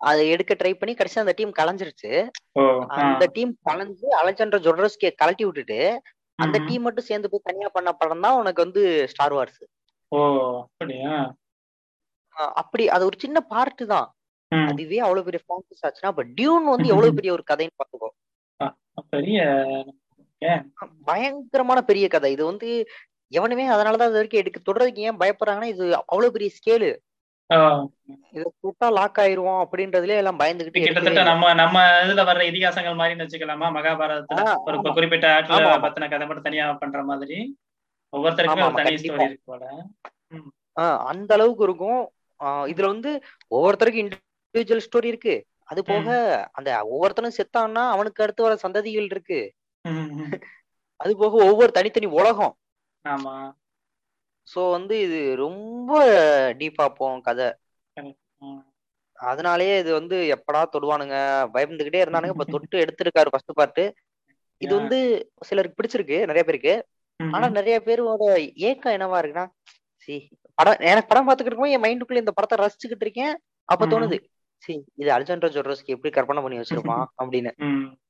அதை 0.00 0.22
எடுக்க 0.34 0.52
ட்ரை 0.60 0.72
பண்ணி 0.78 0.92
கடைசி 0.94 1.22
அந்த 1.22 1.34
டீம் 1.38 1.52
கலைஞ்சிருச்சு. 1.58 2.10
அந்த 2.96 3.24
டீம் 3.36 3.52
கலைஞ்சு 3.68 4.08
அலெக்சாண்டர் 4.20 4.64
ஜொட்ரோஸ்கிய 4.66 5.10
கழட்டி 5.20 5.44
விட்டுட்டு 5.46 5.78
அந்த. 6.38 6.56
டீம் 6.68 6.84
மட்டும் 6.86 7.08
சேர்ந்து 7.10 7.30
போய் 7.32 7.46
தனியா 7.48 7.68
பண்ண 7.76 7.90
படம் 8.00 8.24
தான் 8.26 8.38
உனக்கு 8.40 8.64
வந்து 8.64 8.82
ஸ்டார் 9.12 9.36
வார்ஸ் 9.38 9.62
அப்படி 12.60 12.84
அது 12.94 13.02
ஒரு 13.08 13.16
சின்ன 13.24 13.38
பார்ட் 13.52 13.82
தான். 13.94 14.08
அதுவே 14.70 14.98
அவ்வளவு 14.98 15.26
பெரிய 15.26 15.40
பிரான்சைஸ் 15.44 15.84
ஆச்சுன்னா 15.86 16.12
அப்ப 16.12 16.24
டியூன் 16.36 16.66
வந்து 16.66 16.92
எவ்வளவு 16.92 17.16
பெரிய 17.18 17.32
ஒரு 17.32 17.44
கதைன்னு 17.50 17.78
பாத்துக்கோ 17.80 18.10
பெரிய 19.12 19.38
பயங்கரமான 21.06 21.78
பெரிய 21.82 22.06
கதை. 22.08 22.30
இது 22.32 22.44
வந்து 22.44 22.68
எவனுமே 23.32 23.64
அதனாலதான் 23.68 24.10
இது 24.10 24.18
வரைக்கும் 24.18 24.42
எடுக்க 24.42 24.58
தொடர்றதுக்கு 24.60 25.06
ஏன் 25.08 25.20
பயப்படுறாங்கன்னா 25.20 25.70
இது 25.72 25.84
அவ்வளவு 26.02 26.34
பெரிய 26.36 26.50
ஸ்கேலு 26.56 26.90
இதை 28.34 28.44
தொட்டா 28.64 28.86
லாக் 28.96 29.18
ஆயிருவோம் 29.22 29.62
அப்படின்றதுலயே 29.64 30.20
எல்லாம் 30.22 30.40
பயந்துகிட்டு 30.40 30.82
கிட்டத்தட்ட 30.84 31.24
நம்ம 31.30 31.52
நம்ம 31.54 31.76
இதுல 32.04 32.22
வர்ற 32.30 32.42
இதிகாசங்கள் 32.50 32.98
மாதிரின்னு 33.00 33.26
வச்சுக்கலாமா? 33.26 33.68
மகாபாரதத்துல 33.76 34.44
ஒரு 34.66 34.94
குறிப்பிட்ட 34.96 35.28
ஆமா 35.56 35.72
பத்தின 35.84 36.08
கதை 36.12 36.26
மட்டும் 36.28 36.48
தனியா 36.48 36.66
பண்ற 36.82 37.02
மாதிரி. 37.10 37.38
ஒவ்வொருத்தருக்குமே 38.12 38.68
தனி 38.80 39.00
ஸ்டோரி 39.02 39.26
இருக்கு 39.28 39.50
போல. 39.52 39.64
அந்த 41.10 41.30
அளவுக்கு 41.36 41.66
இருக்கும். 41.68 42.00
இதுல 42.72 42.86
வந்து 42.92 43.10
ஒவ்வொருத்தருக்கும் 43.50 44.12
இண்டிவிஜுவல் 44.54 44.84
ஸ்டோரி 44.86 45.08
இருக்கு. 45.12 45.34
அது 45.70 45.80
போக 45.88 46.08
அந்த 46.58 46.70
ஒவ்வொருத்தனும் 46.92 47.36
செத்தான்னா 47.36 47.82
அவனுக்கு 47.94 48.22
அடுத்து 48.24 48.44
வர 48.46 48.54
சந்ததிகள் 48.62 49.08
இருக்கு. 49.12 49.38
அது 51.00 51.12
போக 51.22 51.38
ஒவ்வொரு 51.48 51.70
தனித்தனி 51.76 52.08
உலகம். 52.18 52.54
ஆமா. 53.04 53.34
சோ 54.48 54.60
வந்து 54.76 54.94
இது 55.06 55.18
ரொம்ப 55.42 55.92
டீப்பா 56.60 56.86
போகும் 56.98 57.24
கதை. 57.28 57.48
அதனாலயே 59.18 59.74
இது 59.82 59.90
வந்து 59.98 60.16
எப்படா 60.36 60.60
தொடுவானுங்க? 60.74 61.16
பயந்துகிட்டே 61.54 62.02
இருந்தானுங்க. 62.04 62.36
இப்ப 62.36 62.46
தொட்டு 62.54 62.82
எடுத்திருக்காரு 62.84 63.32
ஃபர்ஸ்ட் 63.32 63.58
பார்ட் 63.60 63.84
இது 64.60 64.72
வந்து 64.80 64.98
சிலருக்கு 65.48 65.78
பிடிச்சிருக்கு 65.78 66.18
நிறைய 66.30 66.44
பேருக்கு. 66.48 66.74
ஆனா 67.20 67.46
நிறைய 67.58 67.76
பேரோட 67.88 68.24
ஏக்கம் 68.68 68.94
என்னவா 68.96 69.18
இருக்குன்னா 69.22 69.46
சி 70.04 70.14
படம் 70.58 70.82
எனக்கு 70.90 71.10
படம் 71.10 71.26
பார்த்துக்கிட்டு 71.26 71.52
இருக்கும் 71.52 71.74
என் 71.76 71.84
மைண்டுக்குள்ள 71.84 72.22
இந்த 72.22 72.34
படத்தை 72.36 72.56
ரசிச்சுக்கிட்டு 72.62 73.06
இருக்கேன். 73.06 73.34
அப்ப 73.68 73.86
தோணுது 73.92 74.16
இது 74.94 75.12
அலெக்சாண்டர் 75.12 75.54
ஜோட்ரோஸ்க்கு 75.54 75.94
எப்படி 75.96 76.10
கற்பனை 76.10 76.42
பண்ணி 76.42 76.60
வச்சிருப்பான் 76.60 77.04
அப்படின்னு. 77.22 77.50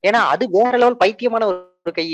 ஏன்னா 0.07 0.21
அது 0.33 0.45
வேற 0.51 0.73
லெவல் 0.77 1.01
பைத்தியமான 1.01 1.47
ஒரு 1.47 1.93
கை. 1.93 2.07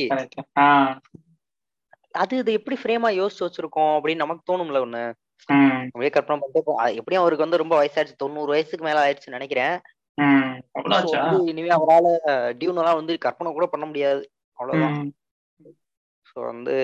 அது 2.15 2.37
இது 2.37 2.53
எப்படி 2.53 2.77
ஃப்ரேமா 2.81 3.11
யோசிச்சு 3.19 3.47
வச்சிருக்கோம் 3.47 3.93
அப்படின்னு 3.97 4.15
நமக்கு 4.17 4.53
தோணும்ல 4.53 4.81
ஒண்ணு. 4.81 5.03
அப்படியே 5.49 6.11
கற்பனை 6.11 6.39
பண்ணிட்டு 6.39 6.61
எப்படியும் 7.01 7.23
அவருக்கு 7.23 7.47
வந்து 7.47 7.63
ரொம்ப 7.63 7.75
வயசாயிடுச்சு 7.81 8.23
தொண்ணூறு 8.25 8.51
வயசுக்கு 8.51 8.85
மேல 8.85 9.05
ஆயிடுச்சுன்னு 9.05 9.39
நினைக்கிறேன். 9.39 9.77
இனிமே 11.53 11.71
அவரால 11.77 12.07
டியூன் 12.53 12.81
எல்லாம் 12.83 13.01
வந்து 13.01 13.15
கற்பனை 13.19 13.53
கூட 13.53 13.67
பண்ண 13.67 13.87
முடியாது. 13.87 14.23
அவ்வளவுதான். 14.59 14.99
ஸோ 16.27 16.39
வந்து 16.45 16.75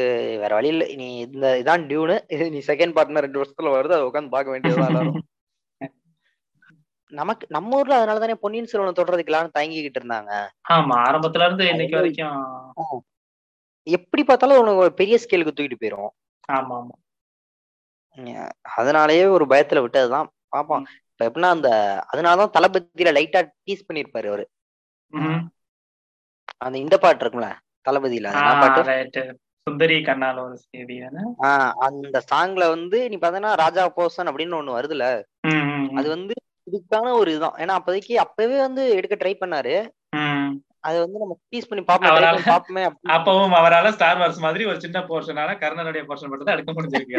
வேற 0.43 0.53
வழி 0.55 0.69
இல்லை. 0.69 0.87
நீ 0.97 1.07
இந்த 1.21 1.49
இதான் 1.63 1.85
டியூனு 1.91 2.17
இது 2.29 2.51
நீ 2.51 2.63
செகண்ட் 2.67 2.97
பார்ட்னர் 2.97 3.27
ரெண்டு 3.27 3.41
வருஷத்துல 3.43 3.75
வருது 3.77 3.97
அதை 3.97 4.07
உட்காந்து 4.09 4.35
பார்க்க 4.37 4.55
வேண்டியதுதான் 4.55 4.91
எல்லாரும். 4.91 5.19
நமக்கு 7.13 7.45
நம்ம 7.51 7.77
ஊர்ல 7.77 7.97
அதனால 7.97 8.19
தானே 8.19 8.35
பொன்னியின் 8.35 8.71
செல்வனை 8.71 8.93
தொடர்றதுக்கு 8.93 9.31
எல்லாரும் 9.33 9.57
தயங்கிக்கிட்டு 9.57 10.01
இருந்தாங்க. 10.01 10.31
ஆமா 10.71 10.95
ஆரம்பத்துல 11.03 11.47
இருந்து 11.47 11.65
இன்னைக்கு 11.69 11.97
வரைக்கும். 11.97 13.03
எப்படி 13.87 14.23
பார்த்தாலும் 14.25 14.59
உனக்கு 14.59 14.85
ஒரு 14.85 14.93
பெரிய 14.95 15.17
ஸ்கேலுக்கு 15.23 15.53
தூக்கிட்டு 15.53 15.81
போயிரும். 15.83 16.13
ஆமா 16.49 16.77
ஆமா 16.79 16.95
அதனாலயே 18.77 19.25
ஒரு 19.29 19.45
பயத்துல 19.45 19.83
விட்டதுதான் 19.85 20.29
பாப்போம். 20.53 20.85
இப்ப 21.11 21.27
எப்படின்னா 21.29 21.51
அந்த 21.51 21.69
அதனாலதான் 22.13 22.55
தளபதியில 22.57 23.13
லைட்டா 23.17 23.41
டீஸ் 23.67 23.87
பண்ணிருப்பாரு 23.89 24.29
அவரு. 24.29 24.45
அந்த 26.59 26.77
இந்த 26.79 26.97
பாட்டு 26.99 27.23
இருக்கும்ல 27.25 27.49
தளபதியில 27.87 28.29
பாட்டு? 28.63 29.23
சுந்தரி 29.67 29.97
கண்ணால 30.05 30.41
ஒரு 30.43 30.57
செய்தி 30.65 30.97
அந்த 31.87 32.19
சாங்ல 32.31 32.65
வந்து 32.69 32.99
நீ 33.11 33.17
பார்த்தனா 33.17 33.53
ராஜா 33.57 33.85
போசன் 33.97 34.31
அப்படின்னு 34.31 34.59
ஒண்ணு 34.61 34.77
வருதுல. 34.77 35.07
அது. 35.95 36.07
வந்து 36.09 36.35
இதுக்கான 36.67 37.13
ஒரு 37.21 37.29
இதுதான். 37.33 37.57
ஏன்னா 37.63 37.77
அப்போதைக்கு 37.79 38.15
அப்பவே 38.25 38.59
வந்து 38.67 38.83
எடுக்க 38.99 39.17
ட்ரை 39.21 39.35
பண்ணாரு. 39.43 39.75
அது 40.89 40.97
வந்து 41.03 41.21
நம்ம 41.23 41.35
டீஸ் 41.53 41.69
பண்ணி 41.69 41.83
பாப்போம் 41.85 42.49
பாப்போமே 42.49 42.83
அப்பவும் 43.15 43.55
அவரால 43.61 43.91
ஸ்டார் 43.95 44.21
வார்ஸ் 44.21 44.45
மாதிரி 44.45 44.65
ஒரு 44.71 44.79
சின்ன 44.85 44.99
போர்ஷனால 45.09 45.55
கர்ணனுடைய 45.63 46.03
போர்ஷன் 46.09 46.31
மட்டும் 46.31 46.49
தான் 46.49 46.57
எடுக்க 46.57 46.73
முடிஞ்சிருக்கு 46.73 47.17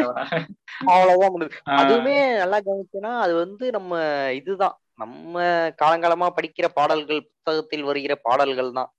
அவ்வளவுதான் 0.92 1.32
முடியுது 1.34 1.58
அதுவுமே 1.80 2.16
நல்லா 2.42 2.58
கவனிச்சுன்னா 2.68 3.12
அது 3.24 3.34
வந்து 3.44 3.64
நம்ம 3.76 4.00
இதுதான். 4.40 4.76
நம்ம 5.02 5.42
காலங்காலமா 5.82 6.28
படிக்கிற 6.36 6.68
பாடல்கள் 6.78 7.20
புத்தகத்தில் 7.26 7.88
வருகிற 7.88 8.14
பாடல்கள் 8.28 8.70
தான். 8.78 8.90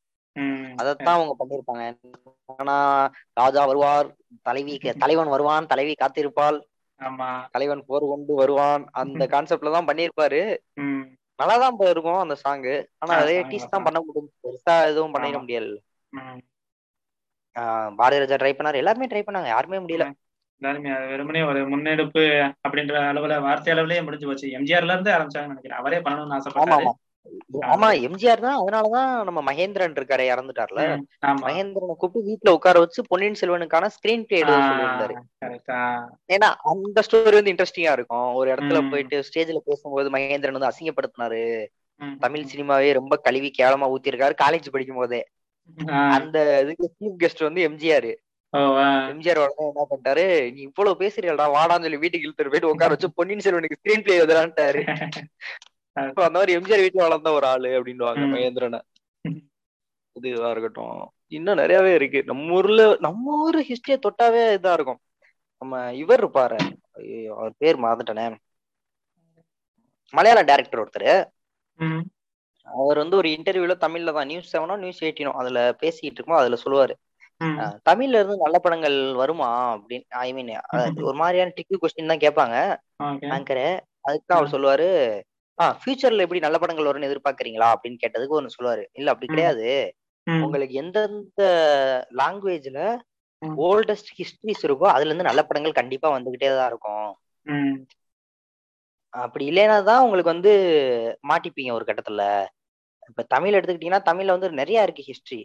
அதைத்தான் 0.80 1.18
அவங்க 1.18 1.34
பண்ணிருப்பாங்க 1.40 1.86
ஆனா 2.56 2.76
ராஜா 3.34 3.64
வருவார் 3.72 4.08
தலைவி 4.48 4.76
தலைவன் 5.04 5.34
வருவான் 5.34 5.72
தலைவி 5.72 5.94
காத்திருப்பாள். 5.96 6.60
தலைவன் 7.54 7.86
போர் 7.86 8.06
கொண்டு 8.06 8.34
வருவான். 8.36 8.84
அந்த 9.02 9.24
கான்செப்ட்ல 9.32 9.72
தான் 9.72 9.90
பண்ணிருப்பாரு. 9.90 10.42
நல்லாதான் 11.40 11.78
இருக்கும் 11.90 12.22
அந்த 12.22 12.36
சாங்கு 12.44 12.74
ஆனா 13.00 13.14
அதே 13.22 13.36
டீஸ் 13.52 13.70
தான். 13.70 13.86
பண்ண 13.86 14.00
முடியும். 14.02 14.30
பெருசா 14.42 14.76
எதுவும் 14.90 15.16
பண்ணிட 15.16 15.26
ஆமா. 15.26 15.42
முடியல 15.42 15.78
ம். 16.14 16.42
பாரதி 18.00 18.22
ராஜா 18.22 18.38
ட்ரை 18.38 18.52
பண்ணாரு. 18.54 18.82
எல்லாருமே 18.82 19.08
ட்ரை 19.08 19.24
பண்ணாங்க. 19.24 19.50
யாருமே 19.50 19.80
முடியல. 19.80 20.06
எல்லாருமே 20.62 20.90
அது 20.90 21.06
வெறுமனே 21.08 21.42
ஒரு 21.44 21.60
முன்னெடுப்பு 21.70 22.24
அப்படின்ற 22.66 22.96
அளவுல 23.10 23.36
வார்த்தை 23.42 23.74
அளவுலயே 23.74 24.04
முடிஞ்சு 24.04 24.28
போச்சு. 24.28 24.48
எம்ஜிஆர்ல 24.58 24.94
இருந்து 24.94 25.12
ஆரம்பிச்சாங்கன்னு 25.12 25.54
நினைக்கிறேன். 25.54 25.80
அவரே 25.80 26.00
பண்ணணும்னு 26.00 26.38
ஆமா 26.60 26.78
ஆசைப்பட்டாரு 26.78 26.88
ஆமா 27.70 27.88
எம்ஜிஆர் 28.06 28.44
தான். 28.46 28.58
அதனாலதான் 28.60 29.24
நம்ம 29.24 29.40
மகேந்திரன் 29.48 29.96
இருக்காரு 29.98 30.26
இறந்துட்டார்ல. 30.32 30.82
மகேந்திரனை 31.42 31.96
கூப்பிட்டு 31.96 32.30
வீட்டுல 32.30 32.54
உட்கார 32.54 32.80
வச்சு 32.80 33.04
பொன்னியின் 33.08 33.40
செல்வனுக்கான 33.42 33.90
ஸ்கிரீன் 33.96 34.24
பிளே 34.24 34.40
எழுத 34.40 34.58
சொல்லியிருந்தாரு. 34.68 35.16
ஏன்னா 36.34 36.50
அந்த 36.74 37.02
ஸ்டோரி 37.08 37.34
வந்து 37.34 37.54
இன்ட்ரெஸ்டிங்கா 37.54 37.92
இருக்கும். 37.92 38.34
ஒரு 38.34 38.54
இடத்துல. 38.54 38.90
போயிட்டு 38.92 39.24
ஸ்டேஜ்ல 39.28 39.62
பேசும்போது 39.66 40.10
மகேந்திரன் 40.10 40.58
வந்து 40.58 40.72
அசிங்கப்படுத்தினாரு. 40.72 41.44
தமிழ் 42.20 42.50
சினிமாவே 42.52 42.94
ரொம்ப 42.94 43.16
கழுவி 43.18 43.52
கேவலமா 43.58 43.88
ஊத்திருக்காரு 43.96 44.36
காலேஜ் 44.44 44.72
படிக்கும் 44.72 44.96
போதே 44.96 45.22
அந்த 46.18 46.38
இதுக்கு 46.64 46.86
சீஃப் 47.00 47.20
கெஸ்ட் 47.24 47.48
வந்து 47.48 47.62
எம்ஜிஆர். 47.70 48.10
எம்ஜிஆர் 49.12 49.40
உடனே 49.42 49.66
என்ன 49.66 49.86
பண்ணிட்டாரு? 49.90 50.24
நீ 50.54 50.62
இவ்வளவு 50.62 51.02
பேசுறீடா 51.02 51.48
வாடான்னு 51.56 51.86
சொல்லி 51.86 51.98
வீட்டுக்கு 51.98 52.28
இழுத்துட்டு 52.28 52.54
போயிட்டு 52.54 52.70
உட்கார 52.70 52.90
வச்சு 52.90 53.10
பொன்னியின் 53.16 53.46
செல்வனுக்கு 53.46 53.80
ஸ்கிரீன் 53.82 54.04
பிளே 54.04 54.20
எழுதுறான்ட்டாரு 54.20 54.82
So, 54.82 54.96
அந்த 56.00 56.38
மாதிரி 56.38 56.56
எம்ஜிஆர் 56.58 56.84
வீட்டுல 56.86 57.06
வளர்ந்த 57.06 57.32
ஒரு 57.32 57.46
ஆளு 57.48 57.70
அப்படின்னுவாங்க 57.78 58.24
ம். 58.26 58.32
மகேந்திரனை. 58.34 58.80
இதுவா 60.16 60.50
இருக்கட்டும். 60.50 60.96
இன்னும் 61.28 61.56
நிறையவே 61.56 61.94
இருக்கு. 61.94 62.20
நம்ம 62.26 62.54
ஊர்ல 62.54 62.84
நம்ம 63.00 63.44
ஊர் 63.44 63.58
ஹிஸ்டரிய 63.70 63.98
தொட்டாவே 64.06 64.44
இதா 64.58 64.74
இருக்கும். 64.74 65.02
நம்ம 65.62 65.94
இவர் 65.94 66.22
இருப்பாரு. 66.24 66.58
அவர் 67.36 67.54
பேர் 67.58 67.84
மறந்துட்டேனே. 67.84 68.26
மலையாள 70.14 70.42
டைரக்டர் 70.44 70.82
ஒருத்தர். 70.82 71.10
அவர் 72.68 72.98
வந்து 72.98 73.16
ஒரு 73.18 73.28
இன்டர்வியூல 73.30 73.76
தமிழ்ல 73.80 74.14
தான். 74.14 74.28
நியூஸ் 74.28 74.52
செவனோ 74.54 74.76
நியூஸ் 74.78 75.04
எயிட்டினோ 75.04 75.32
அதுல 75.34 75.60
பேசிட்டு 75.82 76.18
இருக்கும் 76.18 76.40
அதுல 76.40 76.58
சொல்லுவாரு. 76.64 76.96
தமிழ்ல 77.86 78.20
இருந்து 78.20 78.38
நல்ல 78.38 78.58
படங்கள் 78.60 79.14
வருமா 79.14 79.50
அப்படின்னு 79.76 80.06
ஐ 80.20 80.34
மீன் 80.34 80.50
ஒரு 81.04 81.18
மாதிரியான 81.18 81.54
டிக்கு 81.58 81.80
கொஸ்டின் 81.82 82.12
தான் 82.14 82.24
கேட்பாங்க. 82.26 82.56
ஆங்கரு 83.32 83.68
அதுக்கு 84.02 84.28
தான் 84.28 84.40
அவர் 84.40 84.54
சொல்லுவாரு 84.54 84.90
ஆ 85.60 85.66
ஃபியூச்சர்ல 85.80 86.26
எப்படி 86.26 86.42
நல்ல 86.44 86.58
படங்கள் 86.60 86.90
வரும்னு 86.90 87.10
எதிர்பார்க்கறீங்களா 87.10 87.68
அப்படின்னு 87.74 88.02
கேட்டதுக்கு 88.02 88.38
ஒன்னு 88.38 88.56
சொல்லுவாரு 88.56 88.84
இல்ல 88.94 89.12
அப்படி. 89.14 89.28
கிடையாது. 89.30 89.68
உங்களுக்கு 90.28 90.76
எந்தெந்த 90.82 91.42
லாங்குவேஜ்ல. 92.20 92.80
ஓல்டஸ்ட் 93.64 94.12
ஹிஸ்டரிஸ் 94.16 94.66
இருக்கோ 94.68 94.88
அதுல 94.92 95.10
இருந்து 95.10 95.30
நல்ல 95.30 95.42
படங்கள் 95.48 95.80
கண்டிப்பா 95.80 96.08
வந்துகிட்டே 96.16 96.50
தான் 96.54 96.70
இருக்கும். 96.72 97.10
அப்படி 99.14 99.44
இல்லைன்னா 99.48 99.78
தான் 99.88 100.04
உங்களுக்கு 100.04 100.34
வந்து 100.34 100.52
மாட்டிப்பீங்க 101.30 101.72
ஒரு 101.74 101.86
கட்டத்துல 101.88 102.24
இப்ப 103.10 103.24
தமிழ் 103.32 103.56
எடுத்துக்கிட்டீங்கன்னா 103.58 104.08
தமிழ்ல 104.08 104.36
வந்து 104.36 104.60
நிறைய 104.60 104.86
இருக்கு 104.86 105.08
ஹிஸ்டரி. 105.08 105.42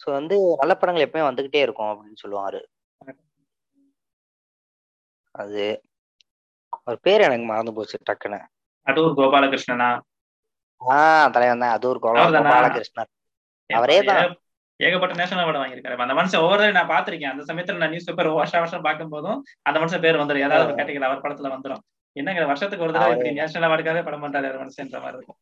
ஸோ 0.00 0.08
வந்து 0.14 0.36
நல்ல 0.60 0.74
படங்கள் 0.76 1.06
எப்பவுமே 1.06 1.28
வந்துகிட்டே 1.28 1.62
இருக்கும் 1.64 1.90
அப்படின்னு 1.92 2.22
சொல்லுவாரு 2.22 2.60
அது 5.34 5.64
ஒரு 6.80 6.98
பேர் 7.04 7.26
எனக்கு 7.26 7.46
மறந்து 7.48 7.74
போச்சு 7.76 7.96
டக்குன்னு 8.02 8.40
அடூர் 8.86 9.14
கோபாலகிருஷ்ணனா? 9.16 10.00
ஆஹ் 10.88 11.30
தலைவன் 11.30 11.58
தான். 11.58 11.70
அது 11.70 11.88
ஒரு 11.88 12.00
கோலா 12.00 12.28
அவர்தானா? 12.28 12.32
கோபாலகிருஷ்ணர் 12.32 13.10
அவரே 13.66 14.02
தான். 14.02 14.24
ஏக- 14.24 14.38
ஏகப்பட்ட 14.76 15.14
நேஷனல் 15.14 15.44
அவார்டு 15.44 15.58
வாங்கியிருக்காரு. 15.58 15.96
அந்த 15.96 16.14
மனுஷன் 16.14 16.42
ஒவ்வொரு 16.42 16.72
நான் 16.72 16.88
பாத்திருக்கேன் 16.88 17.30
அந்த 17.30 17.54
சமயத்துல 17.54 17.76
நான் 17.76 17.88
நியூஸ் 17.88 18.04
பேப்பர் 18.04 18.28
வருஷம் 18.28 18.60
வருஷம் 18.60 18.82
பார்க்கும் 18.82 19.08
போதும் 19.08 19.44
அந்த 19.62 19.80
மனுஷன் 19.80 20.00
பேர் 20.00 20.16
வந்துடும் 20.16 20.38
ஏதாவது 20.38 20.72
ஒரு 20.72 20.82
கேட்டகரி 20.82 20.98
அவர் 20.98 21.20
படத்துல 21.20 21.58
வந்துடும் 21.58 21.80
என்னங்க 22.12 22.46
வருஷத்துக்கு 22.46 22.84
ஒரு 22.84 22.92
தடவை 22.92 23.14
அவரே 23.14 23.28
இப்படி 23.28 23.46
நேஷனல் 23.46 23.70
அவார்டுக்காகவே 23.70 24.04
படம் 24.04 24.22
பண்றாரு 24.22 24.26
அந்த 24.26 24.48
மனுஷன்ற 24.48 25.00
மாதிரி 25.00 25.16
இருக்கும். 25.16 25.36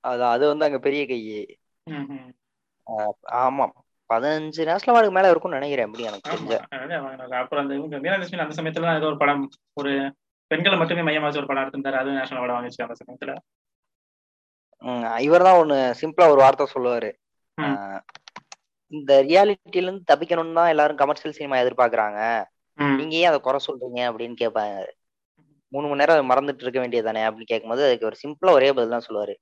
அது 0.00 0.24
அது 0.24 0.46
வந்து 0.46 0.64
அங்க 0.64 0.78
பெரிய 0.78 1.06
கை. 1.06 1.58
ஆமா. 3.32 3.68
பதினஞ்சு 4.14 4.64
நேஷனல் 4.64 5.08
அவார்டுக்கு 5.08 5.10
மேல 5.10 5.30
இருக்கும்னு 5.30 5.58
நினைக்கிறேன். 5.58 5.86
எப்படி 5.86 6.02
எனக்கு 6.02 6.30
தெரிஞ்ச. 6.30 7.32
அப்புறம் 7.34 7.68
அந்த 7.68 7.74
இவங்க 7.74 8.42
அந்த 8.42 8.62
சமயத்துல 8.62 8.96
ஏதோ 8.96 9.06
ஒரு 9.06 9.16
படம் 9.16 9.48
ஒரு 9.72 10.14
பெண்களை 10.50 10.76
மட்டுமே 10.80 11.02
மையமா 11.06 11.26
வச்சு 11.26 11.40
ஒரு 11.42 11.48
படம் 11.50 11.62
எடுத்திருந்தாரு. 11.64 11.98
அது 12.02 12.16
நேஷனல் 12.18 12.40
அவார்டு 12.40 12.56
வாங்கிச்சு 12.56 12.84
அந்த 12.86 12.96
சமயத்துல. 13.00 13.32
இவர் 15.26 15.46
தான் 15.46 15.58
ஒண்ணு 15.62 15.76
சிம்பிளா 16.00 16.26
ஒரு 16.34 16.40
வார்த்தை 16.44 16.66
சொல்லுவாரு. 16.74 17.10
இந்த 18.92 19.12
ரியாலிட்டில 19.28 19.86
இருந்து 19.88 20.08
தப்பிக்கணும்னு 20.10 20.58
தான் 20.60 20.70
எல்லாரும் 20.74 21.00
கமர்ஷியல் 21.02 21.36
சினிமா 21.38 21.56
எதிர்பார்க்கறாங்க. 21.62 22.20
நீங்க 22.98 23.14
ஏன் 23.20 23.30
அதை 23.30 23.38
குறை 23.46 23.58
சொல்றீங்க 23.66 24.00
அப்படின்னு 24.10 24.36
கேட்பாங்க 24.42 24.76
மூணு 25.72 25.86
மணி 25.88 26.00
நேரம் 26.00 26.30
மறந்துட்டு 26.30 26.64
இருக்க 26.64 26.78
வேண்டியதானே 26.82 27.22
அப்படின்னு 27.26 27.50
கேட்கும்போது 27.50 27.82
அதுக்கு 27.88 28.08
ஒரு 28.10 28.16
சிம்பிளா 28.22 28.52
ஒரே 28.58 28.68
பதில் 28.76 28.94
தான் 28.94 29.06
சொல்லுவாரு. 29.06 29.34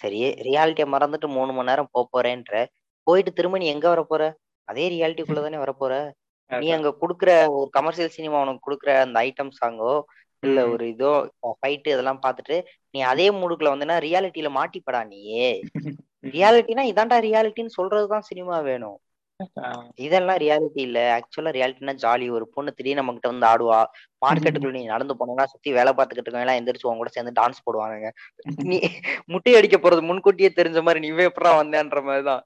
சரி 0.00 0.18
ரியாலிட்டியை 0.48 0.86
மறந்துட்டு 0.94 1.28
மூணு 1.36 1.52
மணி 1.56 1.70
நேரம் 1.70 1.90
போறேன்ற 2.14 2.54
போயிட்டு 3.06 3.30
திரும்ப 3.38 3.58
நீ 3.62 3.66
எங்க 3.74 3.86
வர 3.92 4.02
போற 4.10 4.22
அதே 4.68 4.86
ரியாலிட்டிக்குள்ள 4.94 5.42
தானே 5.44 5.60
வரப்போற? 5.64 5.92
நீ 6.50 6.68
அங்க 6.74 6.90
குடுக்குற 7.00 7.30
ஒரு 7.54 7.68
கமர்ஷியல் 7.76 8.14
சினிமா 8.14 8.36
உனக்கு 8.40 8.66
குடுக்குற 8.66 8.92
அந்த 9.04 9.18
ஐட்டம் 9.26 9.52
சாங்கோ 9.58 9.94
இல்ல. 10.42 10.58
ஒரு 10.72 10.84
இதோ 10.92 11.10
ஃபைட்டு 11.54 11.92
இதெல்லாம் 11.94 12.22
பார்த்துட்டு 12.24 12.56
நீ 12.94 12.98
அதே 13.10 13.26
மூடுக்குள்ள 13.38 13.70
வந்தனா 13.74 13.96
ரியாலிட்டியில 14.06 14.50
மாட்டிப்படா 14.56 15.00
நீயே 15.08 15.48
ரியாலிட்டினா 16.34 16.82
இதான்டா 16.90 17.16
ரியாலிட்டின்னு 17.24 17.76
சொல்றதுதான் 17.76 18.28
சினிமா 18.28 18.56
வேணும். 18.66 18.98
இதெல்லாம் 20.04 20.38
ரியாலிட்டி 20.42 20.80
இல்ல. 20.86 20.98
ஆக்சுவலா 21.16 21.50
ரியாலிட்டினா 21.56 21.92
ஜாலி 22.04 22.26
ஒரு 22.36 22.44
பொண்ணு 22.54 22.70
திடீர்னு 22.76 23.00
நம்ம 23.00 23.12
கிட்ட 23.16 23.28
வந்து 23.32 23.48
ஆடுவா. 23.50 23.80
மார்க்கெட்டுக்குள்ள 24.22 24.76
நீ 24.76 24.82
நடந்து 24.92 25.14
போனோம்னா 25.18 25.44
சுத்தி 25.52 25.72
வேலை 25.78 25.92
பார்த்துக்கிட்டு 25.92 26.20
இருக்கவங்க 26.20 26.46
எல்லாம் 26.46 26.58
எந்திரிச்சு 26.60 26.88
உன் 26.90 27.00
கூட 27.02 27.10
சேர்ந்து 27.16 27.34
டான்ஸ் 27.40 27.64
போடுவானுங்க. 27.66 28.08
நீ 28.70 28.78
முட்டை 29.32 29.54
அடிக்க 29.58 29.76
போறது 29.78 30.02
முன்கூட்டியே 30.10 30.50
தெரிஞ்ச 30.56 30.82
மாதிரி 30.86 31.02
நீ 31.04 31.10
எப்படா 31.26 31.52
வந்தேன்ற 31.60 32.00
மாதிரிதான் 32.08 32.42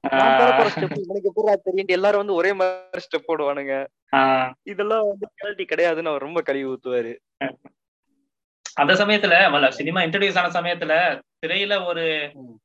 எப்படா 1.31 1.55
தெரியும் 1.67 1.93
எல்லாரும் 1.97 2.23
வந்து 2.23 2.39
ஒரே 2.41 2.51
மாதிரி 2.61 3.05
ஸ்டெப் 3.07 3.29
போடுவானுங்க. 3.29 3.75
இதெல்லாம் 4.73 5.07
வந்து 5.11 5.27
ரியாலிட்டி 5.37 5.67
கிடையாதுன்னு 5.71 6.11
அவர் 6.13 6.27
ரொம்ப 6.27 6.41
கழுவி 6.49 6.67
ஊத்துவாரு. 6.73 7.13
அந்த 8.81 8.93
சமயத்துல 8.99 9.69
சினிமா 9.79 10.01
இன்ட்ரடியூஸ் 10.01 10.39
ஆன 10.41 10.53
சமயத்துல 10.59 10.93
திரையில 11.43 11.73
ஒரு. 11.89 12.05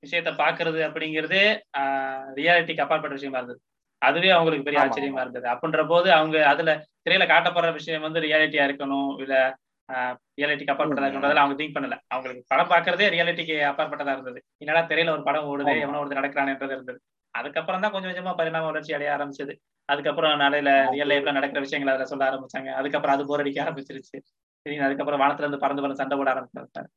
விஷயத்த 0.05 0.31
பாக்குறது 0.43 0.81
அப்படிங்கிறதே 0.89 1.45
ரியாலிட்டிக்கு 2.39 2.85
அப்பாற்பட்ட 2.85 3.17
விஷயமா 3.17 3.39
இருந்தது. 3.39 3.61
அதுவே 4.03 4.31
அவங்களுக்கு 4.31 4.65
பெரிய 4.65 4.83
ஆச்சரியமா 4.83 5.21
இருந்தது. 5.21 5.47
அப்படின்ற 5.49 5.87
போது 5.87 6.09
அவங்க 6.13 6.37
அதுல 6.47 6.73
திரையில 7.05 7.25
காட்டப்படுற 7.27 7.71
விஷயம் 7.73 8.03
வந்து 8.03 8.21
ரியாலிட்டியா 8.21 8.65
இருக்கணும் 8.69 9.11
இல்ல 9.19 9.35
ரியாலிட்டிக்கு 10.39 10.73
அப்பாற்பட்டதா 10.73 11.07
ம். 11.07 11.11
இருக்கணும் 11.11 11.43
அவங்க 11.43 11.57
திங்க் 11.61 11.77
பண்ணல. 11.77 11.97
அவங்களுக்கு 12.09 12.43
படம் 12.49 12.71
பார்க்கறதே 12.71 13.09
ரியாலிட்டிக்கு 13.09 13.57
அப்பாற்பட்டதா 13.71 14.13
இருந்தது. 14.13 14.41
என்னடா 14.59 14.83
திரையில 14.83 15.11
ஒரு 15.11 15.23
படம் 15.23 15.49
ஓடுது. 15.49 15.75
எவனோ 15.81 16.01
ஒருத்தர் 16.01 16.21
நடக்கிறான்ன்றது 16.23 16.75
இருந்தது. 16.75 16.99
அதுக்கப்புறம் 17.35 17.81
தான் 17.81 17.93
கொஞ்சம் 17.93 18.11
கொஞ்சமா 18.11 18.35
பரிணாம 18.35 18.67
வளர்ச்சி 18.67 18.95
அடைய 18.95 19.11
ஆரம்பிச்சது. 19.17 19.55
அதுக்கப்புறம் 19.89 20.41
நடையில 20.41 20.71
ரியல் 20.91 21.11
லைஃப்ல 21.11 21.33
நடக்கிற 21.33 21.61
விஷயங்களை 21.61 21.93
அதுல 21.93 22.07
சொல்ல 22.07 22.25
ஆரம்பிச்சாங்க. 22.31 22.71
அதுக்கப்புறம் 22.75 23.15
அது 23.17 23.27
போர் 23.27 23.41
அடிக்க 23.41 23.65
ஆரம்பிச்சிருச்சு. 23.65 24.17
சரி 24.67 24.77
அதுக்கப்புறம் 24.79 25.21
வானத்துல 25.21 25.47
இருந்து 25.47 25.59
பறந்து 25.59 25.83
பறந்து 25.83 26.03
சண்டை 26.03 26.17
போட 26.17 26.31
ஆரம்பிச்சாங்க. 26.35 26.89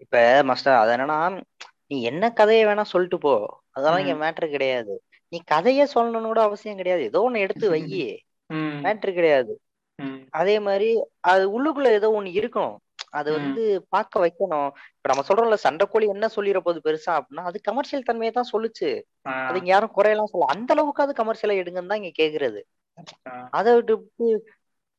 இப்ப 0.00 0.18
மாஸ்டர் 0.42 0.74
அது 0.74 0.92
என்னன்னா 0.92 1.18
நீ 1.86 2.02
என்ன 2.02 2.24
கதையை 2.30 2.64
வேணா 2.66 2.82
சொல்லிட்டு 2.86 3.18
போ. 3.18 3.32
அதெல்லாம். 3.70 4.00
இங்க 4.00 4.14
மேட்ரு 4.16 4.46
கிடையாது. 4.50 4.94
நீ 5.32 5.38
கதையே 5.50 5.84
சொல்லணும்னு 5.92 6.30
கூட 6.32 6.42
அவசியம் 6.48 6.80
கிடையாது. 6.80 7.02
ஏதோ 7.10 7.20
ஒண்ணு 7.26 7.44
எடுத்து 7.44 7.66
வை 7.72 7.82
மேட்ரு 8.84 9.12
கிடையாது. 9.12 9.52
அதே 10.32 10.56
மாதிரி 10.66 10.88
அது 11.30 11.44
உள்ளுக்குள்ள 11.56 11.88
ஏதோ 11.98 12.08
ஒண்ணு 12.16 12.30
இருக்கணும் 12.40 12.76
அது. 13.12 13.28
வந்து 13.38 13.62
பார்க்க 13.94 14.22
வைக்கணும். 14.24 14.68
இப்ப 14.96 15.08
நம்ம 15.10 15.24
சொல்றோம்ல 15.28 15.58
சண்டைக்கோழி 15.64 16.06
என்ன 16.14 16.26
சொல்லிட 16.36 16.58
போகுது 16.60 16.80
பெருசா 16.82 17.12
அப்படின்னா 17.18 17.44
அது 17.50 17.58
கமர்ஷியல் 17.68 18.08
தன்மையை 18.08 18.32
தான் 18.32 18.52
சொல்லுச்சு. 18.52 18.90
அது 19.48 19.58
இங்க 19.60 19.70
யாரும் 19.70 19.96
குறையெல்லாம் 19.96 20.32
சொல்ல 20.32 20.52
அந்த 20.54 20.70
அளவுக்கு 20.76 21.04
அது 21.04 21.14
கமர்ஷியலா 21.20 21.60
எடுங்கன்னு 21.62 21.92
தான் 21.92 22.02
இங்க 22.02 22.12
கேக்குறது. 22.20 22.60
அதை 23.52 23.70
விட்டு 23.76 23.94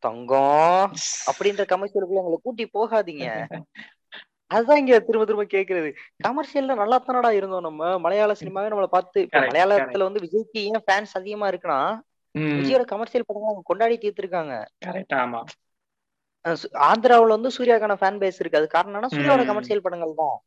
தங்கம் 0.03 0.91
அப்படின்ற 1.31 1.63
கமர்ஷியலுக்குள்ள 1.71 2.23
எங்களை 2.23 2.39
கூட்டி 2.41 2.65
போகாதீங்க. 2.73 3.25
அதுதான் 4.51 4.79
இங்க 4.81 4.95
திரும்ப 5.07 5.25
திரும்ப 5.25 5.45
கேக்குறது. 5.53 5.89
கமர்ஷியல்ல 6.27 6.75
நல்லா 6.81 6.97
தானடா 7.05 7.31
இருந்தோம் 7.39 7.67
நம்ம. 7.67 7.91
மலையாள 8.05 8.31
சினிமாவே 8.41 8.71
நம்மள 8.71 8.87
பார்த்து 8.95 9.19
மலையாளத்துல 9.45 10.07
வந்து 10.07 10.23
விஜய்க்கு 10.25 10.61
ஏன் 10.69 10.83
ஃபேன்ஸ் 10.87 11.13
அதிகமா 11.19 11.47
இருக்குன்னா 11.51 11.79
விஜயோட 12.55 12.83
கமர்ஷியல் 12.91 13.25
படங்கள் 13.27 13.51
அவங்க 13.51 13.65
கொண்டாடி 13.69 13.95
தீர்த்திருக்காங்க. 14.03 14.53
ஆந்திராவுல 16.89 17.35
வந்து 17.37 17.49
சூர்யாக்கான 17.57 17.97
ஃபேன் 18.01 18.19
பேஸ் 18.21 18.39
இருக்கு. 18.41 18.59
அது 18.59 18.67
காரணம் 18.75 18.93
என்னன்னா 18.93 19.13
சூர்யாவோட. 19.15 19.43
கமர்ஷியல் 19.51 19.85
படங்கள் 19.85 20.19
தான். 20.21 20.37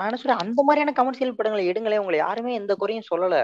என்ன 0.00 0.18
சொல்றேன் 0.20 0.42
அந்த 0.44 0.60
மாதிரியான 0.68 0.94
கமர்ஷியல் 1.00 1.36
படங்களை 1.38 1.64
எடுங்களே 1.70 2.00
உங்களை 2.02 2.18
யாருமே 2.24 2.54
எந்த 2.60 2.72
குறையும் 2.82 3.08
சொல்லல. 3.10 3.36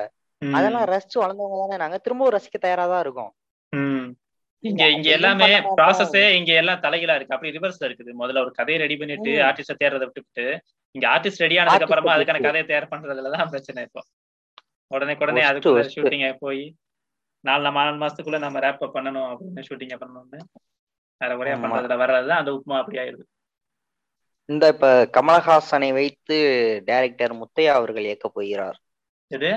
அதெல்லாம் 0.43 0.89
ரசிச்சு 0.93 1.19
வளர்ந்தவங்க 1.23 1.59
தானே 1.63 1.77
நாங்க. 1.83 1.99
திரும்பவும் 2.05 2.35
ரசிக்க 2.37 2.59
தயாரா 2.67 2.87
தான் 2.93 3.03
இருக்கோம். 3.07 3.33
இங்க 4.65 4.83
இங்க 4.95 5.09
எல்லாமே. 5.17 5.49
ப்ராசஸே 5.77 6.25
இங்க 6.39 6.51
எல்லாம் 6.61 6.83
தலைகளா 6.83 7.15
இருக்கு 7.17 7.35
அப்படி 7.37 7.53
ரிவர்ஸ்ல 7.57 7.89
இருக்குது 7.89 8.13
முதல்ல 8.21 8.43
ஒரு 8.45 8.53
கதையை 8.59 8.79
ரெடி 8.83 8.97
பண்ணிட்டு. 9.01 9.33
ஆர்டிஸ்ட 9.47 9.77
தேர்றதை 9.81 10.07
விட்டுட்டு 10.09 10.45
இங்க 10.95 11.07
ஆர்டிஸ்ட் 11.13 11.43
ரெடி 11.45 11.57
ஆனதுக்கு 11.61 11.87
அப்புறமா 11.87 12.15
அதுக்கான. 12.17 12.43
கதையை 12.47 12.65
தயார் 12.67 12.93
பண்றதுலதான் 12.93 13.51
பிரச்சனை 13.53 13.85
இப்போ 13.89 14.03
உடனே 14.91 15.15
உடனே 15.23 15.43
worst. 15.71 15.93
ஷூட்டிங்க 15.95 16.29
போய் 16.41 16.63
நாலு 17.45 17.71
நாலு 17.71 17.99
மாசத்துக்குள்ள 18.01 18.39
நம்ம 18.41 18.61
ரேப் 18.65 18.83
பண்ணணும் 18.97 19.29
அப்படின்னு 19.31 19.63
ஷூட்டிங்க 19.69 19.97
பண்ணணும்னு 20.01 20.41
வேற 21.21 21.31
ஒரே. 21.41 21.53
பண்றதுல 21.63 21.97
வர்றதுதான் 22.03 22.41
அந்த 22.43 22.53
உப்புமா 22.57 22.79
அப்படி 22.81 22.99
ஆயிருது 23.03 23.25
இந்த 24.49 24.65
இப்ப 24.73 24.87
கமலஹாசனை 25.15 25.91
வைத்து 25.97 26.37
டைரக்டர் 26.89 27.35
முத்தையா 27.41 27.73
அவர்கள் 27.79 28.09
இயக்க 28.09 28.29
போகிறார் 28.31 28.79
இது 29.31 29.51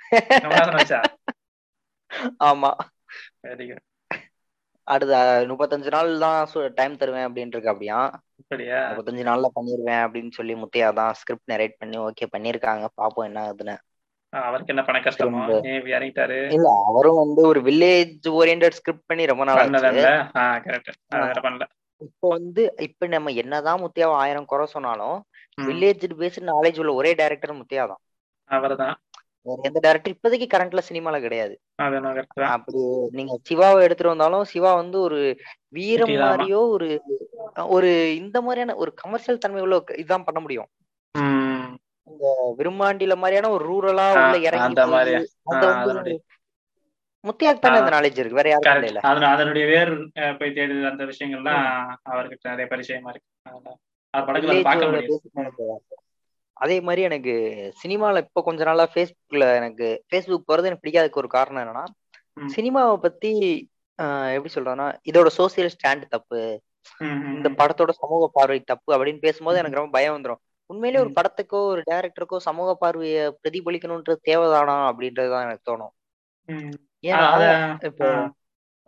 ஆமா 2.48 2.70
அடுத்த 4.86 5.44
முப்பத்தஞ்சு 5.48 5.90
நாள் 5.90 6.18
தான் 6.18 6.46
டைம் 6.74 6.96
தருவேன் 6.96 7.28
அப்படின்னு 7.28 7.46
இருக்கு 7.46 7.68
அப்படியா? 7.68 8.22
முப்பத்தஞ்சு 8.90 9.28
நாள்ல 9.28 9.48
பண்ணிருவேன் 9.54 10.06
அப்படின்னு 10.06 10.30
சொல்லி 10.30 10.54
முத்தையா 10.54 10.92
தான் 10.92 11.12
ஸ்கிரிப்ட் 11.12 11.52
நரேட் 11.52 11.74
பண்ணி 11.78 11.98
ஓகே 11.98 12.26
பண்ணிருக்காங்க. 12.32 12.88
பாப்போம் 13.02 13.24
என்ன 13.24 13.44
ஆகுதுன்னு. 13.44 13.76
அவருக்கு 14.32 14.66
என்ன 14.66 14.84
பண 14.84 15.00
கஷ்டமோ? 15.00 15.62
இறங்கிட்டாரு? 15.94 16.52
இல்ல 16.52 16.68
அவரும் 16.86 17.14
வந்து 17.14 17.46
ஒரு 17.46 17.60
வில்லேஜ் 17.60 18.40
ஓரியன்ட் 18.40 18.70
ஸ்கிரிப்ட் 18.70 19.06
பண்ணி 19.06 19.26
ரொம்ப 19.26 19.44
நாள் 19.44 19.60
பண்ணல. 19.60 20.26
இப்போ 22.00 22.28
வந்து 22.28 22.74
இப்ப 22.78 23.06
நம்ம 23.06 23.30
என்னதான் 23.30 23.80
முத்தியாவை 23.80 24.14
ஆயிரம் 24.14 24.44
குறை 24.44 24.66
சொன்னாலும் 24.66 25.24
வில்லேஜ் 25.58 26.20
பேஸ்ட் 26.20 26.52
நாலேஜ் 26.52 26.78
உள்ள 26.78 26.92
ஒரே 26.92 27.14
டைரக்டர் 27.14 27.52
முத்தியா 27.52 27.86
தான். 27.86 28.00
அவர்தான். 28.50 28.96
வேற 29.44 29.60
எந்த 29.62 29.80
டைரக்டர் 29.80 30.14
இப்போதைக்கு 30.14 30.46
கரண்ட்ல 30.54 30.78
சினிமால 30.88 31.20
கிடையாது. 31.20 31.60
அப்படி 32.46 32.78
நீங்க 33.10 33.38
சிவாவை 33.50 33.82
எடுத்துட்டு 33.82 34.16
வந்தாலும் 34.16 34.44
சிவா 34.44 34.74
வந்து 34.74 35.00
ஒரு 35.00 35.36
வீரம். 35.68 36.08
மாதிரியோ 36.08 36.68
ஒரு 36.68 37.02
ஒரு 37.56 38.16
இந்த 38.16 38.40
மாதிரியான 38.40 38.74
ஒரு 38.74 38.94
கமர்ஷியல் 38.94 39.38
தன்மை 39.38 39.62
உள்ள 39.62 39.84
இதான் 39.92 40.22
பண்ண 40.24 40.40
முடியும். 40.40 40.66
ம், 41.18 41.76
விரும்மாண்டில 42.58 43.16
மாதிரியான 43.16 43.50
ஒரு 43.50 43.64
ரூரலா 43.64 44.12
உள்ள 44.24 44.38
இறங்கி 44.38 44.74
முத்தியாக்கு 47.28 47.58
தானே. 47.58 47.78
அந்த 47.78 48.00
நாலேஜ் 48.00 48.18
இருக்கு. 48.18 48.34
வேற 48.34 48.58
correct. 48.66 48.82
இல்ல 48.82 49.00
அதனு- 49.02 49.32
அதனுடைய 49.32 49.66
வேர் 49.66 50.10
போய் 50.38 50.50
தேடுது 50.50 50.90
அந்த 50.90 51.04
விஷயங்கள்லாம் 51.04 51.94
அவர்கிட்ட 52.10 52.56
நிறைய 52.56 52.66
பரிச்சயமா 52.70 53.08
இருக்கு. 53.08 53.22
அதை 56.56 56.76
மாதிரி 56.80 57.02
எனக்கு 57.02 57.32
சினிமால 57.82 58.18
இப்ப 58.18 58.42
கொஞ்ச 58.42 58.64
நாளா 58.64 58.84
ஃபேஸ்புக்ல 58.92 59.46
எனக்கு 59.56 59.86
ஃபேஸ்புக் 60.08 60.48
போறது 60.48 60.68
எனக்கு 60.68 60.84
பிடிக்காததுக்கு 60.84 61.22
ஒரு 61.22 61.28
காரணம் 61.28 61.62
என்னன்னா. 61.62 61.84
சினிமாவை 62.54 62.96
பத்தி 62.98 63.30
எப்படி 64.34 64.52
சொல்றேன்னா 64.54 64.86
இதோட 65.10 65.28
சோசியல் 65.36 65.74
ஸ்டாண்ட் 65.74 66.04
தப்பு 66.08 66.38
இந்த. 67.30 67.48
படத்தோட 67.58 67.92
சமூக 67.94 68.24
பார்வை 68.32 68.60
தப்பு 68.62 68.90
அப்படின்னு 68.94 69.18
பேசும்போது 69.18 69.58
எனக்கு 69.58 69.78
ரொம்ப 69.78 69.92
பயம் 69.92 70.16
வந்துரும் 70.16 70.40
உண்மையிலேயே 70.70 71.02
ஒரு. 71.04 71.12
படத்துக்கோ 71.12 71.58
ஒரு 71.66 71.82
டைரக்டருக்கோ 71.90 72.36
சமூக 72.42 72.74
பார்வையை 72.74 73.24
பிரதிபலிக்கணும்ன்றது 73.42 74.24
தேவைதானா 74.26 74.76
அப்படின்றதுதான் 74.90 75.46
எனக்கு 75.46 75.68
தோணும் 75.70 75.92
இப்போ. 77.88 78.08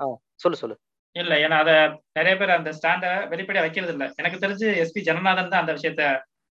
ஆ, 0.00 0.06
சொல்லு 0.34 0.56
சொல்லு 0.56 0.76
இல்ல 1.16 1.34
ஏன்னா 1.38 1.58
அத 1.58 1.72
நிறைய 2.12 2.34
பேர் 2.36 2.50
அந்த 2.50 2.70
ஸ்டாண்ட 2.72 3.06
வெளிப்படையா 3.30 3.60
வைக்கிறது 3.60 3.92
இல்ல 3.92 4.06
எனக்கு 4.16 4.38
தெரிஞ்சு 4.38 4.66
எஸ்பி 4.82 5.02
ஜனநாதன் 5.02 5.48
தான் 5.48 5.62
அந்த 5.62 5.72
விஷயத்த 5.72 6.02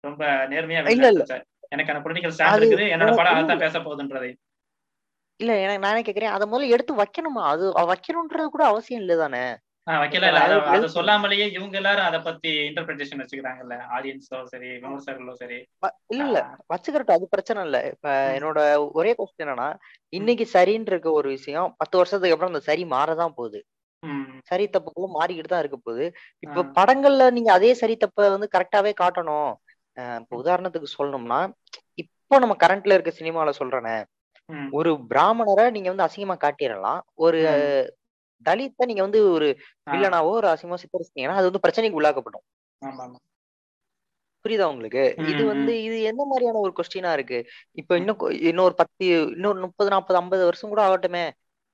ரொம்ப 0.04 0.22
நேர்மையா 0.50 0.82
இல்ல, 0.88 1.06
இல்ல. 1.08 1.22
வெளிப்படுத்தாரு. 1.22 1.44
எனக்கான 1.72 2.02
பொலிட்டிக்கல் 2.04 2.34
ஸ்டாண்ட் 2.36 2.60
இருக்குது. 2.60 2.84
என்னோட 2.94 3.10
படம் 3.18 3.34
இல்ல, 3.34 3.44
அதான் 3.44 3.64
பேச 3.64 3.76
போகுதுன்றதை. 3.80 4.30
இல்ல 5.40 5.52
எனக்கு 5.58 5.84
நானே 5.84 6.00
கேக்குறேன். 6.02 6.34
அதை 6.36 6.46
முதல்ல 6.48 6.74
எடுத்து 6.74 6.92
வைக்கணுமா? 7.00 7.44
அது 7.52 7.64
வைக்கணும்ன்றது 7.90 8.48
கூட 8.50 8.64
அவசியம் 8.70 9.02
இல்லதானே 9.02 9.44
ஆஹ் 9.86 10.00
வைக்கல 10.00 10.26
இல்ல. 10.30 10.40
அது 10.72 10.86
சொல்லாமலேயே 10.94 11.46
இவங்க 11.54 11.76
எல்லாரும் 11.80 12.08
அத 12.08 12.18
பத்தி 12.22 12.50
இன்டர்பிரேஷன் 12.68 13.22
வச்சுக்கிறாங்கல்ல. 13.22 13.76
ஆடியன்ஸோ 13.94 14.38
சரி 14.50 14.68
விமர்சகர்களோ 14.76 15.34
சரி. 15.40 15.58
இல்ல 16.12 16.22
இல்ல. 16.26 16.38
வச்சுக்கிறட்டும். 16.70 17.16
அது 17.16 17.26
பிரச்சனை 17.34 17.60
இல்ல. 17.66 17.78
இப்ப. 17.92 18.06
என்னோட 18.36 18.58
ஒரே 18.98 19.12
கொஸ்டின் 19.18 19.44
என்னன்னா 19.44 19.68
இன்னைக்கு 20.12 20.46
சரின்னு 20.54 20.90
இருக்க 20.92 21.10
ஒரு 21.20 21.28
விஷயம் 21.36 21.68
பத்து 21.80 21.96
வருஷத்துக்கு 22.00 22.34
அப்புறம் 22.34 22.52
அந்த 22.52 22.62
சரி 22.68 22.84
மாறதான் 22.92 23.36
போகுது. 23.38 23.60
சரி 24.50 24.64
தப்புக்குள்ள 24.74 25.08
மாறிக்கிட்டு 25.14 25.50
தான் 25.50 25.62
இருக்க 25.62 25.78
போகுது. 25.80 26.06
இப்ப. 26.42 26.64
படங்கள்ல 26.76 27.24
நீங்க 27.36 27.50
அதே 27.54 27.70
சரி 27.80 27.94
தப்ப 27.98 28.28
வந்து 28.34 28.48
கரெக்டாவே 28.54 28.92
காட்டணும். 29.02 29.50
இப்ப 30.20 30.34
உதாரணத்துக்கு 30.36 30.88
சொல்லணும்னா 30.96 31.40
இப்போ 31.98 32.38
நம்ம 32.38 32.56
கரண்ட்ல 32.60 32.96
இருக்க 32.96 33.12
சினிமால 33.16 33.52
சொல்றேனே 33.58 33.96
ஒரு 34.72 34.90
பிராமணரை 35.10 35.66
நீங்க 35.70 35.88
வந்து 35.92 36.06
அசிங்கமா 36.06 36.36
காட்டிடலாம். 36.40 37.00
ஒரு. 37.18 37.40
தலித்தை 38.46 38.84
நீங்க 38.86 39.02
வந்து 39.02 39.20
ஒரு 39.30 39.48
வில்லனாவோ 39.86 40.32
ஒரு 40.36 40.48
அசிங்கமா 40.50 40.80
சித்தரிச்சிட்டீங்கன்னா 40.82 41.38
அது 41.38 41.48
வந்து 41.48 41.64
பிரச்சனைக்கு 41.64 41.98
உள்ளாக்கப்படும். 42.00 42.44
புரியுதா 44.44 44.66
உங்களுக்கு? 44.70 45.02
இது 45.30 45.42
வந்து 45.50 45.72
இது 45.86 45.96
எந்த 46.10 46.22
மாதிரியான 46.26 46.60
ஒரு 46.60 46.72
கொஸ்டினா 46.76 47.10
இருக்கு? 47.12 47.38
இப்ப 47.78 47.98
இன்னும் 47.98 48.20
இன்னொரு 48.50 48.74
பத்து 48.74 49.04
இன்னொரு 49.34 49.58
முப்பது 49.64 49.90
நாற்பது 49.90 50.18
ஐம்பது 50.18 50.42
வருஷம் 50.44 50.72
கூட 50.72 50.82
ஆகட்டுமே. 50.86 51.24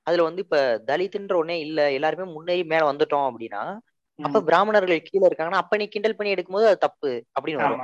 அதுல 0.07 0.23
வந்து 0.23 0.43
இப்ப 0.45 0.57
தலித்துன்ற 0.87 1.35
ஒன்னே 1.41 1.57
இல்ல. 1.65 1.79
எல்லாருமே 1.97 2.25
முன்னேறி 2.33 2.63
மேல 2.67 2.83
வந்துட்டோம் 2.91 3.27
அப்படின்னா 3.29 3.63
அப்ப 4.19 4.41
பிராமணர்கள் 4.47 5.05
கீழே 5.07 5.25
இருக்காங்கன்னா 5.29 5.61
அப்ப 5.63 5.77
நீ 5.77 5.85
கிண்டல் 5.89 6.17
பண்ணி 6.17 6.33
எடுக்கும்போது 6.35 6.67
அது 6.69 6.79
தப்பு 6.85 7.09
அப்படின்னு 7.35 7.61
வரும். 7.61 7.83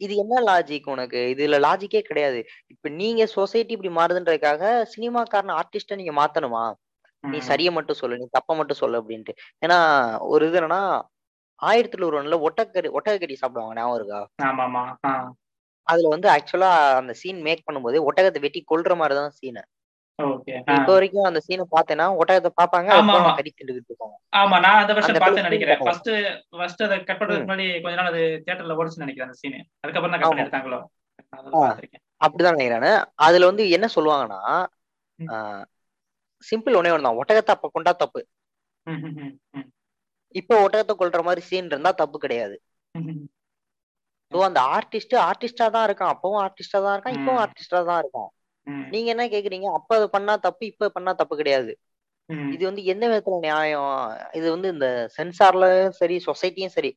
இது 0.00 0.14
என்ன 0.16 0.34
லாஜிக் 0.46 0.88
உனக்கு? 0.92 1.20
இதுல 1.32 1.58
லாஜிக்கே 1.64 2.00
கிடையாது. 2.02 2.40
இப்ப 2.72 2.88
நீங்க 2.98 3.22
சொசைட்டி 3.34 3.72
இப்படி 3.72 3.92
மாறுதுன்றதுக்காக 3.96 4.62
சினிமாக்காரன 4.92 5.54
ஆர்டிஸ்ட 5.60 5.96
நீங்க 5.96 6.14
மாத்தணுமா? 6.16 6.64
நீ. 7.24 7.38
சரியை 7.48 7.70
மட்டும் 7.76 8.00
சொல்லு 8.00 8.18
நீ 8.18 8.26
தப்ப 8.30 8.56
மட்டும் 8.56 8.80
சொல்லு 8.82 9.00
அப்படின்ட்டு. 9.00 9.32
ஏன்னா 9.62 9.78
ஒரு 10.28 10.44
இது 10.48 10.58
என்னன்னா 10.60 10.82
ஆயிரத்துல 11.60 12.06
ஒருவன்ல 12.08 12.36
ஒட்டக்கறி 12.46 12.88
ஒட்டகக்கறி 12.96 13.36
சாப்பிடுவாங்க 13.36 13.78
ஞாபகம் 13.78 13.98
இருக்கா? 13.98 14.20
அதுல 15.86 16.08
வந்து 16.12 16.28
ஆக்சுவலா 16.32 16.70
அந்த 17.00 17.12
சீன் 17.20 17.40
மேக் 17.42 17.66
பண்ணும்போது 17.66 17.98
ஒட்டகத்தை 18.08 18.40
வெட்டி 18.44 18.60
கொல்ற 18.66 18.94
மாதிரிதான் 18.96 19.34
சீன் 19.36 19.60
இப்ப 20.18 20.90
வரைக்கும் 20.94 21.26
அந்த 21.28 21.40
சீனை 21.46 21.64
பார்த்தேன்னா 21.72 22.06
ஒட்டகத்தை 22.20 22.50
பாப்பாங்க 22.60 22.90
ஆமா, 24.40 24.56
நான் 24.64 24.80
அந்த 24.82 24.92
வருஷம் 24.96 25.18
பார்த்து 25.22 25.46
நினைக்கிறேன். 25.48 25.80
ஃபர்ஸ்ட் 25.82 26.10
ஃபர்ஸ்ட் 26.56 26.84
அதை 26.86 26.96
கட் 27.08 27.20
பண்றதுக்கு 27.20 27.46
முன்னாடி 27.46 27.66
கொஞ்ச 27.84 27.96
நாள் 28.00 28.10
அது 28.12 28.22
தியேட்டர்ல 28.44 28.76
ஓடிச்சு 28.80 29.02
நினைக்கிறேன் 29.04 29.28
அந்த 29.28 29.38
சீன் 29.42 29.58
அதுக்கப்புறம் 29.82 30.14
தான் 30.14 30.22
கட். 30.22 30.30
பண்ணி 30.30 30.44
எடுத்தாங்களோ 30.44 30.80
அப்படிதான் 32.20 32.56
நினைக்கிறேன் 32.56 32.98
அதுல 33.26 33.48
வந்து 33.50 33.64
என்ன 33.76 33.86
சொல்லுவாங்கன்னா. 33.96 34.40
சிம்பிள் 36.44 36.78
ஒன்னே 36.78 36.94
ஒண்ணு 36.94 37.08
தான் 37.08 37.20
ஒட்டகத்தை 37.20 37.52
அப்ப 37.56 37.68
கொண்டா 37.74 37.92
தப்பு. 38.02 38.20
இப்ப 40.34 40.54
ஒட்டகத்தை 40.64 40.94
கொல்ற 41.00 41.20
மாதிரி 41.28 41.42
சீன் 41.48 41.70
இருந்தா 41.72 41.92
தப்பு 42.00 42.16
கிடையாது. 42.24 42.56
ஸோ 44.32 44.38
அந்த 44.48 44.60
ஆர்டிஸ்ட் 44.76 45.14
ஆர்டிஸ்டா 45.28 45.66
தான் 45.76 45.86
இருக்கான். 45.88 46.12
அப்பவும் 46.14 46.40
ஆர்டிஸ்டா 46.44 46.78
தான் 46.86 46.94
இருக்கான் 46.96 47.16
இப்பவும். 47.18 47.40
ஆர்டிஸ்டா 47.44 47.80
தான் 47.90 48.00
இருக்கான். 48.02 48.30
நீங்க 48.92 49.08
என்ன 49.10 49.24
கேக்குறீங்க? 49.28 49.68
அப்ப 49.78 49.90
அது 49.98 50.06
பண்ணா 50.10 50.34
தப்பு 50.44 50.64
இப்ப 50.66 50.90
பண்ணா 50.90 51.12
தப்பு 51.14 51.34
கிடையாது. 51.36 51.72
இது 52.52 52.62
வந்து 52.68 52.82
எந்த 52.92 53.04
விதத்துல 53.08 53.38
நியாயம்? 53.42 53.90
இது 54.38 54.46
வந்து 54.50 54.68
இந்த 54.74 54.86
சென்சார்ல 55.16 55.66
சரி 55.98 56.16
சொசைட்டியும் 56.26 56.74
சரி 56.76 56.90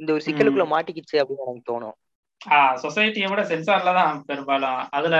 இந்த 0.00 0.10
ஒரு 0.14 0.22
சிக்கலுக்குள்ள 0.26 0.66
மாட்டிக்கிச்சு 0.70 1.16
அப்படின்னு 1.20 1.46
எனக்கு 1.46 1.68
தோணும். 1.70 1.96
ஆ 2.50 2.58
சொசைட்டியை 2.82 3.28
விட 3.30 3.42
சென்சார்ல 3.50 3.92
தான் 3.98 4.16
பெரும்பாலும். 4.28 4.80
அதுல 4.96 5.16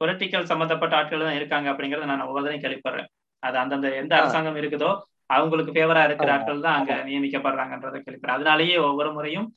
பொலிட்டிக்கல் 0.00 0.50
சம்பந்தப்பட்ட 0.50 0.94
ஆட்கள் 0.98 1.24
தான் 1.24 1.38
இருக்காங்க 1.38 1.68
அப்படிங்கறத 1.72 2.08
நான் 2.10 2.26
ஒவ்வொரு 2.26 2.58
கேள்விப்படுறேன். 2.64 3.08
அது 3.42 3.56
அந்தந்த 3.58 3.88
எந்த. 4.00 4.12
அரசாங்கம் 4.18 4.58
இருக்குதோ 4.60 4.90
அவங்களுக்கு 5.30 5.72
ஃபேவரா 5.74 6.02
இருக்கிற 6.08 6.30
ஆட்கள் 6.34 6.64
தான் 6.66 6.76
அங்க 6.78 6.92
நியமிக்கப்படுறாங்கன்றதை 7.08 7.98
கேள்விப்படுறேன். 7.98 8.36
அதனாலேயே 8.38 8.76
ஒவ்வொரு 8.86 9.10
முறையும் 9.16 9.48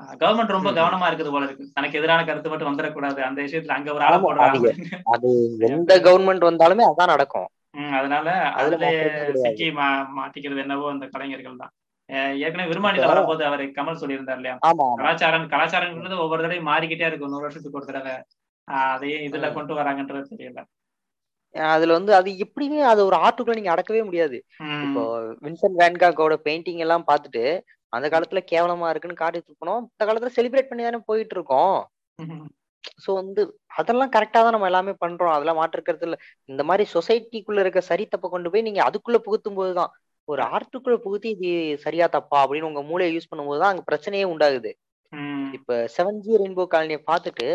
கவர்மெண்ட் 0.00 0.46
ரொம்ப. 0.46 0.70
கவனமா 0.70 1.10
இருக்குது 1.10 1.30
போல 1.30 1.44
இருக்கு. 1.44 1.70
தனக்கு 1.74 1.98
எதிரான 1.98 2.24
கருத்து 2.24 2.48
மட்டும் 2.48 2.78
வந்துடக்கூடாது. 2.78 3.20
அந்த 3.20 3.42
விஷயத்துல 3.42 3.68
அங்க 3.68 3.94
ஒரு 3.94 4.04
ஆளை 4.04 4.18
போடுறாங்க 4.18 5.00
அது 5.04 5.56
எந்த 5.58 6.00
கவர்மெண்ட் 6.00 6.46
வந்தாலுமே 6.48 6.84
அதான் 6.90 7.12
நடக்கும். 7.12 7.48
அதனால 7.92 8.30
அதுல. 8.30 8.84
சிக்கி 9.34 9.70
மா 9.70 10.10
மாட்டிக்கிறது 10.18 10.56
என்னவோ 10.56 10.90
அந்த 10.90 11.06
கலைஞர்கள் 11.06 11.56
தான். 11.56 11.70
ஏற்கனவே 12.38 12.68
இப்ப- 12.68 13.06
வரும்போது 13.06 13.44
அவர் 13.44 13.60
கமல் 13.60 14.00
சொல்லியிருந்தார் 14.00 14.34
இல்லையா? 14.34 14.58
கலாச்சாரம் 14.94 15.48
கலாச்சாரம்ன்றது 15.48 16.18
ஒவ்வொரு 16.18 16.42
தடவையும் 16.42 16.66
மாறிக்கிட்டே 16.66 17.06
இருக்கும். 17.06 17.28
நூறு 17.28 17.40
வருஷத்துக்கு 17.40 17.78
ஒரு 17.78 17.86
தடவை. 17.86 18.12
அதையே 18.64 19.28
இதுல. 19.28 19.52
கொண்டு 19.52 19.74
வராங்கன்றது 19.74 20.24
தெரியல. 20.36 20.62
அதுல 21.54 21.92
வந்து 21.92 22.14
அது 22.14 22.30
எப்படியுமே 22.30 22.80
அது 22.82 23.04
ஒரு 23.04 23.16
ஆர்ட்டுக்குள்ள 23.16 23.54
நீங்க 23.54 23.74
அடக்கவே 23.74 24.04
முடியாது. 24.04 24.44
இப்போ 24.82 25.22
வின்சென்ட் 25.42 25.78
வேன்காக்கோட 25.78 26.36
பெயிண்டிங் 26.44 26.76
எல்லாம் 26.76 27.04
பார்த்துட்டு 27.06 27.60
அந்த 27.96 28.06
காலத்துல 28.12 28.40
கேவலமா 28.52 28.88
இருக்குன்னு 28.92 29.22
காட்டிட்டு 29.22 29.50
இருக்கணும் 29.50 29.82
இந்த 29.86 30.04
காலத்துல 30.08 30.32
செலிப்ரேட் 30.36 30.70
பண்ணி 30.70 30.84
தானே 30.84 31.00
போயிட்டு 31.08 31.36
இருக்கோம் 31.38 31.76
சோ 32.98 33.10
வந்து 33.18 33.42
அதெல்லாம் 33.78 34.12
கரெக்டா 34.12 34.40
தான் 34.42 34.54
நம்ம 34.54 34.68
எல்லாமே 34.70 34.92
பண்றோம். 35.00 35.34
அதெல்லாம் 35.36 35.58
மாற்றுக்கிறது 35.60 36.04
இல்ல. 36.08 36.16
இந்த 36.48 36.62
மாதிரி 36.68 36.84
சொசைட்டிக்குள்ள 36.92 37.62
இருக்க 37.64 37.80
சரி 37.88 38.04
தப்ப 38.06 38.28
கொண்டு 38.28 38.50
போய் 38.52 38.66
நீங்க 38.68 38.80
அதுக்குள்ள 38.86 39.18
புகுத்தும் 39.26 39.58
போதுதான் 39.58 39.90
ஒரு 40.28 40.42
ஆர்ட்டுக்குள்ள 40.50 40.96
புகுத்தி 41.02 41.28
இது 41.36 41.50
சரியா 41.84 42.06
தப்பா 42.14 42.38
அப்படின்னு 42.42 42.70
உங்க 42.70 42.82
மூளையை 42.88 43.10
யூஸ் 43.14 43.30
பண்ணும்போது 43.30 43.60
தான் 43.62 43.72
அங்க 43.72 43.84
பிரச்சனையே 43.88 44.24
உண்டாகுது. 44.30 44.70
இப்ப 45.58 45.76
செவன் 45.94 46.22
ஜி 46.24 46.40
ரெயின்போ 46.40 46.64
காலனியை 46.68 47.00
பார்த்துட்டு 47.10 47.48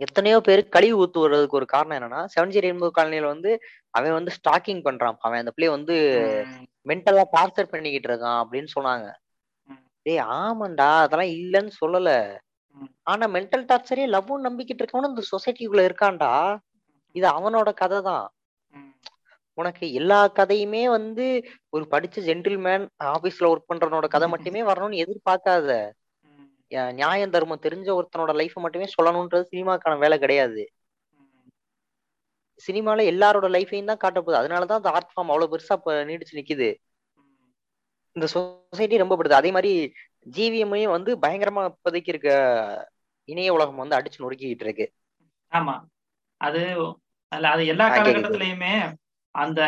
எத்தனையோ 0.00 0.38
பேர் 0.46 0.62
கழிவு 0.68 0.96
ஊத்து 1.02 1.18
வர்றதுக்கு 1.22 1.58
ஒரு 1.58 1.66
காரணம் 1.72 1.96
என்னன்னா 1.98 2.20
செவன் 2.32 2.52
ஜி 2.54 2.62
ரெயின்போ 2.64 2.88
காலனியில 2.96 3.26
வந்து 3.32 3.50
அவன் 3.94 4.16
வந்து 4.18 4.32
ஸ்டாக்கிங் 4.38 4.82
பண்றான். 4.86 5.16
அவன் 5.26 5.40
அந்த 5.42 5.52
பிள்ளை 5.56 5.68
வந்து 5.76 5.96
மென்டலா 6.88 7.24
டார்ச்சர் 7.36 7.72
பண்ணிக்கிட்டு 7.72 8.08
இருக்கான் 8.10 8.40
அப்படின்னு 8.42 8.70
சொன்னாங்க. 8.76 9.06
டேய் 10.06 10.24
ஆமாண்டா 10.38 10.88
அதெல்லாம் 11.04 11.32
இல்லைன்னு 11.36 11.72
சொல்லல. 11.82 12.10
ஆனா 13.02 13.24
மென்டல் 13.34 13.66
டார்ச்சரே 13.70 14.04
லவ்வும் 14.14 14.46
நம்பிக்கிட்டு 14.46 14.82
இருக்கவனும் 14.82 15.12
இந்த 15.12 15.24
சொசைட்டிக்குள்ள 15.32 15.82
இருக்கான்டா. 15.88 16.32
இது 17.14 17.26
அவனோட 17.38 17.70
கதை 17.82 17.98
தான் 18.10 18.26
உனக்கு 19.58 19.84
எல்லா 19.98 20.20
கதையுமே 20.38 20.84
வந்து 20.96 21.24
ஒரு 21.74 21.84
படிச்ச 21.90 22.22
ஜென்டில்மேன் 22.28 22.84
ஆபீஸ்ல 23.14 23.50
ஒர்க் 23.50 23.70
பண்றவனோட 23.72 24.06
கதை 24.14 24.28
மட்டுமே 24.32 24.62
வரணும்னு 24.70 25.02
எதிர்பார்க்காத. 25.04 25.68
நியாயம் 26.98 27.34
தர்மம் 27.34 27.64
தெரிஞ்ச 27.66 27.88
ஒருத்தனோட 27.98 28.32
லைஃப் 28.40 28.56
மட்டுமே 28.64 28.86
சொல்லணும்ன்றது 28.94 29.44
சினிமாக்கான 29.52 29.98
வேலை 30.04 30.16
கிடையாது. 30.18 30.62
சினிமால 32.62 33.04
எல்லாரோட 33.12 33.46
லைஃபையும் 33.54 33.84
தான் 33.84 33.96
காட்ட 33.96 34.18
போகுது. 34.20 34.40
அதனாலதான் 34.40 34.80
அந்த 34.80 34.90
ஆர்ட் 34.90 35.12
ஃபார்ம் 35.12 35.30
அவ்வளவு 35.30 35.52
பெருசா 35.52 35.76
நீடிச்சு 36.10 36.38
நிக்குது. 36.40 36.68
இந்த 38.16 38.26
சொசைட்டி 38.34 38.96
ரொம்ப 38.96 39.14
படுது 39.16 39.34
அதே 39.34 39.50
மாதிரி 39.50 39.72
ஜிவிஎம்மையும் 40.36 40.94
வந்து 40.96 41.10
பயங்கரமா 41.16 41.62
இப்போதைக்கு 41.70 42.08
இருக்க 42.08 42.30
இணைய 43.28 43.52
உலகம் 43.52 43.82
வந்து 43.82 43.96
அடிச்சு 43.98 44.22
நொறுக்கிட்டு 44.22 44.66
இருக்கு. 44.66 44.86
ஆமா. 45.52 45.74
அது 46.40 46.62
அல்ல 47.32 47.46
அது 47.48 47.62
எல்லா. 47.66 47.86
காலகட்டத்திலயுமே 47.90 48.74
அந்த. 49.34 49.60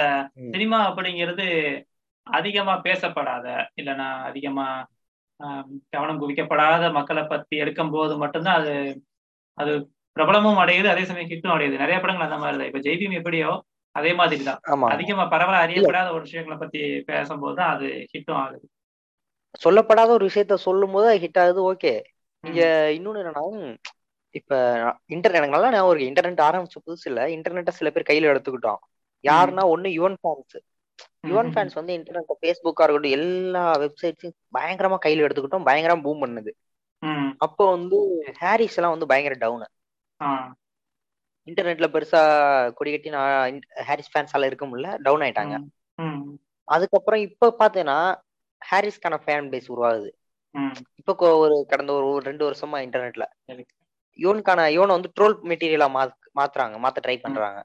சினிமா 0.52 0.78
அப்படிங்கிறது 0.88 1.46
அதிகமா 2.26 2.74
பேசப்படாத 2.78 3.46
இல்லைன்னா 3.76 4.08
அதிகமா 4.22 4.66
கவனம் 5.92 6.20
குவிக்கப்படாத 6.20 6.84
மக்களை 6.92 7.22
பத்தி 7.24 7.56
எடுக்கும் 7.56 7.90
போது 7.90 8.16
மட்டும்தான் 8.16 8.58
அது 8.60 8.74
அது 9.58 9.72
பிரபலமும் 10.16 10.60
அடையுது 10.62 10.88
அதே 10.92 11.02
சமயம் 11.04 11.30
ஹிட்டும் 11.32 11.54
அடையுது. 11.54 11.76
நிறைய 11.82 11.96
படங்கள் 12.00 12.26
அந்த 12.28 12.38
மாதிரி 12.42 12.58
தான். 12.58 12.70
இப்ப 12.70 12.80
ஜெய்பீம் 12.86 13.18
எப்படியோ 13.18 13.50
அதே 13.94 14.12
மாதிரி 14.14 14.44
தான். 14.44 14.60
அதிகமா 14.94 15.24
பரவலா 15.32 15.58
அறியப்படாத 15.66 16.08
ஒரு 16.12 16.24
விஷயங்களை 16.26 16.56
பத்தி 16.58 16.80
பேசும்போது 17.08 17.60
அது 17.66 17.86
ஹிட்டும் 18.12 18.40
ஆகுது. 18.42 18.66
சொல்லப்படாத 19.64 20.10
ஒரு 20.16 20.24
விஷயத்த 20.28 20.56
சொல்லும் 20.64 20.94
போது 20.94 21.10
ஹிட் 21.22 21.40
ஆகுது 21.42 21.60
ஓகே 21.70 21.92
இங்க 22.44 22.62
ம், 22.80 22.90
இன்னொன்னு 22.96 23.20
என்னன்னா 23.22 23.44
இப்ப 24.34 24.54
இன்டர்நெட் 25.10 25.38
எனக்கு 25.40 25.56
நல்லா 25.56 25.70
ஞாபகம் 25.70 25.92
இருக்கு. 25.92 26.08
இன்டர்நெட் 26.10 26.46
ஆரம்பிச்ச 26.46 26.78
புதுசு 26.84 27.06
இல்ல. 27.10 27.20
இன்டர்நெட்டை 27.36 27.72
சில 27.72 27.90
பேர் 27.90 28.10
கையில 28.10 28.30
எடுத்துக்கிட்டோம். 28.32 28.80
யாருன்னா 29.24 29.62
ஒண்ணு 29.74 29.88
யுவன் 29.96 30.18
ஃபேன்ஸ் 30.20 30.56
யுவன் 31.30 31.50
ஃபேன்ஸ் 31.52 31.78
வந்து 31.78 31.92
இன்டர்நெட் 31.98 32.40
ஃபேஸ்புக்கா 32.40 32.84
இருக்கட்டும் 32.84 33.16
எல்லா 33.18 33.62
வெப்சைட்ஸையும் 33.82 34.36
பயங்கரமா 34.56 34.98
கையில 35.04 35.24
எடுத்துக்கிட்டோம். 35.26 35.66
பயங்கரமா 35.68 36.04
பூம் 36.06 36.22
பண்ணுது. 36.24 36.52
அப்போ 37.44 37.64
வந்து 37.72 37.98
ஹாரிஸ் 38.42 38.76
எல்லாம் 38.78 38.94
வந்து 38.94 39.10
பயங்கர 39.10 39.36
டவுன் 39.38 39.64
இன்டர்நெட்ல 41.48 41.86
பெருசா 41.94 42.20
கொடி 42.78 42.90
கட்டி 42.92 43.10
நான் 43.16 43.58
ஹாரிஸ் 43.88 44.12
ஃபேன்ஸால 44.12 44.48
இருக்க 44.50 44.64
முடியல 44.66 44.90
டவுன் 45.06 45.24
ஆயிட்டாங்க. 45.26 45.56
அதுக்கப்புறம் 46.68 47.22
இப்ப 47.28 47.52
பாத்தீங்கன்னா 47.60 47.98
ஹாரிஸ்க்கான 48.62 49.16
ஃபேன் 49.24 49.50
பேஸ் 49.52 49.68
உருவாகுது. 49.74 50.08
இப்ப 51.00 51.14
ஒரு 51.42 51.56
கடந்த 51.72 51.92
ஒரு 51.98 52.08
ரெண்டு 52.28 52.44
வருஷமா 52.48 52.78
இன்டர்நெட்ல. 52.86 53.24
யோனுக்கான 54.18 54.60
யோனை 54.76 54.92
வந்து 54.98 55.10
ட்ரோல் 55.16 55.36
மெட்டீரியலா 55.50 55.88
மாத்துறாங்க 56.36 56.76
மாத்த 56.84 56.98
ட்ரை 57.04 57.16
பண்றாங்க. 57.18 57.58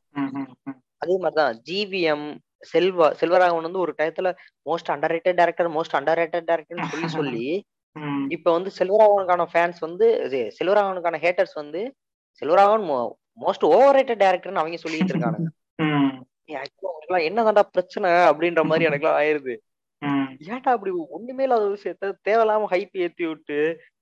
அதே 1.01 1.15
மாதிரிதான் 1.23 1.55
ஜிவிஎம் 1.67 2.27
செல்வா 2.71 3.05
செல்வராகவன் 3.19 3.67
வந்து 3.67 3.83
ஒரு 3.85 3.91
டயத்துல 3.99 4.29
most 4.65 4.91
underrated 5.13 5.39
director 5.39 5.69
most 5.77 5.95
underrated 6.21 6.49
டேரக்டர்னு 6.49 6.91
சொல்லி 6.91 7.09
சொல்லி 7.17 7.47
இப்ப 8.35 8.47
வந்து 8.51 8.69
செல்வராகவனுக்கான 8.77 9.45
ஃபேன்ஸ் 9.51 9.79
வந்து 9.79 10.05
செல்வராகவனுக்கான 10.57 11.17
ஹேட்டர்ஸ் 11.23 11.55
வந்து 11.55 11.81
செல்வராகவன் 12.41 12.85
மோஸ்ட் 13.39 13.65
ஓவர் 13.69 13.95
ரேட்டட் 13.97 14.21
டேரக்டர்னு 14.23 14.61
அவங்க 14.61 14.79
சொல்லிட்டு 14.83 15.13
இருக்கானுங்க. 15.13 15.49
என்னதான்டா 17.27 17.63
பிரச்சனை 17.71 18.09
அப்படின்ற 18.27 18.61
மாதிரி 18.63 18.87
எனக்குலாம் 18.87 19.17
ஆயிருது. 19.19 19.53
ம். 20.01 20.27
ஏன்டா 20.47 20.69
அப்படி 20.75 20.91
ஒண்ணுமே 21.15 21.43
இல்லாத 21.43 21.65
விஷயத்த 21.73 22.11
தேவையில்லாம 22.27 22.67
ஹைப் 22.71 22.95
ஏத்தி 23.03 23.23
விட்டு 23.25 23.57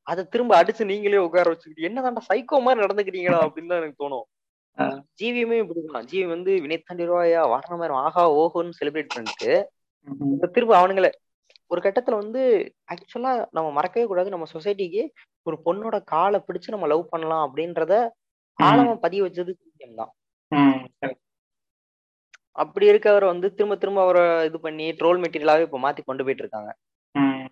அதை 0.08 0.22
திரும்ப 0.34 0.52
அடிச்சு 0.60 0.84
நீங்களே 0.92 1.20
உட்கார 1.26 1.48
வச்சுக்கிட்டு 1.50 1.88
என்னதான்டா 1.88 2.22
சைக்கோ 2.28 2.60
மாதிரி 2.66 2.84
நடந்துக்கிறீங்களா 2.84 3.40
அப்படின்னு 3.46 3.72
தான் 3.72 3.82
எனக்கு 3.82 4.02
தோணும். 4.04 4.26
ஜிவியுமே 5.20 5.58
இப்படிதான் 5.62 6.06
ஜிவி 6.10 6.28
வந்து 6.34 6.52
வினய் 6.64 6.84
தாண்டி 6.84 7.10
ரூபாயா 7.10 7.42
வாரண 7.54 7.74
மாதிரி 7.80 7.96
ஆஹா 8.02 8.24
ஓஹோன்னு 8.38 8.78
செலிப்ரேட் 8.80 9.16
பண்ணிட்டு 9.16 9.52
திரும்ப 10.56 10.74
அவனுங்களே 10.80 11.12
ஒரு 11.72 11.82
கட்டத்துல 11.82 12.20
வந்து 12.22 12.42
ஆக்சுவலா 12.92 13.34
நம்ம 13.52 13.68
மறக்கவே 13.72 14.06
கூடாது. 14.06 14.30
நம்ம 14.30 14.46
சொசைட்டிக்கு 14.54 15.04
ஒரு 15.46 15.58
பொண்ணோட 15.66 15.98
காலை 16.12 16.40
பிடிச்சு 16.42 16.74
நம்ம 16.76 16.88
லவ் 16.88 17.12
பண்ணலாம் 17.12 17.46
அப்படின்றத 17.48 17.94
ஆழமா 18.60 18.96
பதிய 18.96 19.24
வச்சது 19.24 19.52
தான். 19.96 20.12
ம், 20.52 20.88
சரி. 20.98 21.16
அப்படி 22.52 22.90
இருக்கவரை 22.90 23.26
வந்து 23.26 23.54
திரும்ப 23.54 23.76
திரும்ப 23.76 24.02
அவரை 24.02 24.46
இது 24.46 24.60
பண்ணி 24.60 24.92
ட்ரோல் 24.92 25.22
மெட்டீரியலாவே 25.22 25.62
இப்ப 25.62 25.80
மாத்தி 25.80 26.04
கொண்டு 26.04 26.24
போயிட்டு 26.24 26.44
இருக்காங்க. 26.44 26.72
ம், 27.16 27.48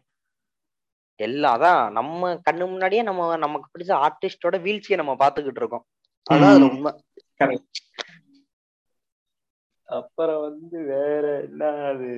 எல்லாம் 1.20 1.60
அதான் 1.60 1.92
நம்ம 1.92 2.36
கண்ணு 2.50 2.68
முன்னாடியே 2.68 3.02
நம்ம 3.02 3.38
நமக்கு 3.38 3.70
பிடிச்ச 3.74 3.94
ஆர்டிஸ்டோட 3.98 4.62
வீழ்ச்சியை 4.62 5.06
நம்ம 5.06 5.28
பாத்துக்கிட்டு 5.28 5.56
இருக்கோம். 5.56 5.86
அதான் 6.32 6.50
அதுல 6.50 6.66
ம். 6.66 6.70
உண்மை. 6.70 6.92
Correct. 7.40 7.82
அப்புறம் 9.90 10.42
வந்து 10.42 10.84
வேற 10.84 11.42
என்ன 11.42 11.66
அது? 11.86 12.10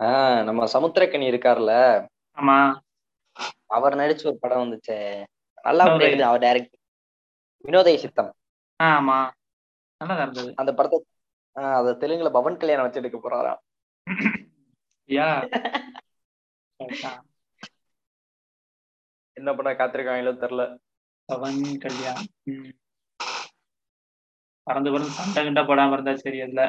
ஆஹ் 0.00 0.44
நம்ம 0.44 0.64
சமுத்திரக்கனி 0.64 1.26
இருக்கார்ல. 1.30 1.72
ஆமா. 2.38 2.80
அவர் 3.66 3.94
நடிச்ச 3.94 4.26
ஒரு 4.26 4.38
படம் 4.38 4.62
வந்துச்சே. 4.62 4.98
நல்லா. 5.64 5.84
பண்ணிருக்கு 5.86 6.28
அவர் 6.30 6.44
டைரக்ட் 6.46 6.76
வினோதய 7.64 7.96
சித்தம். 7.96 8.30
ஆமா. 8.80 9.18
நல்லா 10.00 10.22
இருந்தது. 10.22 10.52
அந்த 10.56 10.70
படத்தை 10.74 10.98
அத 11.56 11.96
தெலுங்குல 12.00 12.30
பவன் 12.30 12.56
கல்யாணம் 12.56 12.84
வச்சு 12.84 13.00
எடுக்க 13.00 13.18
போறாராம் 13.18 13.60
யா. 15.08 15.28
என்ன 19.36 19.50
பண்ண 19.54 19.70
காத்திருக்காங்களோ 19.72 20.32
தெரியல. 20.42 20.64
பவன் 21.28 21.58
கல்யாண். 21.78 22.22
பறந்து 24.66 24.90
பறந்து 24.92 25.16
சண்டை 25.18 25.40
கிண்ட 25.46 25.60
போடாம 25.68 25.92
இருந்தா 25.92 26.14
சரி 26.16 26.40
அதுல. 26.40 26.62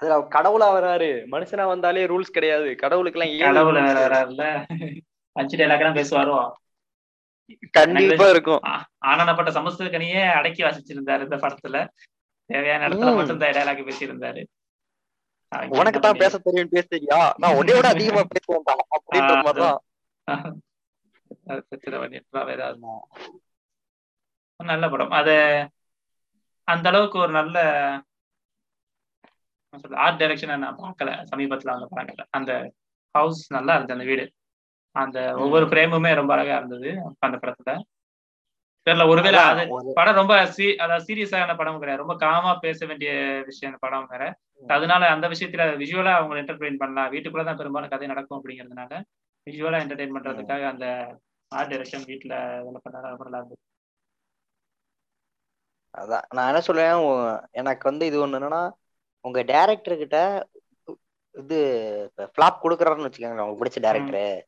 அதுல 0.00 0.14
அவர் 0.14 0.34
கடவுளா 0.36 0.68
வராரு. 0.76 1.10
மனுஷனா 1.34 1.64
வந்தாலே 1.66 2.06
ரூல்ஸ் 2.06 2.36
கிடையாது. 2.36 2.70
கடவுளுக்கு 2.76 3.20
எல்லாம் 3.20 3.54
கடவுள் 3.54 3.80
வராருல்ல. 4.02 4.44
அஞ்சு 5.36 5.56
டைலாக் 5.56 5.98
பேசுவாரோ? 6.00 6.38
கண்டிப்பா 7.70 8.28
இருக்கும். 8.28 8.62
ஆனனப்பட்ட 9.06 9.50
சமஸ்கிருதக்கனியே 9.50 10.32
அடக்கி 10.32 10.62
வாசிச்சிருந்தாரு 10.62 11.22
இந்த 11.22 11.36
படத்துல. 11.36 11.76
தேவையான 12.50 12.88
இடத்துல 12.88 13.12
ம். 13.12 13.16
மட்டும் 13.16 13.32
இந்த 13.32 13.50
டைலாக் 13.50 13.88
பேசியிருந்தாரு. 13.88 14.42
அவங்க 15.52 15.78
உனக்கு 15.78 16.00
தான் 16.00 16.16
பேச 16.16 16.38
தெரியும் 16.38 16.68
பேச 16.68 16.86
தெரியா 16.90 17.18
நான் 17.38 17.56
உன்னை 17.56 17.74
விட 17.74 17.88
அதிகமா 17.88 18.22
பேசுவேன்டா 18.32 18.74
அப்படின்ற 18.96 19.32
மாதிரிதான். 19.42 19.80
நல்ல 24.60 24.88
படம். 24.88 25.10
அது 25.10 25.34
அந்த 26.68 26.88
அளவுக்கு 26.88 27.18
ஒரு 27.18 27.32
நல்ல 27.32 27.58
ஆர்ட் 29.98 30.22
டைரக்ஷனை 30.22 30.56
நான் 30.58 30.78
பார்க்கல. 30.78 31.10
சமீபத்துல 31.30 31.70
அந்த 31.70 31.88
படங்கள்ல. 31.90 32.24
அந்த 32.30 32.52
ஹவுஸ் 33.14 33.52
நல்லா 33.52 33.76
இருந்துச்சு 33.76 33.92
அந்த 33.92 34.04
வீடு. 34.04 34.24
அந்த 34.96 35.18
ஒவ்வொரு 35.38 35.66
ஃப்ரேமுமே 35.68 36.12
ரொம்ப 36.14 36.32
அழகா 36.34 36.56
இருந்தது 36.56 36.90
அந்த 37.20 37.36
படத்துல. 37.38 37.72
தெரியல 38.86 39.04
ஒருவேளை 39.08 39.40
அது 39.42 39.64
படம் 39.98 40.18
ரொம்ப 40.20 40.34
சீ 40.54 40.66
அதாவது 40.76 41.06
சீரியஸான 41.08 41.54
படம் 41.56 41.78
கிடையாது. 41.78 42.02
ரொம்ப 42.02 42.14
காமா 42.22 42.52
பேச 42.64 42.86
வேண்டிய 42.86 43.10
விஷயம் 43.46 43.70
அந்த 43.70 43.80
படம் 43.84 44.08
வேற. 44.08 44.22
அதனால 44.68 45.02
அந்த 45.08 45.26
விஷயத்துல 45.28 45.64
விஷுவலா 45.82 46.12
அவங்க 46.16 46.40
என்டர்டெயின் 46.42 46.80
பண்ணலாம். 46.80 47.10
வீட்டுக்குள்ள 47.10 47.44
தான் 47.44 47.60
பெரும்பாலும் 47.60 47.92
கதை 47.92 48.06
நடக்கும் 48.06 48.38
அப்படிங்கிறதுனால 48.38 48.92
விஷுவலா 49.46 49.82
என்டர்டெயின் 49.84 50.16
பண்றதுக்காக 50.16 50.64
அந்த 50.72 50.86
ஆர்ட் 51.52 51.72
டைரக்ஷன் 51.72 52.08
வீட்டுல 52.10 52.34
இதெல்லாம் 52.60 52.84
பண்ணா 52.84 53.08
ரொம்ப 53.08 53.26
நல்லா 53.26 53.40
இருந்தது. 53.40 53.60
அதான். 55.94 56.26
நான் 56.32 56.48
என்ன 56.50 56.60
சொல்லுவேன் 56.66 57.00
எனக்கு 57.52 57.84
வந்து 57.90 58.04
இது 58.06 58.18
ஒண்ணு 58.24 58.38
என்னன்னா 58.38 58.62
உங்க 59.24 59.40
டேரக்டர் 59.48 59.96
கிட்ட 59.98 60.18
இது 61.40 61.58
ஃபிளாப் 62.32 62.62
கொடுக்குறாருன்னு 62.62 63.06
வச்சுக்கோங்களேன் 63.06 63.44
உங்களுக்கு 63.44 63.62
பிடிச்ச 63.62 63.80
டேரக்டர். 63.86 64.40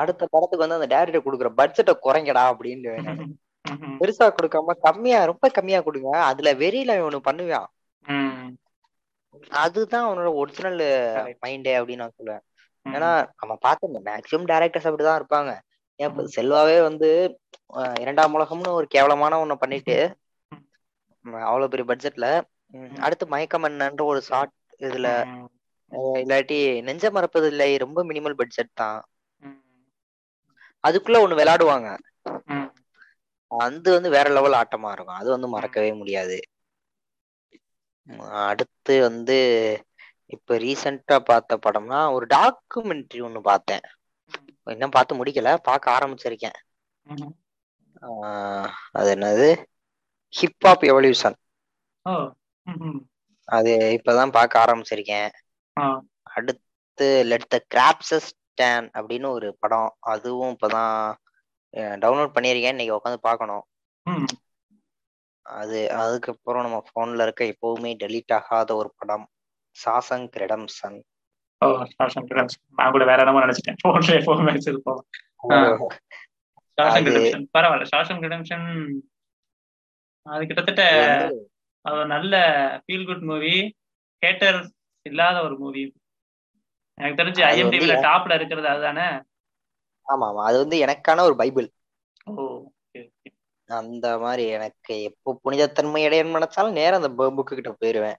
அடுத்த 0.00 0.26
படத்துக்கு 0.30 0.64
வந்து 0.64 0.78
அந்த 0.78 0.88
டேரக்டர் 0.94 1.26
கொடுக்குற 1.26 1.50
பட்ஜெட்டை 1.60 1.94
குறைங்கடா 2.06 2.44
அப்படின்னு. 2.52 2.92
பெருசா 4.00 4.26
கொடுக்காம 4.36 4.74
கம்மியா 4.86 5.20
ரொம்ப 5.30 5.48
கம்மியா 5.56 5.80
கொடுங்க. 5.86 6.10
அதுல 6.30 6.52
வெறியில 6.62 6.98
ஒண்ணு 7.06 7.20
பண்ணுவான். 7.28 7.68
அதுதான் 9.62 10.06
அவனோட 10.08 10.28
ஒரிஜினல். 10.40 10.84
மைண்டே 11.44 11.72
அப்படின்னு 11.78 12.02
நான் 12.02 12.16
சொல்லுவேன். 12.18 12.44
ஏன்னா 12.86 13.10
நம்ம 13.40 13.54
பார்த்த 13.66 14.02
மேக்சிமம் 14.10 14.50
டேரக்டர்ஸ் 14.52 14.88
அப்படிதான் 14.90 15.18
இருப்பாங்க. 15.20 15.52
ஏன் 16.00 16.30
செல்வாவே 16.36 16.78
வந்து 16.88 17.08
இரண்டாம் 18.00 18.34
உலகம்னு 18.38 18.78
ஒரு 18.80 18.86
கேவலமான 18.94 19.38
ஒண்ணு 19.44 19.54
பண்ணிட்டு 19.62 19.96
அவ்வளவு 21.24 21.70
பெரிய 21.72 21.86
பட்ஜெட்ல 21.90 22.26
அடுத்து 23.06 23.24
மயக்கமன்னன்ற 23.34 24.02
ஒரு 24.12 24.20
ஷார்ட் 24.28 24.54
இதுல 24.86 25.08
இல்லாட்டி 26.20 26.58
நெஞ்ச 26.82 27.10
மறப்பது 27.10 27.46
இல்லை. 27.52 27.70
ரொம்ப 27.84 27.98
மினிமல் 28.04 28.38
பட்ஜெட் 28.40 28.78
தான். 28.82 28.98
அதுக்குள்ள 30.84 31.16
ஒண்ணு 31.24 31.38
விளையாடுவாங்க. 31.40 31.88
அது 33.50 33.88
வந்து 33.96 34.08
வேற 34.14 34.26
லெவல் 34.36 34.58
ஆட்டமா 34.60 34.90
இருக்கும். 34.92 35.18
அது 35.20 35.28
வந்து 35.34 35.48
மறக்கவே 35.48 35.90
முடியாது. 36.00 36.36
அடுத்து 38.48 38.94
வந்து 39.08 39.36
இப்ப 40.34 40.56
ரீசெண்டா 40.58 41.16
பார்த்த 41.30 41.58
படம்னா 41.66 42.00
ஒரு 42.16 42.26
டாக்குமெண்ட்ரி 42.34 43.20
ஒண்ணு 43.26 43.40
பார்த்தேன். 43.50 43.84
இன்னும் 44.66 44.94
பார்த்து 44.96 45.18
முடிக்கல. 45.18 45.50
பார்க்க 45.68 45.96
ஆரம்பிச்சிருக்கேன். 45.96 46.56
அது 48.98 49.08
என்னது? 49.14 49.48
Hip hop 50.32 50.84
evolution. 50.90 51.36
அது 53.48 53.72
இப்பதான் 53.96 54.34
பார்க்க 54.38 54.64
ஆரம்பிச்சிருக்கேன். 54.64 55.28
அடுத்து 56.36 57.06
லெட் 57.30 57.52
த 57.54 57.58
கிராப்சஸ் 57.74 58.28
ஸ்டான் 58.32 58.86
அப்படின்னு 58.98 59.28
ஒரு 59.36 59.48
படம். 59.62 59.90
அதுவும் 60.12 60.52
இப்பதான் 60.54 60.98
டவுன்லோட் 62.02 62.34
பண்ணியிருக்கேன். 62.36 62.74
இன்னைக்கு 62.74 62.96
உட்காந்து 62.98 63.20
பார்க்கணும். 63.28 63.64
அது 65.46 65.78
அதுக்கப்புறம் 66.02 66.64
நம்ம 66.66 66.78
போன்ல 66.92 67.24
இருக்க 67.26 67.42
எப்பவுமே 67.52 67.90
டெலீட் 68.02 68.34
ஆகாத 68.38 68.70
ஒரு 68.80 68.90
படம். 69.00 69.26
சாசங் 69.76 70.26
ரெடம்சன் 70.42 70.98
ஓ 71.62 71.66
ஷாஷன் 71.92 72.26
ரிடம்ஷன் 72.30 72.62
நான் 72.78 72.94
கூட 72.94 73.04
வேற 73.10 73.20
என்னமோ 73.22 73.42
நினைச்சிட்டேன். 73.44 73.78
போன்ல 73.84 74.16
எப்பவுமே 74.20 74.54
வச்சிருப்போம். 74.56 75.02
பரவாயில்ல. 77.56 77.86
ஷாஷன் 77.92 78.22
ரிடம்ஷன் 78.24 78.66
அது 80.26 80.42
கிட்டத்தட்ட 80.48 80.84
நல்ல 82.14 82.34
ஃபீல் 82.84 83.06
குட் 83.10 83.24
மூவி 83.30 83.56
ஹேட்டர் 84.22 84.58
இல்லாத 85.06 85.42
ஒரு 85.42 85.58
மூவி 85.58 85.82
எனக்கு 86.94 87.22
தெரிஞ்சு 87.22 87.44
ஐஎம்டிவில 87.44 87.94
டாப்ல 88.02 88.34
இருக்கிறது 88.34 88.68
அதுதானே? 88.68 89.06
ஆமா 90.06 90.26
ஆமா 90.28 90.42
அது 90.42 90.58
வந்து 90.58 90.76
எனக்கான 90.86 91.20
ஒரு 91.20 91.36
பைபிள். 91.36 91.68
ஓ. 92.24 92.64
அந்த 93.68 94.18
மாதிரி 94.18 94.48
எனக்கு 94.48 95.02
எப்போ 95.02 95.40
புனிதத்தன்மை 95.44 96.00
இடையன்னு 96.06 96.36
நினைச்சாலும் 96.36 96.72
நேரம் 96.72 97.02
அந்த 97.02 97.32
புக்கு 97.36 97.54
கிட்ட 97.54 97.70
போயிருவேன். 97.70 98.18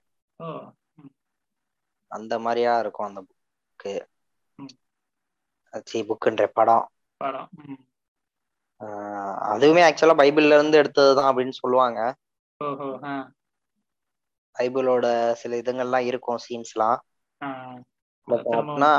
அந்த 2.10 2.38
மாதிரியா 2.38 2.78
இருக்கும் 2.78 3.06
அந்த 3.06 3.20
புக்கு. 3.28 3.94
சி 5.84 6.02
புக்குன்ற 6.02 6.46
படம். 6.46 6.90
அதுவுமே 9.50 9.82
ஆக்சுவலா 9.88 10.14
பைபிள்ல 10.20 10.54
இருந்து 10.54 10.82
எடுத்ததுதான் 10.82 11.28
அப்படின்னு 11.30 11.50
சொல்லுவாங்க. 11.50 12.00
பைபிளோட 14.58 15.06
சில 15.42 15.56
இதுங்கள்லாம் 15.62 16.08
இருக்கும் 16.10 16.40
சீன்ஸ்லாம் 16.46 16.98
அப்படின்னா. 18.28 18.92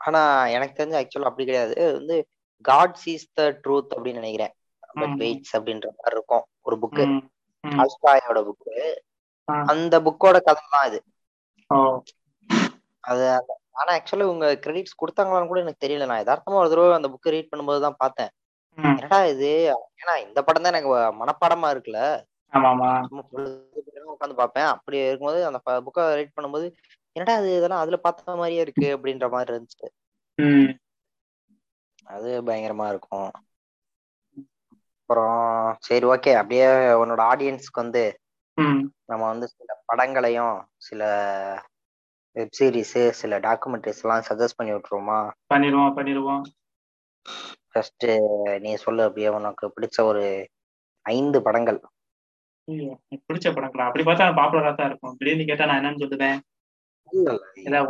ஆனா 0.00 0.20
எனக்கு 0.48 0.78
தெரிஞ்சு 0.78 0.98
ஆக்சுவலா 1.00 1.30
அப்படி 1.30 1.44
கிடையாது. 1.44 1.74
வந்து 1.98 2.16
காட் 2.64 2.96
சீஸ் 2.96 3.26
த 3.32 3.42
ட்ரூத் 3.62 3.94
அப்படின்னு 3.94 4.20
நினைக்கிறேன். 4.22 4.52
பட். 5.00 5.14
வெயிட்ஸ் 5.22 5.54
அப்படின்ற 5.58 5.88
மாதிரி 5.96 6.16
இருக்கும். 6.18 6.44
ஒரு 6.62 6.76
புக்கு. 6.82 7.04
டால்ஸ்டாயோட 7.64 8.38
புக்கு. 8.48 8.74
அந்த 9.68 9.94
புக்கோட 10.06 10.36
கதை 10.48 10.62
தான் 10.74 10.86
இது 10.90 10.98
அது 13.04 13.24
ஆனா 13.80 13.90
ஆக்சுவலா 13.96 14.26
உங்க 14.32 14.46
கிரெடிட்ஸ் 14.64 15.00
கொடுத்தாங்களான்னு 15.00 15.50
கூட 15.50 15.60
எனக்கு 15.60 15.84
தெரியல. 15.86 16.06
நான் 16.10 16.22
யதார்த்தமா 16.22 16.60
ஒரு 16.62 16.70
தடவை 16.72 16.94
அந்த 16.98 17.08
புக்கை 17.14 17.32
ரீட் 17.34 17.50
பண்ணும்போது 17.52 17.80
தான் 17.80 18.00
பார்த்தேன். 18.02 18.30
என்னடா 18.78 19.18
இது? 19.32 19.50
ஏன்னா 20.00 20.14
இந்த 20.26 20.38
படம் 20.46 20.64
தான் 20.64 20.72
எனக்கு 20.72 20.92
மனப்பாடமா 21.22 21.68
இருக்குல்ல. 21.74 22.00
உட்காந்து 22.54 24.34
பார்ப்பேன். 24.40 24.68
அப்படி 24.74 24.96
இருக்கும்போது 25.06 25.40
அந்த 25.48 25.58
புக்கை 25.86 26.04
ரீட் 26.18 26.36
பண்ணும்போது 26.36 26.66
என்னடா 27.16 27.34
இது 27.38 27.50
இதெல்லாம் 27.56 27.82
அதுல 27.84 27.96
பார்த்த 27.96 28.36
மாதிரியே 28.40 28.60
இருக்கு 28.60 28.86
அப்படின்ற 28.96 29.26
மாதிரி 29.34 29.50
இருந்துச்சு. 29.52 29.88
அது 32.14 32.30
பயங்கரமா 32.46 32.86
இருக்கும். 32.88 33.30
அப்புறம் 35.00 35.76
சரி 35.80 36.06
ஓகே 36.06 36.32
அப்படியே 36.40 36.66
உன்னோட 37.02 37.22
ஆடியன்ஸ்க்கு 37.32 37.82
வந்து. 37.82 38.04
நம்ம 39.10 39.22
வந்து 39.26 39.46
சில 39.48 39.70
படங்களையும் 39.84 40.56
சில 40.86 41.02
வெப் 42.36 42.54
சீரிஸ் 42.58 43.00
சில 43.20 43.38
டாக்குமெண்ட்ரிஸ் 43.38 44.02
எல்லாம் 44.04 44.26
சஜஸ்ட் 44.28 44.58
பண்ணி 44.58 44.72
விட்டுருவோமா? 44.72 45.18
பண்ணிடுவோம் 45.54 45.94
பண்ணிடுவோம். 45.98 46.44
ஃபர்ஸ்ட் 47.70 48.06
நீ 48.64 48.70
சொல்லு 48.84 49.02
அப்படியே 49.02 49.28
உனக்கு 49.38 49.64
பிடிச்ச 49.74 49.96
ஒரு 50.02 50.24
ஐந்து 51.06 51.38
படங்கள். 51.42 51.80
எனக்கு 52.68 53.24
பிடிச்ச 53.28 53.48
படங்களா? 53.56 53.86
அப்படி 53.88 54.04
பார்த்தா 54.08 54.26
பாப்புலரா 54.40 54.70
தான் 54.74 54.88
இருக்கும். 54.90 55.14
திடீர்னு 55.18 55.48
கேட்டா 55.50 55.68
நான் 55.70 55.80
என்னன்னு 55.80 56.02
சொல்லுவேன்? 56.04 56.38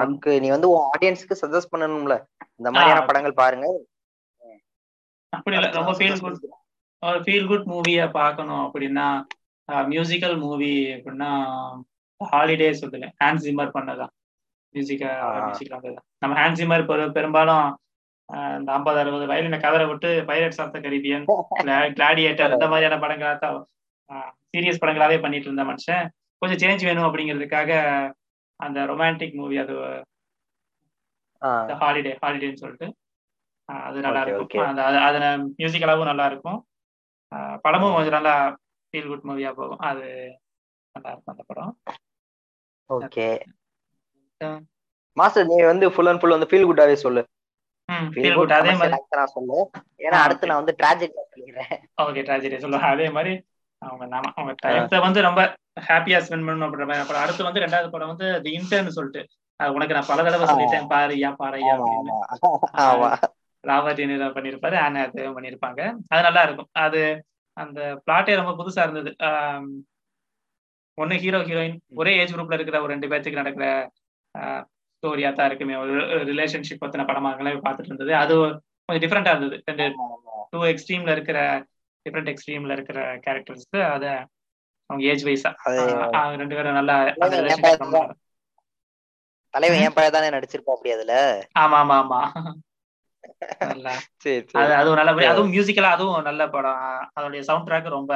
உனக்கு 0.05 0.31
நீ 0.45 0.49
வந்து 0.55 0.71
உன் 0.73 0.89
ஆடியன்ஸ்க்கு 0.95 1.41
சஜஸ்ட் 1.43 1.73
பண்ணணும்ல. 1.75 2.15
இந்த 2.61 2.69
மாதிரியான. 2.75 3.05
படங்கள் 3.11 3.41
பாருங்க. 3.43 3.67
அப்படி 5.33 5.57
இல்ல 5.59 5.69
ரொம்ப 5.79 5.93
ஃபீல் 5.99 6.21
குட் 6.25 6.41
ஒரு 7.03 7.19
ஃபீல் 7.25 7.49
குட் 7.51 7.71
மூவியை 7.73 8.05
பார்க்கணும் 8.19 8.63
அப்படின்னா 8.67 9.07
மியூசிக்கல் 9.93 10.37
மூவி 10.45 10.75
அப்படின்னா 10.97 11.31
ஹாலிடே 12.21 12.69
சொல்லுவேன். 12.83 13.15
ஹேண்ட் 13.23 13.43
ஜிம்மர் 13.45 13.75
பண்ணதான். 13.77 14.13
மியூசிக்கா. 14.75 15.11
மியூசிக் 15.47 15.75
வந்தது 15.77 15.97
நம்ம 16.23 16.37
ஹேண்ட் 16.41 16.59
ஜிம்மர் 16.61 16.87
பெரும்பாலும் 17.19 17.67
இந்த 18.59 18.71
ஐம்பது 18.77 18.99
அறுபது 19.01 19.25
வயலின 19.31 19.59
கதரை 19.65 19.87
விட்டு 19.89 20.11
pirates 20.29 20.61
of 20.63 20.75
the 20.75 20.79
Caribbean 20.87 21.25
gladiator 21.99 22.55
இந்த 22.57 22.69
மாதிரியான 22.73 22.99
படங்களா 23.05 23.33
தான் 23.45 23.59
சீரியஸ் 24.13 24.79
படங்களாவே 24.81 25.21
பண்ணிட்டு 25.21 25.53
இருந்த 25.53 25.63
மனுஷன். 25.63 26.09
கொஞ்சம் 26.39 26.69
சேஞ்ச் 26.69 26.85
வேணும் 26.85 27.15
அப்படிங்கிறதுக்காக 27.15 28.13
அந்த 28.57 28.81
ரொமான்டிக் 28.85 29.35
மூவி 29.35 29.59
அது 29.59 29.73
ஹாலிடே 31.75 32.17
ஹாலிடேன்னு 32.23 32.57
சொல்லிட்டு. 32.57 32.95
அது 33.65 34.01
நல்லா 34.01 34.23
இருக்கும். 34.23 34.67
அந்த 34.67 34.83
அது- 34.83 35.03
அதுல 35.03 35.37
மியூசிக்கலாவும் 35.59 36.05
நல்லா 36.05 36.27
இருக்கும். 36.27 36.67
படமும் 37.61 37.93
கொஞ்சம் 37.93 38.13
நல்லா 38.13 38.57
ஃபீல் 38.91 39.07
குட் 39.07 39.25
மூவியா 39.25 39.53
போகும். 39.53 39.79
அது 39.79 40.39
நல்லா 40.93 41.11
இருக்கும் 41.11 41.37
அந்த 41.37 41.43
படம். 41.47 41.81
ஓகே 42.95 43.43
மாஸ்டர் 45.13 45.47
நீ 45.47 45.63
வந்து 45.63 45.93
ஃபுல் 45.93 46.07
அண்ட் 46.07 46.21
ஃபுல் 46.21 46.39
வந்து 46.39 46.47
ஃபீல் 46.47 46.69
குட்டாவே 46.69 46.93
சொல்லு. 46.93 47.29
ஃபீல் 47.91 48.35
குட் 48.35 48.53
அதே 48.53 48.69
மாதிரி 48.77 49.03
நான் 49.11 49.27
சொல்லு. 49.27 49.71
ஏன்னா 49.99 50.21
அடுத்து 50.23 50.47
நான் 50.47 50.65
வந்து 50.65 50.77
ட்ராஜடி 50.83 51.39
சொல்லிடுறேன். 51.39 51.83
ஓகே 52.03 52.23
ட்ராஜடி 52.23 52.59
சொல்லுவாங்க 52.59 52.95
அதே 52.95 53.11
மாதிரி 53.11 53.45
அவங்க 53.89 54.05
அவங்க 54.37 54.53
டயத்தை 54.65 54.99
வந்து 55.07 55.21
ரொம்ப 55.29 55.41
ஹாப்பியா 55.89 56.19
ஸ்பெண்ட் 56.25 56.47
பண்ணணும் 56.47 56.67
அப்படின்ற 56.67 56.97
அப்புறம் 57.05 57.23
அடுத்து 57.23 57.49
வந்து 57.49 57.63
ரெண்டாவது 57.65 57.89
படம் 57.91 58.13
வந்து 58.13 58.29
தி 58.43 58.53
இன்டர்ன் 58.59 58.97
சொல்லிட்டு. 58.97 59.23
அது 59.61 59.75
உனக்கு 59.77 59.97
நான் 59.97 60.11
பல 60.11 60.23
தடவை. 60.23 60.47
சொல்லிட்டேன். 60.51 60.87
பாரு 60.87 61.15
ஏன் 61.21 61.39
பாறையா 61.41 61.75
ஆமா 61.75 61.87
அப்படின்னு. 61.87 63.31
ராபர்ட் 63.65 64.01
டினிரோ 64.01 64.29
பண்ணியிருப்பாரு 64.37 64.77
ஆனா 64.77 65.03
தேவ் 65.17 65.37
பண்ணியிருப்பாங்க. 65.37 65.81
அது 66.09 66.23
நல்லா 66.23 66.43
இருக்கும். 66.43 66.71
அது 66.73 67.03
அந்த 67.57 67.81
பிளாட்டே 68.07 68.35
ரொம்ப 68.41 68.53
புதுசா 68.61 68.83
இருந்தது. 68.87 69.11
ஒண்ணு 70.99 71.15
ஹீரோ 71.23 71.39
ஹீரோயின் 71.39 71.79
ஒரே 72.01 72.13
ஏஜ் 72.17 72.35
குரூப்ல 72.35 72.53
இருக்கிற 72.53 72.79
ஒரு 72.83 72.93
ரெண்டு 72.93 73.09
பேர்த்துக்கு 73.09 73.41
நடக்கிற 73.43 73.67
ஸ்டோரியா 74.97 75.31
தான் 75.33 75.47
இருக்குமே. 75.47 75.77
ஒரு 75.77 76.25
ரிலேஷன்ஷிப் 76.33 76.83
பத்தின 76.83 77.07
படமாகவே 77.11 77.55
பார்த்துட்டு 77.67 77.91
இருந்தது. 77.93 78.13
அது 78.17 78.35
கொஞ்சம் 78.85 79.05
டிஃப்ரெண்டா 79.05 79.33
இருந்தது. 79.35 79.57
ரெண்டு 79.65 79.87
டூ 80.51 80.61
எக்ஸ்ட்ரீம்ல 80.73 81.15
இருக்கிற 81.17 81.39
டிஃப்ரெண்ட் 82.07 82.33
எக்ஸ்ட்ரீம்ல 82.33 82.73
இருக்கிற 82.73 82.99
கேரக்டர்ஸ்க்கு 83.25 83.81
அத 83.91 84.07
அவங்க 84.91 85.03
ஏஜ் 85.07 85.25
வைஸா 85.25 85.51
ரெண்டு 86.37 86.57
பேரும் 86.57 86.79
நல்லா 86.81 86.97
தலைவன் 89.55 89.83
என் 89.83 89.97
பையன் 89.97 90.15
தானே. 90.15 90.29
நடிச்சிருப்பா 90.35 90.75
அப்படி 90.75 90.93
அதுல? 90.95 91.15
ஆமா 91.61 91.79
ஆமா 91.83 91.97
ஆமா. 92.03 92.21
அதுவும் 94.75 94.99
நல்ல. 95.01 95.11
அதுவும் 95.27 95.53
மியூசிக்கலா 95.53 95.91
அதுவும் 95.91 96.23
நல்ல 96.23 96.43
படம். 96.49 96.81
அதோடைய 97.17 97.41
சவுண்ட் 97.41 97.69
ட்ராக் 97.69 97.89
ரொம்ப 97.91 98.13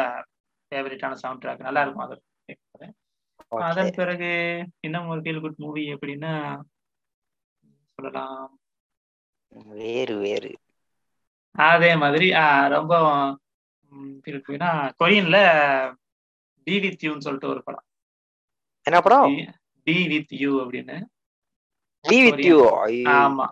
ஃபேவரட்டான 0.73 1.19
சவுண்ட் 1.19 1.43
ட்ராக் 1.43 1.59
நல்லா 1.59 1.82
இருக்கும் 1.82 2.06
அது. 2.06 2.16
அதன் 3.66 3.93
பிறகு 3.94 4.31
இன்னும் 4.81 5.09
ஒரு 5.09 5.20
ஃபீல் 5.20 5.40
குட் 5.40 5.56
மூவி 5.56 5.85
எப்படின்னா 5.94 6.32
சொல்லலாம். 7.93 8.48
வேறு 9.73 10.16
வேறு. 10.20 10.52
அதே 11.55 11.90
மாதிரி 11.97 12.27
ரொம்ப 12.69 12.93
குட்னா 13.93 14.70
கொரியன்ல 15.01 15.39
பி 16.66 16.81
வித் 16.81 17.05
யூன்னு 17.05 17.19
சொல்லிட்டு 17.19 17.48
ஒரு 17.48 17.62
படம். 17.62 17.85
என்ன 18.86 19.01
படம்? 19.01 19.36
பி 19.82 20.09
வித் 20.09 20.32
யூ 20.32 20.65
அப்படின்னு. 20.65 20.97
பி 22.05 22.31
வித் 22.31 22.44
யூ 22.44 22.59
ஆமா. 23.12 23.47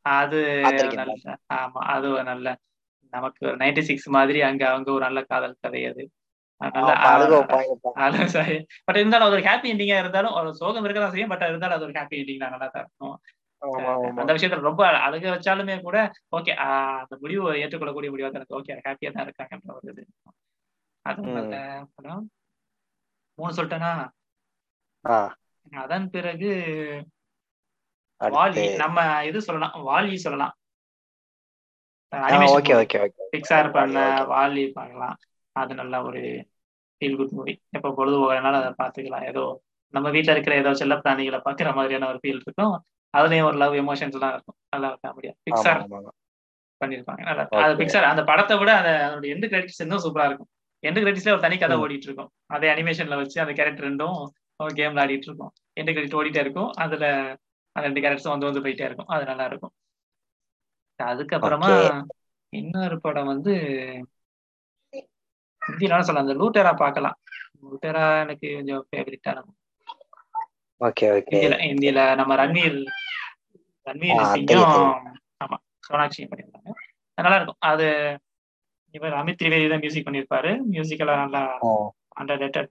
அது 0.00 0.38
நல்ல 0.92 1.12
ஆமா. 1.54 1.80
அது 1.94 2.22
நல்ல 2.22 2.56
நமக்கு 3.12 3.46
ஒரு 3.46 3.56
நைன்டி 3.56 3.80
சிக்ஸ் 3.80 4.08
மாதிரி 4.08 4.40
அங்க 4.40 4.68
அவங்க 4.68 4.92
ஒரு 4.92 5.04
நல்ல 5.04 5.22
காதல் 5.22 5.56
கதை 5.60 5.86
அது. 5.86 6.04
பட் 8.84 8.96
இருந்தாலும் 8.96 9.26
அது 9.26 9.34
ஒரு 9.34 9.42
ஹாப்பி 9.42 9.70
எண்டிங்கா 9.72 9.98
இருந்தாலும் 9.98 10.32
ஒரு 10.32 10.54
சோகம் 10.54 10.84
இருக்கதான் 10.84 11.10
செய்யும் 11.10 11.28
பட் 11.28 11.40
இருந்தாலும் 11.40 11.76
அது 11.76 11.84
ஒரு 11.84 11.92
ஹாப்பி 11.92 12.16
எண்டிங் 12.20 12.36
நல்லா 12.36 12.66
தான் 12.66 12.82
இருக்கும். 12.82 13.16
அந்த 14.20 14.30
விஷயத்துல 14.36 14.68
ரொம்ப 14.68 14.82
அழுக 15.06 15.24
வச்சாலுமே 15.34 15.74
கூட 15.86 15.98
ஓகே 16.38 16.52
அந்த 16.66 17.14
முடிவு 17.22 17.44
ஏற்றுக்கொள்ளக்கூடிய 17.62 18.10
முடிவா 18.14 18.30
தான் 18.36 18.56
ஓகே 18.58 18.76
ஹாப்பியா 18.86 19.12
தான் 19.16 19.26
இருக்காங்கன்ற 19.26 19.76
ஒரு 19.78 19.90
இது. 19.94 20.04
அது 21.06 21.20
மூணு 23.38 23.56
சொல்லிட்டேனா? 23.58 23.92
அதன் 25.82 26.08
பிறகு 26.14 26.50
வாலி 28.20 28.64
நம்ம 28.82 28.98
இது 29.28 29.38
சொல்லலாம் 29.46 29.76
வாலி 29.90 30.16
சொல்லலாம். 30.26 30.54
பிக்சார் 33.34 33.68
பண்ண 33.76 33.98
வாலி 34.32 34.64
பார்க்கலாம் 34.78 35.16
அது 35.56 35.72
நல்ல 35.80 35.94
ஒரு 36.08 36.20
ஃபீல் 37.00 37.16
குட் 37.20 37.34
மூவி 37.38 37.54
எப்ப 37.76 37.92
பொழுது 37.98 38.16
போகிறனால 38.22 38.58
அதை 38.62 38.72
பார்த்துக்கலாம். 38.82 39.26
ஏதோ 39.30 39.44
நம்ம 39.94 40.08
வீட்டுல 40.16 40.34
இருக்கிற 40.34 40.54
ஏதோ 40.62 40.70
செல்ல 40.80 40.94
பிராணிகளை 41.04 41.38
பாக்குற 41.46 41.70
மாதிரியான 41.78 42.08
ஒரு 42.12 42.20
ஃபீல் 42.22 42.42
இருக்கும். 42.44 42.76
அதுலயும் 43.14 43.48
ஒரு 43.50 43.58
லவ் 43.62 43.74
எமோஷன்ஸ் 43.82 44.16
எல்லாம் 44.18 44.34
இருக்கும். 44.36 44.58
நல்லா 44.74 44.90
காமெடியா 45.04 45.32
பிக்சார் 45.46 45.80
பண்ணிருப்பாங்க 46.80 47.22
நல்லா 47.28 47.44
அது 47.64 47.74
பிக்சார் 47.80 48.10
அந்த 48.12 48.22
படத்தை 48.30 48.54
விட 48.60 48.70
அந்த 48.80 48.92
அதோட 49.06 49.26
எந்த 49.34 49.46
கிரெடிட்ஸ் 49.52 49.82
இன்னும் 49.84 50.02
சூப்பரா 50.04 50.26
இருக்கும். 50.30 50.50
எந்த 50.88 50.98
கிரெடிட்ஸ்ல 51.02 51.34
ஒரு 51.34 51.44
தனி 51.44 51.56
கதை 51.58 51.76
ஓடிட்டு 51.82 52.08
இருக்கும். 52.08 52.30
அதே 52.54 52.68
அனிமேஷன்ல 52.74 53.18
வச்சு 53.20 53.38
அந்த 53.44 53.52
கேரக்டர் 53.58 53.88
ரெண்டும் 53.88 54.18
கேம் 54.78 54.92
விளையாடிட்டு 54.94 55.28
இருக்கும். 55.28 55.52
எந்த 55.80 55.90
கிரெடிட் 55.92 56.18
ஓடிட்டே 56.20 56.42
இருக்கும். 56.44 56.70
அதுல 56.84 57.04
அந்த 57.76 57.84
ரெண்டு 57.88 58.02
கேரக்டர்ஸும் 58.02 58.34
வந்து 58.34 58.48
வந்து 58.48 58.64
போயிட்டே 58.64 58.88
இருக்கும். 58.88 59.10
அது 59.14 59.24
நல்லா 59.30 59.44
இருக்கும். 59.50 59.74
அதுக்கப்புறமா 61.00 61.70
இன்னொரு 62.52 62.96
படம் 63.04 63.30
வந்து 63.32 63.52
ஹிந்தினாலும் 65.62 66.06
சொல்லலாம். 66.06 66.26
அந்த 66.26 66.36
லூட்டரா 66.40 66.72
பார்க்கலாம். 66.82 67.16
லூட்டரா 67.64 68.04
எனக்கு 68.24 68.46
கொஞ்சம் 68.56 68.84
ஃபேவரட்டான 68.88 69.44
ஓகே 70.80 71.06
ஓகே 71.16 71.40
இந்தியில 71.70 72.00
நம்ம 72.20 72.36
ரன்வீர் 72.40 72.78
ரன்வீர் 73.86 74.20
ஆமா 75.44 75.56
சோனாட்சியும் 75.86 76.30
பண்ணியிருந்தாங்க. 76.30 76.72
நல்லா 77.18 77.38
இருக்கும். 77.38 77.62
அது 77.70 77.86
இவர் 78.94 79.14
அமித் 79.20 79.38
திரிவேதி 79.40 79.66
தான் 79.72 79.82
மியூசிக் 79.84 80.06
பண்ணியிருப்பாரு. 80.06 80.50
மியூசிக்கெல்லாம் 80.72 81.22
நல்லா 81.24 81.42
அண்டர் 82.20 82.40
ரேட்டட் 82.42 82.70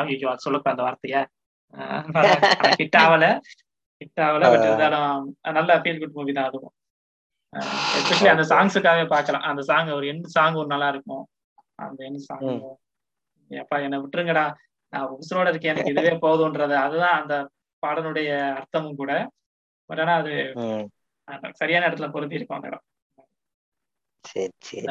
ஐயோ 0.00 0.28
அது 0.32 0.44
சொல்லப்ப 0.46 0.72
அந்த 0.72 0.82
வார்த்தைய. 0.86 1.16
ஹிட் 2.80 2.98
ஆகல. 3.02 3.24
ஹிட் 4.00 4.22
ஆகல 4.26 4.44
பட் 4.52 4.66
இருந்தாலும் 4.68 5.26
நல்ல 5.58 5.72
ஃபீல் 5.82 6.00
குட் 6.02 6.16
மூவி 6.18 6.32
தான் 6.38 6.48
அதுவும். 6.50 6.74
எஸ்பெஷலி 7.98 8.30
அந்த 8.32 8.44
சாங்ஸுக்காகவே 8.52 9.06
பார்க்கலாம். 9.14 9.44
அந்த 9.50 9.62
சாங் 9.70 9.90
ஒரு 9.98 10.06
எந்த 10.12 10.26
சாங் 10.36 10.58
ஒரு 10.62 10.68
நல்லா 10.74 10.88
இருக்கும். 10.94 11.24
அந்த 11.84 12.00
எந்த 12.08 12.20
சாங் 12.28 12.44
எப்பா 13.50 13.76
என்னை 13.86 13.98
விட்டுருங்கடா. 14.02 14.44
நான் 14.92 15.12
உசுரோட 15.18 15.48
இருக்கேன். 15.52 15.72
எனக்கு 15.74 15.92
இதுவே 15.94 16.12
போதும்ன்றது 16.24 16.74
அதுதான் 16.84 17.18
அந்த 17.20 17.34
பாடலுடைய 17.82 18.30
அர்த்தமும் 18.58 18.98
கூட. 19.00 19.12
பட் 19.90 20.00
ஆனா 20.00 20.14
அது 20.14 20.32
சரியான 21.54 21.88
இடத்துல 21.88 22.08
பொருந்தி 22.10 22.34
இருக்கும் 22.34 22.56
அந்த 22.56 22.68
இடம். 22.68 22.84
சரி 24.24 24.52
சரி. 24.58 24.86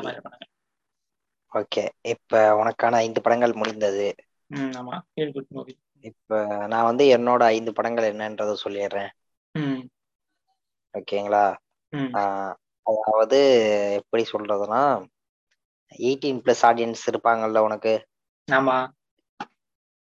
ஓகே. 1.52 1.84
இப்ப 2.06 2.42
உனக்கான 2.56 3.00
ஐந்து 3.00 3.22
படங்கள் 3.22 3.54
முடிந்தது. 3.54 4.08
ஆமா. 4.80 4.96
ஃபீல் 5.12 5.34
குட் 5.34 5.50
மூவி 5.50 5.74
இப்ப 6.04 6.42
நான் 6.68 6.84
வந்து 6.84 7.06
என்னோட 7.18 7.42
ஐந்து 7.54 7.72
படங்கள் 7.74 8.12
என்னன்றத 8.14 8.52
சொல்லிடுறேன். 8.64 9.12
ஓகேங்களா? 10.94 11.46
அதாவது 12.86 13.40
எப்படி 13.94 14.24
சொல்றதுன்னா 14.32 14.84
எயிட்டீன் 16.00 16.40
பிளஸ் 16.46 16.64
ஆடியன்ஸ் 16.64 17.04
இருப்பாங்கல்ல 17.12 17.60
உனக்கு? 17.60 17.94
ஆமா. 18.48 18.78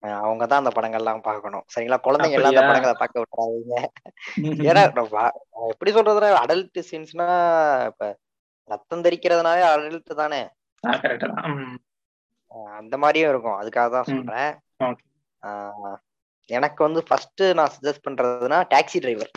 அவங்க 0.04 0.44
தான் 0.46 0.62
அந்த 0.62 0.72
படங்கள்லாம் 0.76 1.26
பார்க்கணும். 1.28 1.64
சரிங்களா? 1.74 1.98
குழந்தைங்க 2.06 2.38
எல்லாம் 2.38 2.54
அந்த 2.54 2.64
படங்களை 2.70 2.94
பார்க்க 3.02 3.24
விட்டுறாதீங்க 3.24 3.76
ஏன்னா 4.70 4.84
எப்படி 5.72 5.92
சொல்றதுன்னா 5.98 6.30
அடல்ட் 6.44 6.80
சீன்ஸ்னா 6.90 7.28
இப்ப 7.92 8.12
ரத்தம் 8.70 9.06
தெரிக்கிறதுனாலே 9.08 9.64
அடல்ட் 9.72 10.22
தானே. 10.22 10.42
அந்த 12.80 12.96
மாதிரியும் 13.04 13.32
இருக்கும். 13.34 13.58
அதுக்காக 13.62 13.90
தான் 13.96 14.10
சொல்றேன். 14.12 14.52
எனக்கு 16.50 16.82
வந்து 16.88 17.02
ஃபர்ஸ்ட் 17.08 17.44
நான் 17.58 17.74
சஜஸ்ட் 17.76 18.06
பண்றதுன்னா 18.08 18.60
டாக்ஸி 18.74 19.00
டிரைவர் 19.04 19.32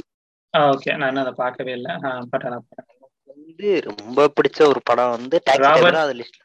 ஓகே. 0.55 0.90
நான் 1.02 1.22
அதை 1.24 1.32
பார்க்கவே 1.43 1.72
இல்லை. 1.78 1.93
பட் 2.32 2.47
வந்து 3.32 3.68
ரொம்ப 3.89 4.28
பிடிச்ச 4.39 4.60
ஒரு 4.72 4.80
படம் 4.90 5.14
வந்து 5.16 5.36
டாக்ஸி 5.48 5.66
டிரைவர் 5.66 6.02
அது 6.05 6.14
லிஸ்ட்ல 6.20 6.43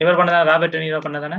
இவர் 0.00 0.18
பண்ணதா? 0.18 0.42
Robert 0.50 0.74
De Niro 0.76 1.00
பண்ணதானே? 1.06 1.38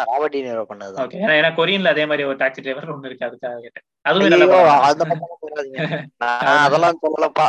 ராபர்ட் 0.00 0.34
டெனிரோ 0.34 0.64
பண்ணது 0.68 0.96
ஓகே. 1.02 1.18
ஏன்னா 1.36 1.50
கொரியன்ல 1.58 1.88
அதே 1.88 2.04
மாதிரி 2.06 2.24
ஒரு 2.24 2.36
டாக்ஸி 2.36 2.62
டிரைவர் 2.62 2.92
ஒன்னு 2.94 3.08
இருக்கு 3.08 3.26
அதுக்காக 3.26 3.60
கேட்டேன். 3.60 3.86
அதுவும் 4.02 4.28
நல்ல 4.28 4.58
அந்த 4.88 5.04
பக்கம் 5.12 5.42
போறாதீங்க 5.44 5.80
நான் 6.16 6.44
அதெல்லாம் 6.66 7.00
சொல்லலப்பா. 7.04 7.46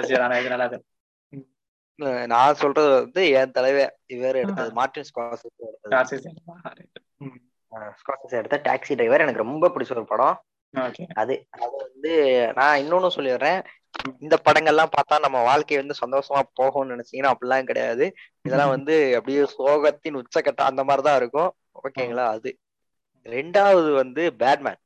சரி 0.00 0.20
ஆனா 0.20 0.38
இது 0.38 0.54
நல்லா 0.54 0.68
நான் 2.28 2.54
சொல்றது 2.54 2.90
வந்து 2.94 3.22
என் 3.30 3.50
தலைவர் 3.50 3.94
இவர் 4.06 4.36
எடுத்தது. 4.36 4.70
மார்டின் 4.72 5.08
ஸ்கார்செஸ் 5.08 5.56
எடுத்தது. 5.60 5.94
எடுத்த 8.40 8.58
டாக்ஸி 8.68 8.94
டிரைவர். 8.94 9.20
எனக்கு 9.20 9.44
ரொம்ப 9.44 9.68
பிடிச்ச 9.68 9.90
ஒரு 9.90 10.04
படம். 10.04 10.36
அது 11.14 11.34
அது 11.56 11.74
வந்து 11.84 12.12
நான் 12.54 12.80
இன்னொன்னு 12.80 13.16
சொல்லிடுறேன். 13.16 13.60
இந்த 14.20 14.36
படங்கள்லாம் 14.46 14.92
பார்த்தா 14.96 15.16
நம்ம 15.20 15.38
வாழ்க்கை 15.42 15.76
வந்து 15.76 15.94
சந்தோஷமா 16.00 16.40
போகும்னு 16.60 16.92
நினைச்சீங்கன்னா 16.94 17.32
அப்படிலாம் 17.32 17.68
கிடையாது. 17.70 18.06
இதெல்லாம் 18.44 18.72
வந்து 18.76 18.94
அப்படியே 19.16 19.42
சோகத்தின் 19.56 20.18
உச்சக்கட்ட 20.20 20.62
அந்த 20.70 20.84
மாதிரிதான் 20.84 21.16
இருக்கும். 21.16 21.50
ஓகேங்களா 21.86 22.26
அது 22.36 22.50
ரெண்டாவது 23.26 23.90
வந்து 24.00 24.22
பேட்மேன். 24.42 24.80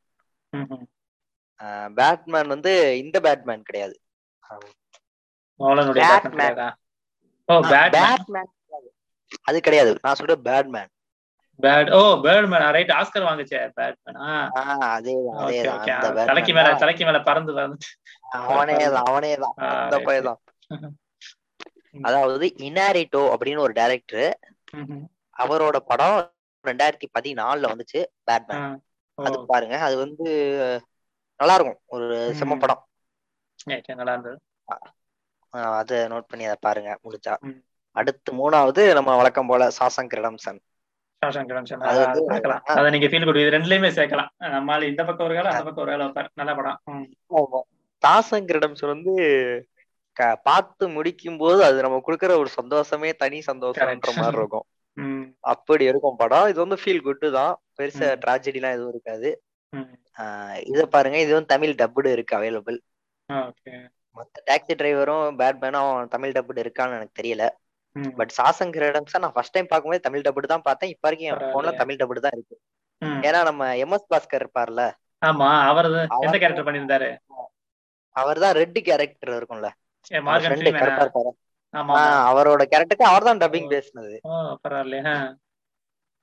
பேட்மேன் 1.98 2.52
வந்து 2.54 2.72
இந்த 3.02 3.16
பேட்மேன் 3.26 3.68
கிடையாது. 3.68 3.94
அது 9.48 9.58
கிடையாது. 9.66 9.92
நான் 10.04 10.18
சொல்றேன் 10.20 10.44
Batman. 10.48 10.90
Bat 11.60 11.90
oh 11.98 12.00
Batman? 12.24 12.64
Right 12.76 12.92
Oscar 12.98 13.26
வாங்குச்சே 13.28 13.60
பேட்மேனா? 13.78 14.26
அதே 14.94 15.14
அதே 15.42 15.58
தலைக்கு 16.30 16.52
மேல 16.58 16.68
தலைக்கு 16.82 17.04
மேல 17.08 17.18
பறந்து 17.28 17.52
பறந்து. 17.58 17.88
அவனே 18.40 18.76
தான் 18.94 19.06
அவனே 19.10 19.32
தான். 19.44 19.54
அந்த 19.84 19.98
பையன் 20.06 20.28
தான். 20.30 20.40
அதாவது 22.08 22.46
இனாரிட்டோ 22.68 23.22
அப்படின்னு 23.32 23.66
ஒரு 23.66 23.74
டைரக்டர் 23.80 24.30
அவரோட 25.36 25.76
படம் 25.90 26.20
ரெண்டாயிரத்தி 26.64 27.06
பதினாலுல 27.16 27.70
வந்துச்சு 27.72 28.00
பேட்மேன் 28.24 28.66
அது 29.18 29.36
பாருங்க 29.46 29.76
அது 29.78 29.96
வந்து 29.96 30.24
நல்லா 31.40 31.54
இருக்கும் 31.54 31.80
ஒரு 31.86 32.06
செம்ம 32.40 32.58
படம். 32.58 32.82
நல்லா 34.00 34.12
இருந்தது 34.12 34.38
அதை 35.78 35.96
நோட் 36.12 36.30
பண்ணி 36.30 36.44
அதை 36.44 36.58
பாருங்க 36.60 36.90
முடிஞ்சா. 37.04 37.34
ம். 37.40 37.58
அடுத்து 37.96 38.30
மூணாவது 38.32 38.82
நம்ம 38.94 39.16
வழக்கம் 39.16 39.46
போல 39.46 39.62
சாசங் 39.78 40.12
ரிடம்சன். 40.18 40.60
ஷாஷாங்க் 41.22 41.50
ரிடெம்ப்ஷன் 41.52 41.82
அது 42.74 42.90
நீங்க 42.90 43.08
ஃபீல் 43.10 43.26
குட் 43.26 43.40
இது 43.40 43.52
ரெண்டுலயுமே 43.56 43.90
சேர்க்கலாம். 43.98 44.30
நம்மால 44.54 44.88
இந்த 44.92 45.02
பக்கம் 45.04 45.26
ஒரு 45.26 45.34
வேலை 45.34 45.50
அந்த 45.50 45.64
பக்கம் 45.64 45.84
ஒரு 45.84 45.98
வைப்பார். 46.04 46.30
நல்ல 46.34 46.52
படம். 46.54 46.78
சாசங் 48.02 48.48
ரிடம்சன் 48.56 48.92
வந்து 48.94 49.12
பார்த்து 50.48 50.84
முடிக்கும் 50.88 51.38
போது 51.42 51.60
அது 51.64 51.84
நம்ம 51.84 52.00
கொடுக்குற 52.06 52.32
ஒரு 52.38 52.50
சந்தோஷமே 52.58 53.10
தனி 53.14 53.38
சந்தோஷம்ன்ற 53.50 54.10
மாதிரி 54.16 54.40
இருக்கும். 54.40 54.66
அப்படி 55.52 55.84
இருக்கும் 55.90 56.18
படம். 56.20 56.48
இது 56.50 56.58
வந்து 56.64 56.78
ஃபீல் 56.82 57.06
குட்டு 57.06 57.28
தான். 57.38 57.52
பெருசா 57.78 58.08
ம். 58.08 58.18
ட்ராஜடிலாம் 58.22 58.76
எதுவும் 58.76 58.92
இருக்காது. 58.94 59.28
இதை 60.70 60.84
பாருங்க. 60.94 61.18
இது 61.24 61.32
வந்து 61.36 61.52
தமிழ் 61.54 61.78
டப்புடு 61.80 62.08
இருக்கு 62.16 62.36
அவைலபிள் 62.38 62.78
மத்த 64.16 64.38
டாக்ஸி 64.48 64.74
டிரைவரும் 64.80 65.36
பேட்மேனும் 65.40 66.08
தமிழ் 66.14 66.34
டப்புடு 66.36 66.62
இருக்கான்னு 66.64 66.96
எனக்கு 66.98 67.18
தெரியல. 67.20 67.44
பட் 68.18 68.32
சாசங் 68.36 68.74
ரிடம்சன் 68.84 69.24
நான் 69.24 69.34
ஃபர்ஸ்ட் 69.36 69.54
டைம் 69.56 69.70
பார்க்கும்போது 69.70 70.04
தமிழ் 70.06 70.24
டப்புடு 70.26 70.52
தான் 70.52 70.66
பார்த்தேன். 70.68 70.92
இப்ப 70.94 71.04
வரைக்கும் 71.06 71.30
என் 71.30 71.54
போன்ல 71.54 71.72
தமிழ் 71.80 72.00
டப்புடு 72.00 72.24
தான் 72.26 72.36
இருக்கு. 72.36 72.56
ஏன்னா 73.26 73.40
நம்ம 73.48 73.62
எம் 73.84 73.94
எஸ் 73.96 74.10
பாஸ்கர் 74.12 74.42
இருப்பார்ல. 74.42 74.82
ஆமா 75.22 75.48
அவர் 75.70 75.88
எந்த 76.18 76.36
கேரக்டர் 76.42 76.68
பண்ணியிருந்தாரு? 76.68 77.08
அவர் 78.16 78.42
தான் 78.44 78.56
ரெட் 78.60 78.78
கேரக்டர் 78.88 79.36
இருக்கும்ல 79.38 79.68
ஃப்ரெண்டு 80.04 80.62
ஃப்ரீமேனா 80.62 80.80
கருப்பா 80.82 81.04
இருப்பாரு. 81.06 81.30
அவரோட 82.30 82.62
கேரக்டருக்கு 82.72 83.10
அவர் 83.10 83.28
தான் 83.28 83.40
டப்பிங் 83.42 83.70
பேசினது. 83.74 84.16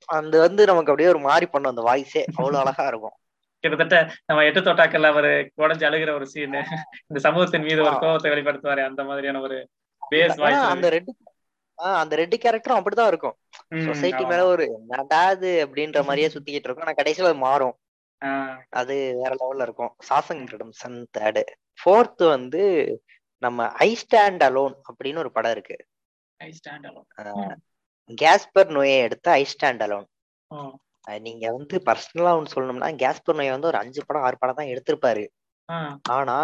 அந்த 0.10 0.36
வந்து 0.40 0.62
நமக்கு 0.66 0.92
அப்படியே 0.92 1.10
ஒரு 1.10 1.20
மாறி 1.20 1.46
பண்ணும் 1.46 1.72
அந்த 1.72 1.84
வாய்ஸே 1.88 2.22
அவ்வளவு 2.36 2.62
அழகா 2.64 2.86
இருக்கும். 2.88 3.16
கிட்டத்தட்ட 3.64 3.98
நம்ம 4.26 4.44
எட்டு 4.46 4.60
தொட்டாக்கல்ல 4.60 5.12
அவரு 5.14 5.32
உடஞ்சு 5.58 5.86
அழுகிற 5.88 6.12
ஒரு 6.14 6.28
சீன் 6.28 6.60
இந்த 7.08 7.20
சமூகத்தின் 7.20 7.62
மீது 7.62 7.82
ஒரு 7.84 7.98
கோபத்தை 8.00 8.30
வெளிப்படுத்துவாரு 8.32 8.84
அந்த 8.84 9.04
மாதிரியான 9.04 9.42
ஒரு 9.42 9.58
பேஸ் 10.02 10.38
வாய்ஸ்ல 10.44 10.70
அந்த 10.76 10.90
ஆஹ் 11.78 11.98
அந்த 12.00 12.14
ரெட் 12.16 12.36
கேரக்டரும் 12.44 12.80
அப்படிதான் 12.80 13.10
இருக்கும். 13.12 13.36
சொசைட்டி 13.86 14.24
மேல 14.26 14.46
ஒரு 14.46 14.64
என்னடாது 14.90 15.52
அப்படின்ற 15.66 16.00
மாதிரியே 16.04 16.30
சுத்திக்கிட்டு 16.34 16.68
இருக்கும். 16.68 16.86
ஆனா 16.88 16.98
கடைசியில 16.98 17.30
அது 17.30 17.44
மாறும். 17.44 17.76
அது 18.70 18.96
வேற 19.20 19.32
லெவல்ல 19.42 19.68
இருக்கும். 19.68 19.92
சாசங் 20.10 20.42
ரிடம்சன் 20.54 20.98
தேர்டு 21.18 21.44
ஃபோர்த் 21.80 22.24
வந்து 22.28 22.64
நம்ம 23.42 23.68
ஐ 23.88 23.90
ஸ்டாண்ட் 24.02 24.44
அலோன் 24.48 24.76
அப்படின்னு 24.90 25.22
ஒரு 25.24 25.32
படம் 25.38 25.54
இருக்கு. 25.56 25.78
ஐ 26.40 26.50
ஸ்டாண்ட் 26.60 26.88
அலோன் 26.90 27.08
கேஸ்பர் 28.10 28.72
நோயை 28.76 28.98
எடுத்த 29.08 29.28
ஐ 29.42 29.44
ஸ்டாண்ட் 29.54 29.84
அலோன் 29.86 30.08
நீங்க 31.26 31.46
வந்து 31.58 31.76
பர்சனலா 31.88 32.32
ஒன்று 32.38 32.54
சொல்லணும்னா 32.56 32.90
கேஸ்பர் 33.02 33.38
நோயை 33.38 33.52
வந்து 33.54 33.70
ஒரு 33.70 33.78
அஞ்சு 33.82 34.02
படம் 34.08 34.26
ஆறு 34.28 34.38
படம் 34.42 34.60
தான் 34.60 34.72
எடுத்திருப்பாரு. 34.74 35.24
ஆனா 36.18 36.38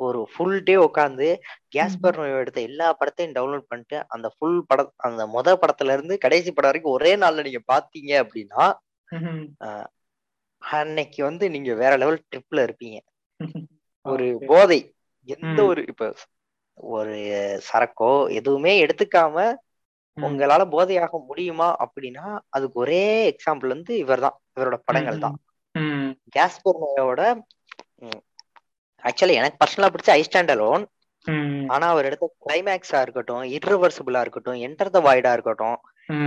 ஒரு 0.00 0.20
ஃபுல் 0.30 0.56
டே 0.62 0.74
உட்காந்து 0.86 1.26
கேஸ்பர் 1.74 2.16
நோய் 2.20 2.38
எடுத்த 2.42 2.60
எல்லா 2.68 2.86
படத்தையும் 3.00 3.34
டவுன்லோட் 3.36 3.68
பண்ணிட்டு 3.70 3.98
அந்த 4.14 4.26
ஃபுல் 4.36 4.58
படம் 4.70 4.92
அந்த 5.08 5.24
முத 5.34 5.54
படத்துல 5.62 5.94
இருந்து 5.96 6.14
கடைசி 6.24 6.50
படம் 6.52 6.70
வரைக்கும் 6.70 6.96
ஒரே 6.98 7.12
நாள்ல 7.22 7.44
நீங்க 7.48 7.62
பாத்தீங்க 7.72 8.12
அப்படின்னா 8.22 8.64
அன்னைக்கு 10.62 11.20
வந்து 11.28 11.44
நீங்க 11.54 11.72
வேற 11.82 11.92
லெவல் 12.02 12.24
ட்ரிப்ல 12.30 12.64
இருப்பீங்க. 12.66 12.98
ஒரு 14.06 14.26
போதை. 14.50 14.80
எந்த 15.28 15.58
ஒரு 15.64 15.80
இப்ப 15.88 16.06
ஒரு 16.92 17.14
சரக்கோ 17.68 18.10
எதுவுமே 18.38 18.72
எடுத்துக்காம 18.84 19.36
உங்களால 20.16 20.62
போதையாக 20.72 21.18
முடியுமா 21.28 21.68
அப்படின்னா 21.84 22.24
அதுக்கு 22.50 22.76
ஒரே 22.76 23.02
எக்ஸாம்பிள் 23.32 23.74
வந்து 23.74 23.92
இவர்தான் 24.02 24.36
இவரோட 24.52 24.76
படங்கள் 24.86 25.22
தான். 25.24 25.36
ம் 25.74 25.84
ம். 25.98 26.10
கேஸ்பர் 26.34 26.80
நோயோட 26.82 27.20
ஆக்சுவலி 29.02 29.34
எனக்கு 29.38 29.60
பர்சனலா 29.60 29.90
பிடிச்ச 29.92 30.10
ஐ 30.14 30.22
ஸ்டாண்ட் 30.26 30.52
அலோன் 30.54 30.84
ஆனா 31.72 31.86
அவர் 31.92 32.08
எடுத்த 32.08 32.26
கிளைமேக்ஸா 32.42 33.00
இருக்கட்டும் 33.02 33.44
இர்ரிவர்சிபிளா 33.56 34.20
இருக்கட்டும் 34.22 34.58
என்டர் 34.66 34.94
த 34.94 35.00
வாய்டா 35.06 35.32
இருக்கட்டும் 35.34 35.78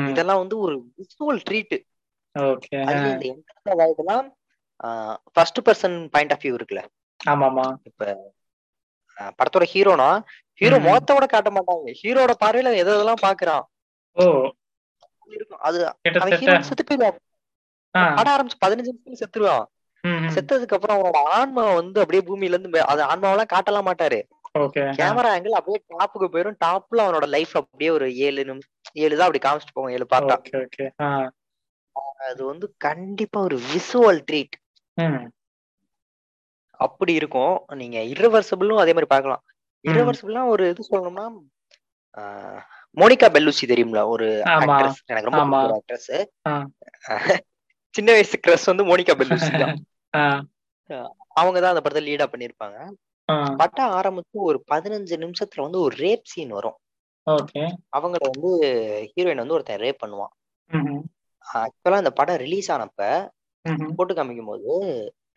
இதெல்லாம் 0.09 0.41
வந்து 0.41 0.55
ஒரு 0.65 0.75
visual 0.99 1.41
treat 1.45 1.75
enter 3.29 3.61
the 3.65 3.75
வாய்டெல்லாம் 3.79 4.27
first 5.35 5.59
person 5.65 5.97
point 6.13 6.33
of 6.35 6.43
view 6.43 6.55
இருக்குல்ல. 6.57 6.83
ஆமா 7.19 7.47
ஆமா 7.49 7.67
இப்ப 7.89 8.01
படத்தோட 9.17 9.65
ஹீரோனா? 9.73 10.09
ஹீரோ 10.61 10.77
முகத்தோட 10.79 11.25
காட்ட 11.25 11.49
மாட்டாங்க. 11.49 11.93
ஹீரோட 12.01 12.31
பார்வையில 12.43 12.75
எது 12.75 12.91
எதெல்லாம் 12.95 13.23
பாக்குறான்? 13.23 13.63
அது 15.67 15.79
செத்து 16.63 16.83
போயிடுவான். 16.83 17.17
ஆரம்பிச்சு 18.23 18.61
பதினஞ்சு 18.65 18.91
நிமிஷம் 18.97 19.21
செத்துருவான். 19.23 19.65
செத்ததுக்கு 20.35 20.75
அப்புறம் 20.77 20.97
அவனோட 20.97 21.19
ஆன்மா 21.37 21.73
வந்து 21.73 22.01
அப்படியே 22.01 22.23
பூமியில 22.27 22.55
இருந்து 22.55 22.81
அது 22.85 23.01
ஆன்மாவெல்லாம் 23.03 23.53
காட்டலாம் 23.53 23.87
மாட்டாரு. 23.89 24.19
கேமரா 24.97 25.29
ஆங்கிள் 25.35 25.57
அப்படியே 25.59 25.79
டாப்புக்கு 25.93 26.27
போயிரும். 26.33 26.59
டாப்ல 26.65 27.05
அவனோட 27.05 27.27
லைஃப் 27.27 27.53
அப்படியே 27.57 27.89
ஒரு 27.89 28.07
ஏழு 28.17 28.45
நிமிஷம் 28.45 28.73
ஏழு 29.03 29.17
தான் 29.17 29.27
அப்படி 29.27 29.41
காமிச்சிட்டு 29.45 29.75
போவோம் 29.77 29.91
ஏழு 29.91 30.05
பார்த்தா. 30.09 30.35
அது 32.29 32.41
வந்து 32.45 32.65
கண்டிப்பா 32.77 33.39
ஒரு 33.41 33.57
விசுவல் 33.71 34.21
ட்ரீட் 34.29 34.55
அப்படி 36.79 37.13
இருக்கும். 37.13 37.53
நீங்க 37.81 37.97
இரவர்சபிளும் 38.13 38.81
அதே 38.83 38.93
மாதிரி 38.93 39.09
பார்க்கலாம். 39.11 39.43
ம். 39.85 39.89
இரவர்சபிள்னா 39.89 40.43
ஒரு 40.53 40.63
இது 40.71 40.89
சொல்லணும்னா 40.89 41.25
மோனிகா 42.97 43.27
பெல்லூசி 43.35 43.65
தெரியுங்களா 43.71 44.03
ஒரு 44.11 44.27
ஆக்ட்ரஸ் 44.55 44.99
எனக்கு 45.11 45.31
ரொம்ப 45.31 45.57
ஆக்ட்ரஸ் 45.77 46.11
சின்ன 47.95 48.09
வயசு 48.11 48.37
கிரஸ் 48.39 48.69
வந்து 48.71 48.83
மோனிகா 48.83 49.13
பெல்லூசி 49.19 49.49
தான். 49.55 49.77
அவங்க 51.35 51.57
தான் 51.59 51.73
அந்த 51.73 51.81
படத்தை 51.83 52.03
லீடா 52.05 52.25
பண்ணிருப்பாங்க 52.31 52.77
பட்டம் 53.59 53.93
ஆரம்பிச்சு 53.97 54.37
ஒரு 54.49 54.57
பதினஞ்சு 54.71 55.15
நிமிஷத்துல 55.23 55.65
வந்து 55.65 55.79
ஒரு 55.85 55.95
ரேப் 56.03 56.31
சீன் 56.31 56.51
வரும். 56.57 56.77
அவங்கள 57.97 58.23
வந்து 58.27 58.49
ஹீரோயின் 59.11 59.41
வந்து 59.43 59.55
ஒருத்தன் 59.55 59.83
ரேப் 59.83 60.03
பண்ணுவான். 60.03 60.33
ஆக்சுவலா 61.45 62.01
இந்த 62.03 62.11
படம் 62.19 62.41
ரிலீஸ் 62.43 62.69
ஆனப்ப 62.75 63.01
போட்டு 63.97 64.13
காமிக்கும் 64.13 64.51
போது 64.51 64.71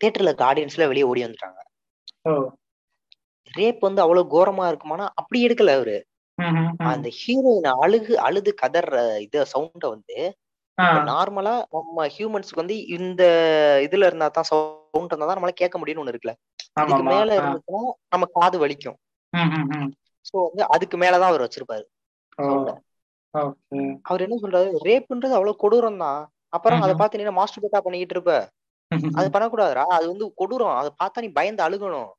தியேட்டர்ல 0.01 0.29
இருக்க 0.29 0.45
ஆடியன்ஸ்ல 0.47 0.89
வெளியே 0.89 1.09
ஓடி 1.09 1.21
வந்துட்டாங்க. 1.25 1.59
ரேப் 3.53 3.81
வந்து 3.81 4.01
அவ்வளவு 4.03 4.31
கோரமா 4.33 4.65
இருக்குமானா 4.69 5.05
அப்படி 5.19 5.39
எடுக்கல 5.45 5.75
அவரு. 5.77 5.97
அந்த 6.91 7.07
ஹீரோயின் 7.19 7.69
அழுகு 7.77 8.13
அழுது 8.25 8.51
கதற 8.61 8.93
இத 9.25 9.45
சவுண்ட 9.51 9.85
வந்து 9.89 10.17
நார்மலா 11.09 11.53
நம்ம 11.75 12.05
ஹியூமன்ஸ்க்கு 12.13 12.61
வந்து 12.61 12.75
இந்த 12.97 13.23
இதுல 13.85 14.07
இருந்தா 14.09 14.27
தான் 14.31 14.49
சவுண்ட் 14.49 15.11
இருந்தா 15.11 15.25
தான் 15.25 15.37
நம்மளால 15.37 15.59
கேட்க 15.61 15.77
முடியும்னு 15.79 16.03
ஒண்ணு 16.03 16.13
இருக்குல்ல. 16.13 16.35
ஆமா 16.81 16.97
மேல 17.11 17.29
இருந்துச்சுன்னா 17.39 17.81
நம்ம 18.13 18.27
காது 18.37 18.57
வலிக்கும். 18.63 18.97
சோ 20.25 20.35
வந்து 20.45 20.63
அதுக்கு 20.75 20.97
மேலதான் 21.03 21.31
அவர் 21.31 21.45
வச்சிருப்பாரு 21.45 21.85
அவர் 24.05 24.23
என்ன 24.25 24.37
சொல்றாரு? 24.41 24.69
ரேப்ன்றது 24.85 25.37
அவ்வளவு 25.37 25.61
கொடூரம் 25.61 26.01
தான் 26.03 26.21
அப்புறம் 26.53 26.81
அதை. 26.81 26.93
பார்த்து 26.99 27.19
நீ 27.19 27.33
மாஸ்டர் 27.37 27.63
பேட்டா 27.63 27.81
பண்ணிக்கிட்டு 27.81 28.15
இருப்ப? 28.17 28.33
அது 28.91 29.27
பண்ணக்கூடாதுடா. 29.35 29.83
அது 29.95 30.05
வந்து 30.11 30.25
கொடூரம். 30.41 30.77
அதை 30.79 30.89
பார்த்தா 31.01 31.23
நீ 31.25 31.29
பயந்து 31.31 31.63
அழுகணும். 31.67 32.09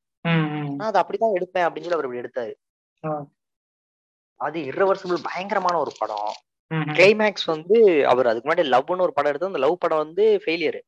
நான் 0.79 0.89
அதை 0.91 0.99
அப்படிதான் 1.03 1.37
எடுப்பேன் 1.39 1.67
அப்படின்னு 1.67 1.87
சொல்லி 1.87 1.99
அவர் 1.99 2.09
இப்படி 2.09 2.23
எடுத்தாரு. 2.23 2.53
அது 4.41 4.59
irreversible 4.69 5.19
பயங்கரமான 5.29 5.79
ஒரு 5.85 5.93
படம். 6.01 6.31
கிளைமேக்ஸ் 6.95 7.47
வந்து 7.53 7.77
அவர் 8.11 8.29
அதுக்கு 8.31 8.47
முன்னாடி 8.47 8.65
லவ்னு 8.75 9.05
ஒரு 9.07 9.15
படம் 9.17 9.31
எடுத்து 9.31 9.51
அந்த 9.51 9.63
லவ் 9.65 9.81
படம் 9.85 10.03
வந்து 10.05 10.25
ஃபெயிலியர் 10.43 10.79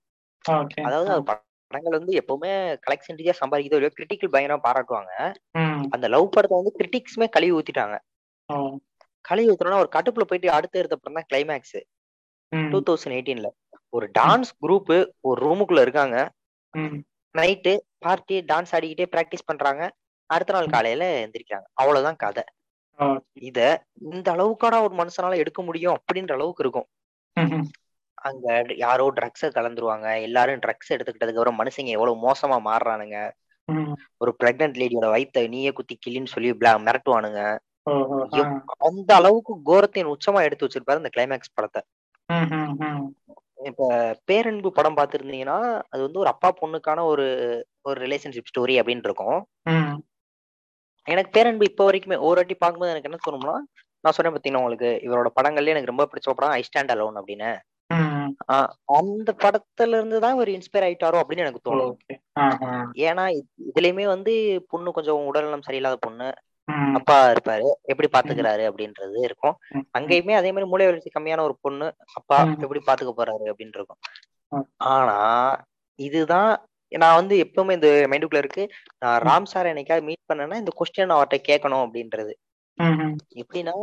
அதாவது 0.84 1.09
அது 1.14 1.22
படங்கள் 1.30 1.96
வந்து 1.98 2.12
எப்பவுமே 2.20 2.52
கலெக்ஷன் 2.86 3.18
ரீதியா 3.18 3.34
சம்பாதிக்கிறதோ 3.40 3.78
இல்லையோ 3.78 3.94
கிரிட்டிக்கல் 3.96 4.32
பயங்கரமா 4.34 4.64
பாராட்டுவாங்க. 4.66 5.12
அந்த 5.94 6.06
லவ் 6.14 6.32
படத்தை 6.34 6.56
வந்து 6.60 6.72
கிரிட்டிக்ஸுமே 6.78 7.28
கழுவி 7.36 7.54
ஊத்திட்டாங்க. 7.59 7.96
கழுவி 9.24 9.50
ஊத்துறோம்னா 9.50 9.82
ஒரு 9.84 9.90
கட்டுப்புல 9.96 10.26
போயிட்டு 10.30 10.48
அடுத்து 10.56 10.80
எடுத்த 10.82 10.96
படம் 10.96 11.18
தான் 11.18 11.28
கிளைமேக்ஸ் 11.30 11.78
டூ 12.52 12.80
தௌசண்ட் 12.88 13.16
எயிட்டீன்ல 13.16 13.50
ஒரு 13.93 14.06
டான்ஸ் 14.19 14.51
குரூப் 14.62 14.93
ஒரு 15.28 15.39
ரூமுக்குள்ள 15.47 15.81
இருக்காங்க. 15.86 16.16
நைட்டு 17.35 17.73
பார்ட்டி 18.05 18.36
டான்ஸ் 18.51 18.73
ஆடிக்கிட்டே 18.77 19.06
பிராக்டிஸ் 19.14 19.48
பண்றாங்க. 19.51 19.82
அடுத்த 20.31 20.52
நாள் 20.52 20.73
காலையில 20.74 21.05
எந்திரிக்கிறாங்க. 21.24 21.66
அவ்வளவுதான் 21.81 22.20
கதை. 22.24 22.44
இத 23.48 23.59
இந்த 24.12 24.28
அளவுக்கான 24.35 24.81
ஒரு 24.86 24.94
மனுஷனால 25.01 25.36
எடுக்க 25.43 25.60
முடியும் 25.69 25.97
அப்படின்ற 25.98 26.32
அளவுக்கு 26.39 26.64
இருக்கும். 26.64 26.89
அங்க 28.28 28.47
யாரோ 28.82 29.06
ட்ரக்ஸ 29.19 29.48
கலந்துருவாங்க. 29.56 30.09
எல்லாரும் 30.27 30.62
ட்ரக்ஸ் 30.64 30.93
எடுத்துக்கிட்டதுக்கு 30.94 31.40
அப்புறம் 31.40 31.60
மனுஷங்க 31.60 31.90
எவ்வளவு 31.97 32.16
மோசமா 32.27 32.59
மாறுறானுங்க. 32.69 33.19
ஒரு 34.23 34.32
பிரெக்னன்ட் 34.43 34.78
லேடியோட 34.81 35.06
வயித்தை 35.14 35.43
நீயே 35.55 35.70
குத்தி 35.78 35.94
கிளின்னு 36.06 36.32
சொல்லி 36.35 36.51
மிரட்டுவானுங்க. 36.86 37.40
அந்த 38.89 39.10
அளவுக்கு 39.20 39.55
கோரத்தின் 39.70 40.10
உச்சமா 40.14 40.40
எடுத்து 40.48 40.66
வச்சிருப்பாரு 40.66 41.02
இந்த 41.02 41.12
கிளைமேக்ஸ் 41.16 41.56
படத்தை. 41.59 41.82
இப்ப 43.64 44.16
பேரன்பு 44.24 44.72
படம் 44.72 44.97
பார்த்திருந்தீங்கன்னா 44.97 45.82
அது 45.89 46.02
வந்து 46.02 46.18
ஒரு 46.18 46.28
அப்பா 46.28 46.52
பொண்ணுக்கான 46.62 47.02
ஒரு 47.02 47.24
ஒரு 47.82 48.06
ரிலேஷன்ஷிப் 48.06 48.51
ஸ்டோரி 48.52 48.72
அப்படின்னு 48.72 49.01
இருக்கும். 49.05 49.47
எனக்கு 51.05 51.30
பேரன்பு 51.30 51.64
இப்போ 51.70 51.90
வரைக்குமே 51.90 52.18
ஒரு 52.18 52.34
வாட்டி 52.34 52.55
பார்க்கும்போது 52.55 53.02
எனக்கு 53.02 53.10
என்ன 53.10 53.44
தோணும்னா 53.47 53.59
நான் 54.01 54.12
சொன்னேன் 54.12 54.40
பார்த்தீங்கன்னா 54.40 54.56
உங்களுக்கு 54.56 55.01
இவரோட 55.02 55.26
படங்கள்ல 55.43 55.66
எனக்கு 55.66 55.86
ரொம்ப 55.86 56.05
பிடிச்ச 56.05 56.32
படம் 56.34 56.51
ஐ 56.51 56.62
ஸ்டாண்ட் 56.62 56.90
அலோன் 56.90 57.22
அப்படின்னு. 57.22 57.59
அந்த 58.84 59.34
படத்துல 59.36 59.89
இருந்து 59.89 60.20
தான் 60.20 60.34
இவர் 60.34 60.48
இன்ஸ்பயர் 60.48 60.78
ஆயிட்டாரோ 60.78 61.20
அப்படின்னு 61.20 61.36
எனக்கு 61.36 61.60
தோணும். 61.64 61.97
ஏன்னா 62.94 63.40
இது- 63.40 63.70
இதுலயுமே 63.74 64.06
வந்து 64.06 64.64
பொண்ணு 64.68 64.93
கொஞ்சம் 64.93 65.26
உடல்நலம் 65.26 65.60
சரியில்லாத 65.66 65.97
பொண்ணு. 66.01 66.32
அப்பா 66.98 67.16
இருப்பாரு 67.32 67.68
எப்படி 67.93 68.09
பாத்துக்கிறாரு 68.12 68.64
அப்படின்றது 68.70 69.16
இருக்கும். 69.28 69.56
அங்கேயுமே 69.98 70.34
அதே 70.40 70.51
மாதிரி 70.52 70.70
மூளை 70.70 70.86
வளர்ச்சி 70.86 71.10
கம்மியான 71.14 71.44
ஒரு 71.48 71.56
பொண்ணு 71.60 71.86
அப்பா. 72.18 72.39
எப்படி 72.64 72.80
பாத்துக்க 72.89 73.12
போறாரு 73.16 73.47
அப்படின்னு 73.52 73.78
இருக்கும். 73.78 74.01
ஆனா 74.93 75.18
இதுதான் 75.98 76.51
நான் 76.93 77.18
வந்து 77.18 77.34
எப்பவுமே 77.44 77.74
இந்த 77.78 77.90
மைண்டுக்குள்ள 78.10 78.43
இருக்கு 78.44 78.64
நான். 78.98 79.18
ராம் 79.28 79.51
சார் 79.52 79.70
என்னைக்காவது 79.72 80.06
மீட் 80.09 80.28
பண்ணேன்னா 80.30 80.56
இந்த 80.62 80.72
கொஸ்டின் 80.80 81.14
அவர்கிட்ட 81.16 81.39
கேட்கணும் 81.51 81.84
அப்படின்றது. 81.86 82.32
எப்படின்னா 83.43 83.76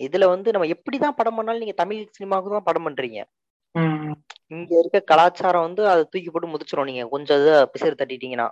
இதுல 0.00 0.24
வந்து 0.32 0.52
நம்ம 0.52 0.66
எப்படிதான் 0.74 1.18
படம் 1.18 1.36
பண்ணாலும் 1.38 1.62
நீங்க 1.62 1.76
தமிழ் 1.82 2.00
சினிமாவுக்கு 2.16 2.54
தான் 2.54 2.68
படம் 2.68 2.86
பண்றீங்க. 2.86 3.18
இங்க 4.54 4.72
இருக்க 4.80 4.98
கலாச்சாரம் 5.10 5.66
வந்து 5.66 5.82
அதை 5.92 6.02
தூக்கி 6.10 6.30
போட்டு 6.30 6.52
முதிச்சிரும் 6.52 6.88
நீங்க 6.90 7.04
கொஞ்சம் 7.14 7.40
இதை 7.42 7.54
பிசிறு 7.74 8.00
தட்டிட்டீங்கன்னா. 8.00 8.48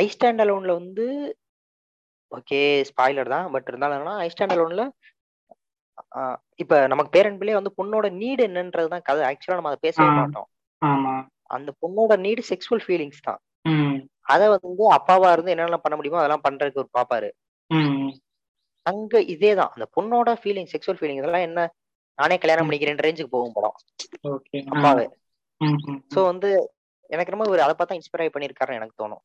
ஐ 0.00 0.04
ஸ்டாண்ட் 0.14 0.42
அலோன்ல 0.44 0.72
வந்து 0.80 1.06
ஓகே 2.32 2.60
ஸ்பாய்லர் 2.88 3.34
தான் 3.34 3.46
பட் 3.52 3.68
இருந்தாலும் 3.70 3.96
என்னன்னா 3.98 4.16
ஐ 4.24 4.28
ஸ்டாண்ட் 4.32 4.54
அலோன்ல 4.56 4.84
இப்ப 6.62 6.74
நமக்கு 6.86 7.14
பேரன் 7.16 7.38
பிள்ளை 7.40 7.54
வந்து 7.58 7.72
பொண்ணோட 7.78 8.06
நீடு 8.22 8.42
என்னன்றது 8.48 8.88
தான் 8.94 9.06
கதை 9.08 9.22
ஆக்சுவலா 9.28 9.58
நம்ம 9.58 9.70
அதை 9.72 9.80
பேசவே. 9.86 10.08
மாட்டோம் 10.18 10.48
அந்த 11.50 11.70
பொண்ணோட 11.82 12.12
நீடு 12.24 12.42
செக்ஸுவல் 12.50 12.82
ஃபீலிங்ஸ் 12.84 13.24
தான். 13.28 13.40
அதை 14.32 14.44
வந்து 14.54 14.84
அப்பாவா 14.96 15.28
இருந்து 15.32 15.52
என்னென்ன 15.54 15.78
பண்ண 15.84 15.94
முடியுமோ 15.96 16.20
அதெல்லாம் 16.20 16.44
பண்றதுக்கு 16.46 16.82
ஒரு 16.82 16.90
பாப்பாரு. 16.98 17.28
அங்க 18.86 19.20
இதேதான் 19.34 19.72
அந்த 19.74 19.86
பொண்ணோட 19.96 20.30
ஃபீலிங் 20.40 20.70
செக்ஸுவல் 20.72 20.98
ஃபீலிங் 21.00 21.20
இதெல்லாம் 21.20 21.46
என்ன 21.48 21.60
நானே 22.18 22.36
கல்யாணம். 22.38 22.66
பண்ணிக்கிறேன் 22.66 23.04
ரேஞ்சுக்கு 23.06 23.34
போகும் 23.36 23.56
படம். 23.56 23.76
அப்பாவே 24.74 25.06
சோ 26.14 26.20
வந்து 26.30 26.50
எனக்கு 27.06 27.32
ரொம்ப 27.32 27.50
ஒரு 27.50 27.62
அதை 27.62 27.74
பார்த்தா 27.78 28.00
இன்ஸ்பயர் 28.00 28.34
பண்ணியிருக்காருன்னு 28.36 28.80
எனக்கு 28.80 28.96
தோணும். 29.02 29.22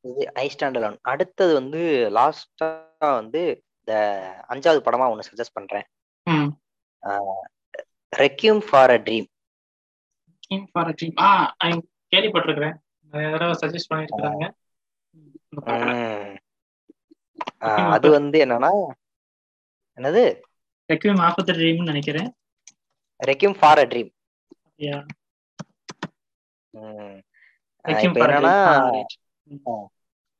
இது 0.00 0.34
ஐ 0.34 0.52
ஸ்டாண்ட் 0.58 0.78
அலோன் 0.80 0.98
அடுத்தது 1.02 1.52
வந்து 1.54 1.82
லாஸ்டா 2.14 2.68
வந்து 2.98 3.64
இந்த 3.78 3.92
அஞ்சாவது 4.48 4.80
படமா 4.86 5.10
ஒன்னு 5.10 5.28
சஜஸ்ட் 5.30 5.56
பண்றேன். 5.58 5.86
Requiem 8.16 8.62
for 8.70 8.90
a 8.90 8.98
dream 8.98 9.28
for 10.72 10.88
a 10.88 10.92
Dream. 10.92 11.12
ஆ 11.18 11.28
கேள்விப்பட்டிருக்கிறேன். 12.10 12.74
சஜஸ்ட் 13.60 13.90
பண்ணிருக்காங்க 13.90 14.44
அது 17.96 18.10
வந்து 18.10 18.38
என்னன்னா 18.44 18.70
என்னது? 19.98 20.24
ரெக்யூம் 20.92 21.20
ஆஃப் 21.26 21.40
ட்ரீம்னு 21.48 21.82
நினைக்கிறேன். 21.82 22.28
Requiem 23.24 23.56
for 23.58 23.78
a 23.78 23.86
dream. 23.86 24.10
இப்போ. 26.74 26.84
என்னன்னா. 28.24 28.54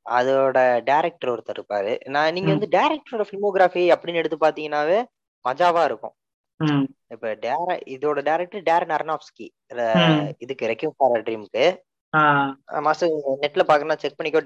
அதோட 0.05 0.57
டைரக்டர் 0.83 1.31
ஒருத்தர் 1.31 1.57
இருப்பாரு. 1.57 1.91
நான் 2.07 2.33
நீங்க. 2.33 2.49
வந்து 2.55 2.69
டைரக்டரோட 2.71 3.23
ஃபிலிமோகிராஃபி 3.29 3.83
அப்படின்னு 3.93 4.21
எடுத்து 4.21 4.37
பாத்தீங்கன்னாவே 4.37 4.99
மஜாவா 5.45 5.83
இருக்கும். 5.83 6.15
இப்ப 7.13 7.31
டேர 7.41 7.65
இதோட 7.95 8.19
டைரக்டர் 8.21 8.67
டேரன் 8.69 8.93
அர்னாப்ஸ்கி. 8.97 9.47
இதுக்கு 10.37 10.69
ரெக்யூம் 10.71 10.95
ஃபார் 10.97 11.23
ட்ரீம்க்கு 11.27 11.65
மாஸ்டர் 12.85 13.13
நெட்ல 13.43 13.63
பாக்கணும் 13.69 14.01
செக் 14.03 14.17
பண்ணிக்கோ. 14.19 14.41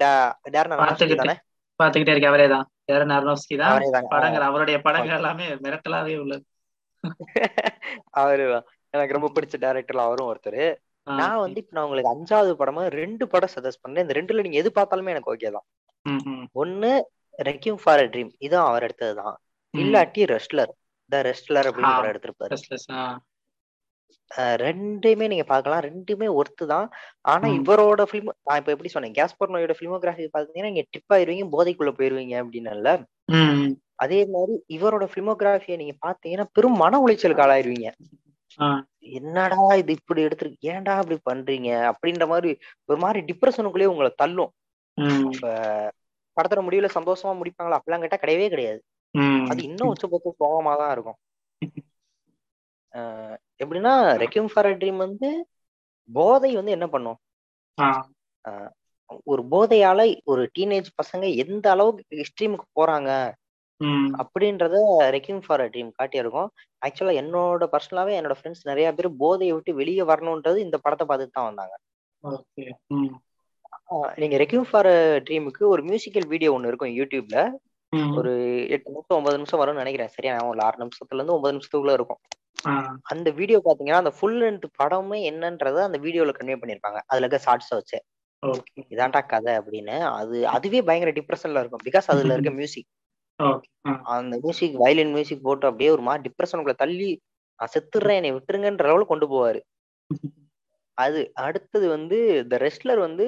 டேரன் 0.54 0.74
அர்னாப்ஸ்கி 0.76 1.18
தானே? 1.22 1.34
பார்த்துக்கிட்டே 1.80 2.12
இருக்கேன் 2.14 2.32
அவரே 2.32 2.46
தான். 2.48 2.66
யாரும் 2.84 3.14
அர்னோஸ்கி 3.18 3.56
தான். 3.60 3.74
படங்கள் 4.14 4.46
அவருடைய 4.48 4.78
படங்கள். 4.80 5.18
எல்லாமே 5.20 5.46
மிரட்டலாவே 5.64 6.14
உள்ளது. 6.22 6.44
அவரு 8.20 8.44
எனக்கு 8.94 9.16
ரொம்ப 9.16 9.28
பிடிச்ச 9.34 9.56
டேரக்டர்ல 9.64 10.06
அவரும் 10.08 10.28
ஒருத்தர். 10.30 10.62
நான் 11.16 11.38
வந்து 11.38 11.58
இப்ப 11.58 11.72
நான் 11.72 11.84
உங்களுக்கு 11.84 12.12
அஞ்சாவது 12.12 12.52
படமா 12.58 12.82
ரெண்டு 12.94 13.24
படம் 13.28 13.52
சஜஸ்ட் 13.54 13.82
பண்றேன். 13.82 14.04
இந்த 14.04 14.14
ரெண்டுல 14.14 14.42
நீங்க 14.42 14.58
எது 14.58 14.70
பார்த்தாலுமே 14.74 15.12
எனக்கு 15.14 15.32
ஓகே 15.34 15.50
தான். 15.50 15.66
ஒன்னு 16.54 16.90
ரெக்யூம் 17.38 17.80
ஃபார் 17.82 18.00
அ 18.00 18.08
ட்ரீம் 18.08 18.30
இதுவும் 18.38 18.68
அவர் 18.68 18.86
எடுத்ததுதான். 18.86 19.36
இல்லாட்டி 19.74 20.22
ரெஸ்ட்லர் 20.30 20.72
த 21.12 21.20
ரெஸ்ட்லர் 21.24 21.68
அப்படின்னு. 21.68 21.90
படம் 21.94 22.12
எடுத்திருப்பாரு. 22.12 22.52
ரெண்டுமே 24.62 25.26
நீங்க 25.28 25.44
பார்க்கலாம். 25.46 25.82
ரெண்டுமே 25.84 26.26
ஒர்த்து 26.38 26.64
தான். 26.66 26.86
ஆனா. 27.24 27.44
இவரோட 27.58 28.02
ஃபிலிம் 28.08 28.30
நான் 28.42 28.58
இப்ப 28.60 28.70
எப்படி 28.72 28.88
சொன்னேன் 28.88 29.14
கேஸ்பர் 29.14 29.52
நோயோட 29.54 29.74
ஃபிலிமோகிராஃபி 29.78 30.24
பாத்தீங்கன்னா 30.34 30.70
நீங்க 30.70 30.84
டிப் 30.90 31.14
ஆயிருவீங்க 31.14 31.46
போதைக்குள்ள 31.54 31.92
போயிருவீங்க 31.98 32.34
அப்படின்னல 32.42 32.92
ம், 33.32 33.54
ம். 33.58 33.72
அதே 33.96 34.20
மாதிரி 34.26 34.54
இவரோட 34.76 35.04
ஃபிலிமோகிராஃபியை 35.10 35.76
நீங்க 35.76 35.94
பாத்தீங்கன்னா 36.06 36.46
பெரும் 36.52 36.76
மன 36.76 37.00
உளைச்சலுக்கு 37.04 37.44
ஆளாயிருவீங்க. 37.44 37.88
என்னடா 39.18 39.58
இது 39.80 39.92
இப்படி 39.92 40.20
எடுத்திருக்கு 40.26 40.68
ஏன்டா 40.70 40.94
இப்படி 41.02 41.18
பண்றீங்க? 41.30 41.70
அப்படின்ற 41.90 42.24
மாதிரி 42.28 42.50
ஒரு 42.84 42.98
மாதிரி 43.00 43.20
டிப்ரெஷனுக்குள்ளேயே 43.30 43.92
உங்களை 43.92 44.10
தள்ளும். 44.16 44.52
படத்தோட 46.36 46.60
முடிவுல 46.66 46.88
சந்தோஷமா 46.94 47.32
முடிப்பாங்களா? 47.40 47.78
அப்படிலாம் 47.78 48.02
கேட்டா 48.04 48.18
கிடையவே 48.22 48.48
கிடையாது. 48.48 48.80
அது 49.50 49.60
இன்னும் 49.62 49.88
உச்சபட்ச 49.88 50.34
சோகமா 50.40 50.72
தான் 50.80 50.92
இருக்கும். 50.92 51.18
எப்படின்னா 53.62 53.92
ரெக்யூம் 54.22 54.50
ஃபார் 54.52 54.68
ட்ரீம் 54.80 54.96
வந்து 54.96 55.28
போதை 56.08 56.50
வந்து 56.54 56.70
என்ன 56.70 56.86
பண்ணும்? 56.88 57.18
ஒரு 59.26 59.42
போதையால 59.52 60.00
ஒரு 60.24 60.42
டீனேஜ் 60.58 60.88
பசங்க 61.00 61.24
எந்த 61.44 61.66
அளவுக்கு 61.70 62.22
எக்ஸ்ட்ரீமுக்கு 62.22 62.66
போறாங்க? 62.78 63.10
அப்படின்றத 64.22 64.76
ரெக்யூம் 65.16 65.42
ஃபார் 65.44 65.62
அ 65.62 65.68
ட்ரீம் 65.68 65.90
காட்டியிருக்கோம். 65.98 66.48
ஆக்சுவலா 66.82 67.14
என்னோட 67.20 67.64
பர்சனலாவே 67.72 68.16
என்னோட 68.18 68.36
ஃப்ரெண்ட்ஸ் 68.38 68.64
நிறைய 68.64 68.88
பேர் 68.92 69.08
போதையை 69.20 69.54
விட்டு 69.56 69.72
வெளியே 69.80 70.04
வரணுன்றது 70.10 70.58
இந்த 70.66 70.78
படத்தை 70.84 71.06
பார்த்துட்டு 71.08 71.36
தான் 71.36 71.48
வந்தாங்க. 71.50 71.74
நீங்க 74.20 74.36
ரெக்யூம் 74.42 74.66
ஃபார் 74.68 74.88
ட்ரீமுக்கு 75.26 75.62
ஒரு 75.68 75.82
மியூசிக்கல் 75.88 76.26
வீடியோ 76.32 76.50
ஒன்னு 76.54 76.70
இருக்கும் 76.70 76.94
யூடியூப்ல. 76.98 77.38
ஒரு 78.18 78.30
எட்டு 78.74 78.88
நிமிஷம் 78.90 79.16
ஒன்பது 79.18 79.38
நிமிஷம் 79.38 79.60
வரும்னு 79.60 79.82
நினைக்கிறேன். 79.82 80.12
சரியா? 80.16 80.34
ஒரு 80.50 80.60
ஆறு 80.66 80.78
நிமிஷத்துல 80.82 81.18
இருந்து 81.18 81.36
ஒன்பது 81.36 81.54
நிமிஷத்துக்குள்ள 81.54 81.94
இருக்கும். 81.98 82.20
அந்த 83.12 83.28
வீடியோ 83.38 83.58
பாத்தீங்கன்னா 83.64 84.00
அந்த 84.02 84.12
ஃபுல் 84.16 84.38
லென்த் 84.40 84.66
படமே 84.80 85.18
என்னன்றத 85.30 85.78
அந்த 85.86 85.98
வீடியோல 86.04 86.32
கன்வே 86.32 86.56
பண்ணிருப்பாங்க 86.60 87.00
அதுல 87.06 87.24
இருக்க 87.24 87.40
ஷார்ட்ஸை 87.46 87.76
வச்சு. 87.78 87.98
ஓகே. 88.42 88.82
இதான்டா 88.92 89.20
கதை 89.32 89.52
அப்படின்னு. 89.60 89.96
அது 90.18 90.36
அதுவே 90.54 90.80
பயங்கர 90.88 91.12
டிப்ரெஷன்ல 91.18 91.62
இருக்கும். 91.62 91.84
பிகாஸ் 91.88 92.08
அதுல 92.14 92.34
இருக்க 92.34 92.50
மியூசிக் 92.60 92.88
அந்த 94.12 94.34
மியூசிக் 94.36 94.76
வயலின் 94.78 95.12
மியூசிக் 95.12 95.42
போட்டு 95.42 95.66
அப்படியே 95.66 95.90
ஒரு 95.90 96.02
மாதிரி 96.02 96.22
டிப்ரெஷனுக்குள்ள 96.26 96.76
தள்ளி 96.76 97.10
நான் 97.60 97.72
செத்துடுறேன் 97.72 98.18
என்னை 98.18 98.32
விட்டுருங்கன்ற 98.32 98.86
அளவுக்கு 98.86 99.12
கொண்டு 99.12 99.26
போவாரு. 99.28 99.60
அது 100.98 101.20
அடுத்தது 101.42 101.86
வந்து 101.88 102.16
இந்த 102.42 102.56
ரெஸ்லர் 102.58 103.00
வந்து 103.02 103.24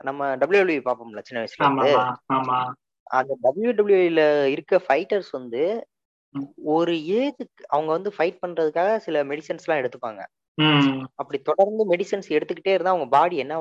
நம்ம 0.00 0.28
டபிள்யூடபிள்யூ 0.36 0.82
பார்ப்போம்ல 0.84 1.22
சின்ன 1.22 1.40
வயசுல 1.40 1.64
இருந்து. 1.64 1.90
அந்த 3.10 3.32
டபிள்யூடபிள்யூல 3.42 4.22
இருக்க 4.50 4.74
ஃபைட்டர்ஸ் 4.84 5.30
வந்து. 5.32 5.62
ஒரு 6.72 6.92
ஏஜுக்கு 7.16 7.64
அவங்க 7.68 7.90
வந்து 7.92 8.10
ஃபைட் 8.10 8.38
பண்றதுக்காக 8.42 8.90
சில 8.98 9.24
மெடிசன்ஸ் 9.24 9.64
எல்லாம் 9.64 9.80
எடுத்துப்பாங்க. 9.80 10.20
அப்படி 11.18 11.38
தொடர்ந்து 11.42 11.84
மெடிசன்ஸ் 11.90 12.28
எடுத்துக்கிட்டே 12.36 12.74
இருந்தா 12.74 12.92
அவங்க 12.92 13.08
பாடி 13.10 13.36
என்ன 13.36 13.54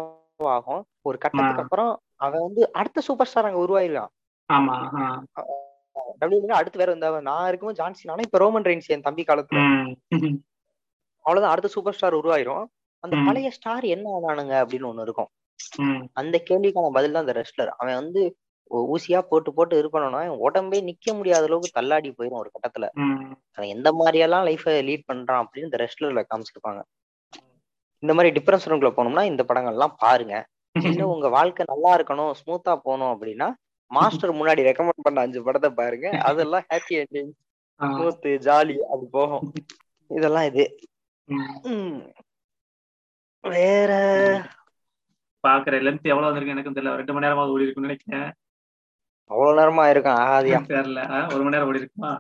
ஆகும் 0.53 0.81
ஒரு 1.05 1.17
கட்டத்துக்கு. 1.23 1.63
அப்புறம் 1.65 1.91
அவன் 2.21 2.45
வந்து 2.45 2.63
அடுத்த 2.73 2.99
சூப்பர் 3.07 3.30
ஸ்டார் 3.30 3.47
அங்க 3.47 3.61
ஆ, 5.35 5.41
டபிள்யூ 5.95 6.53
அடுத்து 6.53 6.78
வேற 6.78 6.94
இந்த 6.94 7.22
நான் 7.22 7.48
இருக்கும்போது 7.48 7.80
ஜான்சி 7.80 8.03
நானும் 8.03 8.26
இப்ப 8.26 8.38
ரோமன் 8.38 8.64
ரெயின்ஸ் 8.64 8.88
என் 8.88 9.02
தம்பி 9.02 9.24
காலத்துல. 9.24 9.60
அவ்வளவுதான் 11.26 11.52
அடுத்த 11.52 11.68
சூப்பர் 11.68 11.94
ஸ்டார் 11.94 12.16
உருவாயிரும். 12.16 12.66
அந்த. 12.99 13.18
பழைய 13.26 13.49
ஸ்டார் 13.52 13.84
என்ன 13.84 14.20
ஆனானுங்க 14.20 14.53
அப்படின்னு 14.61 14.90
ஒண்ணு 14.91 15.02
இருக்கும். 15.02 15.30
அந்த 16.14 16.44
கேள்விக்கான 16.49 16.90
பதில் 16.90 17.11
தான் 17.11 17.28
அந்த 17.28 17.41
ரெஸ்லர். 17.41 17.72
அவன் 17.78 17.95
வந்து 17.95 18.38
ஊசியா 18.72 19.20
போட்டு 19.22 19.53
போட்டு 19.53 19.78
இது 19.78 19.90
அவன் 19.91 20.30
உடம்பே 20.30 20.80
நிக்க 20.82 21.14
முடியாத 21.14 21.44
அளவுக்கு 21.44 21.70
தள்ளாடி 21.74 22.10
போயிரும் 22.11 22.41
ஒரு 22.44 22.52
கட்டத்துல. 22.56 22.88
அவன் 23.52 23.70
எந்த 23.70 23.91
மாதிரியெல்லாம் 23.91 24.45
லைஃபை 24.49 24.76
லீட் 24.90 25.10
பண்றான் 25.14 25.41
அப்படின்னு 25.44 25.68
இந்த 25.70 25.78
ரெஸ்லர்ல 25.78 26.24
காமிச்சிருப்பாங்க. 26.30 26.82
இந்த 27.99 28.14
மாதிரி 28.14 28.40
டிப்ரெஷனுக்குள்ள 28.40 28.91
போனோம்னா 28.98 29.24
இந்த 29.24 29.45
படங்கள்லாம் 29.48 29.94
பாருங்க. 29.98 30.48
உங்க 31.14 31.30
வாழ்க்கை 31.30 31.66
நல்லா 31.68 31.98
இருக்கணும் 31.98 32.32
ஸ்மூத்தா 32.40 32.72
போகணும் 32.84 33.11
அப்படின்னா 33.14 33.48
மாஸ்டர் 33.91 34.34
முன்னாடி 34.34 34.61
ரெக்கமெண்ட் 34.66 35.03
பண்ண 35.03 35.22
அஞ்சு 35.22 35.44
படத்தை 35.44 35.70
பாருங்க. 35.72 36.07
அதெல்லாம் 36.22 36.66
ஹாப்பி 36.70 36.95
என்டிங் 36.99 37.32
ஆ, 37.80 37.88
ஸ்மூத் 37.90 38.28
ஜாலி 38.45 38.76
அப்படி 38.86 39.07
போகும். 39.11 39.45
இதெல்லாம் 40.11 40.44
இது. 40.44 40.64
வேற? 43.44 43.91
பாக்குற 45.44 45.76
லென்த் 45.82 46.07
எவ்வளவு 46.07 46.28
வந்திருக்கு 46.28 46.53
எனக்கு 46.53 46.72
தெரியல. 46.72 46.95
ரெண்டு 46.95 47.14
மணி 47.14 47.26
நேரமா 47.28 47.45
ஓடி 47.49 47.64
இருக்குன்னு 47.64 47.90
நினைக்கிறேன். 47.90 48.30
அவ்வளவு 49.30 49.60
நேரமா 49.60 49.90
இருக்கும் 49.90 50.18
ஆகாதியா? 50.20 50.60
தெரியல. 50.72 51.02
ஒரு 51.34 51.41
மணி 51.44 51.56
நேரம் 51.56 51.70
ஓடி 51.70 51.80
இருக்குமா? 51.80 52.11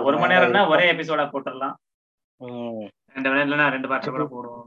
ஒரு 0.00 0.14
மணி 0.14 0.16
மணி 0.16 0.32
நேரம் 0.34 0.48
நேரம்னா. 0.48 0.62
ஒரே 0.68 0.92
எபிசோடா 0.92 1.26
போட்டுடலாம். 1.32 1.76
ரெண்டு 3.14 3.28
மணி 3.30 3.44
நேரம் 3.52 3.72
ரெண்டு 3.72 3.88
பார்ட்ல 3.88 4.10
கூட 4.10 4.26
போடுவோம். 4.32 4.66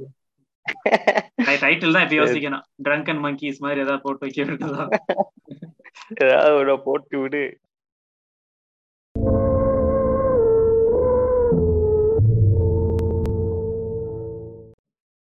டைட்டில் 1.62 1.94
தான் 1.94 2.04
இப்ப 2.06 2.16
யோசிக்கணும். 2.16 2.64
ட்ரங்க் 2.84 3.10
அண்ட் 3.10 3.24
மங்கீஸ் 3.26 3.60
மாதிரி 3.60 3.82
ஏதாவது 3.82 4.02
போட்டு 4.02 4.26
வைக்க 4.26 4.44
வேண்டியதுதான் 4.44 4.92
ஏதாவது 6.18 6.78
போட்டு 6.84 7.20
விடு. 7.20 7.44